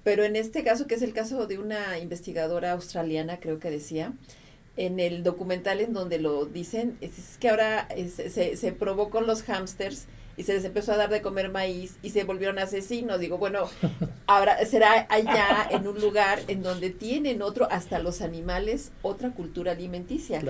Pero 0.04 0.24
en 0.24 0.36
este 0.36 0.64
caso, 0.64 0.86
que 0.86 0.96
es 0.96 1.02
el 1.02 1.14
caso 1.14 1.48
de 1.48 1.58
una 1.58 1.98
investigadora 1.98 2.74
australiana, 2.74 3.40
creo 3.40 3.60
que 3.60 3.70
decía, 3.70 4.14
en 4.76 5.00
el 5.00 5.24
documental 5.24 5.80
en 5.80 5.94
donde 5.94 6.20
lo 6.20 6.46
dicen, 6.46 6.98
es, 7.02 7.38
que 7.40 7.50
ahora 7.50 7.88
se, 8.10 8.58
se 8.58 8.72
probó 8.74 9.10
con 9.10 9.28
los 9.28 9.44
hámsters 9.44 10.06
y 10.36 10.44
se 10.44 10.54
les 10.54 10.66
empezó 10.66 10.94
a 10.94 10.98
dar 10.98 11.10
de 11.10 11.22
comer 11.22 11.50
maíz 11.50 11.98
y 12.02 12.10
se 12.10 12.24
volvieron 12.24 12.58
asesinos. 12.60 13.20
Digo, 13.20 13.38
bueno, 13.38 13.70
ahora 14.28 14.64
será 14.66 15.06
allá 15.10 15.68
en 15.70 15.88
un 15.88 16.00
lugar 16.00 16.40
en 16.48 16.64
donde 16.64 16.90
tienen 16.90 17.42
otro, 17.42 17.68
hasta 17.72 18.00
los 18.00 18.22
animales, 18.22 18.92
otra 19.02 19.32
cultura 19.32 19.74
alimenticia. 19.74 20.42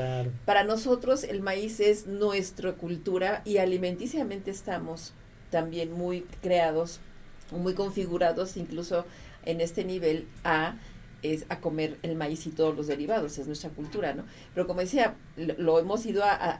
Para 0.46 0.64
nosotros 0.64 1.24
el 1.24 1.42
maíz 1.42 1.80
es 1.80 2.08
nuestra 2.08 2.74
cultura 2.74 3.42
y 3.46 3.58
alimenticiamente 3.58 4.52
estamos 4.52 5.14
también 5.50 5.92
muy 5.92 6.22
creados, 6.42 7.00
muy 7.52 7.74
configurados, 7.74 8.58
incluso 8.58 9.06
en 9.46 9.62
este 9.62 9.84
nivel 9.84 10.28
A 10.44 10.76
es 11.22 11.46
a 11.48 11.60
comer 11.62 11.98
el 12.02 12.16
maíz 12.16 12.46
y 12.48 12.50
todos 12.50 12.76
los 12.76 12.88
derivados, 12.88 13.38
es 13.38 13.48
nuestra 13.48 13.70
cultura, 13.70 14.14
¿no? 14.14 14.26
Pero 14.54 14.68
como 14.68 14.82
decía, 14.82 15.16
lo, 15.38 15.80
hemos 15.80 16.06
ido 16.06 16.22
a 16.26 16.60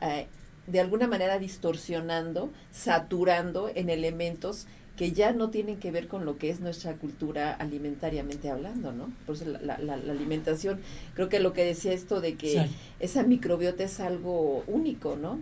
de 0.68 0.80
alguna 0.80 1.08
manera 1.08 1.40
distorsionando, 1.40 2.52
saturando 2.72 3.70
en 3.74 3.90
elementos 3.90 4.68
que 4.98 5.12
ya 5.12 5.34
no 5.34 5.50
tienen 5.50 5.78
que 5.78 5.92
ver 5.92 6.08
con 6.08 6.24
lo 6.24 6.38
que 6.38 6.50
es 6.50 6.60
nuestra 6.60 6.94
cultura 6.94 7.52
alimentariamente 7.52 8.50
hablando, 8.50 8.92
¿no? 8.92 9.12
Por 9.26 9.36
eso 9.36 9.46
la, 9.46 9.78
la, 9.80 9.94
alimentación, 9.94 10.80
creo 11.16 11.30
que 11.30 11.40
lo 11.40 11.54
que 11.54 11.66
decía 11.66 11.94
esto 11.94 12.22
de 12.22 12.36
que 12.36 12.70
esa 13.00 13.24
microbiota 13.24 13.84
es 13.84 14.00
algo 14.00 14.64
único, 14.68 15.16
¿no? 15.16 15.40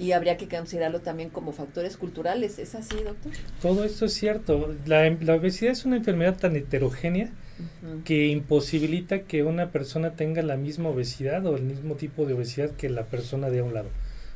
Y 0.00 0.12
habría 0.12 0.36
que 0.36 0.48
considerarlo 0.48 1.00
también 1.00 1.30
como 1.30 1.52
factores 1.52 1.96
culturales, 1.96 2.58
¿es 2.58 2.74
así, 2.74 2.96
doctor? 2.96 3.32
Todo 3.62 3.84
esto 3.84 4.04
es 4.04 4.14
cierto. 4.14 4.74
La, 4.86 5.08
la 5.10 5.34
obesidad 5.34 5.72
es 5.72 5.84
una 5.84 5.96
enfermedad 5.96 6.36
tan 6.36 6.56
heterogénea 6.56 7.30
que 8.04 8.28
imposibilita 8.28 9.22
que 9.22 9.42
una 9.42 9.70
persona 9.70 10.12
tenga 10.12 10.42
la 10.42 10.56
misma 10.56 10.90
obesidad 10.90 11.44
o 11.46 11.56
el 11.56 11.62
mismo 11.62 11.94
tipo 11.94 12.26
de 12.26 12.34
obesidad 12.34 12.70
que 12.70 12.88
la 12.88 13.04
persona 13.06 13.50
de 13.50 13.60
a 13.60 13.64
un 13.64 13.74
lado. 13.74 13.88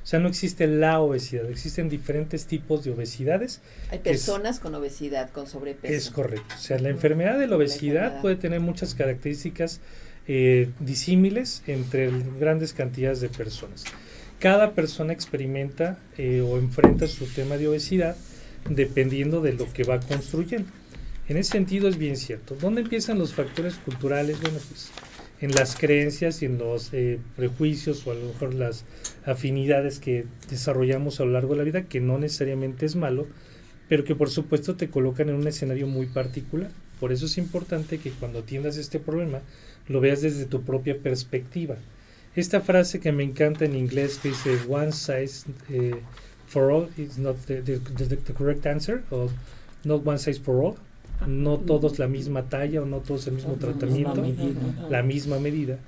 O 0.02 0.06
sea, 0.06 0.18
no 0.18 0.28
existe 0.28 0.66
la 0.66 1.00
obesidad, 1.00 1.48
existen 1.48 1.88
diferentes 1.88 2.46
tipos 2.46 2.82
de 2.82 2.90
obesidades. 2.90 3.60
Hay 3.90 4.00
personas 4.00 4.58
con 4.58 4.74
obesidad, 4.74 5.30
con 5.30 5.46
sobrepeso. 5.46 5.94
Es 5.94 6.10
correcto. 6.10 6.54
O 6.56 6.60
sea, 6.60 6.78
la 6.80 6.88
enfermedad 6.88 7.38
de 7.38 7.46
la 7.46 7.56
obesidad 7.56 8.20
puede 8.20 8.34
tener 8.34 8.58
muchas 8.58 8.94
características 8.94 9.80
eh, 10.26 10.70
disímiles 10.80 11.62
entre 11.66 12.10
grandes 12.38 12.72
cantidades 12.72 13.20
de 13.20 13.28
personas. 13.28 13.84
cada 14.38 14.72
persona 14.72 15.12
experimenta 15.12 15.98
eh, 16.18 16.40
o 16.40 16.58
enfrenta 16.58 17.06
su 17.06 17.26
tema 17.26 17.56
de 17.56 17.68
obesidad 17.68 18.16
dependiendo 18.68 19.40
de 19.40 19.52
lo 19.52 19.72
que 19.72 19.84
va 19.84 20.00
construyendo. 20.00 20.68
En 21.28 21.36
ese 21.36 21.52
sentido 21.52 21.88
es 21.88 21.96
bien 21.96 22.16
cierto. 22.16 22.56
¿Dónde 22.60 22.82
empiezan 22.82 23.18
los 23.18 23.34
factores 23.34 23.74
culturales? 23.76 24.40
Bueno, 24.40 24.58
pues 24.68 24.90
en 25.42 25.52
las 25.52 25.76
creencias 25.76 26.40
y 26.40 26.46
en 26.46 26.56
los 26.56 26.94
eh, 26.94 27.18
prejuicios 27.36 28.06
o 28.06 28.12
a 28.12 28.14
lo 28.14 28.28
mejor 28.28 28.54
las 28.54 28.84
afinidades 29.26 29.98
que 29.98 30.24
desarrollamos 30.48 31.18
a 31.18 31.24
lo 31.24 31.32
largo 31.32 31.54
de 31.54 31.58
la 31.58 31.64
vida, 31.64 31.82
que 31.82 32.00
no 32.00 32.16
necesariamente 32.16 32.86
es 32.86 32.94
malo, 32.94 33.26
pero 33.88 34.04
que 34.04 34.14
por 34.14 34.30
supuesto 34.30 34.76
te 34.76 34.88
colocan 34.88 35.28
en 35.28 35.34
un 35.34 35.48
escenario 35.48 35.88
muy 35.88 36.06
particular. 36.06 36.70
Por 37.00 37.10
eso 37.10 37.26
es 37.26 37.38
importante 37.38 37.98
que 37.98 38.12
cuando 38.12 38.38
atiendas 38.38 38.76
este 38.76 39.00
problema 39.00 39.40
lo 39.88 40.00
veas 40.00 40.22
desde 40.22 40.46
tu 40.46 40.62
propia 40.62 40.96
perspectiva. 40.98 41.76
Esta 42.36 42.60
frase 42.60 43.00
que 43.00 43.10
me 43.10 43.24
encanta 43.24 43.64
en 43.64 43.74
inglés 43.74 44.18
que 44.22 44.28
dice 44.28 44.60
one 44.68 44.92
size 44.92 45.44
eh, 45.68 45.96
for 46.46 46.70
all 46.70 46.88
is 46.96 47.18
not 47.18 47.36
the, 47.46 47.60
the, 47.62 48.32
correct 48.32 48.64
answer 48.64 49.02
o 49.10 49.28
not 49.82 50.06
one 50.06 50.18
size 50.18 50.38
for 50.38 50.62
all 50.62 50.76
no 51.26 51.58
todos 51.58 51.98
la 51.98 52.08
misma 52.08 52.48
talla 52.48 52.82
o 52.82 52.86
no 52.86 52.98
todos 52.98 53.26
el 53.26 53.34
mismo 53.34 53.54
tratamiento, 53.54 54.22
la 54.90 55.02
misma 55.02 55.38
medida, 55.38 55.78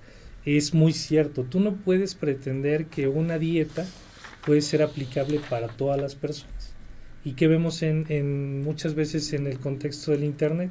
es 0.44 0.74
muy 0.74 0.93
cierto. 0.93 1.43
Tú 1.43 1.61
no 1.61 1.74
puedes 1.74 2.15
pretender 2.15 2.86
que 2.86 3.09
una 3.09 3.39
dieta 3.39 3.86
puede 4.44 4.61
ser 4.61 4.82
aplicable 4.82 5.40
para 5.48 5.69
todas 5.69 6.01
las 6.01 6.15
personas. 6.15 6.74
¿Y 7.24 7.32
que 7.32 7.48
vemos 7.48 7.82
en, 7.82 8.05
en 8.11 8.62
muchas 8.62 8.94
veces 8.94 9.32
en 9.32 9.47
el 9.47 9.59
contexto 9.59 10.11
del 10.11 10.24
Internet? 10.24 10.70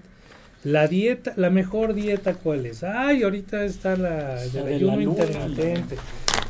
La 0.64 0.88
dieta, 0.88 1.34
la 1.35 1.49
mejor 1.49 1.94
dieta, 1.94 2.35
¿cuál 2.35 2.65
es? 2.65 2.84
Ay, 2.84 3.23
ahorita 3.23 3.65
está 3.65 3.98
la 3.98 4.35
del 4.35 4.68
ayuno 4.68 5.02
intermitente 5.02 5.98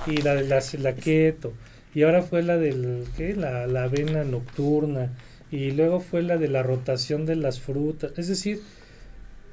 y 0.06 0.18
la 0.18 0.36
de 0.36 0.44
la, 0.80 0.94
keto. 0.94 1.54
Y 1.96 2.04
ahora 2.04 2.22
fue 2.22 2.44
la 2.44 2.58
del, 2.58 3.06
¿qué? 3.18 3.36
La, 3.36 3.66
la 3.66 3.86
avena 3.86 4.24
nocturna 4.24 5.12
y 5.54 5.70
luego 5.70 6.00
fue 6.00 6.24
la 6.24 6.38
de 6.38 6.48
la 6.48 6.64
rotación 6.64 7.28
de 7.28 7.36
las 7.36 7.60
frutas. 7.60 8.12
Es 8.18 8.28
decir, 8.28 8.64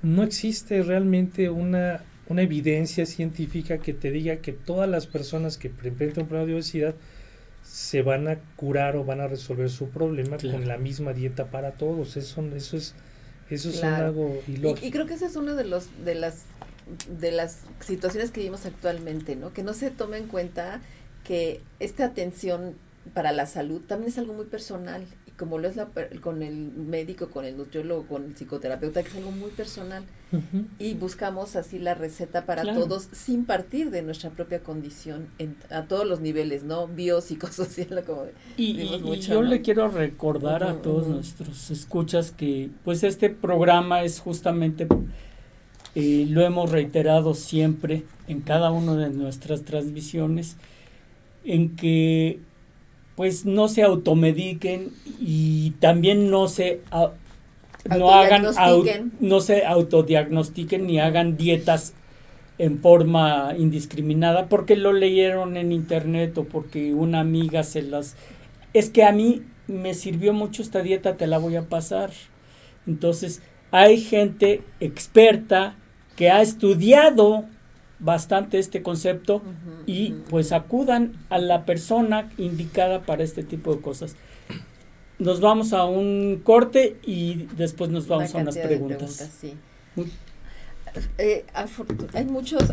no 0.01 0.23
existe 0.23 0.83
realmente 0.83 1.51
una, 1.51 2.05
una 2.27 2.41
evidencia 2.41 3.05
científica 3.05 3.77
que 3.77 3.93
te 3.93 4.11
diga 4.11 4.37
que 4.37 4.53
todas 4.53 4.89
las 4.89 5.07
personas 5.07 5.59
que 5.59 5.69
presentan 5.69 6.23
un 6.23 6.29
problema 6.29 6.47
de 6.47 6.55
obesidad 6.55 6.95
se 7.63 8.01
van 8.01 8.29
a 8.29 8.39
curar 8.57 8.97
o 8.97 9.05
van 9.05 9.21
a 9.21 9.29
resolver 9.29 9.69
su 9.69 9.91
problema 9.91 10.39
con 10.39 10.67
la 10.67 10.79
misma 10.79 11.13
dieta 11.13 11.51
para 11.51 11.73
todos. 11.73 12.17
Eso, 12.17 12.43
eso 12.57 12.79
es, 12.79 12.95
eso 13.51 13.69
es 13.69 13.85
algo 13.85 14.43
ilógico. 14.49 14.87
Y, 14.87 14.91
creo 14.91 15.05
que 15.05 15.13
esa 15.13 15.27
es 15.27 15.37
una 15.37 15.55
de, 15.55 15.65
los, 15.65 15.91
de, 16.03 16.15
las, 16.15 16.45
de 17.21 17.31
las 17.31 17.59
situaciones 17.81 18.31
que 18.31 18.41
vivimos 18.41 18.65
actualmente, 18.65 19.37
¿no? 19.37 19.53
Que 19.53 19.63
no 19.63 19.75
se 19.75 19.91
toma 19.91 20.17
en 20.17 20.29
cuenta 20.29 20.81
que 21.25 21.61
esta 21.79 22.07
atención 22.07 22.75
para 23.13 23.33
la 23.33 23.45
salud 23.47 23.83
también 23.83 24.11
es 24.11 24.19
algo 24.19 24.33
muy 24.33 24.47
personal 24.47 25.05
como 25.41 25.57
lo 25.57 25.69
es 25.69 25.77
la, 25.77 25.89
con 26.21 26.43
el 26.43 26.71
médico, 26.71 27.31
con 27.31 27.47
el 27.47 27.57
nutriólogo, 27.57 28.05
con 28.07 28.27
el 28.27 28.35
psicoterapeuta, 28.35 29.03
que 29.03 29.09
es 29.09 29.17
algo 29.17 29.31
muy 29.31 29.49
personal. 29.51 30.05
Y 30.79 30.93
buscamos 30.93 31.57
así 31.57 31.79
la 31.79 31.95
receta 31.95 32.45
para 32.45 32.75
todos 32.75 33.09
sin 33.13 33.47
partir 33.47 33.91
de 33.91 34.03
nuestra 34.03 34.29
propia 34.29 34.61
condición 34.61 35.29
a 35.71 35.85
todos 35.85 36.07
los 36.07 36.21
niveles, 36.21 36.63
¿no? 36.63 36.89
Biopsicosocial, 36.89 38.05
como 38.07 38.27
Y, 38.59 39.17
yo 39.21 39.41
le 39.41 39.63
quiero 39.63 39.89
recordar 39.89 40.63
a 40.63 40.83
todos 40.83 41.09
nuestros 41.09 41.71
escuchas 41.71 42.33
que 42.33 42.69
pues 42.85 43.03
este 43.03 43.31
programa 43.31 44.03
es 44.03 44.21
justamente, 44.21 44.89
eh, 45.95 46.27
lo 46.29 46.43
hemos 46.43 46.71
reiterado 46.71 47.33
siempre 47.33 48.05
en 48.29 48.43
cada 48.43 48.71
una 48.71 48.95
de 48.95 49.09
nuestras 49.09 49.63
transmisiones, 49.63 50.59
en 51.45 51.77
que 51.77 52.41
pues 53.21 53.45
no 53.45 53.69
se 53.69 53.83
automediquen 53.83 54.95
y 55.21 55.73
también 55.73 56.31
no 56.31 56.49
se 56.49 56.81
no 57.85 58.15
hagan 58.15 58.47
no 59.21 59.41
se 59.43 59.67
autodiagnostiquen 59.67 60.87
ni 60.87 61.01
hagan 61.01 61.37
dietas 61.37 61.93
en 62.57 62.79
forma 62.79 63.53
indiscriminada 63.59 64.49
porque 64.49 64.75
lo 64.75 64.95
leyeron 64.95 65.59
en 65.59 65.71
internet 65.71 66.39
o 66.39 66.45
porque 66.45 66.95
una 66.95 67.21
amiga 67.21 67.63
se 67.63 67.83
las 67.83 68.17
es 68.73 68.89
que 68.89 69.05
a 69.05 69.13
mí 69.13 69.43
me 69.67 69.93
sirvió 69.93 70.33
mucho 70.33 70.63
esta 70.63 70.81
dieta, 70.81 71.19
te 71.19 71.27
la 71.27 71.37
voy 71.37 71.57
a 71.57 71.69
pasar. 71.69 72.13
Entonces, 72.87 73.43
hay 73.71 74.01
gente 74.01 74.63
experta 74.81 75.77
que 76.17 76.31
ha 76.31 76.41
estudiado 76.41 77.45
bastante 78.01 78.59
este 78.59 78.83
concepto 78.83 79.43
y 79.87 80.13
pues 80.29 80.53
acudan 80.53 81.13
a 81.29 81.39
la 81.39 81.65
persona 81.65 82.31
indicada 82.39 83.03
para 83.03 83.23
este 83.23 83.43
tipo 83.45 83.75
de 83.75 83.81
cosas. 83.81 84.17
Nos 85.19 85.41
vamos 85.41 85.73
a 85.75 85.85
un 85.85 86.41
corte 86.43 86.99
y 87.05 87.47
después 87.57 87.91
nos 87.91 88.09
vamos 88.09 88.35
a 88.35 88.39
unas 88.39 88.57
preguntas. 88.57 89.45
Eh, 91.19 91.45
hay 92.15 92.25
muchos... 92.25 92.71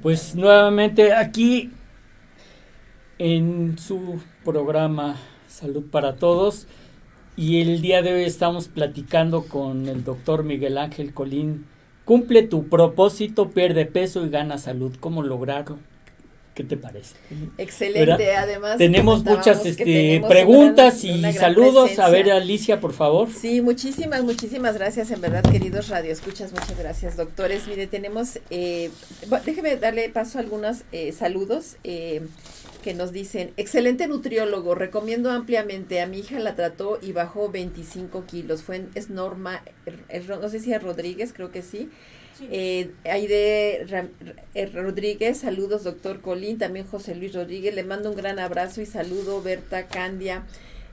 Pues 0.00 0.34
nuevamente 0.34 1.12
aquí 1.12 1.70
en 3.18 3.76
su 3.78 4.20
programa 4.44 5.16
Salud 5.48 5.84
para 5.90 6.16
Todos 6.16 6.66
y 7.36 7.60
el 7.60 7.82
día 7.82 8.00
de 8.00 8.14
hoy 8.14 8.24
estamos 8.24 8.68
platicando 8.68 9.44
con 9.44 9.88
el 9.88 10.04
doctor 10.04 10.44
Miguel 10.44 10.78
Ángel 10.78 11.12
Colín 11.12 11.66
Cumple 12.06 12.44
tu 12.44 12.68
propósito, 12.68 13.50
pierde 13.50 13.84
peso 13.84 14.24
y 14.24 14.30
gana 14.30 14.58
salud. 14.58 14.94
¿Cómo 15.00 15.24
lograrlo? 15.24 15.76
¿Qué 16.54 16.64
te 16.64 16.78
parece? 16.78 17.16
Excelente, 17.58 18.34
además. 18.34 18.78
Tenemos 18.78 19.22
muchas 19.24 19.66
este, 19.66 20.22
preguntas 20.26 21.04
y 21.04 21.20
saludos. 21.34 21.98
A 21.98 22.08
ver, 22.08 22.30
Alicia, 22.30 22.80
por 22.80 22.94
favor. 22.94 23.28
Sí, 23.30 23.60
muchísimas, 23.60 24.22
muchísimas 24.22 24.74
gracias, 24.76 25.10
en 25.10 25.20
verdad, 25.20 25.42
queridos 25.42 25.88
radioescuchas. 25.88 26.52
Muchas 26.52 26.78
gracias, 26.78 27.16
doctores. 27.16 27.66
Mire, 27.66 27.88
tenemos, 27.88 28.38
eh, 28.48 28.90
déjeme 29.44 29.76
darle 29.76 30.08
paso 30.08 30.38
a 30.38 30.42
algunos 30.42 30.84
eh, 30.92 31.12
saludos. 31.12 31.76
Eh, 31.84 32.22
que 32.86 32.94
nos 32.94 33.10
dicen, 33.10 33.52
excelente 33.56 34.06
nutriólogo, 34.06 34.76
recomiendo 34.76 35.32
ampliamente, 35.32 36.00
a 36.00 36.06
mi 36.06 36.20
hija 36.20 36.38
la 36.38 36.54
trató 36.54 37.00
y 37.02 37.10
bajó 37.10 37.50
25 37.50 38.26
kilos, 38.26 38.62
fue 38.62 38.84
es 38.94 39.10
Norma, 39.10 39.60
no 40.28 40.48
sé 40.48 40.60
si 40.60 40.72
es 40.72 40.80
Rodríguez, 40.80 41.32
creo 41.32 41.50
que 41.50 41.62
sí. 41.62 41.90
Eh, 42.48 42.92
Aide 43.02 43.86
eh, 44.54 44.66
Rodríguez, 44.66 45.38
saludos 45.38 45.82
doctor 45.82 46.20
Colín, 46.20 46.58
también 46.58 46.86
José 46.86 47.16
Luis 47.16 47.34
Rodríguez, 47.34 47.74
le 47.74 47.82
mando 47.82 48.08
un 48.08 48.16
gran 48.16 48.38
abrazo 48.38 48.80
y 48.80 48.86
saludo 48.86 49.42
Berta 49.42 49.88
Candia. 49.88 50.44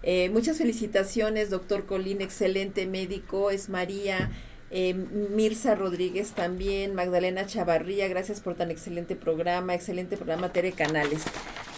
Eh, 0.02 0.32
muchas 0.32 0.58
felicitaciones, 0.58 1.52
doctor 1.52 1.86
Colín, 1.86 2.22
excelente 2.22 2.88
médico, 2.88 3.52
es 3.52 3.70
María. 3.70 4.32
Eh, 4.76 4.96
Mirza 4.96 5.76
Rodríguez 5.76 6.32
también, 6.32 6.96
Magdalena 6.96 7.46
Chavarría, 7.46 8.08
gracias 8.08 8.42
por 8.42 8.56
tan 8.56 8.72
excelente 8.72 9.16
programa, 9.16 9.76
excelente 9.76 10.18
programa 10.18 10.52
Tere 10.52 10.72
Canales. 10.72 11.22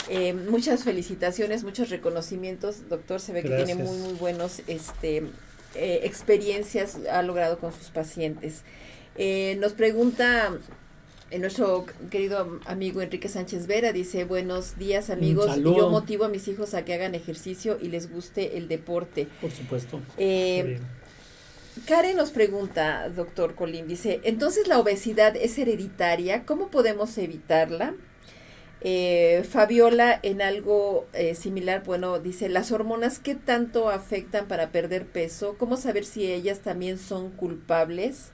Eh, 0.07 0.34
muchas 0.34 0.85
felicitaciones, 0.85 1.65
muchos 1.65 1.89
reconocimientos, 1.89 2.88
doctor, 2.88 3.19
se 3.19 3.34
ve 3.34 3.41
que 3.41 3.49
tiene 3.49 3.76
muy, 3.76 3.97
muy 3.97 4.13
buenos 4.13 4.61
este, 4.67 5.23
eh, 5.76 5.99
experiencias, 6.03 6.97
ha 7.11 7.22
logrado 7.22 7.57
con 7.59 7.73
sus 7.73 7.89
pacientes. 7.89 8.63
Eh, 9.17 9.57
nos 9.59 9.73
pregunta 9.73 10.57
nuestro 11.38 11.85
querido 12.09 12.61
amigo 12.65 13.01
Enrique 13.01 13.27
Sánchez 13.27 13.67
Vera, 13.67 13.91
dice, 13.91 14.23
buenos 14.23 14.77
días 14.77 15.09
amigos, 15.09 15.53
yo 15.61 15.89
motivo 15.89 16.23
a 16.23 16.30
mis 16.30 16.47
hijos 16.47 16.73
a 16.76 16.85
que 16.85 16.93
hagan 16.93 17.13
ejercicio 17.13 17.77
y 17.81 17.89
les 17.89 18.09
guste 18.09 18.57
el 18.57 18.69
deporte. 18.69 19.27
Por 19.41 19.51
supuesto. 19.51 19.99
Karen 21.88 22.15
nos 22.15 22.31
pregunta, 22.31 23.10
doctor 23.10 23.53
Colín, 23.53 23.88
dice, 23.88 24.22
entonces 24.23 24.68
la 24.68 24.80
obesidad 24.80 25.35
es 25.35 25.57
hereditaria, 25.57 26.45
¿cómo 26.45 26.69
podemos 26.69 27.18
evitarla? 27.18 27.93
Eh, 28.81 29.43
Fabiola 29.49 30.19
en 30.23 30.41
algo 30.41 31.07
eh, 31.14 31.35
similar, 31.35 31.84
bueno, 31.84 32.19
dice, 32.19 32.49
las 32.49 32.72
hormonas, 32.72 33.19
¿qué 33.19 33.35
tanto 33.35 33.89
afectan 33.89 34.47
para 34.47 34.69
perder 34.69 35.06
peso? 35.06 35.56
¿Cómo 35.57 35.76
saber 35.76 36.06
si 36.06 36.31
ellas 36.31 36.60
también 36.60 36.97
son 36.97 37.31
culpables? 37.31 38.31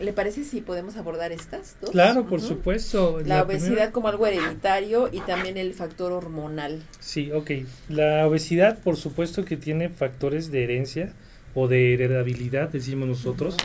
¿Le 0.00 0.12
parece 0.12 0.44
si 0.44 0.60
podemos 0.60 0.96
abordar 0.96 1.32
estas 1.32 1.76
dos? 1.80 1.90
Claro, 1.90 2.26
por 2.26 2.42
supuesto. 2.42 3.20
La, 3.24 3.42
obesidad 3.42 3.90
como 3.90 4.08
algo 4.08 4.26
hereditario 4.26 5.08
y 5.10 5.20
también 5.20 5.56
el 5.56 5.72
factor 5.72 6.12
hormonal. 6.12 6.82
Sí, 7.00 7.32
ok. 7.32 7.50
La 7.88 8.26
obesidad, 8.26 8.78
por 8.80 8.96
supuesto 8.96 9.46
que 9.46 9.56
tiene 9.56 9.88
factores 9.88 10.50
de 10.50 10.64
herencia 10.64 11.14
o 11.54 11.68
de 11.68 11.94
heredabilidad, 11.94 12.70
decimos 12.70 13.08
nosotros. 13.08 13.56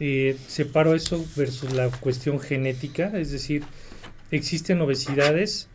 Eh, 0.00 0.36
separo 0.48 0.94
eso 0.94 1.24
versus 1.36 1.72
la 1.72 1.88
cuestión 1.88 2.40
genética, 2.40 3.12
es 3.16 3.30
decir, 3.30 3.62
existen 4.30 4.80
obesidades 4.80 5.68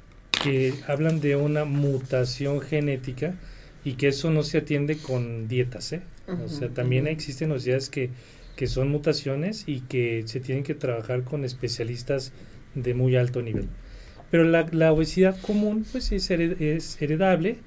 que 0.43 0.73
hablan 0.87 1.21
de 1.21 1.35
una 1.35 1.65
mutación 1.65 2.59
genética 2.61 3.35
y 3.85 3.93
que 3.93 4.09
eso 4.09 4.29
no 4.29 4.43
se 4.43 4.57
atiende 4.57 4.97
con 4.97 5.47
dietas, 5.47 5.93
¿eh? 5.93 6.01
o 6.27 6.49
sea, 6.49 6.67
también 6.69 7.07
existen 7.07 7.51
obesidades 7.51 7.89
que, 7.89 8.09
que 8.57 8.67
son 8.67 8.89
mutaciones 8.89 9.63
y 9.65 9.81
que 9.81 10.23
se 10.25 10.41
tienen 10.41 10.65
que 10.65 10.75
trabajar 10.75 11.23
con 11.23 11.45
especialistas 11.45 12.33
de 12.75 12.93
muy 12.93 13.15
alto 13.15 13.41
nivel. 13.41 13.69
Pero 14.29 14.43
la, 14.43 14.91
obesidad 14.91 15.39
común 15.39 15.85
pues 15.91 16.11
es, 16.11 16.29
es 16.29 17.01
heredable. 17.01 17.57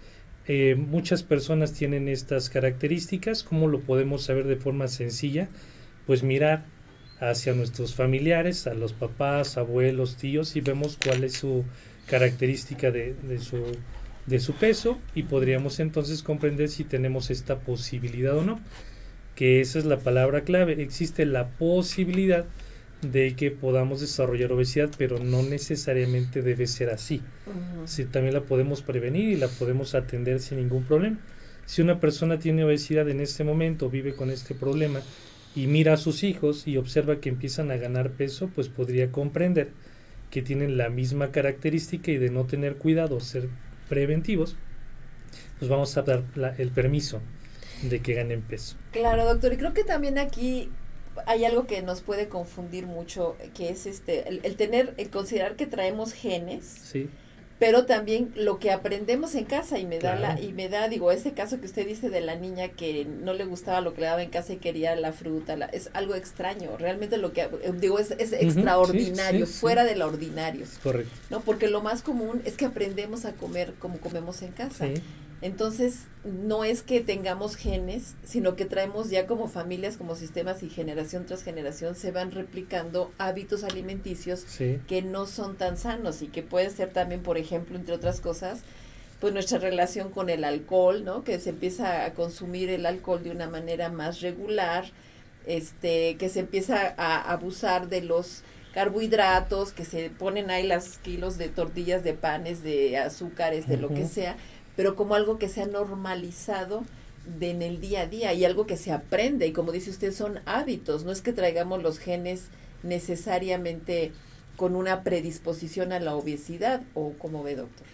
Eh, 0.53 0.75
muchas 0.75 1.23
personas 1.23 1.75
tienen 1.75 2.09
estas 2.09 2.51
características. 2.51 3.45
¿Cómo 3.45 3.69
lo 3.69 3.79
podemos 3.79 4.25
saber 4.25 4.49
de 4.49 4.57
forma 4.57 4.89
sencilla? 4.89 5.49
Pues 6.09 6.25
mirar 6.25 6.65
hacia 7.21 7.55
nuestros 7.55 7.95
familiares, 7.95 8.67
a 8.67 8.75
los 8.75 8.93
papás, 8.93 9.57
abuelos, 9.57 10.17
tíos 10.17 10.57
y 10.57 10.61
vemos 10.61 10.99
cuál 11.01 11.23
es 11.23 11.35
su 11.35 11.65
característica 12.09 12.91
de, 12.91 13.15
de, 13.15 13.39
su, 13.39 13.63
de 14.27 14.41
su 14.41 14.55
peso 14.55 14.99
y 15.15 15.23
podríamos 15.23 15.79
entonces 15.79 16.25
comprender 16.25 16.69
si 16.69 16.83
tenemos 16.83 17.31
esta 17.31 17.61
posibilidad 17.61 18.37
o 18.37 18.43
no. 18.43 18.61
Que 19.37 19.61
esa 19.61 19.79
es 19.79 19.85
la 19.85 20.01
palabra 20.01 20.41
clave. 20.41 20.83
Existe 20.83 21.27
la 21.27 21.47
posibilidad 21.51 22.45
de 23.03 23.35
que 23.35 23.51
podamos 23.51 24.01
desarrollar 24.01 24.53
obesidad, 24.53 24.91
pero 24.99 25.19
no 25.19 25.43
necesariamente 25.43 26.43
debe 26.43 26.67
ser 26.67 26.91
así. 26.91 27.23
Si 27.87 28.05
también 28.05 28.35
la 28.35 28.43
podemos 28.43 28.83
prevenir 28.83 29.31
y 29.31 29.37
la 29.37 29.49
podemos 29.49 29.95
atender 29.95 30.41
sin 30.41 30.59
ningún 30.59 30.85
problema. 30.85 31.19
Si 31.65 31.83
una 31.83 32.01
persona 32.01 32.39
tiene 32.39 32.65
obesidad 32.65 33.09
en 33.09 33.21
este 33.21 33.45
momento, 33.45 33.89
vive 33.89 34.15
con 34.15 34.31
este 34.31 34.55
problema 34.55 35.01
y 35.55 35.67
mira 35.67 35.95
a 35.95 35.97
sus 35.97 36.25
hijos 36.25 36.67
y 36.67 36.77
observa 36.77 37.21
que 37.21 37.29
empiezan 37.29 37.71
a 37.71 37.77
ganar 37.77 38.11
peso, 38.11 38.51
pues 38.55 38.69
podría 38.69 39.11
comprender 39.11 39.71
que 40.31 40.43
tienen 40.43 40.77
la 40.77 40.89
misma 40.89 41.33
característica 41.33 42.11
y 42.11 42.19
de 42.19 42.31
no 42.31 42.45
tener 42.45 42.77
cuidado, 42.77 43.19
ser 43.21 43.49
preventivos, 43.89 44.57
pues 45.59 45.69
vamos 45.69 45.97
a 45.97 46.03
dar 46.03 46.25
el 46.59 46.71
permiso 46.71 47.21
de 47.83 48.01
que 48.01 48.15
ganen 48.15 48.43
peso. 48.43 48.77
Claro, 48.93 49.25
doctor, 49.25 49.53
y 49.53 49.57
creo 49.57 49.75
que 49.75 49.85
también 49.85 50.19
aquí 50.19 50.71
hay 51.27 51.45
algo 51.45 51.67
que 51.67 51.83
nos 51.83 52.01
puede 52.01 52.29
confundir 52.29 52.87
mucho, 52.87 53.37
que 53.55 53.71
es 53.71 53.87
este 53.87 54.29
el, 54.29 54.57
tener, 54.57 54.95
el 54.97 55.11
considerar 55.11 55.57
que 55.57 55.67
traemos 55.67 56.13
genes. 56.13 56.65
Sí. 56.65 57.09
pero 57.59 57.85
también 57.85 58.33
lo 58.37 58.59
que 58.59 58.71
aprendemos 58.71 59.35
en 59.35 59.45
casa 59.45 59.79
y 59.79 59.85
me 59.85 59.99
da 59.99 60.15
la 60.15 60.41
y 60.41 60.53
me 60.53 60.71
da 60.71 60.89
digo 60.89 61.13
ese 61.13 61.33
caso 61.33 61.61
que 61.61 61.67
usted 61.67 61.87
dice 61.87 62.09
de 62.09 62.23
la 62.23 62.35
niña 62.35 62.69
que 62.69 63.05
no 63.05 63.35
le 63.35 63.45
gustaba 63.45 63.83
lo 63.83 63.93
que 63.93 64.01
le 64.01 64.07
daba 64.07 64.23
en 64.23 64.31
casa 64.31 64.55
y 64.55 64.57
quería 64.57 64.97
la 64.97 65.13
fruta 65.13 65.57
la, 65.57 65.67
es 65.67 65.91
algo 65.93 66.15
extraño 66.15 66.77
realmente 66.79 67.19
lo 67.19 67.35
que 67.35 67.49
digo 67.75 67.99
es, 67.99 68.13
es 68.13 68.33
extraordinario 68.33 69.47
fuera 69.47 69.85
de 69.85 69.95
lo 69.95 70.07
ordinario. 70.07 70.65
Correcto. 70.83 71.13
No 71.29 71.41
porque 71.41 71.69
lo 71.69 71.83
más 71.83 72.01
común 72.01 72.41
es 72.47 72.57
que 72.57 72.65
aprendemos 72.65 73.27
a 73.27 73.33
comer 73.35 73.75
como 73.79 73.99
comemos 73.99 74.41
en 74.41 74.53
casa 74.53 74.89
entonces, 75.43 76.03
no 76.25 76.65
es 76.65 76.83
que 76.83 77.01
tengamos 77.01 77.57
genes, 77.57 78.15
sino 78.25 78.57
que 78.57 78.67
traemos 78.67 79.09
ya 79.09 79.27
como 79.27 79.49
familias, 79.49 79.97
como 79.97 80.15
sistemas 80.15 80.63
y 80.63 80.69
generación 80.69 81.25
tras 81.25 81.43
generación 81.43 81.95
se 81.95 82.11
van 82.11 82.31
replicando 82.31 83.11
hábitos 83.17 83.65
alimenticios 83.65 84.45
que 84.87 85.03
no 85.03 85.27
son 85.27 85.57
tan 85.57 85.79
sanos 85.79 86.21
y 86.21 86.27
que 86.27 86.43
puede 86.43 86.69
ser 86.69 86.91
también, 86.93 87.23
por 87.23 87.39
ejemplo, 87.39 87.77
entre 87.77 87.95
otras 87.95 88.21
cosas, 88.21 88.61
pues 89.19 89.33
nuestra 89.33 89.59
relación 89.59 90.11
con 90.11 90.29
el 90.29 90.45
alcohol, 90.45 91.05
¿no? 91.05 91.25
Que 91.25 91.39
se 91.41 91.51
empieza 91.51 92.05
a 92.05 92.13
consumir 92.13 92.69
el 92.69 92.85
alcohol 92.85 93.23
de 93.23 93.31
una 93.31 93.49
manera 93.49 93.89
más 93.89 94.21
regular, 94.21 94.85
este, 95.47 96.17
que 96.17 96.29
se 96.29 96.41
empieza 96.41 96.95
a 96.99 97.33
abusar 97.33 97.89
de 97.89 98.03
los 98.03 98.43
carbohidratos, 98.73 99.73
que 99.73 99.85
se 99.85 100.11
ponen 100.11 100.51
ahí 100.51 100.67
las 100.67 100.99
kilos 100.99 101.39
de 101.39 101.49
tortillas, 101.49 102.05
de 102.05 102.15
panes, 102.15 102.63
de 102.63 102.99
azúcares, 102.99 103.67
de 103.67 103.77
lo 103.77 103.89
que 103.89 104.07
sea, 104.07 104.37
pero 104.81 104.97
como 104.97 105.15
algo 105.15 105.37
que 105.37 105.51
se 105.51 105.61
ha 105.61 105.67
normalizado 105.67 106.87
en 107.39 107.61
el 107.61 107.83
día 107.83 108.01
a 108.01 108.07
día 108.07 108.33
y 108.33 108.47
algo 108.47 108.67
que 108.67 108.79
se 108.79 108.93
aprende. 108.93 109.47
Y 109.47 109.53
como 109.53 109.73
dice 109.73 109.91
usted 109.91 110.11
son 110.11 110.41
hábitos, 110.47 111.05
no 111.05 111.13
es 111.13 111.21
que 111.21 111.35
traigamos 111.35 111.83
los 111.83 111.99
genes 111.99 112.47
necesariamente 112.83 114.13
con 114.57 114.75
una 114.75 115.03
predisposición 115.03 115.93
a 115.93 116.01
la 116.01 116.15
obesidad 116.15 116.81
o 116.95 117.13
como 117.19 117.43
ve 117.43 117.57
doctor. 117.57 117.87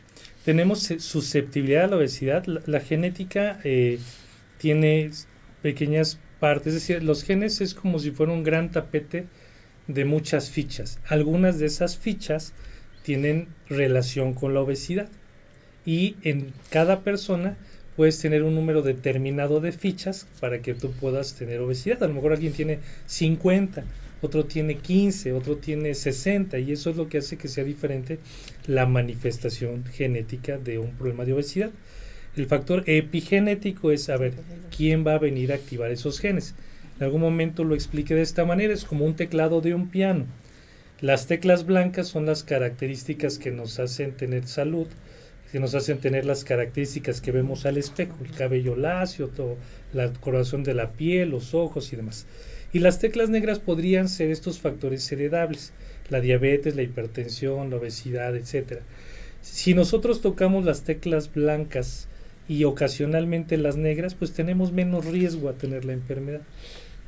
Tenemos 0.45 0.85
susceptibilidad 1.01 1.87
a 1.87 1.89
la 1.89 1.97
obesidad, 1.97 2.47
la, 2.47 2.79
genética 2.79 3.59
eh, 3.65 3.99
tiene 4.59 5.11
pequeñas 5.63 6.21
partes, 6.39 6.69
es 6.69 6.75
decir, 6.75 7.03
los 7.03 7.25
genes 7.25 7.61
es 7.61 7.75
como 7.75 7.99
si 7.99 8.13
fuera 8.13 8.33
un 8.33 8.45
gran 8.45 8.71
tapete 8.71 9.27
de 9.89 10.05
muchas 10.05 10.51
fichas. 10.51 11.01
Algunas 11.09 11.59
de 11.59 11.67
esas 11.67 11.97
fichas 11.97 12.53
tienen 13.03 13.49
relación 13.69 14.35
con 14.35 14.55
la 14.55 14.61
obesidad 14.61 15.09
y 15.87 16.17
en 16.23 16.53
cada 16.69 17.01
persona 17.01 17.57
puedes 17.97 18.21
tener 18.21 18.43
un 18.43 18.55
número 18.55 18.83
determinado 18.83 19.61
de 19.61 19.73
fichas 19.73 20.27
para 20.41 20.61
que 20.61 20.75
tú 20.75 20.91
puedas 20.93 21.35
tener 21.35 21.61
obesidad. 21.61 22.03
A 22.03 22.09
lo 22.09 22.15
mejor 22.15 22.33
alguien 22.33 22.53
tiene 22.53 22.81
50, 23.07 23.85
otro 24.21 24.45
tiene 24.45 24.77
15, 24.77 25.33
otro 25.33 25.57
tiene 25.57 25.95
60 25.95 26.59
y 26.59 26.73
eso 26.73 26.91
es 26.91 26.97
lo 26.97 27.09
que 27.09 27.19
hace 27.19 27.39
que 27.39 27.49
sea 27.49 27.65
diferente 27.65 28.19
la 28.67 28.85
manifestación 28.85 29.85
genética 29.87 30.59
de 30.59 30.79
un 30.79 30.91
problema 30.91 31.25
de 31.25 31.33
obesidad. 31.33 31.71
El 32.37 32.47
factor 32.47 32.83
epigenético 32.87 33.93
es 33.93 34.03
saber 34.05 34.35
quién 34.77 35.07
va 35.07 35.15
a 35.15 35.19
venir 35.19 35.53
a 35.53 35.55
activar 35.55 35.91
esos 35.91 36.19
genes. 36.19 36.55
En 36.99 37.05
algún 37.05 37.23
momento 37.23 37.65
lo 37.65 37.75
expliqué 37.75 38.15
de 38.15 38.23
esta 38.23 38.45
manera, 38.45 38.75
es 38.75 38.85
como 38.85 39.07
un 39.07 39.17
teclado 39.17 39.63
de 39.63 39.75
un 39.75 39.89
piano. 39.89 40.27
Las 41.01 41.27
teclas 41.27 41.65
blancas 41.65 42.09
son 42.09 42.27
las 42.27 42.43
características 42.43 43.39
que 43.39 43.51
nos 43.51 43.79
hacen 43.79 44.13
tener 44.13 44.47
salud 44.47 44.87
que 45.53 45.61
nos 45.61 45.75
hacen 45.75 45.99
tener 45.99 46.25
las 46.25 46.45
características 46.45 47.21
que 47.21 47.33
vemos 47.33 47.67
al 47.67 47.77
espejo, 47.77 48.17
el 48.25 48.33
cabello 48.33 48.77
lacio, 48.77 49.29
todo, 49.29 49.57
la 49.93 50.13
coloración 50.13 50.65
de 50.65 50.75
la 50.75 50.93
piel, 50.93 51.31
los 51.31 51.55
ojos 51.55 51.93
y 51.93 51.97
demás. 51.97 52.27
Y 52.73 52.81
las 52.81 52.99
teclas 52.99 53.31
negras 53.31 53.59
podrían 53.59 54.09
ser 54.09 54.31
estos 54.31 54.59
factores 54.59 55.11
heredables, 55.13 55.73
la 56.11 56.21
diabetes, 56.21 56.77
la 56.77 56.83
hipertensión, 56.83 57.71
la 57.71 57.77
obesidad, 57.77 58.37
etc. 58.37 58.81
Si 59.41 59.75
nosotros 59.75 60.21
tocamos 60.21 60.65
las 60.65 60.83
teclas 60.83 61.33
blancas 61.33 62.09
y 62.49 62.65
ocasionalmente 62.65 63.57
las 63.57 63.77
negras, 63.77 64.15
pues 64.15 64.33
tenemos 64.33 64.73
menos 64.73 65.05
riesgo 65.07 65.49
a 65.49 65.55
tener 65.55 65.85
la 65.85 65.93
enfermedad. 65.93 66.43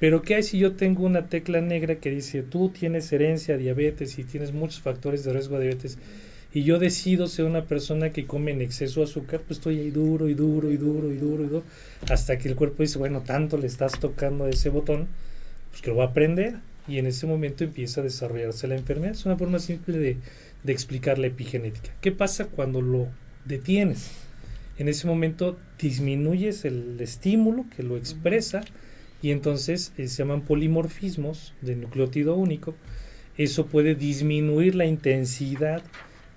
Pero 0.00 0.22
¿qué 0.22 0.36
hay 0.36 0.42
si 0.44 0.58
yo 0.58 0.72
tengo 0.76 1.04
una 1.04 1.28
tecla 1.28 1.60
negra 1.60 1.96
que 1.96 2.10
dice 2.10 2.42
tú 2.42 2.68
tienes 2.68 3.12
herencia, 3.12 3.56
diabetes 3.56 4.18
y 4.18 4.24
tienes 4.24 4.52
muchos 4.52 4.80
factores 4.80 5.24
de 5.24 5.32
riesgo 5.32 5.58
de 5.58 5.66
diabetes? 5.66 5.98
Y 6.52 6.62
yo 6.64 6.78
decido 6.78 7.26
ser 7.26 7.44
una 7.44 7.64
persona 7.64 8.10
que 8.10 8.26
come 8.26 8.52
en 8.52 8.62
exceso 8.62 9.02
azúcar, 9.02 9.40
pues 9.46 9.58
estoy 9.58 9.78
ahí 9.78 9.90
duro 9.90 10.28
y 10.28 10.34
duro 10.34 10.70
y 10.70 10.76
duro 10.76 11.12
y 11.12 11.16
duro 11.16 11.44
y 11.44 11.46
duro, 11.48 11.64
hasta 12.08 12.38
que 12.38 12.48
el 12.48 12.56
cuerpo 12.56 12.82
dice, 12.82 12.98
bueno, 12.98 13.22
tanto 13.22 13.58
le 13.58 13.66
estás 13.66 13.98
tocando 14.00 14.48
ese 14.48 14.70
botón, 14.70 15.08
pues 15.70 15.82
que 15.82 15.90
lo 15.90 15.96
va 15.96 16.04
a 16.04 16.08
aprender 16.08 16.56
y 16.86 16.98
en 16.98 17.06
ese 17.06 17.26
momento 17.26 17.64
empieza 17.64 18.00
a 18.00 18.04
desarrollarse 18.04 18.66
la 18.66 18.76
enfermedad. 18.76 19.12
Es 19.12 19.26
una 19.26 19.36
forma 19.36 19.58
simple 19.58 19.98
de, 19.98 20.16
de 20.64 20.72
explicar 20.72 21.18
la 21.18 21.26
epigenética. 21.26 21.92
¿Qué 22.00 22.12
pasa 22.12 22.46
cuando 22.46 22.80
lo 22.80 23.08
detienes? 23.44 24.10
En 24.78 24.88
ese 24.88 25.06
momento 25.06 25.58
disminuyes 25.78 26.64
el 26.64 26.98
estímulo 27.00 27.66
que 27.76 27.82
lo 27.82 27.96
expresa 27.96 28.62
y 29.20 29.32
entonces 29.32 29.92
eh, 29.98 30.08
se 30.08 30.18
llaman 30.18 30.42
polimorfismos 30.42 31.52
de 31.60 31.76
nucleótido 31.76 32.36
único. 32.36 32.74
Eso 33.36 33.66
puede 33.66 33.94
disminuir 33.94 34.74
la 34.74 34.86
intensidad 34.86 35.82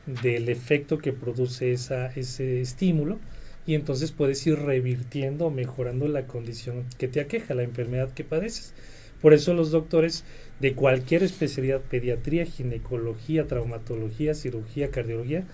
del 0.05 0.49
efecto 0.49 0.97
que 0.97 1.13
produce 1.13 1.71
esa, 1.71 2.07
ese 2.07 2.61
estímulo 2.61 3.19
y 3.65 3.75
entonces 3.75 4.11
puedes 4.11 4.45
ir 4.47 4.57
revirtiendo 4.59 5.47
o 5.47 5.51
mejorando 5.51 6.07
la 6.07 6.25
condición 6.25 6.85
que 6.97 7.07
te 7.07 7.19
aqueja, 7.19 7.53
la 7.53 7.63
enfermedad 7.63 8.11
que 8.13 8.23
padeces. 8.23 8.73
Por 9.21 9.33
eso 9.33 9.53
los 9.53 9.69
doctores 9.69 10.23
de 10.59 10.73
cualquier 10.73 11.23
especialidad, 11.23 11.81
pediatría, 11.81 12.45
ginecología, 12.45 13.47
traumatología, 13.47 14.33
cirugía, 14.33 14.89
cardiología, 14.89 15.45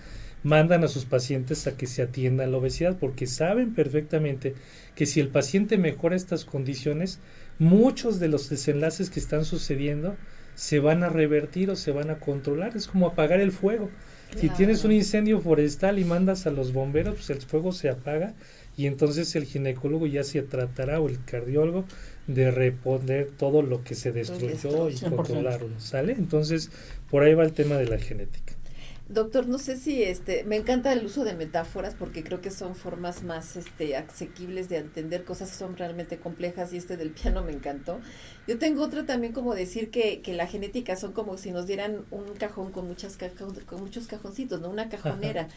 mandan 0.42 0.84
a 0.84 0.88
sus 0.88 1.04
pacientes 1.04 1.66
a 1.66 1.76
que 1.76 1.86
se 1.86 2.00
atiendan 2.00 2.52
la 2.52 2.58
obesidad 2.58 2.96
porque 2.98 3.26
saben 3.26 3.74
perfectamente 3.74 4.54
que 4.94 5.04
si 5.04 5.20
el 5.20 5.28
paciente 5.28 5.76
mejora 5.76 6.16
estas 6.16 6.44
condiciones, 6.44 7.18
muchos 7.58 8.20
de 8.20 8.28
los 8.28 8.48
desenlaces 8.48 9.10
que 9.10 9.20
están 9.20 9.44
sucediendo 9.44 10.16
se 10.54 10.78
van 10.80 11.02
a 11.02 11.08
revertir 11.08 11.70
o 11.70 11.76
se 11.76 11.92
van 11.92 12.10
a 12.10 12.18
controlar. 12.18 12.76
Es 12.76 12.86
como 12.86 13.06
apagar 13.06 13.40
el 13.40 13.52
fuego. 13.52 13.90
Si 14.36 14.48
tienes 14.50 14.84
un 14.84 14.92
incendio 14.92 15.40
forestal 15.40 15.98
y 15.98 16.04
mandas 16.04 16.46
a 16.46 16.50
los 16.50 16.72
bomberos, 16.72 17.16
pues 17.16 17.30
el 17.30 17.40
fuego 17.40 17.72
se 17.72 17.88
apaga 17.88 18.34
y 18.76 18.86
entonces 18.86 19.34
el 19.34 19.44
ginecólogo 19.44 20.06
ya 20.06 20.22
se 20.22 20.42
tratará 20.42 21.00
o 21.00 21.08
el 21.08 21.18
cardiólogo 21.24 21.84
de 22.26 22.50
reponer 22.50 23.30
todo 23.36 23.62
lo 23.62 23.82
que 23.82 23.94
se 23.94 24.12
destruyó 24.12 24.90
y 24.90 24.96
controlarlo, 24.96 25.80
¿sale? 25.80 26.12
Entonces, 26.12 26.70
por 27.10 27.22
ahí 27.22 27.34
va 27.34 27.44
el 27.44 27.52
tema 27.52 27.76
de 27.76 27.86
la 27.86 27.98
genética. 27.98 28.57
Doctor, 29.08 29.46
no 29.46 29.56
sé 29.56 29.78
si 29.78 30.02
este, 30.02 30.44
me 30.44 30.56
encanta 30.56 30.92
el 30.92 31.02
uso 31.02 31.24
de 31.24 31.32
metáforas 31.34 31.94
porque 31.94 32.22
creo 32.22 32.42
que 32.42 32.50
son 32.50 32.74
formas 32.74 33.22
más 33.22 33.56
este, 33.56 33.96
asequibles 33.96 34.68
de 34.68 34.76
entender 34.76 35.24
cosas 35.24 35.50
que 35.50 35.56
son 35.56 35.78
realmente 35.78 36.18
complejas 36.18 36.74
y 36.74 36.76
este 36.76 36.98
del 36.98 37.10
piano 37.22 37.42
me 37.42 37.52
encantó. 37.52 38.00
Yo 38.46 38.58
tengo 38.58 38.82
otra 38.82 39.06
también 39.06 39.32
como 39.32 39.54
decir 39.54 39.90
que, 39.90 40.20
que 40.20 40.34
la 40.34 40.46
genética 40.46 40.94
son 40.96 41.12
como 41.12 41.38
si 41.38 41.52
nos 41.52 41.66
dieran 41.66 42.04
un 42.10 42.34
cajón 42.34 42.70
con, 42.70 42.86
muchas 42.86 43.16
con 43.64 43.80
muchos 43.80 44.06
cajoncitos, 44.06 44.60
¿no? 44.60 44.68
Una 44.68 44.90
cajonera. 44.90 45.48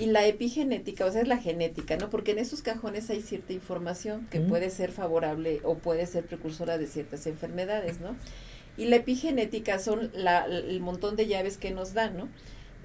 Y 0.00 0.06
la 0.06 0.26
epigenética, 0.26 1.04
o 1.04 1.12
sea, 1.12 1.20
es 1.20 1.28
la 1.28 1.36
genética, 1.36 1.96
¿no? 1.98 2.10
Porque 2.10 2.32
en 2.32 2.38
esos 2.38 2.62
cajones 2.62 3.10
hay 3.10 3.20
cierta 3.20 3.52
información 3.52 4.26
que 4.30 4.40
puede 4.40 4.70
ser 4.70 4.90
favorable 4.90 5.60
o 5.62 5.76
puede 5.76 6.06
ser 6.06 6.24
precursora 6.24 6.78
de 6.78 6.86
ciertas 6.88 7.26
enfermedades, 7.28 8.00
¿no? 8.00 8.16
Y 8.76 8.86
la 8.86 8.96
epigenética 8.96 9.78
son 9.78 10.10
la, 10.14 10.46
el 10.46 10.80
montón 10.80 11.14
de 11.14 11.26
llaves 11.26 11.58
que 11.58 11.70
nos 11.70 11.92
dan, 11.92 12.16
¿no? 12.16 12.28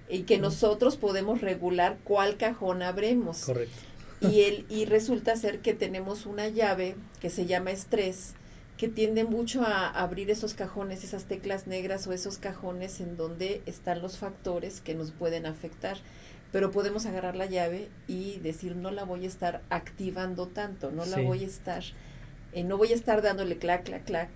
Y 0.09 0.23
que 0.23 0.37
nosotros 0.37 0.97
podemos 0.97 1.41
regular 1.41 1.97
cuál 2.03 2.37
cajón 2.37 2.81
abremos. 2.81 3.43
Correcto. 3.45 3.75
Y, 4.19 4.41
el, 4.41 4.65
y 4.69 4.85
resulta 4.85 5.35
ser 5.35 5.59
que 5.59 5.73
tenemos 5.73 6.25
una 6.25 6.47
llave 6.47 6.95
que 7.19 7.29
se 7.29 7.45
llama 7.45 7.71
estrés, 7.71 8.33
que 8.77 8.87
tiende 8.87 9.23
mucho 9.23 9.63
a 9.63 9.89
abrir 9.89 10.31
esos 10.31 10.53
cajones, 10.53 11.03
esas 11.03 11.25
teclas 11.25 11.67
negras 11.67 12.07
o 12.07 12.13
esos 12.13 12.37
cajones 12.37 12.99
en 12.99 13.17
donde 13.17 13.61
están 13.65 14.01
los 14.01 14.17
factores 14.17 14.81
que 14.81 14.95
nos 14.95 15.11
pueden 15.11 15.45
afectar. 15.45 15.97
Pero 16.51 16.71
podemos 16.71 17.05
agarrar 17.05 17.35
la 17.35 17.45
llave 17.45 17.89
y 18.07 18.39
decir, 18.39 18.75
no 18.75 18.89
la 18.91 19.03
voy 19.03 19.25
a 19.25 19.27
estar 19.27 19.61
activando 19.69 20.47
tanto, 20.47 20.91
no 20.91 21.05
la 21.05 21.19
voy 21.19 21.43
a 21.43 21.47
estar, 21.47 21.83
eh, 22.53 22.63
no 22.63 22.77
voy 22.77 22.93
a 22.93 22.95
estar 22.95 23.21
dándole 23.21 23.57
clac, 23.57 23.83
clac, 23.83 24.05
clac 24.05 24.29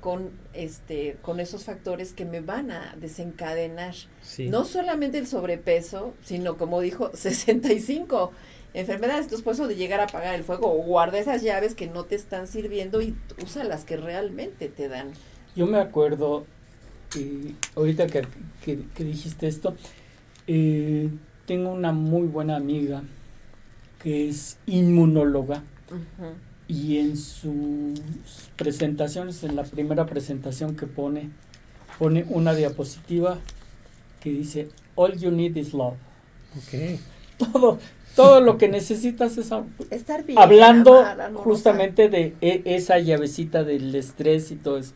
con 0.00 0.30
este 0.52 1.16
con 1.22 1.40
esos 1.40 1.64
factores 1.64 2.12
que 2.12 2.24
me 2.24 2.40
van 2.40 2.70
a 2.70 2.94
desencadenar. 3.00 3.94
No 4.48 4.64
solamente 4.64 5.18
el 5.18 5.26
sobrepeso 5.26 6.14
sino 6.22 6.56
como 6.56 6.80
dijo 6.80 7.10
65 7.14 8.32
enfermedades. 8.74 9.24
Entonces 9.24 9.44
por 9.44 9.54
eso 9.54 9.66
de 9.66 9.76
llegar 9.76 10.00
a 10.00 10.04
apagar 10.04 10.34
el 10.34 10.44
fuego 10.44 10.68
guarda 10.68 11.18
esas 11.18 11.42
llaves 11.42 11.74
que 11.74 11.88
no 11.88 12.04
te 12.04 12.14
están 12.14 12.46
sirviendo 12.46 13.00
y 13.02 13.16
usa 13.42 13.64
las 13.64 13.84
que 13.84 13.96
realmente 13.96 14.68
te 14.68 14.88
dan. 14.88 15.12
Yo 15.56 15.66
me 15.66 15.78
acuerdo 15.78 16.46
eh, 17.16 17.54
ahorita 17.74 18.06
que, 18.06 18.26
que, 18.62 19.04
dijiste 19.04 19.48
esto 19.48 19.74
eh, 20.46 21.08
tengo 21.46 21.72
una 21.72 21.92
muy 21.92 22.26
buena 22.28 22.56
amiga 22.56 23.02
que 23.98 24.28
es 24.28 24.58
inmunóloga 24.66 25.62
y 26.68 26.98
en 26.98 27.16
sus 27.16 27.98
presentaciones, 28.56 29.42
en 29.42 29.56
la 29.56 29.64
primera 29.64 30.04
presentación 30.04 30.76
que 30.76 30.86
pone, 30.86 31.30
pone 31.98 32.26
una 32.28 32.54
diapositiva 32.54 33.38
que 34.20 34.30
dice, 34.30 34.68
All 34.94 35.16
you 35.18 35.30
need 35.30 35.56
is 35.56 35.72
love. 35.72 35.94
Okay. 36.66 37.00
Todo, 37.38 37.78
todo 38.14 38.40
lo 38.40 38.58
que 38.58 38.68
necesitas 38.68 39.38
es 39.38 39.50
estar 39.90 40.24
bien. 40.24 40.38
Hablando 40.38 41.04
justamente 41.36 42.08
de 42.08 42.34
e, 42.40 42.62
esa 42.64 42.98
llavecita 42.98 43.62
del 43.62 43.94
estrés 43.94 44.50
y 44.50 44.56
todo 44.56 44.78
eso. 44.78 44.92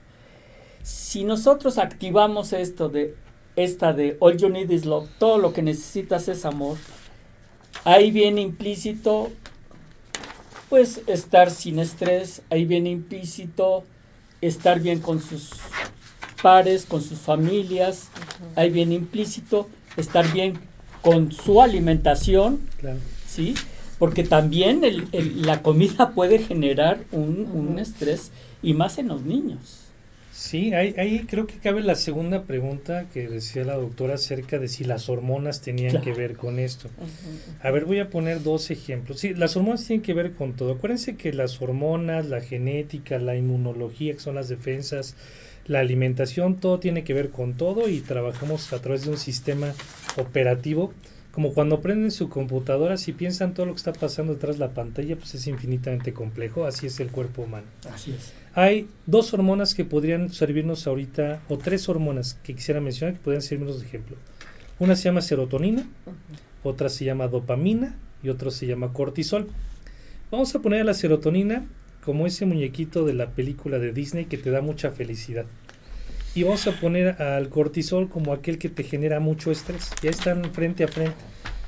Si 0.82 1.22
nosotros 1.22 1.78
activamos 1.78 2.52
esto 2.52 2.88
de 2.88 3.14
esta 3.54 3.92
de 3.92 4.16
All 4.18 4.36
you 4.36 4.48
need 4.48 4.70
is 4.70 4.84
love, 4.84 5.08
todo 5.18 5.38
lo 5.38 5.52
que 5.52 5.62
necesitas 5.62 6.26
es 6.28 6.44
amor, 6.44 6.76
ahí 7.84 8.10
viene 8.10 8.40
implícito 8.40 9.30
pues 10.72 11.02
estar 11.06 11.50
sin 11.50 11.78
estrés, 11.78 12.40
ahí 12.48 12.64
viene 12.64 12.88
implícito, 12.88 13.84
estar 14.40 14.80
bien 14.80 15.00
con 15.00 15.20
sus 15.20 15.50
pares, 16.42 16.86
con 16.86 17.02
sus 17.02 17.18
familias, 17.18 18.08
ahí 18.56 18.70
viene 18.70 18.94
implícito, 18.94 19.68
estar 19.98 20.32
bien 20.32 20.58
con 21.02 21.30
su 21.30 21.60
alimentación, 21.60 22.58
¿sí? 23.28 23.52
Porque 23.98 24.24
también 24.24 24.80
la 25.12 25.60
comida 25.60 26.12
puede 26.12 26.38
generar 26.38 27.00
un, 27.12 27.50
un 27.52 27.78
estrés 27.78 28.30
y 28.62 28.72
más 28.72 28.96
en 28.96 29.08
los 29.08 29.24
niños. 29.24 29.81
Sí, 30.32 30.72
ahí, 30.72 30.94
ahí 30.96 31.26
creo 31.28 31.46
que 31.46 31.58
cabe 31.58 31.82
la 31.82 31.94
segunda 31.94 32.44
pregunta 32.44 33.06
que 33.12 33.28
decía 33.28 33.64
la 33.64 33.76
doctora 33.76 34.14
acerca 34.14 34.58
de 34.58 34.66
si 34.66 34.82
las 34.82 35.10
hormonas 35.10 35.60
tenían 35.60 36.00
que 36.00 36.12
ver 36.14 36.36
con 36.36 36.58
esto. 36.58 36.88
A 37.62 37.70
ver, 37.70 37.84
voy 37.84 37.98
a 37.98 38.08
poner 38.08 38.42
dos 38.42 38.70
ejemplos. 38.70 39.20
Sí, 39.20 39.34
las 39.34 39.56
hormonas 39.56 39.86
tienen 39.86 40.02
que 40.02 40.14
ver 40.14 40.32
con 40.32 40.54
todo. 40.54 40.72
Acuérdense 40.72 41.16
que 41.16 41.34
las 41.34 41.60
hormonas, 41.60 42.26
la 42.26 42.40
genética, 42.40 43.18
la 43.18 43.36
inmunología, 43.36 44.14
que 44.14 44.20
son 44.20 44.34
las 44.34 44.48
defensas, 44.48 45.16
la 45.66 45.80
alimentación, 45.80 46.56
todo 46.56 46.80
tiene 46.80 47.04
que 47.04 47.12
ver 47.12 47.28
con 47.28 47.54
todo 47.58 47.90
y 47.90 48.00
trabajamos 48.00 48.72
a 48.72 48.80
través 48.80 49.04
de 49.04 49.10
un 49.10 49.18
sistema 49.18 49.74
operativo 50.16 50.94
como 51.32 51.54
cuando 51.54 51.80
prenden 51.80 52.10
su 52.10 52.28
computadora, 52.28 52.98
si 52.98 53.12
piensan 53.12 53.54
todo 53.54 53.64
lo 53.66 53.72
que 53.72 53.78
está 53.78 53.94
pasando 53.94 54.34
detrás 54.34 54.56
de 54.56 54.66
la 54.66 54.74
pantalla, 54.74 55.16
pues 55.16 55.34
es 55.34 55.46
infinitamente 55.46 56.12
complejo, 56.12 56.66
así 56.66 56.86
es 56.86 57.00
el 57.00 57.10
cuerpo 57.10 57.42
humano. 57.42 57.66
Así 57.90 58.12
es. 58.12 58.34
Hay 58.54 58.88
dos 59.06 59.32
hormonas 59.32 59.74
que 59.74 59.84
podrían 59.84 60.30
servirnos 60.30 60.86
ahorita, 60.86 61.42
o 61.48 61.58
tres 61.58 61.88
hormonas 61.88 62.34
que 62.42 62.54
quisiera 62.54 62.80
mencionar 62.80 63.14
que 63.14 63.20
podrían 63.20 63.42
servirnos 63.42 63.80
de 63.80 63.86
ejemplo. 63.86 64.16
Una 64.78 64.96
se 64.96 65.04
llama 65.04 65.22
serotonina, 65.22 65.86
otra 66.62 66.88
se 66.88 67.04
llama 67.04 67.28
dopamina 67.28 67.96
y 68.22 68.28
otra 68.28 68.50
se 68.50 68.66
llama 68.66 68.92
cortisol. 68.92 69.48
Vamos 70.30 70.54
a 70.54 70.60
poner 70.60 70.82
a 70.82 70.84
la 70.84 70.94
serotonina 70.94 71.64
como 72.04 72.26
ese 72.26 72.46
muñequito 72.46 73.04
de 73.04 73.14
la 73.14 73.30
película 73.30 73.78
de 73.78 73.92
Disney 73.92 74.26
que 74.26 74.38
te 74.38 74.50
da 74.50 74.60
mucha 74.60 74.90
felicidad 74.90 75.46
y 76.34 76.44
vamos 76.44 76.66
a 76.66 76.72
poner 76.72 77.20
al 77.20 77.48
cortisol 77.50 78.08
como 78.08 78.32
aquel 78.32 78.58
que 78.58 78.68
te 78.68 78.84
genera 78.84 79.20
mucho 79.20 79.50
estrés. 79.50 79.90
Ya 80.02 80.10
están 80.10 80.52
frente 80.52 80.84
a 80.84 80.88
frente 80.88 81.16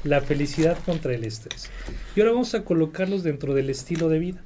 la 0.04 0.20
felicidad 0.20 0.78
contra 0.84 1.14
el 1.14 1.24
estrés. 1.24 1.70
Y 2.16 2.20
ahora 2.20 2.32
vamos 2.32 2.54
a 2.54 2.64
colocarlos 2.64 3.22
dentro 3.22 3.54
del 3.54 3.70
estilo 3.70 4.08
de 4.08 4.18
vida. 4.18 4.42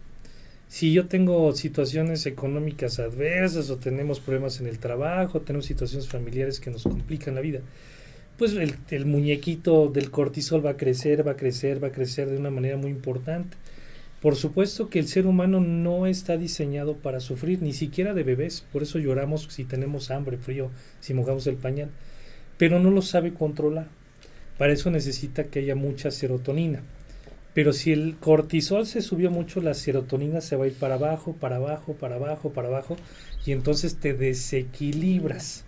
Si 0.69 0.93
yo 0.93 1.07
tengo 1.07 1.53
situaciones 1.55 2.27
económicas 2.27 2.99
adversas 2.99 3.71
o 3.71 3.79
tenemos 3.79 4.21
problemas 4.21 4.61
en 4.61 4.67
el 4.67 4.79
trabajo, 4.79 5.41
tenemos 5.41 5.65
situaciones 5.65 6.09
familiares 6.09 6.61
que 6.61 6.71
nos 6.71 6.83
complican 6.83 7.35
la 7.35 7.41
vida, 7.41 7.61
pues 8.37 8.53
el, 8.53 8.75
el 8.91 9.07
muñequito 9.07 9.89
del 9.89 10.11
cortisol 10.11 10.65
va 10.65 10.71
a 10.71 10.77
crecer, 10.77 11.27
va 11.27 11.33
a 11.33 11.37
crecer, 11.37 11.83
va 11.83 11.89
a 11.89 11.93
crecer 11.93 12.29
de 12.29 12.37
una 12.37 12.51
manera 12.51 12.77
muy 12.77 12.91
importante. 12.91 13.57
Por 14.21 14.37
supuesto 14.37 14.91
que 14.91 14.99
el 14.99 15.09
ser 15.09 15.27
humano 15.27 15.61
no 15.61 16.07
está 16.07 16.37
diseñado 16.37 16.97
para 16.97 17.21
sufrir, 17.21 17.63
ni 17.63 17.73
siquiera 17.73 18.13
de 18.13 18.25
bebés, 18.25 18.65
por 18.71 18.83
eso 18.83 18.99
lloramos 18.99 19.47
si 19.49 19.65
tenemos 19.65 20.11
hambre, 20.11 20.37
frío, 20.37 20.71
si 21.01 21.15
mojamos 21.15 21.47
el 21.47 21.57
pañal, 21.57 21.91
pero 22.59 22.79
no 22.79 22.91
lo 22.91 23.01
sabe 23.01 23.33
controlar. 23.33 23.89
Para 24.59 24.73
eso 24.73 24.91
necesita 24.91 25.45
que 25.45 25.61
haya 25.61 25.77
mucha 25.77 26.11
serotonina. 26.11 26.83
Pero 27.55 27.73
si 27.73 27.93
el 27.93 28.17
cortisol 28.17 28.87
se 28.87 29.03
subió 29.03 29.31
mucho, 29.31 29.61
la 29.61 29.75
serotonina 29.75 30.41
se 30.41 30.57
va 30.57 30.65
a 30.65 30.69
ir 30.69 30.75
para 30.75 30.95
abajo, 30.95 31.35
para 31.35 31.57
abajo, 31.57 31.95
para 31.95 32.17
abajo, 32.17 32.53
para 32.53 32.69
abajo, 32.69 32.97
y 33.45 33.53
entonces 33.53 33.97
te 33.97 34.15
desequilibras. 34.15 35.65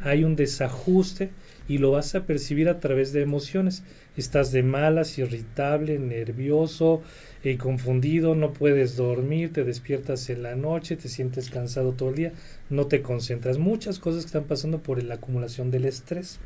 Hay 0.00 0.24
un 0.24 0.36
desajuste 0.36 1.30
y 1.66 1.78
lo 1.78 1.92
vas 1.92 2.14
a 2.14 2.26
percibir 2.26 2.68
a 2.68 2.80
través 2.80 3.12
de 3.12 3.22
emociones. 3.22 3.82
Estás 4.16 4.52
de 4.52 4.62
malas, 4.62 5.18
irritable, 5.18 5.98
nervioso, 5.98 7.02
y 7.44 7.56
confundido, 7.56 8.34
no 8.34 8.52
puedes 8.52 8.96
dormir, 8.96 9.52
te 9.52 9.64
despiertas 9.64 10.30
en 10.30 10.42
la 10.42 10.54
noche, 10.54 10.96
te 10.96 11.08
sientes 11.08 11.50
cansado 11.50 11.92
todo 11.92 12.10
el 12.10 12.14
día, 12.14 12.32
no 12.70 12.86
te 12.86 13.02
concentras. 13.02 13.58
Muchas 13.58 13.98
cosas 13.98 14.22
que 14.22 14.26
están 14.26 14.44
pasando 14.44 14.78
por 14.78 15.02
la 15.02 15.14
acumulación 15.14 15.70
del 15.70 15.86
estrés. 15.86 16.38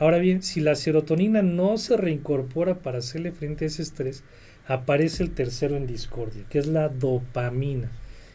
Ahora 0.00 0.16
bien, 0.16 0.42
si 0.42 0.60
la 0.60 0.76
serotonina 0.76 1.42
no 1.42 1.76
se 1.76 1.94
reincorpora 1.94 2.78
para 2.78 3.00
hacerle 3.00 3.32
frente 3.32 3.66
a 3.66 3.68
ese 3.68 3.82
estrés, 3.82 4.24
aparece 4.66 5.22
el 5.22 5.32
tercero 5.32 5.76
en 5.76 5.86
discordia, 5.86 6.42
que 6.48 6.58
es 6.58 6.66
la 6.66 6.88
dopamina. 6.88 7.90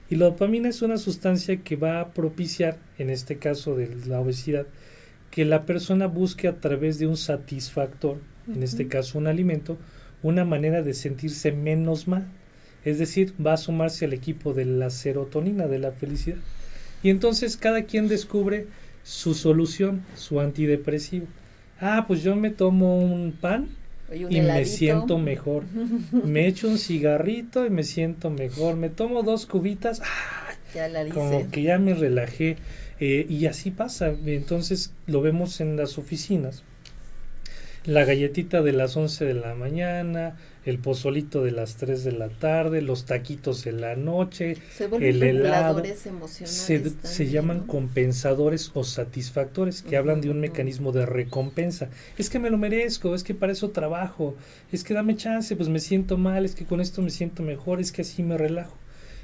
Y 0.08 0.18
la 0.18 0.26
dopamina 0.26 0.70
es 0.70 0.84
una 0.84 1.00
sustancia 1.00 1.64
que 1.64 1.76
va 1.76 2.02
a 2.02 2.14
propiciar, 2.14 2.78
en 3.00 3.10
este 3.10 3.40
caso 3.40 3.76
de 3.76 3.90
la 4.06 4.20
obesidad, 4.20 4.68
que 5.32 5.44
la 5.44 5.66
persona 5.66 6.06
busque 6.06 6.48
a 6.48 6.60
través 6.60 7.00
de 7.00 7.08
un 7.08 7.18
satisfactor, 7.18 8.20
en 8.48 8.62
este 8.62 8.88
caso 8.88 9.18
un 9.18 9.26
alimento, 9.26 9.80
una 10.22 10.46
manera 10.46 10.84
de 10.84 10.94
sentirse 10.94 11.52
menos 11.52 12.08
mal. 12.08 12.28
Es 12.84 13.00
decir, 13.00 13.34
va 13.44 13.54
a 13.54 13.58
sumarse 13.58 14.06
al 14.06 14.14
equipo 14.14 14.54
de 14.54 14.66
la 14.66 14.92
serotonina, 14.92 15.66
de 15.66 15.80
la 15.80 15.92
felicidad. 15.92 16.38
Y 17.02 17.10
entonces 17.10 17.58
cada 17.58 17.86
quien 17.86 18.08
descubre 18.08 18.68
su 19.02 19.34
solución, 19.34 20.06
su 20.16 20.40
antidepresivo. 20.40 21.26
Ah, 21.88 22.06
pues 22.08 22.24
yo 22.24 22.36
me 22.36 22.50
tomo 22.50 22.98
un 22.98 23.32
pan 23.32 23.70
y 24.12 24.42
me 24.42 24.66
siento 24.66 25.20
mejor. 25.20 25.64
me 26.12 26.48
echo 26.48 26.68
un 26.68 26.80
cigarrito 26.80 27.66
y 27.66 27.70
me 27.70 27.84
siento 27.84 28.32
mejor. 28.32 28.76
Me 28.76 28.90
tomo 28.90 29.22
dos 29.22 29.46
cubitas, 29.46 30.02
ah, 30.04 31.12
como 31.14 31.50
que 31.52 31.62
ya 31.62 31.78
me 31.78 31.94
relajé. 31.94 32.58
Eh, 33.00 33.28
y 33.30 33.46
así 33.46 33.70
pasa. 33.70 34.14
Entonces 34.26 34.94
lo 35.06 35.22
vemos 35.22 35.62
en 35.62 35.78
las 35.78 35.98
oficinas 35.98 36.64
la 37.86 38.04
galletita 38.04 38.62
de 38.62 38.72
las 38.72 38.98
11 38.98 39.26
de 39.26 39.34
la 39.36 39.56
mañana, 39.56 40.36
el 40.66 40.80
pozolito 40.80 41.44
de 41.44 41.52
las 41.52 41.76
3 41.76 42.04
de 42.04 42.12
la 42.12 42.30
tarde, 42.30 42.82
los 42.82 43.06
taquitos 43.06 43.68
en 43.68 43.82
la 43.82 43.96
noche, 43.96 44.58
el 45.00 45.22
helado. 45.22 45.84
Se, 46.24 46.90
se, 47.04 47.28
llaman 47.28 47.68
compensadores 47.68 48.72
o 48.74 48.84
satisfactores, 48.84 49.84
que 49.84 49.96
hablan 49.96 50.22
de 50.22 50.32
un 50.32 50.40
mecanismo 50.40 50.92
de 50.92 51.06
recompensa. 51.06 51.90
Es 52.18 52.30
que 52.30 52.40
me 52.40 52.50
lo 52.50 52.58
merezco, 52.58 53.14
es 53.14 53.24
que 53.24 53.36
para 53.36 53.54
eso 53.54 53.70
trabajo, 53.70 54.36
es 54.72 54.84
que 54.84 54.96
dame 54.96 55.16
chance, 55.16 55.56
pues 55.56 55.70
me 55.70 55.80
siento 55.80 56.18
mal, 56.18 56.46
es 56.46 56.56
que 56.56 56.66
con 56.66 56.82
esto 56.82 57.02
me 57.04 57.12
siento 57.12 57.44
mejor, 57.44 57.80
es 57.80 57.92
que 57.92 58.02
así 58.02 58.24
me 58.24 58.38
relajo. 58.38 58.76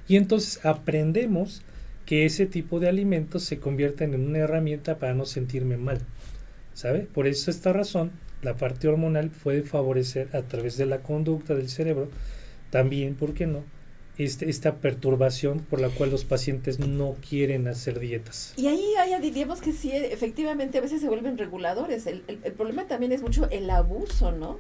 Y 0.08 0.18
entonces 0.18 0.64
aprendemos 0.64 1.64
que 2.06 2.26
ese 2.26 2.46
tipo 2.46 2.80
de 2.80 2.90
alimentos 2.90 3.44
se 3.44 3.60
convierten 3.60 4.14
en 4.14 4.28
una 4.28 4.40
herramienta 4.40 5.00
para 5.00 5.14
no 5.16 5.26
sentirme 5.26 5.78
mal. 5.78 6.00
¿Sabe? 6.74 7.02
Por 7.02 7.28
eso 7.28 7.52
esta 7.52 7.74
razón 7.74 8.12
la 8.42 8.56
parte 8.56 8.88
hormonal 8.88 9.30
puede 9.30 9.64
favorecer 9.64 10.36
a 10.36 10.42
través 10.42 10.78
de 10.78 10.86
la 10.86 11.00
conducta 11.00 11.56
del 11.56 11.70
cerebro, 11.70 12.10
también, 12.70 13.16
¿por 13.16 13.34
qué 13.34 13.48
no?, 13.48 13.64
este, 14.18 14.50
esta 14.50 14.76
perturbación 14.76 15.60
por 15.60 15.80
la 15.80 15.90
cual 15.90 16.12
los 16.12 16.26
pacientes 16.26 16.80
no 16.80 17.16
quieren 17.28 17.68
hacer 17.68 18.00
dietas. 18.00 18.54
Y 18.58 18.68
ahí, 18.68 18.94
ahí 19.00 19.20
diríamos 19.22 19.62
que 19.62 19.72
sí, 19.72 19.92
efectivamente 19.94 20.78
a 20.78 20.82
veces 20.82 21.02
se 21.02 21.08
vuelven 21.08 21.38
reguladores. 21.38 22.06
El, 22.06 22.24
el, 22.28 22.40
el 22.44 22.54
problema 22.54 22.88
también 22.88 23.14
es 23.14 23.22
mucho 23.22 23.50
el 23.50 23.70
abuso, 23.70 24.32
¿no? 24.32 24.60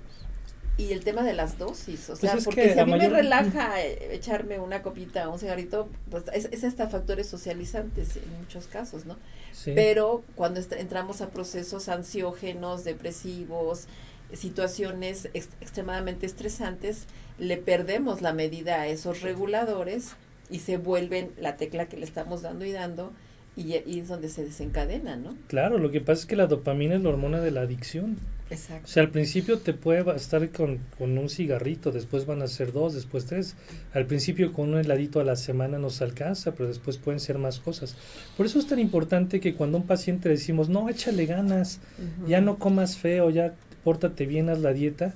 Y 0.81 0.93
el 0.93 1.03
tema 1.03 1.21
de 1.21 1.33
las 1.33 1.59
dosis, 1.59 2.09
o 2.09 2.13
pues 2.13 2.19
sea, 2.19 2.37
porque 2.43 2.73
si 2.73 2.79
a 2.79 2.85
mí 2.85 2.93
me 2.93 3.07
relaja 3.07 3.79
eh, 3.83 4.15
echarme 4.15 4.59
una 4.59 4.81
copita 4.81 5.29
o 5.29 5.33
un 5.33 5.39
cigarrito, 5.39 5.89
pues 6.09 6.23
es, 6.33 6.49
es, 6.51 6.63
hasta 6.63 6.87
factores 6.87 7.27
socializantes 7.27 8.15
en 8.15 8.39
muchos 8.39 8.65
casos, 8.65 9.05
¿no? 9.05 9.17
Pero 9.63 10.23
cuando 10.33 10.59
entramos 10.75 11.21
a 11.21 11.29
procesos 11.29 11.87
ansiógenos, 11.87 12.83
depresivos, 12.83 13.85
situaciones 14.33 15.29
extremadamente 15.35 16.25
estresantes, 16.25 17.05
le 17.37 17.57
perdemos 17.57 18.23
la 18.23 18.33
medida 18.33 18.81
a 18.81 18.87
esos 18.87 19.21
reguladores 19.21 20.15
y 20.49 20.59
se 20.59 20.77
vuelven 20.77 21.31
la 21.37 21.57
tecla 21.57 21.87
que 21.89 21.97
le 21.97 22.05
estamos 22.05 22.41
dando 22.41 22.65
y 22.65 22.71
dando 22.71 23.13
y, 23.55 23.75
y 23.85 23.99
es 23.99 24.07
donde 24.07 24.29
se 24.29 24.43
desencadena, 24.43 25.15
¿no? 25.15 25.37
Claro, 25.47 25.77
lo 25.77 25.91
que 25.91 26.01
pasa 26.01 26.21
es 26.21 26.25
que 26.25 26.35
la 26.35 26.47
dopamina 26.47 26.95
es 26.95 27.01
la 27.01 27.09
hormona 27.09 27.39
de 27.39 27.51
la 27.51 27.61
adicción. 27.61 28.17
Exacto. 28.51 28.85
O 28.85 28.87
sea, 28.87 29.03
al 29.03 29.09
principio 29.09 29.59
te 29.59 29.73
puede 29.73 30.03
estar 30.15 30.49
con, 30.51 30.79
con, 30.97 31.17
un 31.17 31.29
cigarrito, 31.29 31.91
después 31.91 32.25
van 32.25 32.41
a 32.41 32.47
ser 32.47 32.73
dos, 32.73 32.93
después 32.93 33.25
tres. 33.25 33.55
Al 33.93 34.05
principio 34.05 34.51
con 34.51 34.73
un 34.73 34.79
heladito 34.79 35.21
a 35.21 35.23
la 35.23 35.37
semana 35.37 35.79
nos 35.79 36.01
alcanza, 36.01 36.51
pero 36.51 36.67
después 36.67 36.97
pueden 36.97 37.21
ser 37.21 37.37
más 37.37 37.61
cosas. 37.61 37.95
Por 38.35 38.45
eso 38.45 38.59
es 38.59 38.67
tan 38.67 38.79
importante 38.79 39.39
que 39.39 39.55
cuando 39.55 39.77
a 39.77 39.81
un 39.81 39.87
paciente 39.87 40.27
le 40.27 40.35
decimos, 40.35 40.67
no, 40.67 40.89
échale 40.89 41.25
ganas, 41.25 41.79
ya 42.27 42.41
no 42.41 42.59
comas 42.59 42.97
feo, 42.97 43.29
ya 43.29 43.53
pórtate 43.85 44.25
bien, 44.25 44.49
haz 44.49 44.59
la 44.59 44.73
dieta, 44.73 45.13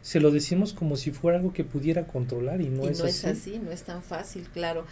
se 0.00 0.20
lo 0.20 0.30
decimos 0.30 0.72
como 0.72 0.96
si 0.96 1.10
fuera 1.10 1.36
algo 1.36 1.52
que 1.52 1.64
pudiera 1.64 2.06
controlar 2.06 2.62
y 2.62 2.68
no, 2.68 2.84
y 2.84 2.92
es, 2.92 3.00
no 3.00 3.04
así. 3.04 3.18
es 3.18 3.24
así. 3.26 3.60
No 3.62 3.70
es 3.70 3.82
tan 3.82 4.02
fácil, 4.02 4.48
claro. 4.54 4.86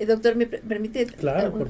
Eh, 0.00 0.06
doctor, 0.06 0.34
¿me 0.34 0.46
permite 0.46 1.06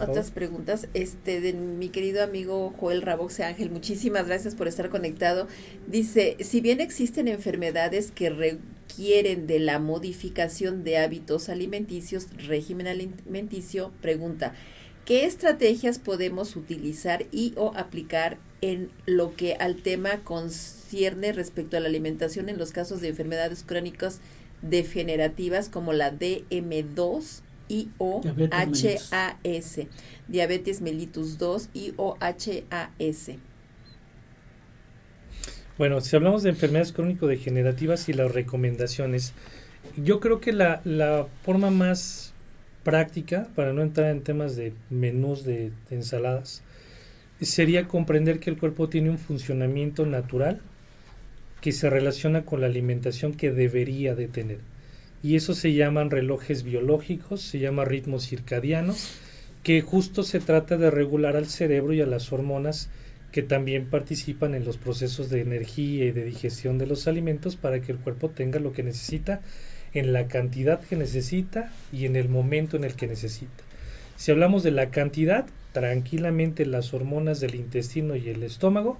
otras 0.01 0.31
preguntas? 0.31 0.89
Este, 0.95 1.43
de 1.43 1.53
mi 1.53 1.91
querido 1.91 2.23
amigo 2.23 2.73
Joel 2.79 3.03
Raboxe 3.03 3.45
Ángel, 3.45 3.71
muchísimas 3.71 4.27
gracias 4.27 4.55
por 4.55 4.67
estar 4.67 4.89
conectado. 4.89 5.47
Dice, 5.87 6.39
si 6.41 6.63
bien 6.63 6.81
existen 6.81 7.29
enfermedades 7.29 8.13
que 8.13 8.31
requieren 8.31 9.47
de 9.47 9.59
la 9.59 9.79
modificación 9.79 10.85
de 10.85 10.97
hábitos 10.97 11.51
alimenticios, 11.51 12.29
régimen 12.47 12.87
alimenticio, 12.87 13.93
pregunta, 14.01 14.55
¿qué 15.05 15.27
estrategias 15.27 15.99
podemos 15.99 16.57
utilizar 16.57 17.27
y 17.31 17.53
o 17.57 17.75
aplicar 17.77 18.39
en 18.63 18.91
lo 19.05 19.37
que 19.37 19.57
al 19.57 19.83
tema 19.83 20.25
concierne 20.25 21.35
respecto 21.35 21.77
a 21.77 21.81
la 21.81 21.89
alimentación 21.89 22.49
en 22.49 22.57
los 22.57 22.73
casos 22.73 23.03
de 23.03 23.09
enfermedades 23.09 23.65
crónicas 23.65 24.21
degenerativas 24.63 25.69
como 25.69 25.93
la 25.93 26.11
DM2? 26.11 27.44
IOHAS, 27.69 29.81
diabetes 30.29 30.81
mellitus. 30.81 31.39
2, 31.39 31.71
IOHAS. 31.75 33.31
Bueno, 35.77 36.01
si 36.01 36.15
hablamos 36.15 36.45
de 36.45 36.51
enfermedades 36.51 36.93
crónico-degenerativas 36.93 38.09
y 38.09 38.13
las 38.13 38.33
recomendaciones, 38.33 39.33
yo 39.97 40.21
creo 40.21 40.41
que 40.41 40.53
la, 40.53 40.81
la, 40.85 41.27
forma 41.43 41.71
más 41.71 42.33
práctica, 42.85 43.49
para 43.57 43.73
no 43.73 43.83
entrar 43.83 44.11
en 44.11 44.23
temas 44.23 44.55
de 44.55 44.73
menús 44.91 45.45
de, 45.45 45.73
de 45.91 45.97
ensaladas, 45.97 46.63
sería 47.41 47.89
comprender 47.89 48.39
que 48.39 48.51
el 48.51 48.59
cuerpo 48.59 48.89
tiene 48.89 49.11
un 49.11 49.19
funcionamiento 49.19 50.07
natural 50.07 50.61
que 51.61 51.73
se 51.73 51.91
relaciona 51.91 52.45
con 52.45 52.61
la 52.61 52.67
alimentación 52.67 53.35
que 53.35 53.51
debería 53.51 54.15
de 54.15 54.29
tener 54.29 54.74
y 55.25 55.37
eso 55.37 55.55
se 55.55 55.73
llaman 55.73 56.11
relojes 56.11 56.65
biológicos, 56.65 57.41
se 57.41 57.59
llama 57.59 57.87
ritmo 57.87 58.21
circadiano, 58.21 58.95
que 59.63 59.81
justo 59.81 60.23
se 60.23 60.39
trata 60.39 60.77
de 60.77 60.91
regular 60.91 61.35
al 61.35 61.47
cerebro 61.47 61.95
y 61.95 62.03
a 62.03 62.07
las 62.07 62.31
hormonas 62.31 62.91
que 63.33 63.43
también 63.43 63.87
participan 63.87 64.55
en 64.55 64.67
los 64.67 64.77
procesos 64.77 65.31
de 65.31 65.41
energía 65.41 66.05
y 66.05 66.11
de 66.11 66.27
digestión 66.27 66.77
de 66.77 66.87
los 66.87 67.09
alimentos 67.09 67.57
para 67.57 67.81
que 67.81 67.93
el 67.93 67.99
cuerpo 67.99 68.29
tenga 68.29 68.61
lo 68.61 68.75
que 68.75 68.83
necesita 68.83 69.41
en 69.95 70.13
la 70.13 70.29
cantidad 70.29 70.81
que 70.81 70.95
necesita 70.95 71.73
y 71.91 72.05
en 72.05 72.17
el 72.17 72.29
momento 72.29 72.77
en 72.77 72.85
el 72.85 72.95
que 72.95 73.07
necesita. 73.07 73.65
Si 74.17 74.31
hablamos 74.31 74.63
de 74.63 74.73
la 74.73 74.91
cantidad, 74.91 75.47
tranquilamente 75.73 76.67
las 76.67 76.93
hormonas 76.93 77.41
del 77.41 77.55
intestino 77.55 78.15
y 78.15 78.29
el 78.29 78.43
estómago, 78.43 78.99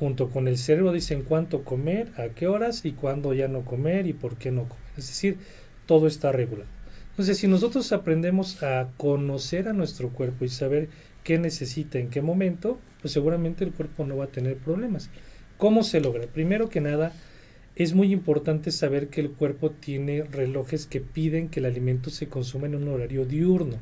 junto 0.00 0.30
con 0.30 0.48
el 0.48 0.56
cerebro, 0.56 0.92
dicen 0.92 1.22
cuánto 1.22 1.62
comer, 1.62 2.08
a 2.16 2.30
qué 2.30 2.48
horas 2.48 2.86
y 2.86 2.92
cuándo 2.92 3.34
ya 3.34 3.48
no 3.48 3.66
comer 3.66 4.06
y 4.06 4.14
por 4.14 4.36
qué 4.36 4.50
no 4.50 4.62
comer. 4.62 4.82
Es 4.96 5.08
decir, 5.08 5.36
todo 5.84 6.06
está 6.06 6.32
regulado. 6.32 6.70
Entonces, 7.10 7.36
si 7.36 7.46
nosotros 7.46 7.92
aprendemos 7.92 8.62
a 8.62 8.88
conocer 8.96 9.68
a 9.68 9.74
nuestro 9.74 10.08
cuerpo 10.08 10.46
y 10.46 10.48
saber 10.48 10.88
qué 11.22 11.38
necesita 11.38 11.98
en 11.98 12.08
qué 12.08 12.22
momento, 12.22 12.78
pues 13.02 13.12
seguramente 13.12 13.62
el 13.62 13.72
cuerpo 13.72 14.06
no 14.06 14.16
va 14.16 14.24
a 14.24 14.28
tener 14.28 14.56
problemas. 14.56 15.10
¿Cómo 15.58 15.82
se 15.82 16.00
logra? 16.00 16.26
Primero 16.26 16.70
que 16.70 16.80
nada, 16.80 17.12
es 17.76 17.92
muy 17.92 18.10
importante 18.10 18.70
saber 18.70 19.08
que 19.08 19.20
el 19.20 19.30
cuerpo 19.30 19.70
tiene 19.70 20.22
relojes 20.22 20.86
que 20.86 21.02
piden 21.02 21.50
que 21.50 21.60
el 21.60 21.66
alimento 21.66 22.08
se 22.08 22.26
consuma 22.26 22.66
en 22.68 22.74
un 22.74 22.88
horario 22.88 23.26
diurno 23.26 23.76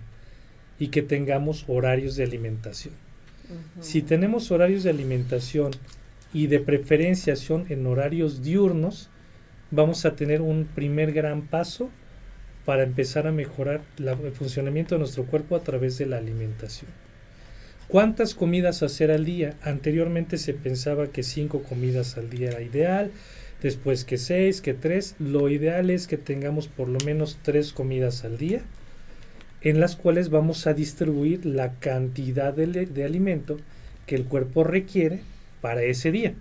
y 0.80 0.88
que 0.88 1.02
tengamos 1.02 1.64
horarios 1.68 2.16
de 2.16 2.24
alimentación. 2.24 2.94
Si 3.80 4.02
tenemos 4.02 4.50
horarios 4.50 4.82
de 4.82 4.90
alimentación 4.90 5.70
y 6.32 6.46
de 6.46 6.60
preferencia 6.60 7.36
son 7.36 7.66
en 7.68 7.86
horarios 7.86 8.42
diurnos, 8.42 9.08
vamos 9.70 10.04
a 10.04 10.16
tener 10.16 10.40
un 10.40 10.66
primer 10.66 11.12
gran 11.12 11.42
paso 11.42 11.90
para 12.64 12.82
empezar 12.82 13.26
a 13.26 13.32
mejorar 13.32 13.80
el 13.98 14.32
funcionamiento 14.32 14.94
de 14.94 14.98
nuestro 14.98 15.24
cuerpo 15.24 15.56
a 15.56 15.62
través 15.62 15.96
de 15.96 16.06
la 16.06 16.18
alimentación. 16.18 16.90
¿Cuántas 17.88 18.34
comidas 18.34 18.82
hacer 18.82 19.10
al 19.10 19.24
día? 19.24 19.56
Anteriormente 19.62 20.36
se 20.36 20.52
pensaba 20.52 21.06
que 21.06 21.22
cinco 21.22 21.62
comidas 21.62 22.18
al 22.18 22.28
día 22.28 22.50
era 22.50 22.60
ideal, 22.60 23.10
después 23.62 24.04
que 24.04 24.18
seis, 24.18 24.60
que 24.60 24.74
tres. 24.74 25.14
Lo 25.18 25.48
ideal 25.48 25.88
es 25.88 26.06
que 26.06 26.18
tengamos 26.18 26.68
por 26.68 26.88
lo 26.88 26.98
menos 27.06 27.38
tres 27.40 27.72
comidas 27.72 28.26
al 28.26 28.36
día, 28.36 28.60
en 29.62 29.80
las 29.80 29.96
cuales 29.96 30.28
vamos 30.28 30.66
a 30.66 30.74
distribuir 30.74 31.46
la 31.46 31.72
cantidad 31.78 32.52
de, 32.52 32.66
de 32.66 33.04
alimento 33.04 33.56
que 34.04 34.16
el 34.16 34.24
cuerpo 34.26 34.64
requiere 34.64 35.20
para 35.60 35.82
ese 35.82 36.12
día. 36.12 36.34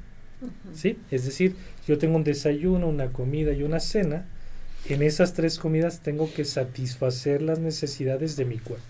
¿Sí? 0.76 0.98
Es 1.10 1.26
decir, 1.26 1.56
yo 1.88 1.98
tengo 1.98 2.16
un 2.16 2.24
desayuno, 2.24 2.88
una 2.88 3.08
comida 3.08 3.54
y 3.54 3.64
una 3.64 3.80
cena. 3.80 4.26
En 4.88 5.02
esas 5.02 5.34
tres 5.34 5.58
comidas 5.58 6.02
tengo 6.02 6.32
que 6.34 6.46
satisfacer 6.46 7.42
las 7.42 7.60
necesidades 7.60 8.36
de 8.36 8.46
mi 8.46 8.58
cuerpo. 8.58 8.86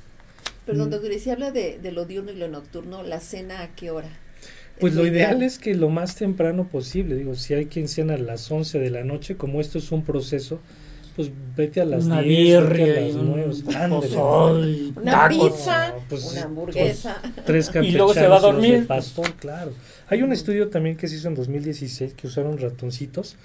Perdón, 0.65 0.89
mm. 0.89 0.91
doctor, 0.91 1.11
y 1.13 1.19
si 1.19 1.29
habla 1.29 1.51
de, 1.51 1.79
lo 1.91 2.05
diurno 2.05 2.31
y 2.31 2.35
lo 2.35 2.49
nocturno, 2.49 3.01
¿la 3.03 3.19
cena 3.21 3.61
a 3.61 3.73
qué 3.75 3.89
hora? 3.89 4.09
Pues 4.79 4.93
lo 4.93 5.07
ideal 5.07 5.41
es 5.41 5.57
que 5.57 5.73
lo 5.73 5.89
más 5.89 6.15
temprano 6.15 6.67
posible, 6.67 7.15
digo, 7.15 7.33
si 7.33 7.55
hay 7.55 7.65
quien 7.65 7.87
cena 7.87 8.13
a 8.13 8.17
las 8.19 8.51
11 8.51 8.77
de 8.77 8.91
la 8.91 9.03
noche, 9.03 9.35
como 9.35 9.59
esto 9.59 9.79
es 9.79 9.91
un 9.91 10.03
proceso, 10.03 10.59
pues 11.17 11.31
vete 11.57 11.81
a 11.81 11.85
las 11.85 12.05
una 12.05 12.21
10, 12.21 12.57
a 12.57 12.61
las 12.61 13.15
9, 13.15 14.93
una 14.95 15.27
pizza, 15.27 15.95
pues, 16.07 16.31
una 16.31 16.43
hamburguesa. 16.43 17.17
Pues, 17.21 17.45
tres 17.45 17.71
y 17.83 17.91
luego 17.91 18.13
se 18.13 18.27
va 18.27 18.37
a 18.37 18.39
dormir. 18.39 18.81
De 18.81 18.85
pastor, 18.85 19.33
claro. 19.33 19.73
Hay 20.07 20.21
un 20.21 20.31
estudio 20.31 20.69
también 20.69 20.95
que 20.95 21.09
se 21.09 21.15
hizo 21.15 21.27
en 21.27 21.35
2016 21.35 22.13
que 22.13 22.27
usaron 22.27 22.57
ratoncitos 22.59 23.35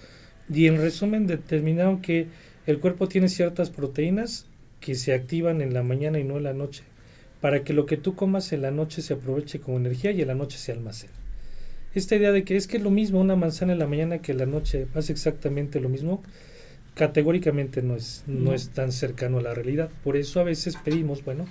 y 0.53 0.67
en 0.67 0.77
resumen 0.77 1.27
determinaron 1.27 2.01
que 2.01 2.29
el 2.67 2.79
cuerpo 2.79 3.09
tiene 3.09 3.29
ciertas 3.29 3.71
proteínas 3.71 4.47
que 4.79 4.95
se 4.95 5.15
activan 5.15 5.61
en 5.63 5.75
la 5.75 5.83
mañana 5.83 6.21
y 6.21 6.25
no 6.25 6.37
en 6.37 6.45
la 6.45 6.53
noche 6.53 6.85
para 7.41 7.65
que 7.65 7.73
lo 7.73 7.87
que 7.87 7.97
tú 7.97 8.15
comas 8.15 8.53
en 8.53 8.63
la 8.63 8.71
noche 8.71 9.03
se 9.03 9.15
aproveche 9.15 9.61
como 9.61 9.79
energía 9.79 10.13
y 10.13 10.21
en 10.21 10.29
la 10.29 10.35
noche 10.35 10.59
se 10.59 10.73
almacene. 10.73 11.13
Esta 11.95 12.17
idea 12.17 12.33
de 12.33 12.45
que 12.45 12.57
es 12.57 12.67
que 12.67 12.77
es 12.77 12.83
lo 12.83 12.91
mismo 12.91 13.19
una 13.21 13.35
manzana 13.35 13.73
en 13.73 13.81
la 13.81 13.87
mañana 13.87 14.19
que 14.19 14.33
en 14.33 14.39
la 14.39 14.47
noche 14.47 14.87
hace 14.95 15.13
exactamente 15.13 15.81
lo 15.81 15.89
mismo, 15.89 16.23
categóricamente 16.95 17.83
no 17.83 17.97
es, 17.97 18.25
no, 18.27 18.53
es 18.53 18.71
tan 18.71 18.93
cercano 18.93 19.39
a 19.39 19.43
la 19.43 19.55
realidad. 19.55 19.91
Por 20.05 20.17
eso 20.17 20.41
a 20.41 20.45
veces 20.45 20.77
pedimos, 20.77 21.25
bueno, 21.25 21.47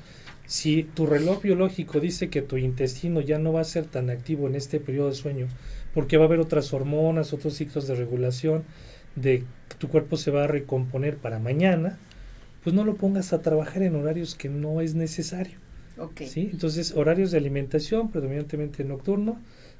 si 0.45 0.83
tu 0.83 1.05
reloj 1.05 1.41
biológico 1.41 1.99
dice 1.99 2.29
que 2.29 2.41
tu 2.41 2.57
intestino 2.57 3.21
ya 3.21 3.39
no 3.39 3.53
va 3.53 3.61
a 3.61 3.65
ser 3.65 3.85
tan 3.85 4.09
activo 4.09 4.47
en 4.47 4.55
este 4.55 4.79
periodo 4.79 5.09
de 5.09 5.15
sueño, 5.15 5.47
porque 5.93 6.17
va 6.17 6.25
a 6.25 6.27
haber 6.27 6.39
otras 6.39 6.73
hormonas, 6.73 7.33
otros 7.33 7.55
ciclos 7.55 7.87
de 7.87 7.95
regulación, 7.95 8.63
de 9.15 9.43
tu 9.77 9.89
cuerpo 9.89 10.17
se 10.17 10.31
va 10.31 10.43
a 10.43 10.47
recomponer 10.47 11.17
para 11.17 11.39
mañana, 11.39 11.97
pues 12.63 12.75
no 12.75 12.83
lo 12.83 12.95
pongas 12.95 13.33
a 13.33 13.41
trabajar 13.41 13.81
en 13.81 13.95
horarios 13.95 14.35
que 14.35 14.49
no 14.49 14.81
es 14.81 14.93
necesario. 14.93 15.57
Okay. 15.97 16.27
¿sí? 16.27 16.49
Entonces, 16.51 16.93
horarios 16.95 17.31
de 17.31 17.37
alimentación, 17.37 18.11
predominantemente 18.11 18.83
nocturno, 18.83 19.39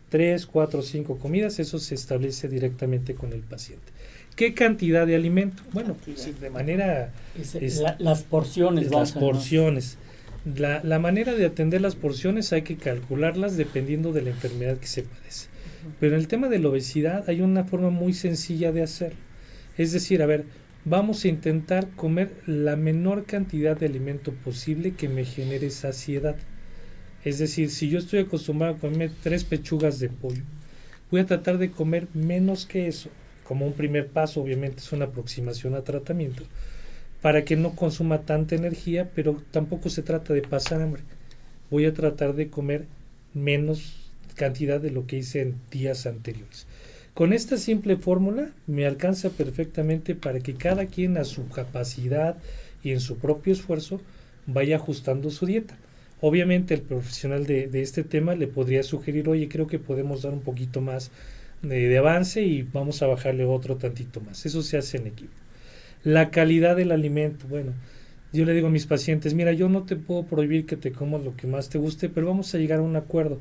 tres, 0.09 0.45
cuatro, 0.45 0.81
cinco 0.81 1.17
comidas, 1.17 1.59
eso 1.59 1.79
se 1.79 1.95
establece 1.95 2.49
directamente 2.49 3.15
con 3.15 3.31
el 3.31 3.41
paciente. 3.41 3.91
¿Qué 4.36 4.53
cantidad 4.53 5.06
de 5.06 5.16
alimento? 5.16 5.64
Bueno, 5.74 5.95
de 6.40 6.49
manera... 6.49 7.12
las 7.99 8.24
porciones. 8.24 8.90
Las 8.90 9.12
porciones. 9.12 9.98
La, 10.58 10.82
la, 10.84 10.98
manera 10.98 11.34
de 11.34 11.45
atender 11.45 11.82
las 11.82 11.95
porciones 11.95 12.52
hay 12.52 12.64
que 12.64 12.78
calcularlas 12.78 13.58
dependiendo 13.58 14.12
de 14.12 14.24
la 14.24 14.32
enfermedad 14.32 14.78
que 14.78 14.88
se 14.88 15.03
padece. 15.03 15.48
Pero 15.99 16.16
en 16.16 16.22
el 16.22 16.28
tema 16.28 16.48
de 16.48 16.60
la 16.60 16.70
obesidad 16.70 17.30
hay 17.30 17.41
una 17.41 17.64
forma 17.64 17.90
muy 17.90 18.14
sencilla 18.14 18.72
de 18.72 18.82
hacerlo. 18.82 19.20
Es 19.78 19.91
decir, 19.91 20.22
a 20.22 20.26
ver, 20.26 20.45
vamos 20.86 21.24
a 21.24 21.28
intentar 21.28 21.90
comer 21.90 22.34
la 22.48 22.76
menor 22.76 23.26
cantidad 23.26 23.78
de 23.78 23.86
alimento 23.86 24.34
posible 24.34 24.94
que 24.95 25.10
me 25.10 25.26
genere 25.26 25.70
saciedad. 25.70 26.36
Es 27.24 27.38
decir, 27.38 27.70
si 27.70 27.90
yo 27.90 27.99
estoy 27.99 28.20
acostumbrado 28.20 28.76
a 28.76 28.78
comer 28.80 29.12
tres 29.22 29.44
pechugas 29.44 29.99
de 29.99 30.10
pollo, 30.10 30.44
voy 31.12 31.22
a 31.22 31.26
tratar 31.26 31.58
de 31.58 31.70
comer 31.70 32.08
menos 32.14 32.66
que 32.66 32.88
eso. 32.88 33.10
Como 33.52 33.65
un 33.65 33.73
primer 33.73 34.07
paso, 34.07 34.41
obviamente 34.41 34.78
es 34.78 34.94
una 34.94 35.07
aproximación 35.07 35.76
a 35.76 35.82
tratamiento, 35.82 36.44
para 37.22 37.44
que 37.44 37.57
no 37.57 37.76
consuma 37.76 38.22
tanta 38.22 38.56
energía, 38.56 39.11
pero 39.14 39.44
tampoco 39.52 39.90
se 39.90 40.03
trata 40.03 40.34
de 40.34 40.41
pasar 40.41 40.82
hambre. 40.82 41.02
Voy 41.69 41.84
a 41.84 41.94
tratar 41.94 42.34
de 42.34 42.48
comer 42.48 42.86
menos 43.34 44.10
cantidad 44.36 44.80
de 44.80 44.91
lo 44.91 45.06
que 45.06 45.18
hice 45.18 45.41
en 45.41 45.56
días 45.69 46.06
anteriores. 46.06 46.65
Con 47.14 47.34
esta 47.34 47.57
simple 47.57 47.98
fórmula 47.98 48.52
me 48.68 48.86
alcanza 48.86 49.30
perfectamente 49.32 50.15
para 50.15 50.40
que 50.40 50.53
cada 50.53 50.86
quien 50.86 51.18
a 51.18 51.26
su 51.26 51.49
capacidad 51.49 52.38
y 52.84 52.91
en 52.91 53.02
su 53.02 53.18
propio 53.18 53.52
esfuerzo 53.52 53.99
vaya 54.48 54.78
ajustando 54.78 55.30
su 55.30 55.45
dieta. 55.45 55.78
Obviamente 56.22 56.73
el 56.73 56.84
profesional 56.84 57.45
de, 57.45 57.69
este 57.82 58.06
tema 58.06 58.34
le 58.34 58.48
podría 58.48 58.82
sugerir, 58.84 59.28
oye, 59.28 59.49
creo 59.49 59.68
que 59.68 59.78
podemos 59.78 60.22
dar 60.22 60.32
un 60.32 60.40
poquito 60.40 60.80
más 60.80 61.11
de, 61.61 61.97
avance 61.97 62.41
y 62.41 62.63
vamos 62.63 63.01
a 63.01 63.07
bajarle 63.07 63.45
otro 63.45 63.77
tantito 63.77 64.21
más. 64.21 64.45
Eso 64.45 64.61
se 64.61 64.77
hace 64.77 64.97
en 64.97 65.07
equipo. 65.07 65.33
La 66.03 66.31
calidad 66.31 66.75
del 66.75 66.91
alimento, 66.91 67.45
bueno, 67.47 67.73
yo 68.33 68.45
le 68.45 68.53
digo 68.53 68.67
a 68.67 68.71
mis 68.71 68.88
pacientes, 68.88 69.33
mira, 69.33 69.53
yo 69.53 69.69
no 69.69 69.83
te 69.83 69.95
puedo 69.95 70.23
prohibir 70.23 70.65
que 70.65 70.77
te 70.77 70.91
comas 70.91 71.23
lo 71.23 71.35
que 71.35 71.47
más 71.47 71.69
te 71.69 71.77
guste, 71.77 72.09
pero 72.09 72.27
vamos 72.27 72.53
a 72.53 72.57
llegar 72.57 72.79
a 72.79 72.83
un 72.83 72.95
acuerdo. 72.95 73.39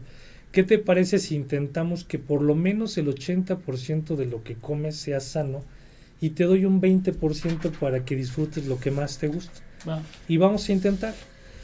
¿Qué 0.53 0.65
te 0.65 0.79
parece 0.79 1.19
si 1.19 1.37
intentamos 1.37 2.05
que 2.05 2.19
por 2.19 2.43
lo 2.43 2.55
menos 2.55 2.99
el 2.99 3.07
80% 3.07 4.17
de 4.17 4.27
lo 4.27 4.43
que 4.43 4.57
comes 4.57 4.97
sea 4.97 5.21
sano 5.21 5.63
y 6.21 6.31
te 6.31 6.45
doy 6.45 6.65
un 6.65 6.81
20% 6.81 7.71
para 7.79 8.05
que 8.05 8.17
disfrutes 8.17 8.67
lo 8.67 8.81
que 8.81 8.91
más 8.91 9.19
te 9.19 9.29
gusta? 9.29 9.61
Y 10.29 10.37
vamos 10.37 10.69
a 10.69 10.73
intentar. 10.73 11.15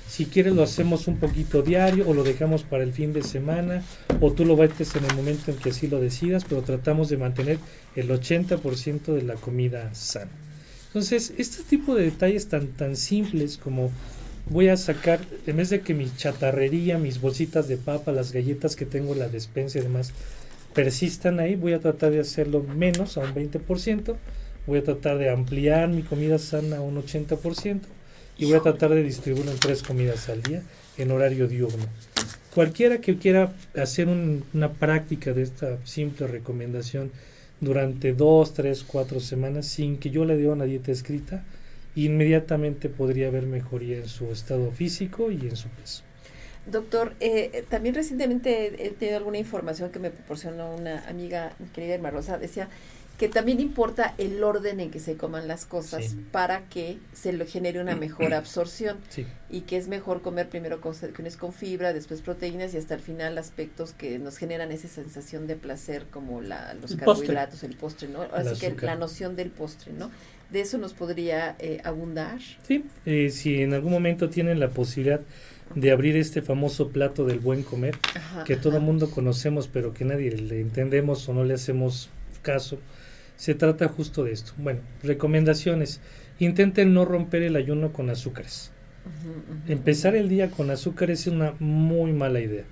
Si 0.09 0.27
quieres 0.27 0.55
lo 0.55 0.63
hacemos 0.63 1.09
un 1.09 1.19
poquito 1.19 1.63
diario 1.63 2.09
o 2.09 2.15
lo 2.15 2.23
dejamos 2.23 2.63
para 2.63 2.85
el 2.85 2.93
fin 2.93 3.13
de 3.13 3.23
semana 3.23 3.83
o 4.21 4.33
tú 4.33 4.45
lo 4.45 4.57
metes 4.57 4.95
en 4.95 5.05
el 5.05 5.15
momento 5.15 5.51
en 5.51 5.57
que 5.59 5.71
así 5.71 5.89
lo 5.89 6.01
decidas, 6.01 6.45
pero 6.49 6.63
tratamos 6.63 7.09
de 7.09 7.17
mantener 7.17 7.59
el 7.97 8.09
80% 8.09 9.13
de 9.13 9.23
la 9.23 9.35
comida 9.35 9.93
sana. 9.95 10.31
Entonces, 10.87 11.35
este 11.37 11.63
tipo 11.65 11.95
de 11.95 12.05
detalles 12.05 12.49
tan, 12.49 12.69
tan 12.69 12.97
simples 12.97 13.59
como 13.59 13.91
voy 14.49 14.69
a 14.69 14.77
sacar, 14.77 15.21
en 15.47 15.57
vez 15.57 15.71
de 15.71 15.81
que 15.81 15.93
mi 15.93 16.09
chatarrería, 16.17 16.99
mis 16.99 17.21
bolsitas 17.21 17.69
de 17.69 17.77
papa, 17.77 18.13
las 18.13 18.33
galletas 18.33 18.77
que 18.77 18.87
tengo, 18.87 19.15
la 19.15 19.29
despensa 19.29 19.79
y 19.79 19.83
demás, 19.83 20.13
persistan 20.73 21.41
ahí, 21.41 21.57
voy 21.57 21.73
a 21.73 21.81
tratar 21.81 22.13
de 22.13 22.21
hacerlo 22.21 22.63
menos 22.63 23.17
a 23.17 23.21
un 23.21 23.35
20%, 23.35 24.17
voy 24.67 24.79
a 24.79 24.85
tratar 24.85 25.19
de 25.19 25.31
ampliar 25.31 25.89
mi 25.89 26.03
comida 26.03 26.39
sana 26.39 26.79
a 26.79 26.81
un 26.81 26.97
80%, 26.97 27.81
y 28.39 28.45
voy 28.47 28.55
a 28.55 28.61
tratar 28.61 28.91
de 28.91 29.03
distribuirlo 29.03 29.53
en 29.53 29.59
tres 29.59 29.83
comidas 29.83 30.29
al 30.29 30.43
día 30.43 30.63
en 30.99 31.11
horario 31.11 31.49
diurno. 31.49 31.87
Cualquiera 32.55 32.99
que 32.99 33.19
quiera 33.19 33.53
hacer 33.77 34.09
una 34.09 34.73
práctica 34.73 35.33
de 35.33 35.43
esta 35.43 35.79
simple 35.85 36.27
recomendación 36.27 37.11
durante 37.61 38.13
dos, 38.13 38.55
tres, 38.55 38.83
cuatro 38.83 39.21
semanas 39.21 39.67
sin 39.67 39.99
que 39.99 40.11
yo 40.11 40.25
le 40.25 40.37
dé 40.37 40.49
una 40.49 40.65
dieta 40.65 40.93
escrita, 40.93 41.45
inmediatamente 41.95 42.89
podría 42.89 43.29
haber 43.29 43.47
mejoría 43.47 43.99
en 43.99 44.09
su 44.09 44.31
estado 44.31 44.71
físico 44.71 45.31
y 45.31 45.49
en 45.49 45.57
su 45.57 45.69
peso. 45.69 46.03
Doctor, 46.67 47.15
eh, 47.21 47.65
también 47.69 47.95
recientemente 47.95 48.87
he 48.87 48.91
tenido 48.91 49.19
alguna 49.19 49.39
información 49.39 49.91
que 49.91 49.99
me 49.99 50.11
proporcionó 50.11 50.75
una 50.75 51.07
amiga 51.09 51.53
querida 51.75 51.95
Irma 51.95 52.11
Rosa, 52.11 52.39
decía 52.39 52.69
que 53.19 53.29
también 53.29 53.61
importa 53.61 54.15
el 54.19 54.43
orden 54.45 54.81
en 54.81 54.91
que 54.91 55.01
se 55.01 55.17
coman 55.17 55.49
las 55.49 55.65
cosas 55.65 56.17
para 56.33 56.69
que 56.69 56.99
se 57.15 57.33
le 57.33 57.47
genere 57.47 57.81
una 57.81 57.97
mejor 57.97 58.35
absorción 58.35 58.99
y 59.51 59.63
que 59.63 59.77
es 59.77 59.89
mejor 59.89 60.21
comer 60.21 60.49
primero 60.49 60.81
cosas 60.81 61.11
con 61.39 61.53
fibra, 61.53 61.93
después 61.93 62.21
proteínas 62.21 62.75
y 62.75 62.79
hasta 62.79 62.95
el 62.95 63.01
final 63.01 63.39
aspectos 63.39 63.93
que 63.93 64.19
nos 64.19 64.37
generan 64.37 64.71
esa 64.71 64.89
sensación 64.89 65.47
de 65.47 65.57
placer 65.57 66.07
como 66.11 66.43
la, 66.43 66.75
los 66.75 66.95
carbohidratos, 66.97 67.63
el 67.63 67.77
postre, 67.77 68.09
¿no? 68.09 68.23
Así 68.23 68.61
que 68.61 68.75
la 68.85 68.97
noción 68.97 69.35
del 69.35 69.51
postre, 69.51 69.93
¿no? 69.93 70.11
De 70.51 70.61
eso 70.61 70.79
nos 70.79 70.93
podría 70.93 71.57
eh, 71.59 71.81
abundar. 71.85 72.39
Sí, 72.67 72.85
eh, 73.05 73.31
si 73.31 73.63
en 73.63 73.75
algún 73.75 73.93
momento 73.93 74.29
tienen 74.29 74.61
la 74.61 74.69
posibilidad 74.69 75.21
de 75.75 75.91
abrir 75.91 76.17
este 76.17 76.43
famoso 76.43 76.91
plato 76.91 77.25
del 77.25 77.41
buen 77.41 77.63
comer, 77.63 77.97
que 78.45 78.57
todo 78.57 78.77
el 78.77 78.83
mundo 78.83 79.11
conocemos 79.11 79.69
pero 79.69 79.93
que 79.93 80.05
nadie 80.05 80.31
le 80.31 80.61
entendemos 80.61 81.29
o 81.29 81.35
no 81.35 81.45
le 81.45 81.55
hacemos 81.55 82.09
caso, 82.43 82.79
se 83.37 83.55
trata 83.55 83.89
justo 83.89 84.25
de 84.25 84.33
esto. 84.33 84.53
Bueno, 84.59 84.81
recomendaciones. 85.03 86.01
Intenten 86.39 86.93
no 86.93 87.05
romper 87.05 87.43
el 87.43 87.57
ayuno 87.57 87.93
con 87.93 88.11
azúcares. 88.11 88.73
Empezar 89.69 90.17
el 90.17 90.29
día 90.29 90.51
con 90.51 90.71
azúcares 90.71 91.21
es 91.21 91.27
una 91.29 91.55
muy 91.61 92.13
mala 92.13 92.41
idea. 92.41 92.65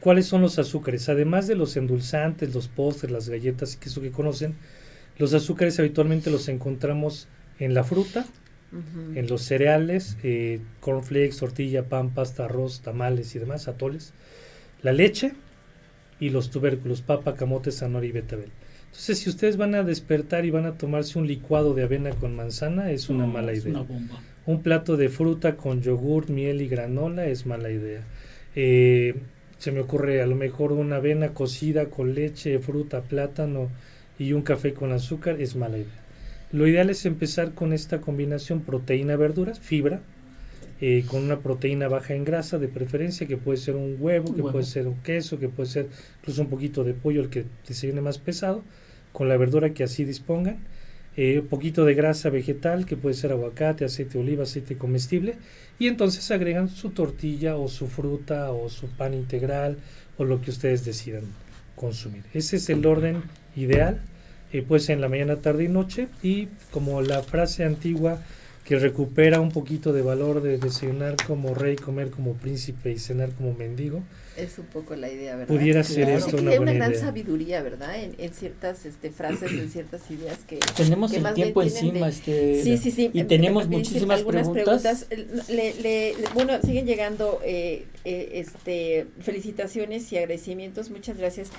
¿Cuáles 0.00 0.26
son 0.26 0.42
los 0.42 0.58
azúcares? 0.58 1.08
Además 1.08 1.46
de 1.46 1.54
los 1.54 1.76
endulzantes, 1.76 2.54
los 2.54 2.68
postres, 2.68 3.12
las 3.12 3.28
galletas, 3.28 3.76
que 3.76 3.88
eso 3.88 4.00
que 4.00 4.10
conocen, 4.10 4.54
los 5.18 5.34
azúcares 5.34 5.78
habitualmente 5.78 6.30
los 6.30 6.48
encontramos 6.48 7.28
en 7.58 7.74
la 7.74 7.84
fruta, 7.84 8.26
en 9.14 9.26
los 9.26 9.42
cereales, 9.42 10.16
eh, 10.22 10.60
cornflakes, 10.80 11.36
tortilla, 11.36 11.84
pan, 11.84 12.10
pasta, 12.10 12.46
arroz, 12.46 12.80
tamales 12.80 13.34
y 13.36 13.38
demás, 13.38 13.68
atoles, 13.68 14.14
la 14.82 14.92
leche 14.92 15.34
y 16.18 16.30
los 16.30 16.50
tubérculos, 16.50 17.02
papa, 17.02 17.34
camote, 17.34 17.70
zanahoria 17.70 18.08
y 18.08 18.12
betabel. 18.12 18.50
Entonces, 18.92 19.20
si 19.20 19.30
ustedes 19.30 19.56
van 19.56 19.74
a 19.74 19.82
despertar 19.82 20.44
y 20.44 20.50
van 20.50 20.66
a 20.66 20.76
tomarse 20.76 21.18
un 21.18 21.26
licuado 21.26 21.72
de 21.72 21.82
avena 21.82 22.10
con 22.10 22.36
manzana, 22.36 22.92
es 22.92 23.08
una 23.08 23.26
mala 23.26 23.54
idea. 23.54 23.84
Un 24.44 24.62
plato 24.62 24.98
de 24.98 25.08
fruta 25.08 25.56
con 25.56 25.80
yogur, 25.80 26.28
miel 26.28 26.60
y 26.60 26.68
granola 26.68 27.26
es 27.26 27.46
mala 27.46 27.70
idea. 27.70 28.02
Eh, 28.54 29.14
se 29.56 29.72
me 29.72 29.80
ocurre 29.80 30.20
a 30.20 30.26
lo 30.26 30.36
mejor 30.36 30.72
una 30.72 30.96
avena 30.96 31.32
cocida 31.32 31.86
con 31.86 32.14
leche, 32.14 32.58
fruta, 32.58 33.00
plátano 33.00 33.70
y 34.18 34.34
un 34.34 34.42
café 34.42 34.74
con 34.74 34.92
azúcar 34.92 35.40
es 35.40 35.56
mala 35.56 35.78
idea. 35.78 36.02
Lo 36.52 36.66
ideal 36.66 36.90
es 36.90 37.06
empezar 37.06 37.54
con 37.54 37.72
esta 37.72 38.02
combinación 38.02 38.60
proteína-verduras, 38.60 39.58
fibra, 39.58 40.02
eh, 40.82 41.04
con 41.08 41.22
una 41.22 41.38
proteína 41.38 41.88
baja 41.88 42.14
en 42.14 42.24
grasa 42.24 42.58
de 42.58 42.68
preferencia, 42.68 43.26
que 43.26 43.38
puede 43.38 43.56
ser 43.56 43.76
un 43.76 43.96
huevo, 43.98 44.34
que 44.34 44.42
puede 44.42 44.64
ser 44.64 44.86
un 44.86 45.00
queso, 45.02 45.38
que 45.38 45.48
puede 45.48 45.70
ser 45.70 45.86
incluso 46.20 46.42
un 46.42 46.48
poquito 46.50 46.84
de 46.84 46.92
pollo, 46.92 47.22
el 47.22 47.30
que 47.30 47.46
desayune 47.66 48.02
más 48.02 48.18
pesado, 48.18 48.62
con 49.12 49.28
la 49.28 49.36
verdura 49.36 49.74
que 49.74 49.84
así 49.84 50.04
dispongan. 50.04 50.58
Eh, 51.16 51.40
un 51.40 51.46
poquito 51.48 51.84
de 51.84 51.94
grasa 51.94 52.30
vegetal, 52.30 52.86
que 52.86 52.96
puede 52.96 53.14
ser 53.14 53.32
aguacate, 53.32 53.84
aceite 53.84 54.14
de 54.14 54.20
oliva, 54.20 54.44
aceite 54.44 54.78
comestible, 54.78 55.36
y 55.78 55.88
entonces 55.88 56.30
agregan 56.30 56.70
su 56.70 56.90
tortilla 56.90 57.56
o 57.56 57.68
su 57.68 57.86
fruta 57.86 58.50
o 58.50 58.70
su 58.70 58.86
pan 58.88 59.12
integral 59.12 59.76
o 60.16 60.24
lo 60.24 60.40
que 60.40 60.50
ustedes 60.50 60.86
decidan 60.86 61.24
consumir. 61.76 62.22
Ese 62.32 62.56
es 62.56 62.70
el 62.70 62.86
orden 62.86 63.22
ideal, 63.56 64.00
eh, 64.52 64.64
pues 64.66 64.88
en 64.88 65.02
la 65.02 65.08
mañana, 65.08 65.36
tarde 65.36 65.64
y 65.64 65.68
noche, 65.68 66.08
y 66.22 66.48
como 66.70 67.02
la 67.02 67.22
frase 67.22 67.64
antigua 67.64 68.22
que 68.64 68.78
recupera 68.78 69.40
un 69.40 69.50
poquito 69.50 69.92
de 69.92 70.02
valor 70.02 70.40
de 70.40 70.56
desayunar 70.56 71.16
como 71.26 71.54
rey, 71.54 71.76
comer 71.76 72.10
como 72.10 72.34
príncipe 72.34 72.92
y 72.92 72.98
cenar 72.98 73.32
como 73.32 73.52
mendigo. 73.54 74.02
Es 74.36 74.58
un 74.58 74.66
poco 74.66 74.96
la 74.96 75.10
idea, 75.10 75.36
¿verdad? 75.36 75.54
Pudiera 75.54 75.82
ser 75.84 76.08
esto 76.08 76.38
una, 76.38 76.58
una 76.58 76.72
gran 76.72 76.94
sabiduría, 76.94 77.62
¿verdad? 77.62 78.02
En, 78.02 78.14
en, 78.18 78.32
ciertas 78.32 78.86
este, 78.86 79.10
frases, 79.10 79.52
en 79.52 79.70
ciertas 79.70 80.10
ideas 80.10 80.38
que... 80.46 80.58
Tenemos 80.76 81.12
el 81.12 81.34
tiempo 81.34 81.62
encima, 81.62 82.08
este... 82.08 82.62
Sí, 82.62 82.78
sí, 82.78 82.90
sí. 82.90 83.10
Y 83.12 83.24
tenemos 83.24 83.68
muchísimas 83.68 84.22
preguntas. 84.22 85.06
Le, 85.48 85.74
le, 85.74 86.14
bueno, 86.34 86.54
siguen 86.62 86.86
llegando 86.86 87.40
eh, 87.44 87.84
eh, 88.04 88.30
este 88.34 89.06
felicitaciones 89.20 90.12
y 90.12 90.18
agradecimientos. 90.18 90.90
Muchas 90.90 91.16
gracias. 91.16 91.50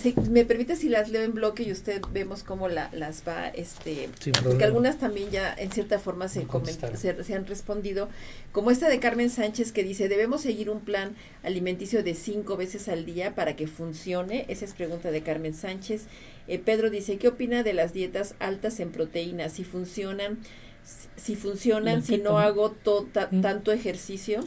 Si, 0.00 0.14
me 0.30 0.44
permite 0.44 0.76
si 0.76 0.88
las 0.88 1.10
leo 1.10 1.22
en 1.22 1.34
bloque 1.34 1.64
y 1.64 1.72
usted 1.72 2.00
vemos 2.12 2.44
cómo 2.44 2.68
la, 2.68 2.88
las 2.92 3.24
va, 3.26 3.48
este... 3.48 4.08
porque 4.44 4.62
algunas 4.62 4.98
también 4.98 5.30
ya 5.30 5.52
en 5.52 5.72
cierta 5.72 5.98
forma 5.98 6.28
se, 6.28 6.46
se, 6.94 7.24
se 7.24 7.34
han 7.34 7.46
respondido. 7.46 8.08
Como 8.52 8.70
esta 8.70 8.88
de 8.88 9.00
Carmen 9.00 9.28
Sánchez 9.28 9.72
que 9.72 9.82
dice, 9.82 10.08
debemos 10.08 10.42
seguir 10.42 10.70
un 10.70 10.80
plan 10.80 11.16
alimenticio 11.42 12.04
de 12.04 12.14
cinco 12.14 12.56
veces 12.56 12.88
al 12.88 13.04
día 13.04 13.34
para 13.34 13.56
que 13.56 13.66
funcione? 13.66 14.44
Esa 14.48 14.64
es 14.64 14.74
pregunta 14.74 15.10
de 15.10 15.22
Carmen 15.22 15.54
Sánchez. 15.54 16.06
Eh, 16.48 16.58
Pedro 16.58 16.90
dice, 16.90 17.18
¿qué 17.18 17.28
opina 17.28 17.62
de 17.62 17.72
las 17.72 17.92
dietas 17.92 18.34
altas 18.38 18.78
en 18.80 18.92
proteínas? 18.92 19.52
Si 19.52 19.64
funcionan, 19.64 20.38
si 21.16 21.36
funcionan, 21.36 22.02
si 22.02 22.18
no 22.18 22.38
hago 22.38 22.70
tanto 22.70 23.72
ejercicio. 23.72 24.44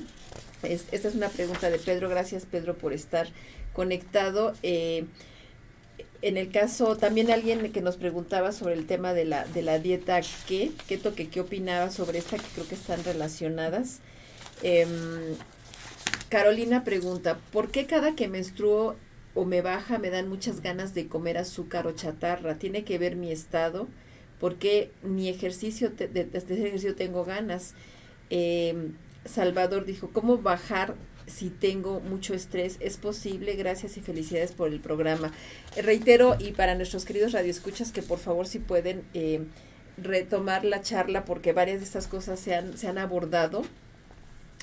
Esta 0.65 1.07
es 1.07 1.15
una 1.15 1.29
pregunta 1.29 1.69
de 1.69 1.79
Pedro. 1.79 2.09
Gracias, 2.09 2.45
Pedro, 2.45 2.77
por 2.77 2.93
estar 2.93 3.27
conectado. 3.73 4.53
Eh, 4.63 5.05
en 6.21 6.37
el 6.37 6.51
caso, 6.51 6.97
también 6.97 7.31
alguien 7.31 7.71
que 7.71 7.81
nos 7.81 7.97
preguntaba 7.97 8.51
sobre 8.51 8.73
el 8.73 8.87
tema 8.87 9.13
de 9.13 9.25
la, 9.25 9.45
de 9.45 9.61
la 9.61 9.79
dieta 9.79 10.19
¿qué? 10.47 10.71
keto, 10.87 11.13
que 11.13 11.29
qué 11.29 11.41
opinaba 11.41 11.91
sobre 11.91 12.19
esta, 12.19 12.37
que 12.37 12.47
creo 12.53 12.67
que 12.67 12.75
están 12.75 13.03
relacionadas. 13.03 13.99
Em, 14.63 15.35
Carolina 16.29 16.83
pregunta, 16.83 17.37
¿por 17.51 17.69
qué 17.69 17.85
cada 17.85 18.15
que 18.15 18.27
menstruo 18.27 18.95
o 19.35 19.45
me 19.45 19.61
baja 19.61 19.99
me 19.99 20.09
dan 20.09 20.27
muchas 20.27 20.61
ganas 20.61 20.93
de 20.93 21.07
comer 21.07 21.37
azúcar 21.37 21.85
o 21.87 21.91
chatarra? 21.91 22.57
¿Tiene 22.57 22.83
que 22.83 22.97
ver 22.97 23.15
mi 23.15 23.31
estado 23.31 23.87
porque 24.39 24.91
ni 25.03 25.29
ejercicio, 25.29 25.89
de, 25.89 26.29
este 26.33 26.53
ejercicio 26.53 26.95
tengo 26.95 27.25
ganas. 27.25 27.73
Em, 28.29 28.93
Salvador 29.25 29.85
dijo, 29.85 30.09
¿cómo 30.11 30.37
bajar 30.37 30.95
si 31.27 31.49
tengo 31.49 31.99
mucho 31.99 32.33
estrés? 32.33 32.77
Es 32.79 32.97
posible, 32.97 33.55
gracias 33.55 33.97
y 33.97 34.01
felicidades 34.01 34.51
por 34.51 34.69
el 34.69 34.79
programa. 34.79 35.31
Eh, 35.75 35.81
reitero, 35.81 36.35
y 36.39 36.51
para 36.51 36.75
nuestros 36.75 37.05
queridos 37.05 37.33
radioescuchas, 37.33 37.91
que 37.91 38.01
por 38.01 38.19
favor 38.19 38.47
si 38.47 38.59
pueden 38.59 39.03
em, 39.13 39.47
retomar 39.97 40.63
la 40.63 40.81
charla, 40.81 41.25
porque 41.25 41.53
varias 41.53 41.79
de 41.79 41.85
estas 41.85 42.07
cosas 42.07 42.39
se 42.39 42.55
han, 42.55 42.77
se 42.77 42.87
han 42.87 42.97
abordado 42.97 43.63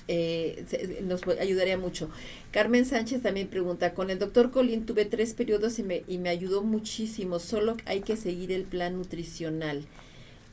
eh, 0.09 1.01
nos 1.05 1.27
ayudaría 1.41 1.79
mucho. 1.79 2.11
Carmen 2.51 2.85
Sánchez 2.85 3.23
también 3.23 3.49
pregunta, 3.49 3.95
con 3.95 4.11
el 4.11 4.19
doctor 4.19 4.51
Colín 4.51 4.85
tuve 4.85 5.05
tres 5.05 5.35
periodos 5.35 5.79
y 5.79 5.83
me, 5.83 6.03
y 6.07 6.19
me 6.19 6.29
ayudó 6.29 6.63
muchísimo, 6.63 7.39
solo 7.39 7.77
hay 7.87 8.01
que 8.01 8.17
seguir 8.17 8.53
el 8.53 8.65
plan 8.65 8.97
nutricional. 8.97 9.87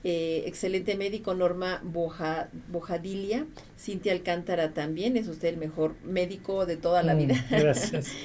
Eh, 0.04 0.44
excelente 0.46 0.96
médico 0.96 1.34
Norma 1.34 1.82
Boja, 1.84 2.50
Bojadilia, 2.72 3.46
Cintia 3.78 4.14
Alcántara 4.14 4.74
también, 4.74 5.18
es 5.18 5.28
usted 5.28 5.50
el 5.50 5.58
mejor 5.58 5.96
médico 6.06 6.66
de 6.66 6.78
toda 6.78 7.04
la 7.04 7.16
mm, 7.16 7.18
vida. 7.18 7.46
Gracias. 7.50 8.08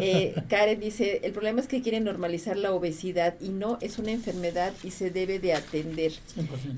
Eh, 0.00 0.34
Karen 0.48 0.80
dice, 0.80 1.20
el 1.22 1.32
problema 1.32 1.60
es 1.60 1.68
que 1.68 1.82
quieren 1.82 2.04
normalizar 2.04 2.56
la 2.56 2.72
obesidad 2.72 3.34
y 3.42 3.50
no 3.50 3.76
es 3.82 3.98
una 3.98 4.10
enfermedad 4.10 4.72
y 4.82 4.90
se 4.90 5.10
debe 5.10 5.38
de 5.38 5.52
atender. 5.52 6.12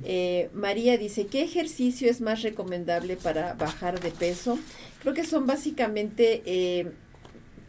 Eh, 0.03 0.51
María 0.53 0.99
dice, 0.99 1.29
¿qué 1.29 1.45
ejercicio 1.45 2.11
es 2.11 2.21
más 2.21 2.43
recomendable 2.43 3.17
para 3.17 3.55
bajar 3.55 4.01
de 4.01 4.11
peso? 4.11 4.59
Creo 5.01 5.15
que 5.15 5.23
son 5.23 5.47
básicamente 5.47 6.43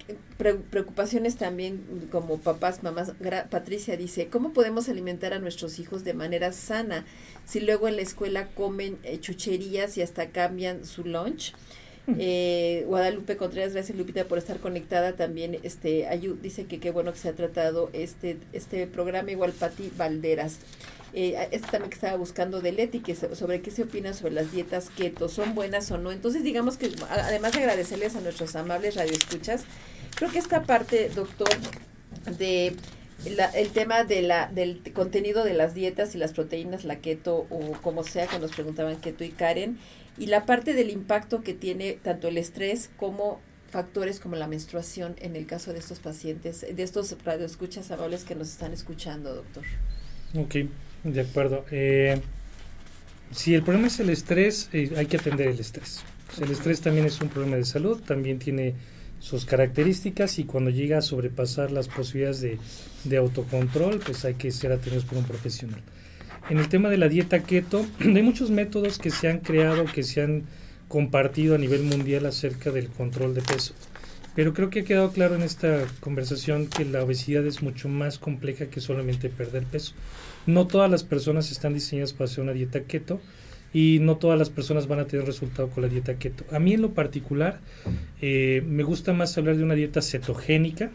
eh, 0.08 0.16
preocupaciones 0.70 1.36
también 1.36 2.08
como 2.12 2.38
papás, 2.40 2.84
mamás. 2.84 3.14
Patricia 3.50 3.98
dice, 3.98 4.28
¿cómo 4.28 4.54
podemos 4.54 4.90
alimentar 4.90 5.34
a 5.34 5.40
nuestros 5.40 5.80
hijos 5.80 6.04
de 6.04 6.14
manera 6.14 6.52
sana 6.52 7.06
si 7.46 7.60
luego 7.60 7.88
en 7.88 7.96
la 7.96 8.02
escuela 8.02 8.48
comen 8.50 8.98
chucherías 9.22 9.98
y 9.98 10.02
hasta 10.02 10.30
cambian 10.30 10.86
su 10.86 11.04
lunch? 11.04 11.54
Eh, 12.20 12.84
Guadalupe 12.88 13.36
Contreras, 13.36 13.74
gracias 13.74 13.98
Lupita 13.98 14.26
por 14.26 14.38
estar 14.38 14.60
conectada 14.60 15.16
también. 15.16 15.58
Este, 15.64 16.08
dice 16.42 16.66
que 16.66 16.80
qué 16.80 16.92
bueno 16.92 17.12
que 17.12 17.20
se 17.20 17.30
ha 17.30 17.34
tratado 17.34 17.90
este, 17.94 18.38
este 18.54 18.88
programa, 18.88 19.32
igual 19.32 19.54
Pati 19.54 19.92
Valderas. 19.98 20.60
Eh, 21.14 21.48
este 21.52 21.70
también 21.70 21.90
que 21.90 21.96
estaba 21.96 22.18
buscando 22.18 22.62
de 22.62 22.74
Leti, 22.74 23.00
que 23.00 23.16
sobre 23.16 23.62
qué 23.62 23.72
se 23.72 23.84
opina 23.84 24.14
sobre 24.14 24.34
las 24.34 24.52
dietas 24.52 24.90
keto, 24.90 25.30
son 25.30 25.56
buenas 25.56 25.90
o 25.92 25.98
no. 25.98 26.12
Entonces, 26.12 26.44
digamos 26.44 26.78
que 26.78 26.92
además 27.10 27.54
de 27.54 27.60
agradecerles 27.60 28.16
a 28.16 28.22
nuestros 28.22 28.56
amables 28.56 28.96
radioescuchas, 28.96 29.64
creo 30.16 30.32
que 30.32 30.40
esta 30.40 30.64
parte, 30.64 31.10
doctor, 31.10 31.50
de 32.38 32.76
el 33.56 33.70
tema 33.70 34.04
de 34.04 34.22
la, 34.22 34.48
del 34.48 34.82
contenido 34.94 35.44
de 35.44 35.54
las 35.54 35.74
dietas 35.74 36.16
y 36.16 36.18
las 36.18 36.34
proteínas, 36.34 36.84
la 36.84 36.98
keto 36.98 37.48
o 37.50 37.72
como 37.82 38.04
sea 38.04 38.28
que 38.28 38.40
nos 38.40 38.52
preguntaban 38.52 38.98
keto 38.98 39.24
y 39.24 39.30
Karen, 39.30 39.78
y 40.18 40.28
la 40.28 40.46
parte 40.46 40.74
del 40.74 40.90
impacto 40.90 41.42
que 41.42 41.54
tiene 41.54 41.94
tanto 41.94 42.28
el 42.28 42.38
estrés 42.38 42.90
como 42.98 43.42
factores 43.70 44.20
como 44.20 44.36
la 44.36 44.48
menstruación 44.48 45.16
en 45.20 45.36
el 45.36 45.46
caso 45.46 45.74
de 45.74 45.80
estos 45.80 46.00
pacientes, 46.00 46.62
de 46.62 46.84
estos 46.84 47.16
radioescuchas 47.24 47.90
amables 47.92 48.24
que 48.24 48.36
nos 48.36 48.50
están 48.50 48.74
escuchando, 48.74 49.34
doctor. 49.34 49.64
Ok, 50.38 50.56
de 51.04 51.22
acuerdo. 51.22 51.66
Eh, 51.72 52.22
si 53.32 53.56
el 53.56 53.64
problema 53.64 53.88
es 53.88 54.00
el 54.00 54.10
estrés, 54.10 54.70
eh, 54.72 54.94
hay 54.96 55.08
que 55.08 55.18
atender 55.18 55.48
el 55.48 55.60
estrés. 55.60 56.04
el 56.42 56.52
estrés 56.52 56.80
también 56.82 57.06
es 57.06 57.20
un 57.22 57.30
problema 57.30 57.58
de 57.58 57.66
salud, 57.66 58.02
también 58.02 58.40
tiene 58.40 58.76
sus 59.26 59.44
características 59.44 60.38
y 60.38 60.44
cuando 60.44 60.70
llega 60.70 61.00
a 61.00 61.02
sobrepasar 61.02 61.72
las 61.72 61.88
posibilidades 61.88 62.42
de, 62.42 62.60
de 63.06 63.18
autocontrol, 63.18 63.98
pues 63.98 64.24
hay 64.24 64.36
que 64.36 64.52
ser 64.52 64.72
atendidos 64.72 65.04
por 65.04 65.18
un 65.18 65.24
profesional. 65.24 65.82
En 66.48 66.60
el 66.60 66.70
tema 66.70 66.90
de 66.90 67.00
la 67.00 67.10
dieta 67.10 67.42
keto, 67.42 67.88
hay 68.00 68.22
muchos 68.22 68.52
métodos 68.52 69.00
que 69.00 69.10
se 69.10 69.28
han 69.28 69.40
creado, 69.40 69.86
que 69.86 70.04
se 70.04 70.22
han 70.22 70.44
compartido 70.88 71.56
a 71.56 71.58
nivel 71.58 71.82
mundial 71.82 72.28
acerca 72.28 72.70
del 72.70 72.90
control 72.90 73.34
de 73.34 73.42
peso. 73.42 73.74
Pero 74.36 74.54
creo 74.54 74.70
que 74.70 74.82
ha 74.82 74.84
quedado 74.84 75.12
claro 75.12 75.34
en 75.34 75.42
esta 75.42 75.88
conversación 76.02 76.68
que 76.68 76.86
la 76.86 77.04
obesidad 77.04 77.48
es 77.48 77.64
mucho 77.64 77.90
más 77.90 78.20
compleja 78.20 78.68
que 78.68 78.80
solamente 78.80 79.30
perder 79.30 79.64
peso. 79.64 79.96
No 80.46 80.68
todas 80.68 80.92
las 80.92 81.04
personas 81.04 81.50
están 81.52 81.74
diseñadas 81.74 82.14
para 82.14 82.26
hacer 82.26 82.44
una 82.44 82.54
dieta 82.54 82.84
keto 82.84 83.20
y 83.76 84.00
no 84.00 84.16
todas 84.16 84.40
las 84.40 84.50
personas 84.50 84.88
van 84.88 85.00
a 85.00 85.06
tener 85.06 85.26
resultado 85.26 85.70
con 85.70 85.84
la 85.84 85.90
dieta 85.90 86.16
keto. 86.16 86.46
A 86.56 86.60
mí 86.60 86.76
en 86.76 86.82
lo 86.82 86.94
particular 86.94 87.60
eh, 88.22 88.64
me 88.66 88.84
gusta 88.84 89.12
más 89.12 89.38
hablar 89.38 89.58
de 89.58 89.64
una 89.66 89.74
dieta 89.74 90.02
cetogénica, 90.02 90.92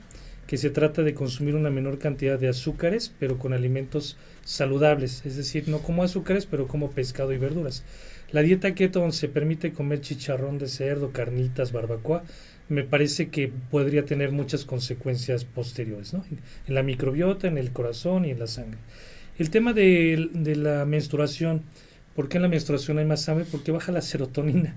que 0.47 0.57
se 0.57 0.71
trata 0.71 1.03
de 1.03 1.13
consumir 1.13 1.57
una 1.57 1.69
menor 1.69 1.99
cantidad 1.99 2.39
de 2.39 2.49
azúcares, 2.49 3.13
pero 3.19 3.37
con 3.37 3.53
alimentos 3.53 4.17
saludables, 4.47 5.27
es 5.27 5.37
decir, 5.37 5.69
no 5.69 5.81
como 5.81 6.05
azúcares, 6.05 6.47
pero 6.47 6.69
como 6.69 6.91
pescado 6.91 7.35
y 7.35 7.37
verduras. 7.37 7.85
La 8.33 8.41
dieta 8.41 8.75
keto 8.75 9.01
donde 9.01 9.15
se 9.15 9.29
permite 9.29 9.73
comer 9.73 10.01
chicharrón 10.01 10.57
de 10.57 10.67
cerdo, 10.67 11.13
carnitas, 11.13 11.73
barbacoa, 11.73 12.25
me 12.71 12.83
parece 12.83 13.29
que 13.29 13.53
podría 13.71 14.07
tener 14.07 14.33
muchas 14.33 14.65
consecuencias 14.65 15.45
posteriores, 15.45 16.15
¿no? 16.15 16.25
En 16.67 16.75
la 16.75 16.83
microbiota, 16.83 17.47
en 17.47 17.59
el 17.59 17.73
corazón 17.73 18.25
y 18.25 18.31
en 18.31 18.39
la 18.39 18.47
sangre. 18.47 18.79
El 19.39 19.51
tema 19.51 19.75
de, 19.75 20.31
de 20.33 20.57
la 20.57 20.87
menstruación, 20.87 21.63
¿por 22.21 22.29
qué 22.29 22.37
en 22.37 22.43
la 22.43 22.49
menstruación 22.49 22.99
hay 22.99 23.07
más 23.07 23.27
hambre? 23.31 23.47
Porque 23.51 23.73
baja 23.73 23.93
la 23.93 24.03
serotonina. 24.03 24.77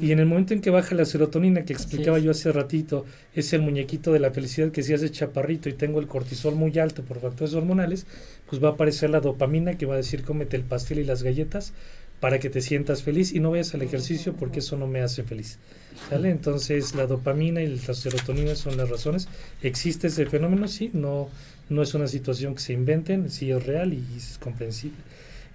Y 0.00 0.12
en 0.12 0.18
el 0.18 0.24
momento 0.24 0.54
en 0.54 0.62
que 0.62 0.70
baja 0.70 0.94
la 0.94 1.04
serotonina, 1.04 1.66
que 1.66 1.74
explicaba 1.74 2.18
yo 2.18 2.30
hace 2.30 2.50
ratito, 2.52 3.04
es 3.34 3.52
el 3.52 3.60
muñequito 3.60 4.14
de 4.14 4.18
la 4.18 4.30
felicidad 4.30 4.70
que 4.70 4.82
si 4.82 4.94
hace 4.94 5.10
chaparrito 5.10 5.68
y 5.68 5.74
tengo 5.74 6.00
el 6.00 6.06
cortisol 6.06 6.54
muy 6.54 6.78
alto 6.78 7.02
por 7.02 7.20
factores 7.20 7.52
hormonales, 7.52 8.06
pues 8.48 8.64
va 8.64 8.68
a 8.68 8.72
aparecer 8.72 9.10
la 9.10 9.20
dopamina 9.20 9.76
que 9.76 9.84
va 9.84 9.92
a 9.92 9.98
decir 9.98 10.22
cómete 10.22 10.56
el 10.56 10.62
pastel 10.62 11.00
y 11.00 11.04
las 11.04 11.22
galletas 11.22 11.74
para 12.18 12.38
que 12.38 12.48
te 12.48 12.62
sientas 12.62 13.02
feliz 13.02 13.34
y 13.34 13.40
no 13.40 13.50
vayas 13.50 13.74
al 13.74 13.82
ejercicio 13.82 14.32
porque 14.32 14.60
eso 14.60 14.78
no 14.78 14.86
me 14.86 15.02
hace 15.02 15.22
feliz. 15.22 15.58
¿Sale? 16.08 16.30
Entonces 16.30 16.94
la 16.94 17.06
dopamina 17.06 17.60
y 17.60 17.78
la 17.86 17.92
serotonina 17.92 18.54
son 18.54 18.78
las 18.78 18.88
razones. 18.88 19.28
¿Existe 19.62 20.06
ese 20.06 20.24
fenómeno? 20.24 20.66
Sí, 20.66 20.88
no, 20.94 21.28
no 21.68 21.82
es 21.82 21.92
una 21.92 22.08
situación 22.08 22.54
que 22.54 22.62
se 22.62 22.72
inventen, 22.72 23.30
sí 23.30 23.50
es 23.50 23.66
real 23.66 23.92
y 23.92 24.02
es 24.16 24.38
comprensible. 24.38 24.96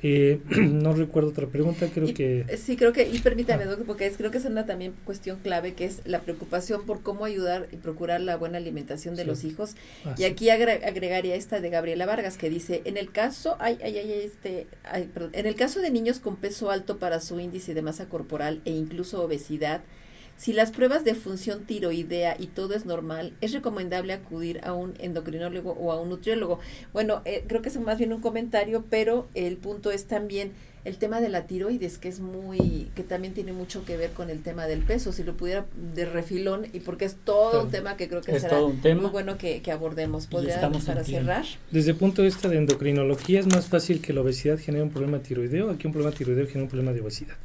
Eh, 0.02 0.40
no 0.50 0.94
recuerdo 0.94 1.30
otra 1.30 1.48
pregunta, 1.48 1.88
creo 1.94 2.14
que... 2.14 2.46
Sí, 2.58 2.78
creo 2.78 2.94
que, 2.94 3.10
y 3.10 3.20
permítame, 3.20 3.66
ah. 3.66 3.78
porque 3.86 4.06
es, 4.06 4.18
creo 4.18 4.32
que 4.32 4.38
es 4.38 4.46
una 4.46 4.66
también 4.66 4.94
cuestión 5.04 5.40
clave, 5.40 5.74
que 5.74 5.86
es 5.86 6.02
la 6.06 6.22
preocupación 6.22 6.86
por 6.86 7.02
cómo 7.02 7.26
ayudar 7.26 7.68
y 7.72 7.78
procurar 7.78 8.22
la 8.22 8.38
buena 8.38 8.58
alimentación 8.58 9.16
de 9.16 9.26
los 9.26 9.44
hijos. 9.44 9.76
Ah, 10.06 10.16
y 10.18 10.24
aquí 10.24 10.50
agregaría 10.50 11.36
esta 11.36 11.60
de 11.60 11.70
Gabriela 11.70 12.06
Vargas, 12.06 12.38
que 12.38 12.50
dice, 12.50 12.82
en 12.86 12.98
el 12.98 13.12
caso, 13.12 13.58
ay, 13.60 13.78
ay, 13.84 13.98
ay, 13.98 14.12
este, 14.12 14.68
en 14.94 15.46
el 15.46 15.56
caso 15.56 15.82
de 15.82 15.92
niños 15.92 16.20
con 16.20 16.38
peso 16.38 16.72
alto 16.72 16.98
para 16.98 17.20
su 17.20 17.40
índice 17.40 17.74
de 17.74 17.82
masa 17.82 18.08
corporal 18.08 18.62
e 18.66 18.72
incluso 18.72 19.24
obesidad, 19.24 19.82
si 20.40 20.54
las 20.54 20.72
pruebas 20.72 21.04
de 21.04 21.16
función 21.16 21.66
tiroidea 21.66 22.38
y 22.40 22.48
todo 22.48 22.74
es 22.74 22.86
normal, 22.86 23.34
es 23.42 23.52
recomendable 23.52 24.14
acudir 24.14 24.62
a 24.64 24.72
un 24.72 24.94
endocrinólogo 25.00 25.74
o 25.74 25.92
a 25.92 26.00
un 26.00 26.08
nutriólogo. 26.08 26.60
Bueno, 26.94 27.22
eh, 27.26 27.44
creo 27.46 27.62
que 27.62 27.68
es 27.68 27.78
más 27.78 27.98
bien 27.98 28.14
un 28.14 28.22
comentario, 28.22 28.86
pero 28.90 29.28
el 29.34 29.58
punto 29.58 29.92
es 29.92 30.06
también 30.06 30.54
el 30.86 30.96
tema 30.98 31.20
de 31.20 31.28
la 31.28 31.46
tiroides, 31.46 31.98
que 31.98 32.08
es 32.08 32.22
muy, 32.22 32.90
que 32.96 33.04
también 33.04 33.34
tiene 33.34 33.52
mucho 33.52 33.84
que 33.84 33.98
ver 33.98 34.12
con 34.12 34.30
el 34.30 34.42
tema 34.42 34.66
del 34.66 34.80
peso, 34.80 35.12
si 35.12 35.24
lo 35.24 35.36
pudiera 35.36 35.66
de 35.94 36.06
refilón, 36.06 36.68
y 36.72 36.80
porque 36.80 37.04
es 37.04 37.18
todo 37.22 37.64
un 37.64 37.70
tema 37.70 37.98
que 37.98 38.08
creo 38.08 38.22
que 38.22 38.40
será 38.40 38.62
muy 38.62 39.10
bueno 39.12 39.38
que, 39.38 39.62
abordemos. 39.74 40.28
¿Podría 40.28 40.62
para 40.62 41.04
cerrar? 41.04 41.46
Desde 41.70 41.92
el 41.92 41.98
punto 41.98 42.22
de 42.22 42.30
vista 42.30 42.48
de 42.48 42.60
endocrinología, 42.60 43.42
es 43.42 43.48
más 43.48 43.68
fácil 43.68 44.02
que 44.02 44.14
la 44.14 44.22
obesidad 44.22 44.58
genere 44.58 44.86
un 44.86 44.90
problema 44.90 45.20
tiroideo, 45.20 45.70
aquí 45.70 45.86
un 45.86 45.92
problema 45.92 46.16
tiroideo 46.16 46.46
genera 46.46 46.64
un 46.64 46.70
problema 46.70 46.94
de 46.94 47.02
obesidad. 47.02 47.36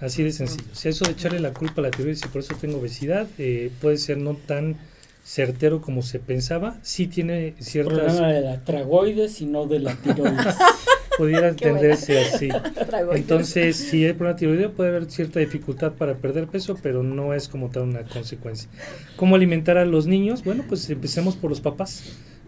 Así 0.00 0.22
de 0.22 0.32
sencillo. 0.32 0.64
O 0.72 0.74
sea, 0.74 0.90
eso 0.90 1.04
de 1.04 1.12
echarle 1.12 1.40
la 1.40 1.52
culpa 1.52 1.80
a 1.80 1.82
la 1.82 1.90
tiroides 1.90 2.24
y 2.24 2.28
por 2.28 2.42
eso 2.42 2.54
tengo 2.60 2.78
obesidad 2.78 3.26
eh, 3.38 3.70
puede 3.80 3.96
ser 3.96 4.18
no 4.18 4.34
tan 4.34 4.76
certero 5.24 5.80
como 5.80 6.02
se 6.02 6.18
pensaba. 6.18 6.78
Sí 6.82 7.06
tiene 7.06 7.54
ciertas... 7.58 7.98
El 7.98 8.04
problema 8.04 8.28
de 8.28 8.40
la 8.42 8.64
tragoides 8.64 9.40
y 9.40 9.46
no 9.46 9.66
de 9.66 9.80
la 9.80 9.94
tiroides. 9.94 10.54
Pudiera 11.16 11.48
entenderse 11.48 12.18
así. 12.18 12.48
Entonces, 13.12 13.76
si 13.76 14.04
hay 14.04 14.14
problema 14.14 14.36
tiroideo, 14.36 14.72
puede 14.72 14.90
haber 14.90 15.10
cierta 15.10 15.38
dificultad 15.38 15.92
para 15.92 16.16
perder 16.16 16.48
peso, 16.48 16.76
pero 16.82 17.04
no 17.04 17.34
es 17.34 17.48
como 17.48 17.70
tal 17.70 17.84
una 17.84 18.02
consecuencia. 18.02 18.68
¿Cómo 19.16 19.36
alimentar 19.36 19.78
a 19.78 19.84
los 19.84 20.08
niños? 20.08 20.42
Bueno, 20.42 20.64
pues 20.68 20.90
empecemos 20.90 21.36
por 21.36 21.50
los 21.50 21.60
papás. 21.60 22.02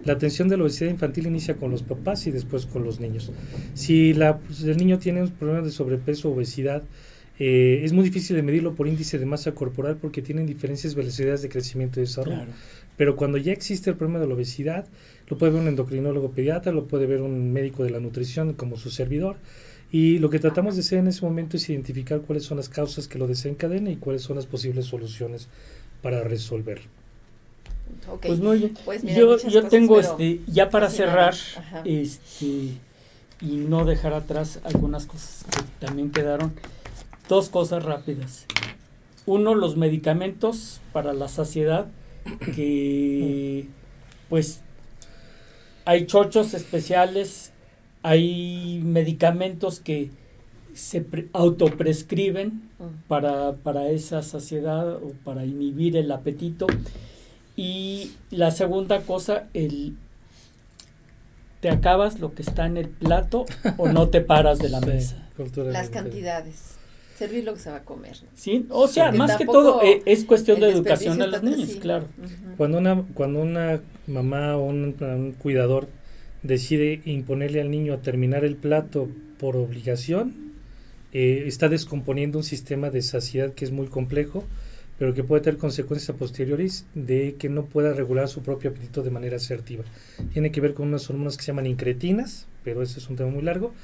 La 0.05 0.14
atención 0.14 0.48
de 0.48 0.56
la 0.56 0.64
obesidad 0.64 0.90
infantil 0.90 1.27
inicia 1.27 1.55
con 1.55 1.70
los 1.70 1.82
papás 1.82 2.27
y 2.27 2.32
después 2.32 2.66
con 2.66 2.85
los 2.85 3.01
niños. 3.01 3.31
Si 3.74 4.14
la, 4.14 4.39
pues, 4.39 4.62
el 4.62 4.77
niño 4.77 4.98
tiene 4.98 5.23
un 5.23 5.31
problema 5.31 5.62
de 5.62 5.70
sobrepeso 5.70 6.28
o 6.28 6.35
obesidad, 6.35 6.82
eh, 7.39 7.81
es 7.85 7.93
muy 7.93 8.05
difícil 8.05 8.37
de 8.37 8.43
medirlo 8.43 8.75
por 8.75 8.89
índice 8.89 9.19
de 9.19 9.27
masa 9.27 9.53
corporal 9.53 9.99
porque 10.01 10.23
tienen 10.23 10.47
diferentes 10.47 10.95
velocidades 10.95 11.43
de 11.43 11.49
crecimiento 11.49 12.01
y 12.01 12.05
desarrollo. 12.05 12.47
Pero 12.97 13.17
cuando 13.17 13.37
ya 13.37 13.53
existe 13.53 13.91
el 13.91 13.97
problema 13.97 14.19
de 14.21 14.27
la 14.27 14.35
obesidad, 14.35 14.87
lo 15.29 15.37
puede 15.37 15.53
ver 15.53 15.63
un 15.63 15.69
endocrinólogo 15.69 16.31
pediatra, 16.31 16.73
lo 16.73 16.87
puede 16.87 17.07
ver 17.07 17.21
un 17.21 17.53
médico 17.53 17.85
de 17.85 17.91
la 17.91 18.01
nutrición 18.01 18.55
como 18.55 18.77
su 18.77 18.91
servidor. 18.91 19.37
Y 19.93 20.19
lo 20.19 20.31
que 20.31 20.39
tratamos 20.39 20.75
de 20.75 20.81
hacer 20.81 20.99
en 20.99 21.09
ese 21.09 21.25
momento 21.25 21.57
es 21.57 21.69
identificar 21.69 22.21
cuáles 22.21 22.45
son 22.45 22.57
las 22.57 22.69
causas 22.69 23.07
que 23.07 23.19
lo 23.19 23.27
desencadenan 23.27 23.93
y 23.93 23.97
cuáles 23.97 24.23
son 24.23 24.37
las 24.37 24.47
posibles 24.47 24.87
soluciones 24.87 25.49
para 26.03 26.25
resolverlo. 26.25 26.87
Pues 28.23 28.41
muy 28.41 28.59
bien. 28.59 28.75
Pues 28.85 29.03
yo, 29.03 29.37
yo 29.39 29.69
tengo 29.69 30.01
este, 30.01 30.41
ya 30.47 30.71
para 30.71 30.91
cerrar, 30.91 31.35
este 31.85 32.73
y 33.41 33.57
no 33.57 33.85
dejar 33.85 34.15
atrás 34.15 34.61
algunas 34.65 35.07
cosas 35.07 35.45
que 35.51 35.87
también 35.87 36.11
quedaron. 36.11 36.55
Dos 37.28 37.48
cosas 37.48 37.85
rápidas. 37.85 38.47
Uno, 39.27 39.55
los 39.55 39.77
medicamentos 39.77 40.81
para 40.93 41.12
la 41.12 41.28
saciedad, 41.28 41.89
que 42.55 43.69
pues 44.28 44.61
hay 45.85 46.07
chochos 46.07 46.55
especiales, 46.55 47.53
hay 48.03 48.81
medicamentos 48.85 49.81
que 49.81 50.11
se 50.74 51.07
autoprescriben 51.32 52.70
mm. 52.78 53.09
para, 53.09 53.55
para 53.55 53.89
esa 53.89 54.23
saciedad 54.23 54.94
o 54.97 55.12
para 55.24 55.44
inhibir 55.44 55.97
el 55.97 56.12
apetito. 56.12 56.66
Y 57.57 58.12
la 58.31 58.51
segunda 58.51 59.01
cosa, 59.01 59.48
el 59.55 59.97
te 61.61 61.70
acabas 61.70 62.20
lo 62.20 62.35
que 62.35 62.43
está 62.43 62.66
en 62.66 62.77
el 62.77 62.89
plato 62.89 63.47
o 63.78 63.89
no 63.89 64.09
te 64.09 64.20
paras 64.20 64.59
de 64.59 64.69
la 64.69 64.81
mesa. 64.81 65.28
Las 65.73 65.89
cantidades. 65.89 66.77
Servir 67.17 67.45
lo 67.45 67.55
que 67.55 67.61
se 67.61 67.71
va 67.71 67.77
a 67.77 67.85
comer. 67.85 68.17
Sí, 68.35 68.67
o 68.69 68.87
sea, 68.89 69.11
más 69.13 69.37
que 69.37 69.47
todo 69.47 69.83
eh, 69.83 70.03
es 70.05 70.25
cuestión 70.25 70.61
de 70.61 70.71
educación 70.71 71.21
a 71.23 71.27
los 71.27 71.43
niños, 71.43 71.77
claro. 71.81 72.07
Cuando 72.57 72.79
una 72.79 73.05
cuando 73.15 73.41
una 73.41 73.81
mamá 74.07 74.57
o 74.57 74.65
un, 74.67 75.35
cuidador 75.39 75.89
decide 76.43 77.01
imponerle 77.05 77.61
al 77.61 77.71
niño 77.71 77.95
a 77.95 77.99
terminar 77.99 78.45
el 78.45 78.57
plato 78.57 79.09
por 79.39 79.57
obligación, 79.57 80.53
eh, 81.13 81.45
está 81.47 81.69
descomponiendo 81.69 82.39
un 82.39 82.45
sistema 82.45 82.91
de 82.91 83.03
saciedad 83.03 83.53
que 83.53 83.65
es 83.65 83.73
muy 83.73 83.87
complejo 83.87 84.45
pero 84.99 85.15
que 85.15 85.25
puede 85.25 85.43
tener 85.43 85.59
consecuencias 85.59 86.11
a 86.11 86.19
posteriores 86.19 86.87
de 86.95 87.37
que 87.39 87.49
no 87.49 87.67
pueda 87.67 87.93
regular 87.93 88.29
su 88.29 88.43
propio 88.43 88.71
apetito 88.71 89.03
de 89.03 89.11
manera 89.11 89.37
asertiva. 89.37 89.85
Tiene 90.33 90.51
que 90.51 90.61
ver 90.61 90.75
con 90.75 90.89
unas 90.89 91.09
hormonas 91.11 91.37
que 91.37 91.43
se 91.43 91.49
llaman 91.49 91.67
incretinas, 91.67 92.47
pero 92.65 92.83
ese 92.83 92.99
es 92.99 93.09
un 93.11 93.17
tema 93.17 93.31
muy 93.31 93.43
largo. 93.43 93.75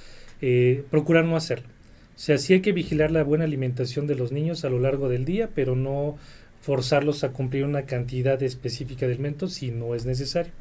Eh, 0.41 0.85
procurar 0.91 1.25
no 1.25 1.37
hacerlo. 1.37 1.69
Sea, 2.17 2.39
sí 2.39 2.55
hay 2.55 2.61
que 2.61 2.73
vigilar 2.73 3.11
la 3.11 3.25
buena 3.25 3.45
alimentación 3.45 4.07
de 4.07 4.15
los 4.15 4.33
niños 4.33 4.65
a 4.65 4.71
lo 4.71 4.79
largo 4.79 5.09
del 5.09 5.25
día, 5.25 5.51
pero 5.55 5.77
no 5.77 6.17
forzarlos 6.61 7.25
a 7.25 7.31
cumplir 7.31 7.65
una 7.65 7.83
cantidad 7.83 8.41
específica 8.43 9.07
de 9.07 9.15
alimentos 9.15 9.55
si 9.55 9.71
no 9.71 9.95
es 9.95 10.07
necesario. 10.07 10.53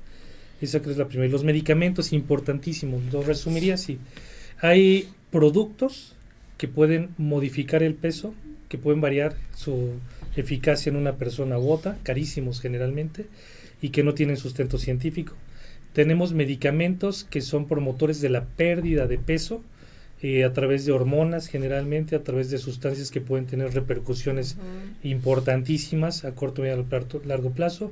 Esa 0.61 0.77
es 0.77 0.97
la 0.97 1.07
primera. 1.07 1.31
Los 1.31 1.43
medicamentos, 1.43 2.13
importantísimos. 2.13 3.01
Lo 3.11 3.21
resumiría 3.21 3.75
así. 3.75 3.97
Hay 4.59 5.09
productos 5.31 6.15
que 6.57 6.67
pueden 6.67 7.09
modificar 7.17 7.81
el 7.81 7.95
peso, 7.95 8.33
que 8.69 8.77
pueden 8.77 9.01
variar 9.01 9.35
su 9.55 9.93
eficacia 10.35 10.89
en 10.89 10.95
una 10.95 11.15
persona 11.15 11.57
u 11.57 11.69
otra, 11.71 11.97
carísimos 12.03 12.61
generalmente, 12.61 13.25
y 13.81 13.89
que 13.89 14.03
no 14.03 14.13
tienen 14.13 14.37
sustento 14.37 14.77
científico. 14.77 15.33
Tenemos 15.93 16.33
medicamentos 16.33 17.23
que 17.23 17.41
son 17.41 17.67
promotores 17.67 18.21
de 18.21 18.29
la 18.29 18.45
pérdida 18.45 19.07
de 19.07 19.17
peso 19.17 19.63
eh, 20.23 20.43
a 20.43 20.53
través 20.53 20.85
de 20.85 20.91
hormonas 20.91 21.47
generalmente, 21.47 22.15
a 22.15 22.23
través 22.23 22.51
de 22.51 22.59
sustancias 22.59 23.09
que 23.09 23.21
pueden 23.21 23.47
tener 23.47 23.73
repercusiones 23.73 24.57
importantísimas 25.03 26.25
a 26.25 26.35
corto 26.35 26.65
y 26.65 26.69
a 26.69 26.77
largo 27.25 27.51
plazo. 27.51 27.91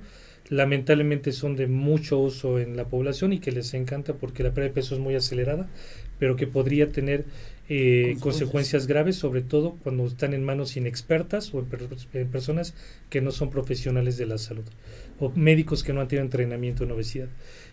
Lamentablemente 0.49 1.31
son 1.31 1.55
de 1.55 1.67
mucho 1.67 2.19
uso 2.19 2.59
en 2.59 2.75
la 2.75 2.85
población 2.85 3.33
y 3.33 3.39
que 3.39 3.51
les 3.51 3.73
encanta 3.73 4.13
porque 4.13 4.43
la 4.43 4.49
pérdida 4.49 4.69
de 4.69 4.75
peso 4.75 4.95
es 4.95 5.01
muy 5.01 5.15
acelerada, 5.15 5.67
pero 6.17 6.35
que 6.35 6.47
podría 6.47 6.89
tener 6.89 7.25
eh, 7.67 8.17
consecuencias. 8.19 8.87
graves, 8.87 9.15
sobre 9.15 9.41
todo 9.41 9.77
cuando 9.83 10.05
están 10.05 10.33
en 10.33 10.43
manos 10.43 10.75
inexpertas 10.75 11.53
o 11.53 11.59
en, 12.13 12.27
personas 12.27 12.73
que 13.09 13.21
no 13.21 13.31
son 13.31 13.51
profesionales 13.51 14.17
de 14.17 14.25
la 14.25 14.39
salud 14.39 14.65
o 15.19 15.31
médicos 15.35 15.83
que 15.83 15.93
no 15.93 16.01
han 16.01 16.07
tenido 16.07 16.25
entrenamiento 16.25 16.83
en 16.83 16.91
obesidad. 16.91 17.27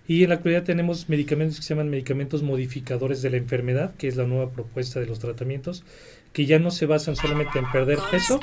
Y 0.09 0.23
en 0.23 0.29
la 0.29 0.37
actualidad 0.37 0.65
tenemos 0.65 1.09
medicamentos 1.09 1.57
que 1.57 1.63
se 1.63 1.71
llaman 1.71 1.91
medicamentos 1.91 2.43
modificadores 2.43 3.23
de 3.23 3.31
la 3.31 3.37
enfermedad, 3.39 3.95
que 3.97 4.09
es 4.09 4.17
la 4.17 4.25
nueva 4.25 4.51
propuesta 4.51 5.01
de 5.01 5.07
los 5.07 5.19
tratamientos, 5.19 5.85
que 6.33 6.47
ya 6.47 6.59
no 6.59 6.71
se 6.71 6.87
basan 6.87 7.17
solamente 7.17 7.59
en 7.59 7.71
perder 7.73 7.99
peso 8.11 8.39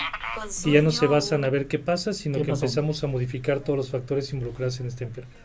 y 0.65 0.71
ya 0.71 0.81
no 0.81 0.91
se 0.91 1.05
basan 1.05 1.45
a 1.45 1.49
ver 1.49 1.67
qué 1.67 1.79
pasa, 1.79 2.13
sino 2.13 2.41
que 2.41 2.51
empezamos 2.51 3.03
a 3.03 3.07
modificar 3.07 3.59
todos 3.59 3.77
los 3.77 3.89
factores 3.89 4.33
involucrados 4.33 4.79
en 4.79 4.87
esta 4.87 5.03
enfermedad. 5.03 5.39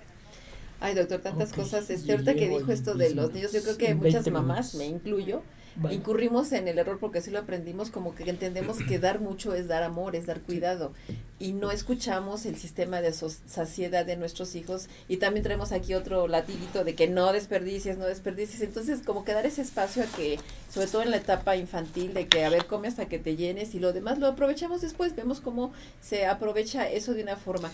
Ay, 0.81 0.95
doctor, 0.95 1.21
tantas 1.21 1.53
cosas. 1.53 1.91
Este, 1.91 2.13
ahorita 2.13 2.35
que 2.35 2.49
dijo 2.49 2.73
esto 2.73 2.95
de 2.95 3.15
los 3.15 3.33
niños, 3.33 3.53
yo 3.53 3.63
creo 3.63 3.77
que 3.77 3.95
muchas 3.95 4.31
mamás, 4.31 4.75
me 4.77 4.87
incluyo, 4.87 5.43
incurrimos 5.91 6.53
en 6.53 6.69
el 6.69 6.79
error 6.79 6.99
porque 6.99 7.19
así 7.19 7.31
lo 7.31 7.39
aprendimos, 7.39 7.91
como 7.91 8.15
que 8.15 8.29
entendemos 8.29 8.79
que 8.79 8.99
dar 8.99 9.21
mucho 9.21 9.55
es 9.55 9.69
dar 9.69 9.83
amor, 9.83 10.17
es 10.17 10.27
dar 10.27 10.41
cuidado. 10.41 10.93
Y 11.39 11.53
no 11.53 11.71
escuchamos 11.71 12.47
el 12.47 12.57
sistema 12.57 13.01
de 13.01 13.13
saciedad 13.13 14.05
de 14.05 14.17
nuestros 14.17 14.55
hijos. 14.55 14.89
Y 15.09 15.19
también 15.19 15.45
traemos 15.45 15.73
aquí 15.73 15.95
otro 15.95 16.29
latiguito 16.29 16.85
de 16.85 16.95
que 16.95 17.09
no 17.09 17.33
desperdicies, 17.33 17.99
no 17.99 18.07
desperdicies, 18.07 18.61
entonces 18.63 19.01
como 19.05 19.25
que 19.25 19.33
dar 19.33 19.47
ese 19.47 19.63
espacio 19.63 20.03
a 20.03 20.07
que, 20.07 20.39
sobre 20.71 20.89
todo 20.89 21.03
en 21.03 21.11
la 21.11 21.19
etapa 21.19 21.57
infantil, 21.57 22.15
de 22.15 22.27
que 22.27 22.45
a 22.45 22.51
ver, 22.51 22.67
come 22.67 22.89
hasta 22.89 23.07
que 23.07 23.19
te 23.19 23.37
llenes 23.37 23.75
y 23.75 23.81
lo 23.81 23.93
demás 23.93 24.19
lo 24.19 24.27
aprovechamos 24.27 24.81
después, 24.81 25.15
vemos 25.15 25.41
cómo 25.41 25.73
se 26.01 26.27
aprovecha 26.27 26.89
eso 26.89 27.15
de 27.15 27.23
una 27.23 27.37
forma. 27.37 27.71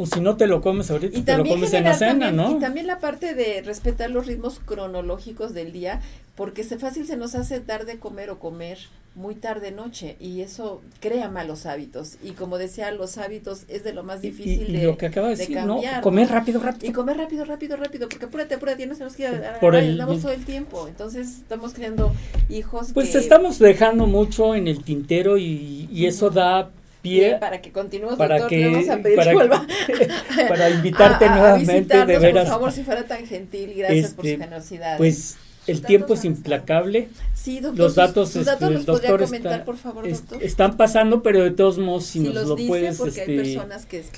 O 0.00 0.06
si 0.06 0.18
no 0.22 0.38
te 0.38 0.46
lo 0.46 0.62
comes 0.62 0.90
ahorita, 0.90 1.22
te 1.22 1.36
lo 1.36 1.44
comes 1.44 1.74
en 1.74 1.84
la 1.84 1.92
cena, 1.92 2.32
¿no? 2.32 2.56
Y 2.56 2.58
también 2.58 2.86
la 2.86 3.00
parte 3.00 3.34
de 3.34 3.60
respetar 3.60 4.10
los 4.10 4.26
ritmos 4.26 4.58
cronológicos 4.58 5.52
del 5.52 5.72
día, 5.72 6.00
porque 6.36 6.64
se 6.64 6.78
fácil 6.78 7.06
se 7.06 7.18
nos 7.18 7.34
hace 7.34 7.60
dar 7.60 7.84
de 7.84 7.98
comer 7.98 8.30
o 8.30 8.38
comer 8.38 8.78
muy 9.14 9.34
tarde 9.34 9.72
noche 9.72 10.16
y 10.18 10.40
eso 10.40 10.80
crea 11.00 11.28
malos 11.28 11.66
hábitos. 11.66 12.16
Y 12.22 12.30
como 12.30 12.56
decía 12.56 12.90
los 12.92 13.18
hábitos 13.18 13.64
es 13.68 13.84
de 13.84 13.92
lo 13.92 14.02
más 14.02 14.22
difícil 14.22 14.72
de, 14.72 14.84
lo 14.84 14.96
que 14.96 15.04
acaba 15.04 15.28
de, 15.28 15.36
decir, 15.36 15.54
cambiar, 15.54 15.96
no, 15.96 16.00
comer 16.00 16.30
rápido 16.30 16.60
rápido. 16.60 16.90
Y 16.90 16.94
comer 16.94 17.18
rápido 17.18 17.44
rápido 17.44 17.76
rápido 17.76 18.08
porque 18.08 18.24
apúrate 18.24 18.54
apúrate 18.54 18.86
no 18.86 18.94
se 18.94 19.04
nos 19.04 19.14
queda 19.14 19.58
Por 19.60 19.74
el, 19.74 19.98
todo 19.98 20.32
el 20.32 20.46
tiempo. 20.46 20.88
Entonces 20.88 21.28
estamos 21.28 21.74
creando 21.74 22.14
hijos 22.48 22.92
pues 22.94 23.14
estamos 23.14 23.58
dejando 23.58 24.06
mucho 24.06 24.54
en 24.54 24.66
el 24.66 24.82
tintero 24.82 25.36
y, 25.36 25.90
y 25.92 26.06
eso 26.06 26.30
da 26.30 26.70
pie 27.02 27.36
para 27.40 27.60
que 27.60 27.72
continuemos 27.72 28.16
para 28.16 28.46
que 28.46 28.86
para, 30.48 30.70
invitarte 30.70 31.28
nuevamente 31.30 32.06
de 32.06 32.18
veras 32.18 32.44
por 32.44 32.52
favor 32.52 32.72
si 32.72 32.82
fuera 32.82 33.04
tan 33.04 33.26
gentil 33.26 33.74
gracias 33.76 34.14
por 34.14 34.24
su 34.24 34.30
este, 34.30 34.44
generosidad 34.44 34.96
pues 34.98 35.36
el 35.66 35.82
tiempo 35.82 36.14
es 36.14 36.24
implacable. 36.24 37.08
Sí, 37.34 37.60
doctor, 37.60 37.78
los 37.78 37.94
datos, 37.94 38.30
sus, 38.30 38.44
datos 38.44 38.70
este, 38.72 38.84
doctor 38.84 39.24
comentar, 39.24 39.64
por 39.64 39.76
favor, 39.76 40.08
doctor? 40.08 40.42
están 40.42 40.76
pasando, 40.76 41.22
pero 41.22 41.44
de 41.44 41.50
todos 41.50 41.78
modos, 41.78 42.06
si, 42.06 42.20
nos 42.20 42.46
lo 42.46 42.56
puedes 42.56 42.98
este, 42.98 43.60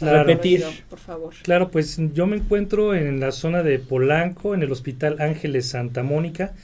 repetir. 0.01 0.65
por 0.89 0.99
favor. 0.99 1.35
Claro, 1.43 1.71
pues 1.71 1.99
yo 2.15 2.27
me 2.27 2.37
encuentro 2.37 2.95
en 2.95 3.21
la 3.21 3.33
zona 3.33 3.63
de 3.63 3.79
Polanco, 3.79 4.55
en 4.55 4.63
el 4.63 4.73
Hospital 4.73 5.21
Ángeles 5.21 5.69
Santa 5.69 6.03
Mónica, 6.03 6.55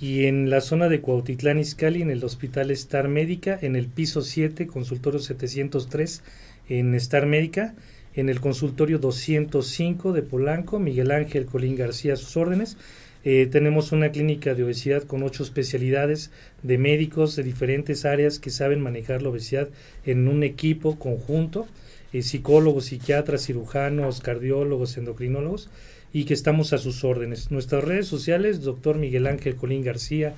y 0.00 0.26
en 0.26 0.48
la 0.48 0.60
zona 0.60 0.88
de 0.88 1.00
Cuautitlán 1.00 1.58
Izcalli, 1.58 2.02
en 2.02 2.10
el 2.10 2.22
Hospital 2.22 2.70
Star 2.70 3.08
Médica, 3.08 3.58
en 3.60 3.74
el 3.74 3.86
piso 3.86 4.22
7, 4.22 4.66
consultorio 4.66 5.18
703, 5.18 6.22
en 6.68 6.94
Star 6.94 7.26
Médica, 7.26 7.74
en 8.14 8.28
el 8.28 8.40
consultorio 8.40 8.98
205 8.98 10.12
de 10.12 10.22
Polanco, 10.22 10.78
Miguel 10.78 11.10
Ángel 11.10 11.46
Colín 11.46 11.76
García, 11.76 12.12
a 12.14 12.16
sus 12.16 12.36
órdenes. 12.36 12.76
Eh, 13.24 13.48
tenemos 13.50 13.90
una 13.90 14.10
clínica 14.10 14.54
de 14.54 14.62
obesidad 14.62 15.02
con 15.02 15.24
ocho 15.24 15.42
especialidades 15.42 16.30
de 16.62 16.78
médicos 16.78 17.34
de 17.34 17.42
diferentes 17.42 18.04
áreas 18.04 18.38
que 18.38 18.50
saben 18.50 18.80
manejar 18.80 19.22
la 19.22 19.30
obesidad 19.30 19.68
en 20.06 20.28
un 20.28 20.44
equipo 20.44 20.98
conjunto, 20.98 21.66
eh, 22.12 22.22
psicólogos, 22.22 22.86
psiquiatras, 22.86 23.44
cirujanos, 23.44 24.20
cardiólogos, 24.20 24.96
endocrinólogos, 24.96 25.68
y 26.12 26.24
que 26.24 26.34
estamos 26.34 26.72
a 26.72 26.78
sus 26.78 27.04
órdenes. 27.04 27.50
Nuestras 27.50 27.82
redes 27.84 28.06
sociales, 28.06 28.62
doctor 28.62 28.96
Miguel 28.96 29.26
Ángel 29.26 29.56
Colín 29.56 29.82
García 29.82 30.34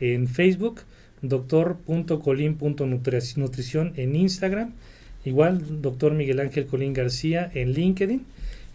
en 0.00 0.28
Facebook, 0.28 0.80
doctor.colín.nutrición 1.22 3.92
en 3.96 4.16
Instagram, 4.16 4.72
igual 5.24 5.82
doctor 5.82 6.14
Miguel 6.14 6.40
Ángel 6.40 6.66
Colín 6.66 6.94
García 6.94 7.48
en 7.54 7.72
LinkedIn 7.72 8.24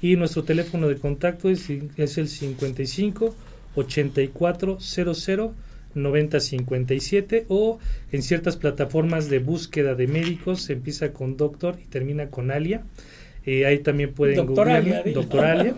y 0.02 0.16
nuestro 0.16 0.44
teléfono 0.44 0.88
de 0.88 0.98
contacto 0.98 1.50
es, 1.50 1.70
es 1.98 2.18
el 2.18 2.30
55 2.30 3.36
84 3.76 4.78
00 4.80 5.54
90 5.96 6.40
57 6.40 7.46
o 7.48 7.80
en 8.12 8.22
ciertas 8.22 8.58
plataformas 8.58 9.30
de 9.30 9.40
búsqueda 9.40 9.96
de 9.96 10.08
médicos 10.08 10.62
se 10.62 10.74
empieza 10.74 11.14
con 11.14 11.38
doctor 11.38 11.78
y 11.82 11.88
termina 11.88 12.28
con 12.28 12.52
alia. 12.52 12.84
Eh, 13.46 13.66
ahí 13.66 13.80
también 13.80 14.12
pueden 14.12 14.38
doctor 14.38 14.70
Alia, 14.70 15.04
doctor 15.14 15.46
Alia. 15.46 15.76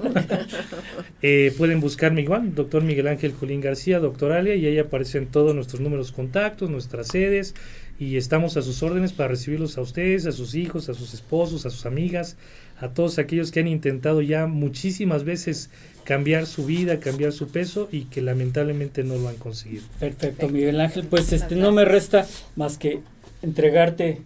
eh, 1.21 1.53
pueden 1.57 1.81
buscarme 1.81 2.21
igual, 2.21 2.55
doctor 2.55 2.81
Miguel 2.81 3.07
Ángel 3.07 3.33
Colín 3.33 3.59
García, 3.59 3.99
doctor 3.99 4.31
Alia, 4.31 4.55
y 4.55 4.65
ahí 4.65 4.77
aparecen 4.77 5.27
todos 5.27 5.53
nuestros 5.53 5.81
números 5.81 6.13
contactos, 6.13 6.69
nuestras 6.69 7.07
sedes, 7.07 7.55
y 7.99 8.15
estamos 8.15 8.55
a 8.55 8.61
sus 8.61 8.81
órdenes 8.83 9.11
para 9.11 9.29
recibirlos 9.29 9.77
a 9.77 9.81
ustedes, 9.81 10.25
a 10.27 10.31
sus 10.31 10.55
hijos, 10.55 10.87
a 10.87 10.93
sus 10.93 11.13
esposos, 11.13 11.65
a 11.65 11.69
sus 11.69 11.85
amigas, 11.85 12.37
a 12.79 12.89
todos 12.89 13.19
aquellos 13.19 13.51
que 13.51 13.59
han 13.59 13.67
intentado 13.67 14.21
ya 14.21 14.45
muchísimas 14.45 15.25
veces 15.25 15.69
cambiar 16.05 16.45
su 16.45 16.65
vida, 16.65 17.01
cambiar 17.01 17.33
su 17.33 17.49
peso 17.49 17.89
y 17.91 18.03
que 18.03 18.21
lamentablemente 18.21 19.03
no 19.03 19.17
lo 19.17 19.27
han 19.27 19.35
conseguido. 19.35 19.83
Perfecto, 19.99 20.47
Miguel 20.47 20.79
Ángel. 20.79 21.05
Pues 21.09 21.33
este 21.33 21.55
no 21.55 21.73
me 21.73 21.83
resta 21.83 22.25
más 22.55 22.77
que 22.77 23.01
entregarte 23.41 24.21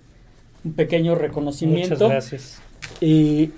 un 0.64 0.74
pequeño 0.74 1.16
reconocimiento. 1.16 1.96
Muchas 1.96 2.10
gracias. 2.10 2.62
Y 3.00 3.52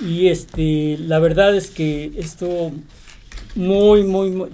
este, 0.00 0.98
la 0.98 1.18
verdad 1.18 1.56
es 1.56 1.70
que 1.70 2.12
esto 2.16 2.72
muy, 3.54 4.04
muy, 4.04 4.30
muy 4.30 4.48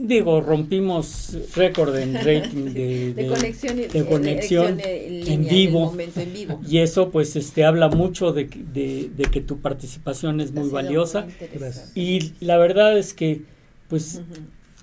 digo, 0.00 0.40
rompimos 0.40 1.36
récord 1.54 1.96
en 1.96 2.14
rating 2.24 2.72
de, 2.72 3.14
de, 3.14 3.26
conexión, 3.26 3.76
de 3.76 4.06
conexión 4.06 4.80
en, 4.82 5.46
vivo, 5.46 5.94
en, 5.98 6.32
vivo, 6.32 6.60
Y 6.66 6.78
eso 6.78 7.10
pues 7.10 7.36
este 7.36 7.64
habla 7.64 7.88
mucho 7.88 8.32
de, 8.32 8.44
de 8.44 9.24
que 9.30 9.40
tu 9.40 9.58
participación 9.60 10.40
es 10.40 10.52
muy 10.52 10.70
valiosa. 10.70 11.26
y 11.94 12.32
la 12.40 12.56
verdad 12.56 12.98
es 12.98 13.14
que 13.14 13.42
pues 13.88 14.22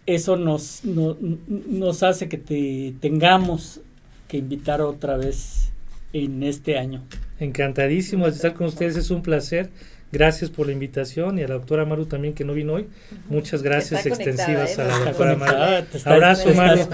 eso 0.06 0.38
nos, 0.38 0.82
nos 0.84 2.04
hace 2.04 2.30
que 2.30 2.38
te 2.38 2.94
tengamos 3.00 3.82
que 4.28 4.38
invitar 4.38 4.82
otra 4.82 5.18
vez 5.18 5.72
en 6.14 6.44
este 6.44 6.78
año. 6.78 7.04
Encantadísimo 7.40 8.26
de 8.26 8.32
estar 8.32 8.54
con 8.54 8.68
ustedes, 8.68 8.96
es 8.96 9.12
un 9.12 9.22
placer. 9.22 9.70
Gracias 10.12 10.50
por 10.50 10.68
la 10.68 10.72
invitación 10.72 11.38
y 11.38 11.44
a 11.44 11.48
la 11.50 11.56
doctora 11.56 11.84
Maru 11.84 12.06
también 12.06 12.34
que 12.34 12.46
no 12.46 12.54
viene 12.54 12.72
hoy. 12.72 12.88
Muchas 13.30 13.62
gracias 13.62 14.06
extensivas 14.06 14.78
¿eh? 14.78 14.82
a 14.82 14.86
la 14.86 15.00
doctora 15.00 15.36
Maru. 15.36 15.86
Abrazo, 16.06 16.54
Maru. 16.54 16.88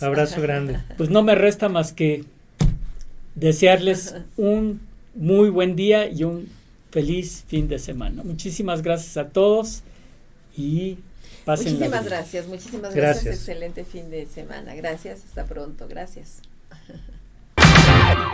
Abrazo 0.00 0.42
grande. 0.42 0.78
Pues 0.98 1.08
no 1.08 1.22
me 1.22 1.34
resta 1.34 1.68
más 1.68 1.92
que 1.92 2.24
desearles 3.34 4.14
un 4.36 4.80
muy 5.14 5.48
buen 5.48 5.76
día 5.76 6.08
y 6.08 6.24
un 6.24 6.48
feliz 6.90 7.44
fin 7.48 7.68
de 7.68 7.78
semana. 7.78 8.22
Muchísimas 8.22 8.82
gracias 8.82 9.16
a 9.16 9.30
todos 9.30 9.82
y 10.56 10.98
pasen 11.46 11.74
Muchísimas 11.74 12.04
gracias, 12.04 12.46
muchísimas 12.46 12.94
gracias. 12.94 13.34
Excelente 13.34 13.84
fin 13.84 14.10
de 14.10 14.26
semana. 14.26 14.74
Gracias, 14.74 15.24
hasta 15.24 15.46
pronto. 15.46 15.88
Gracias. 15.88 16.42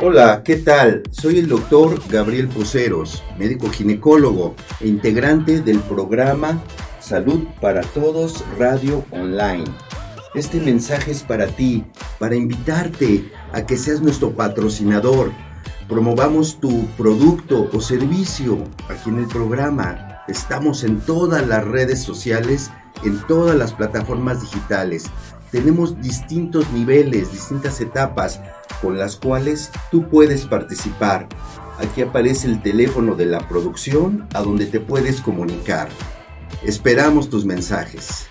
Hola, 0.00 0.42
¿qué 0.44 0.56
tal? 0.56 1.02
Soy 1.10 1.38
el 1.38 1.48
doctor 1.48 2.00
Gabriel 2.08 2.48
Poceros, 2.48 3.22
médico 3.38 3.68
ginecólogo 3.68 4.54
e 4.80 4.88
integrante 4.88 5.60
del 5.60 5.80
programa 5.80 6.62
Salud 7.00 7.44
para 7.60 7.82
Todos 7.82 8.44
Radio 8.58 9.04
Online. 9.10 9.64
Este 10.34 10.60
mensaje 10.60 11.10
es 11.10 11.22
para 11.22 11.48
ti, 11.48 11.84
para 12.18 12.36
invitarte 12.36 13.30
a 13.52 13.66
que 13.66 13.76
seas 13.76 14.00
nuestro 14.00 14.32
patrocinador. 14.32 15.32
Promovamos 15.88 16.60
tu 16.60 16.86
producto 16.96 17.68
o 17.72 17.80
servicio 17.80 18.64
aquí 18.88 19.10
en 19.10 19.18
el 19.18 19.26
programa. 19.26 20.22
Estamos 20.28 20.84
en 20.84 21.00
todas 21.00 21.46
las 21.46 21.64
redes 21.64 22.02
sociales, 22.02 22.70
en 23.04 23.18
todas 23.26 23.56
las 23.56 23.72
plataformas 23.72 24.42
digitales. 24.42 25.06
Tenemos 25.50 26.00
distintos 26.00 26.70
niveles, 26.72 27.32
distintas 27.32 27.80
etapas 27.80 28.40
con 28.80 28.98
las 28.98 29.16
cuales 29.16 29.70
tú 29.90 30.08
puedes 30.08 30.46
participar. 30.46 31.28
Aquí 31.78 32.02
aparece 32.02 32.48
el 32.48 32.62
teléfono 32.62 33.14
de 33.14 33.26
la 33.26 33.46
producción 33.48 34.26
a 34.34 34.40
donde 34.40 34.66
te 34.66 34.80
puedes 34.80 35.20
comunicar. 35.20 35.88
Esperamos 36.64 37.30
tus 37.30 37.44
mensajes. 37.44 38.28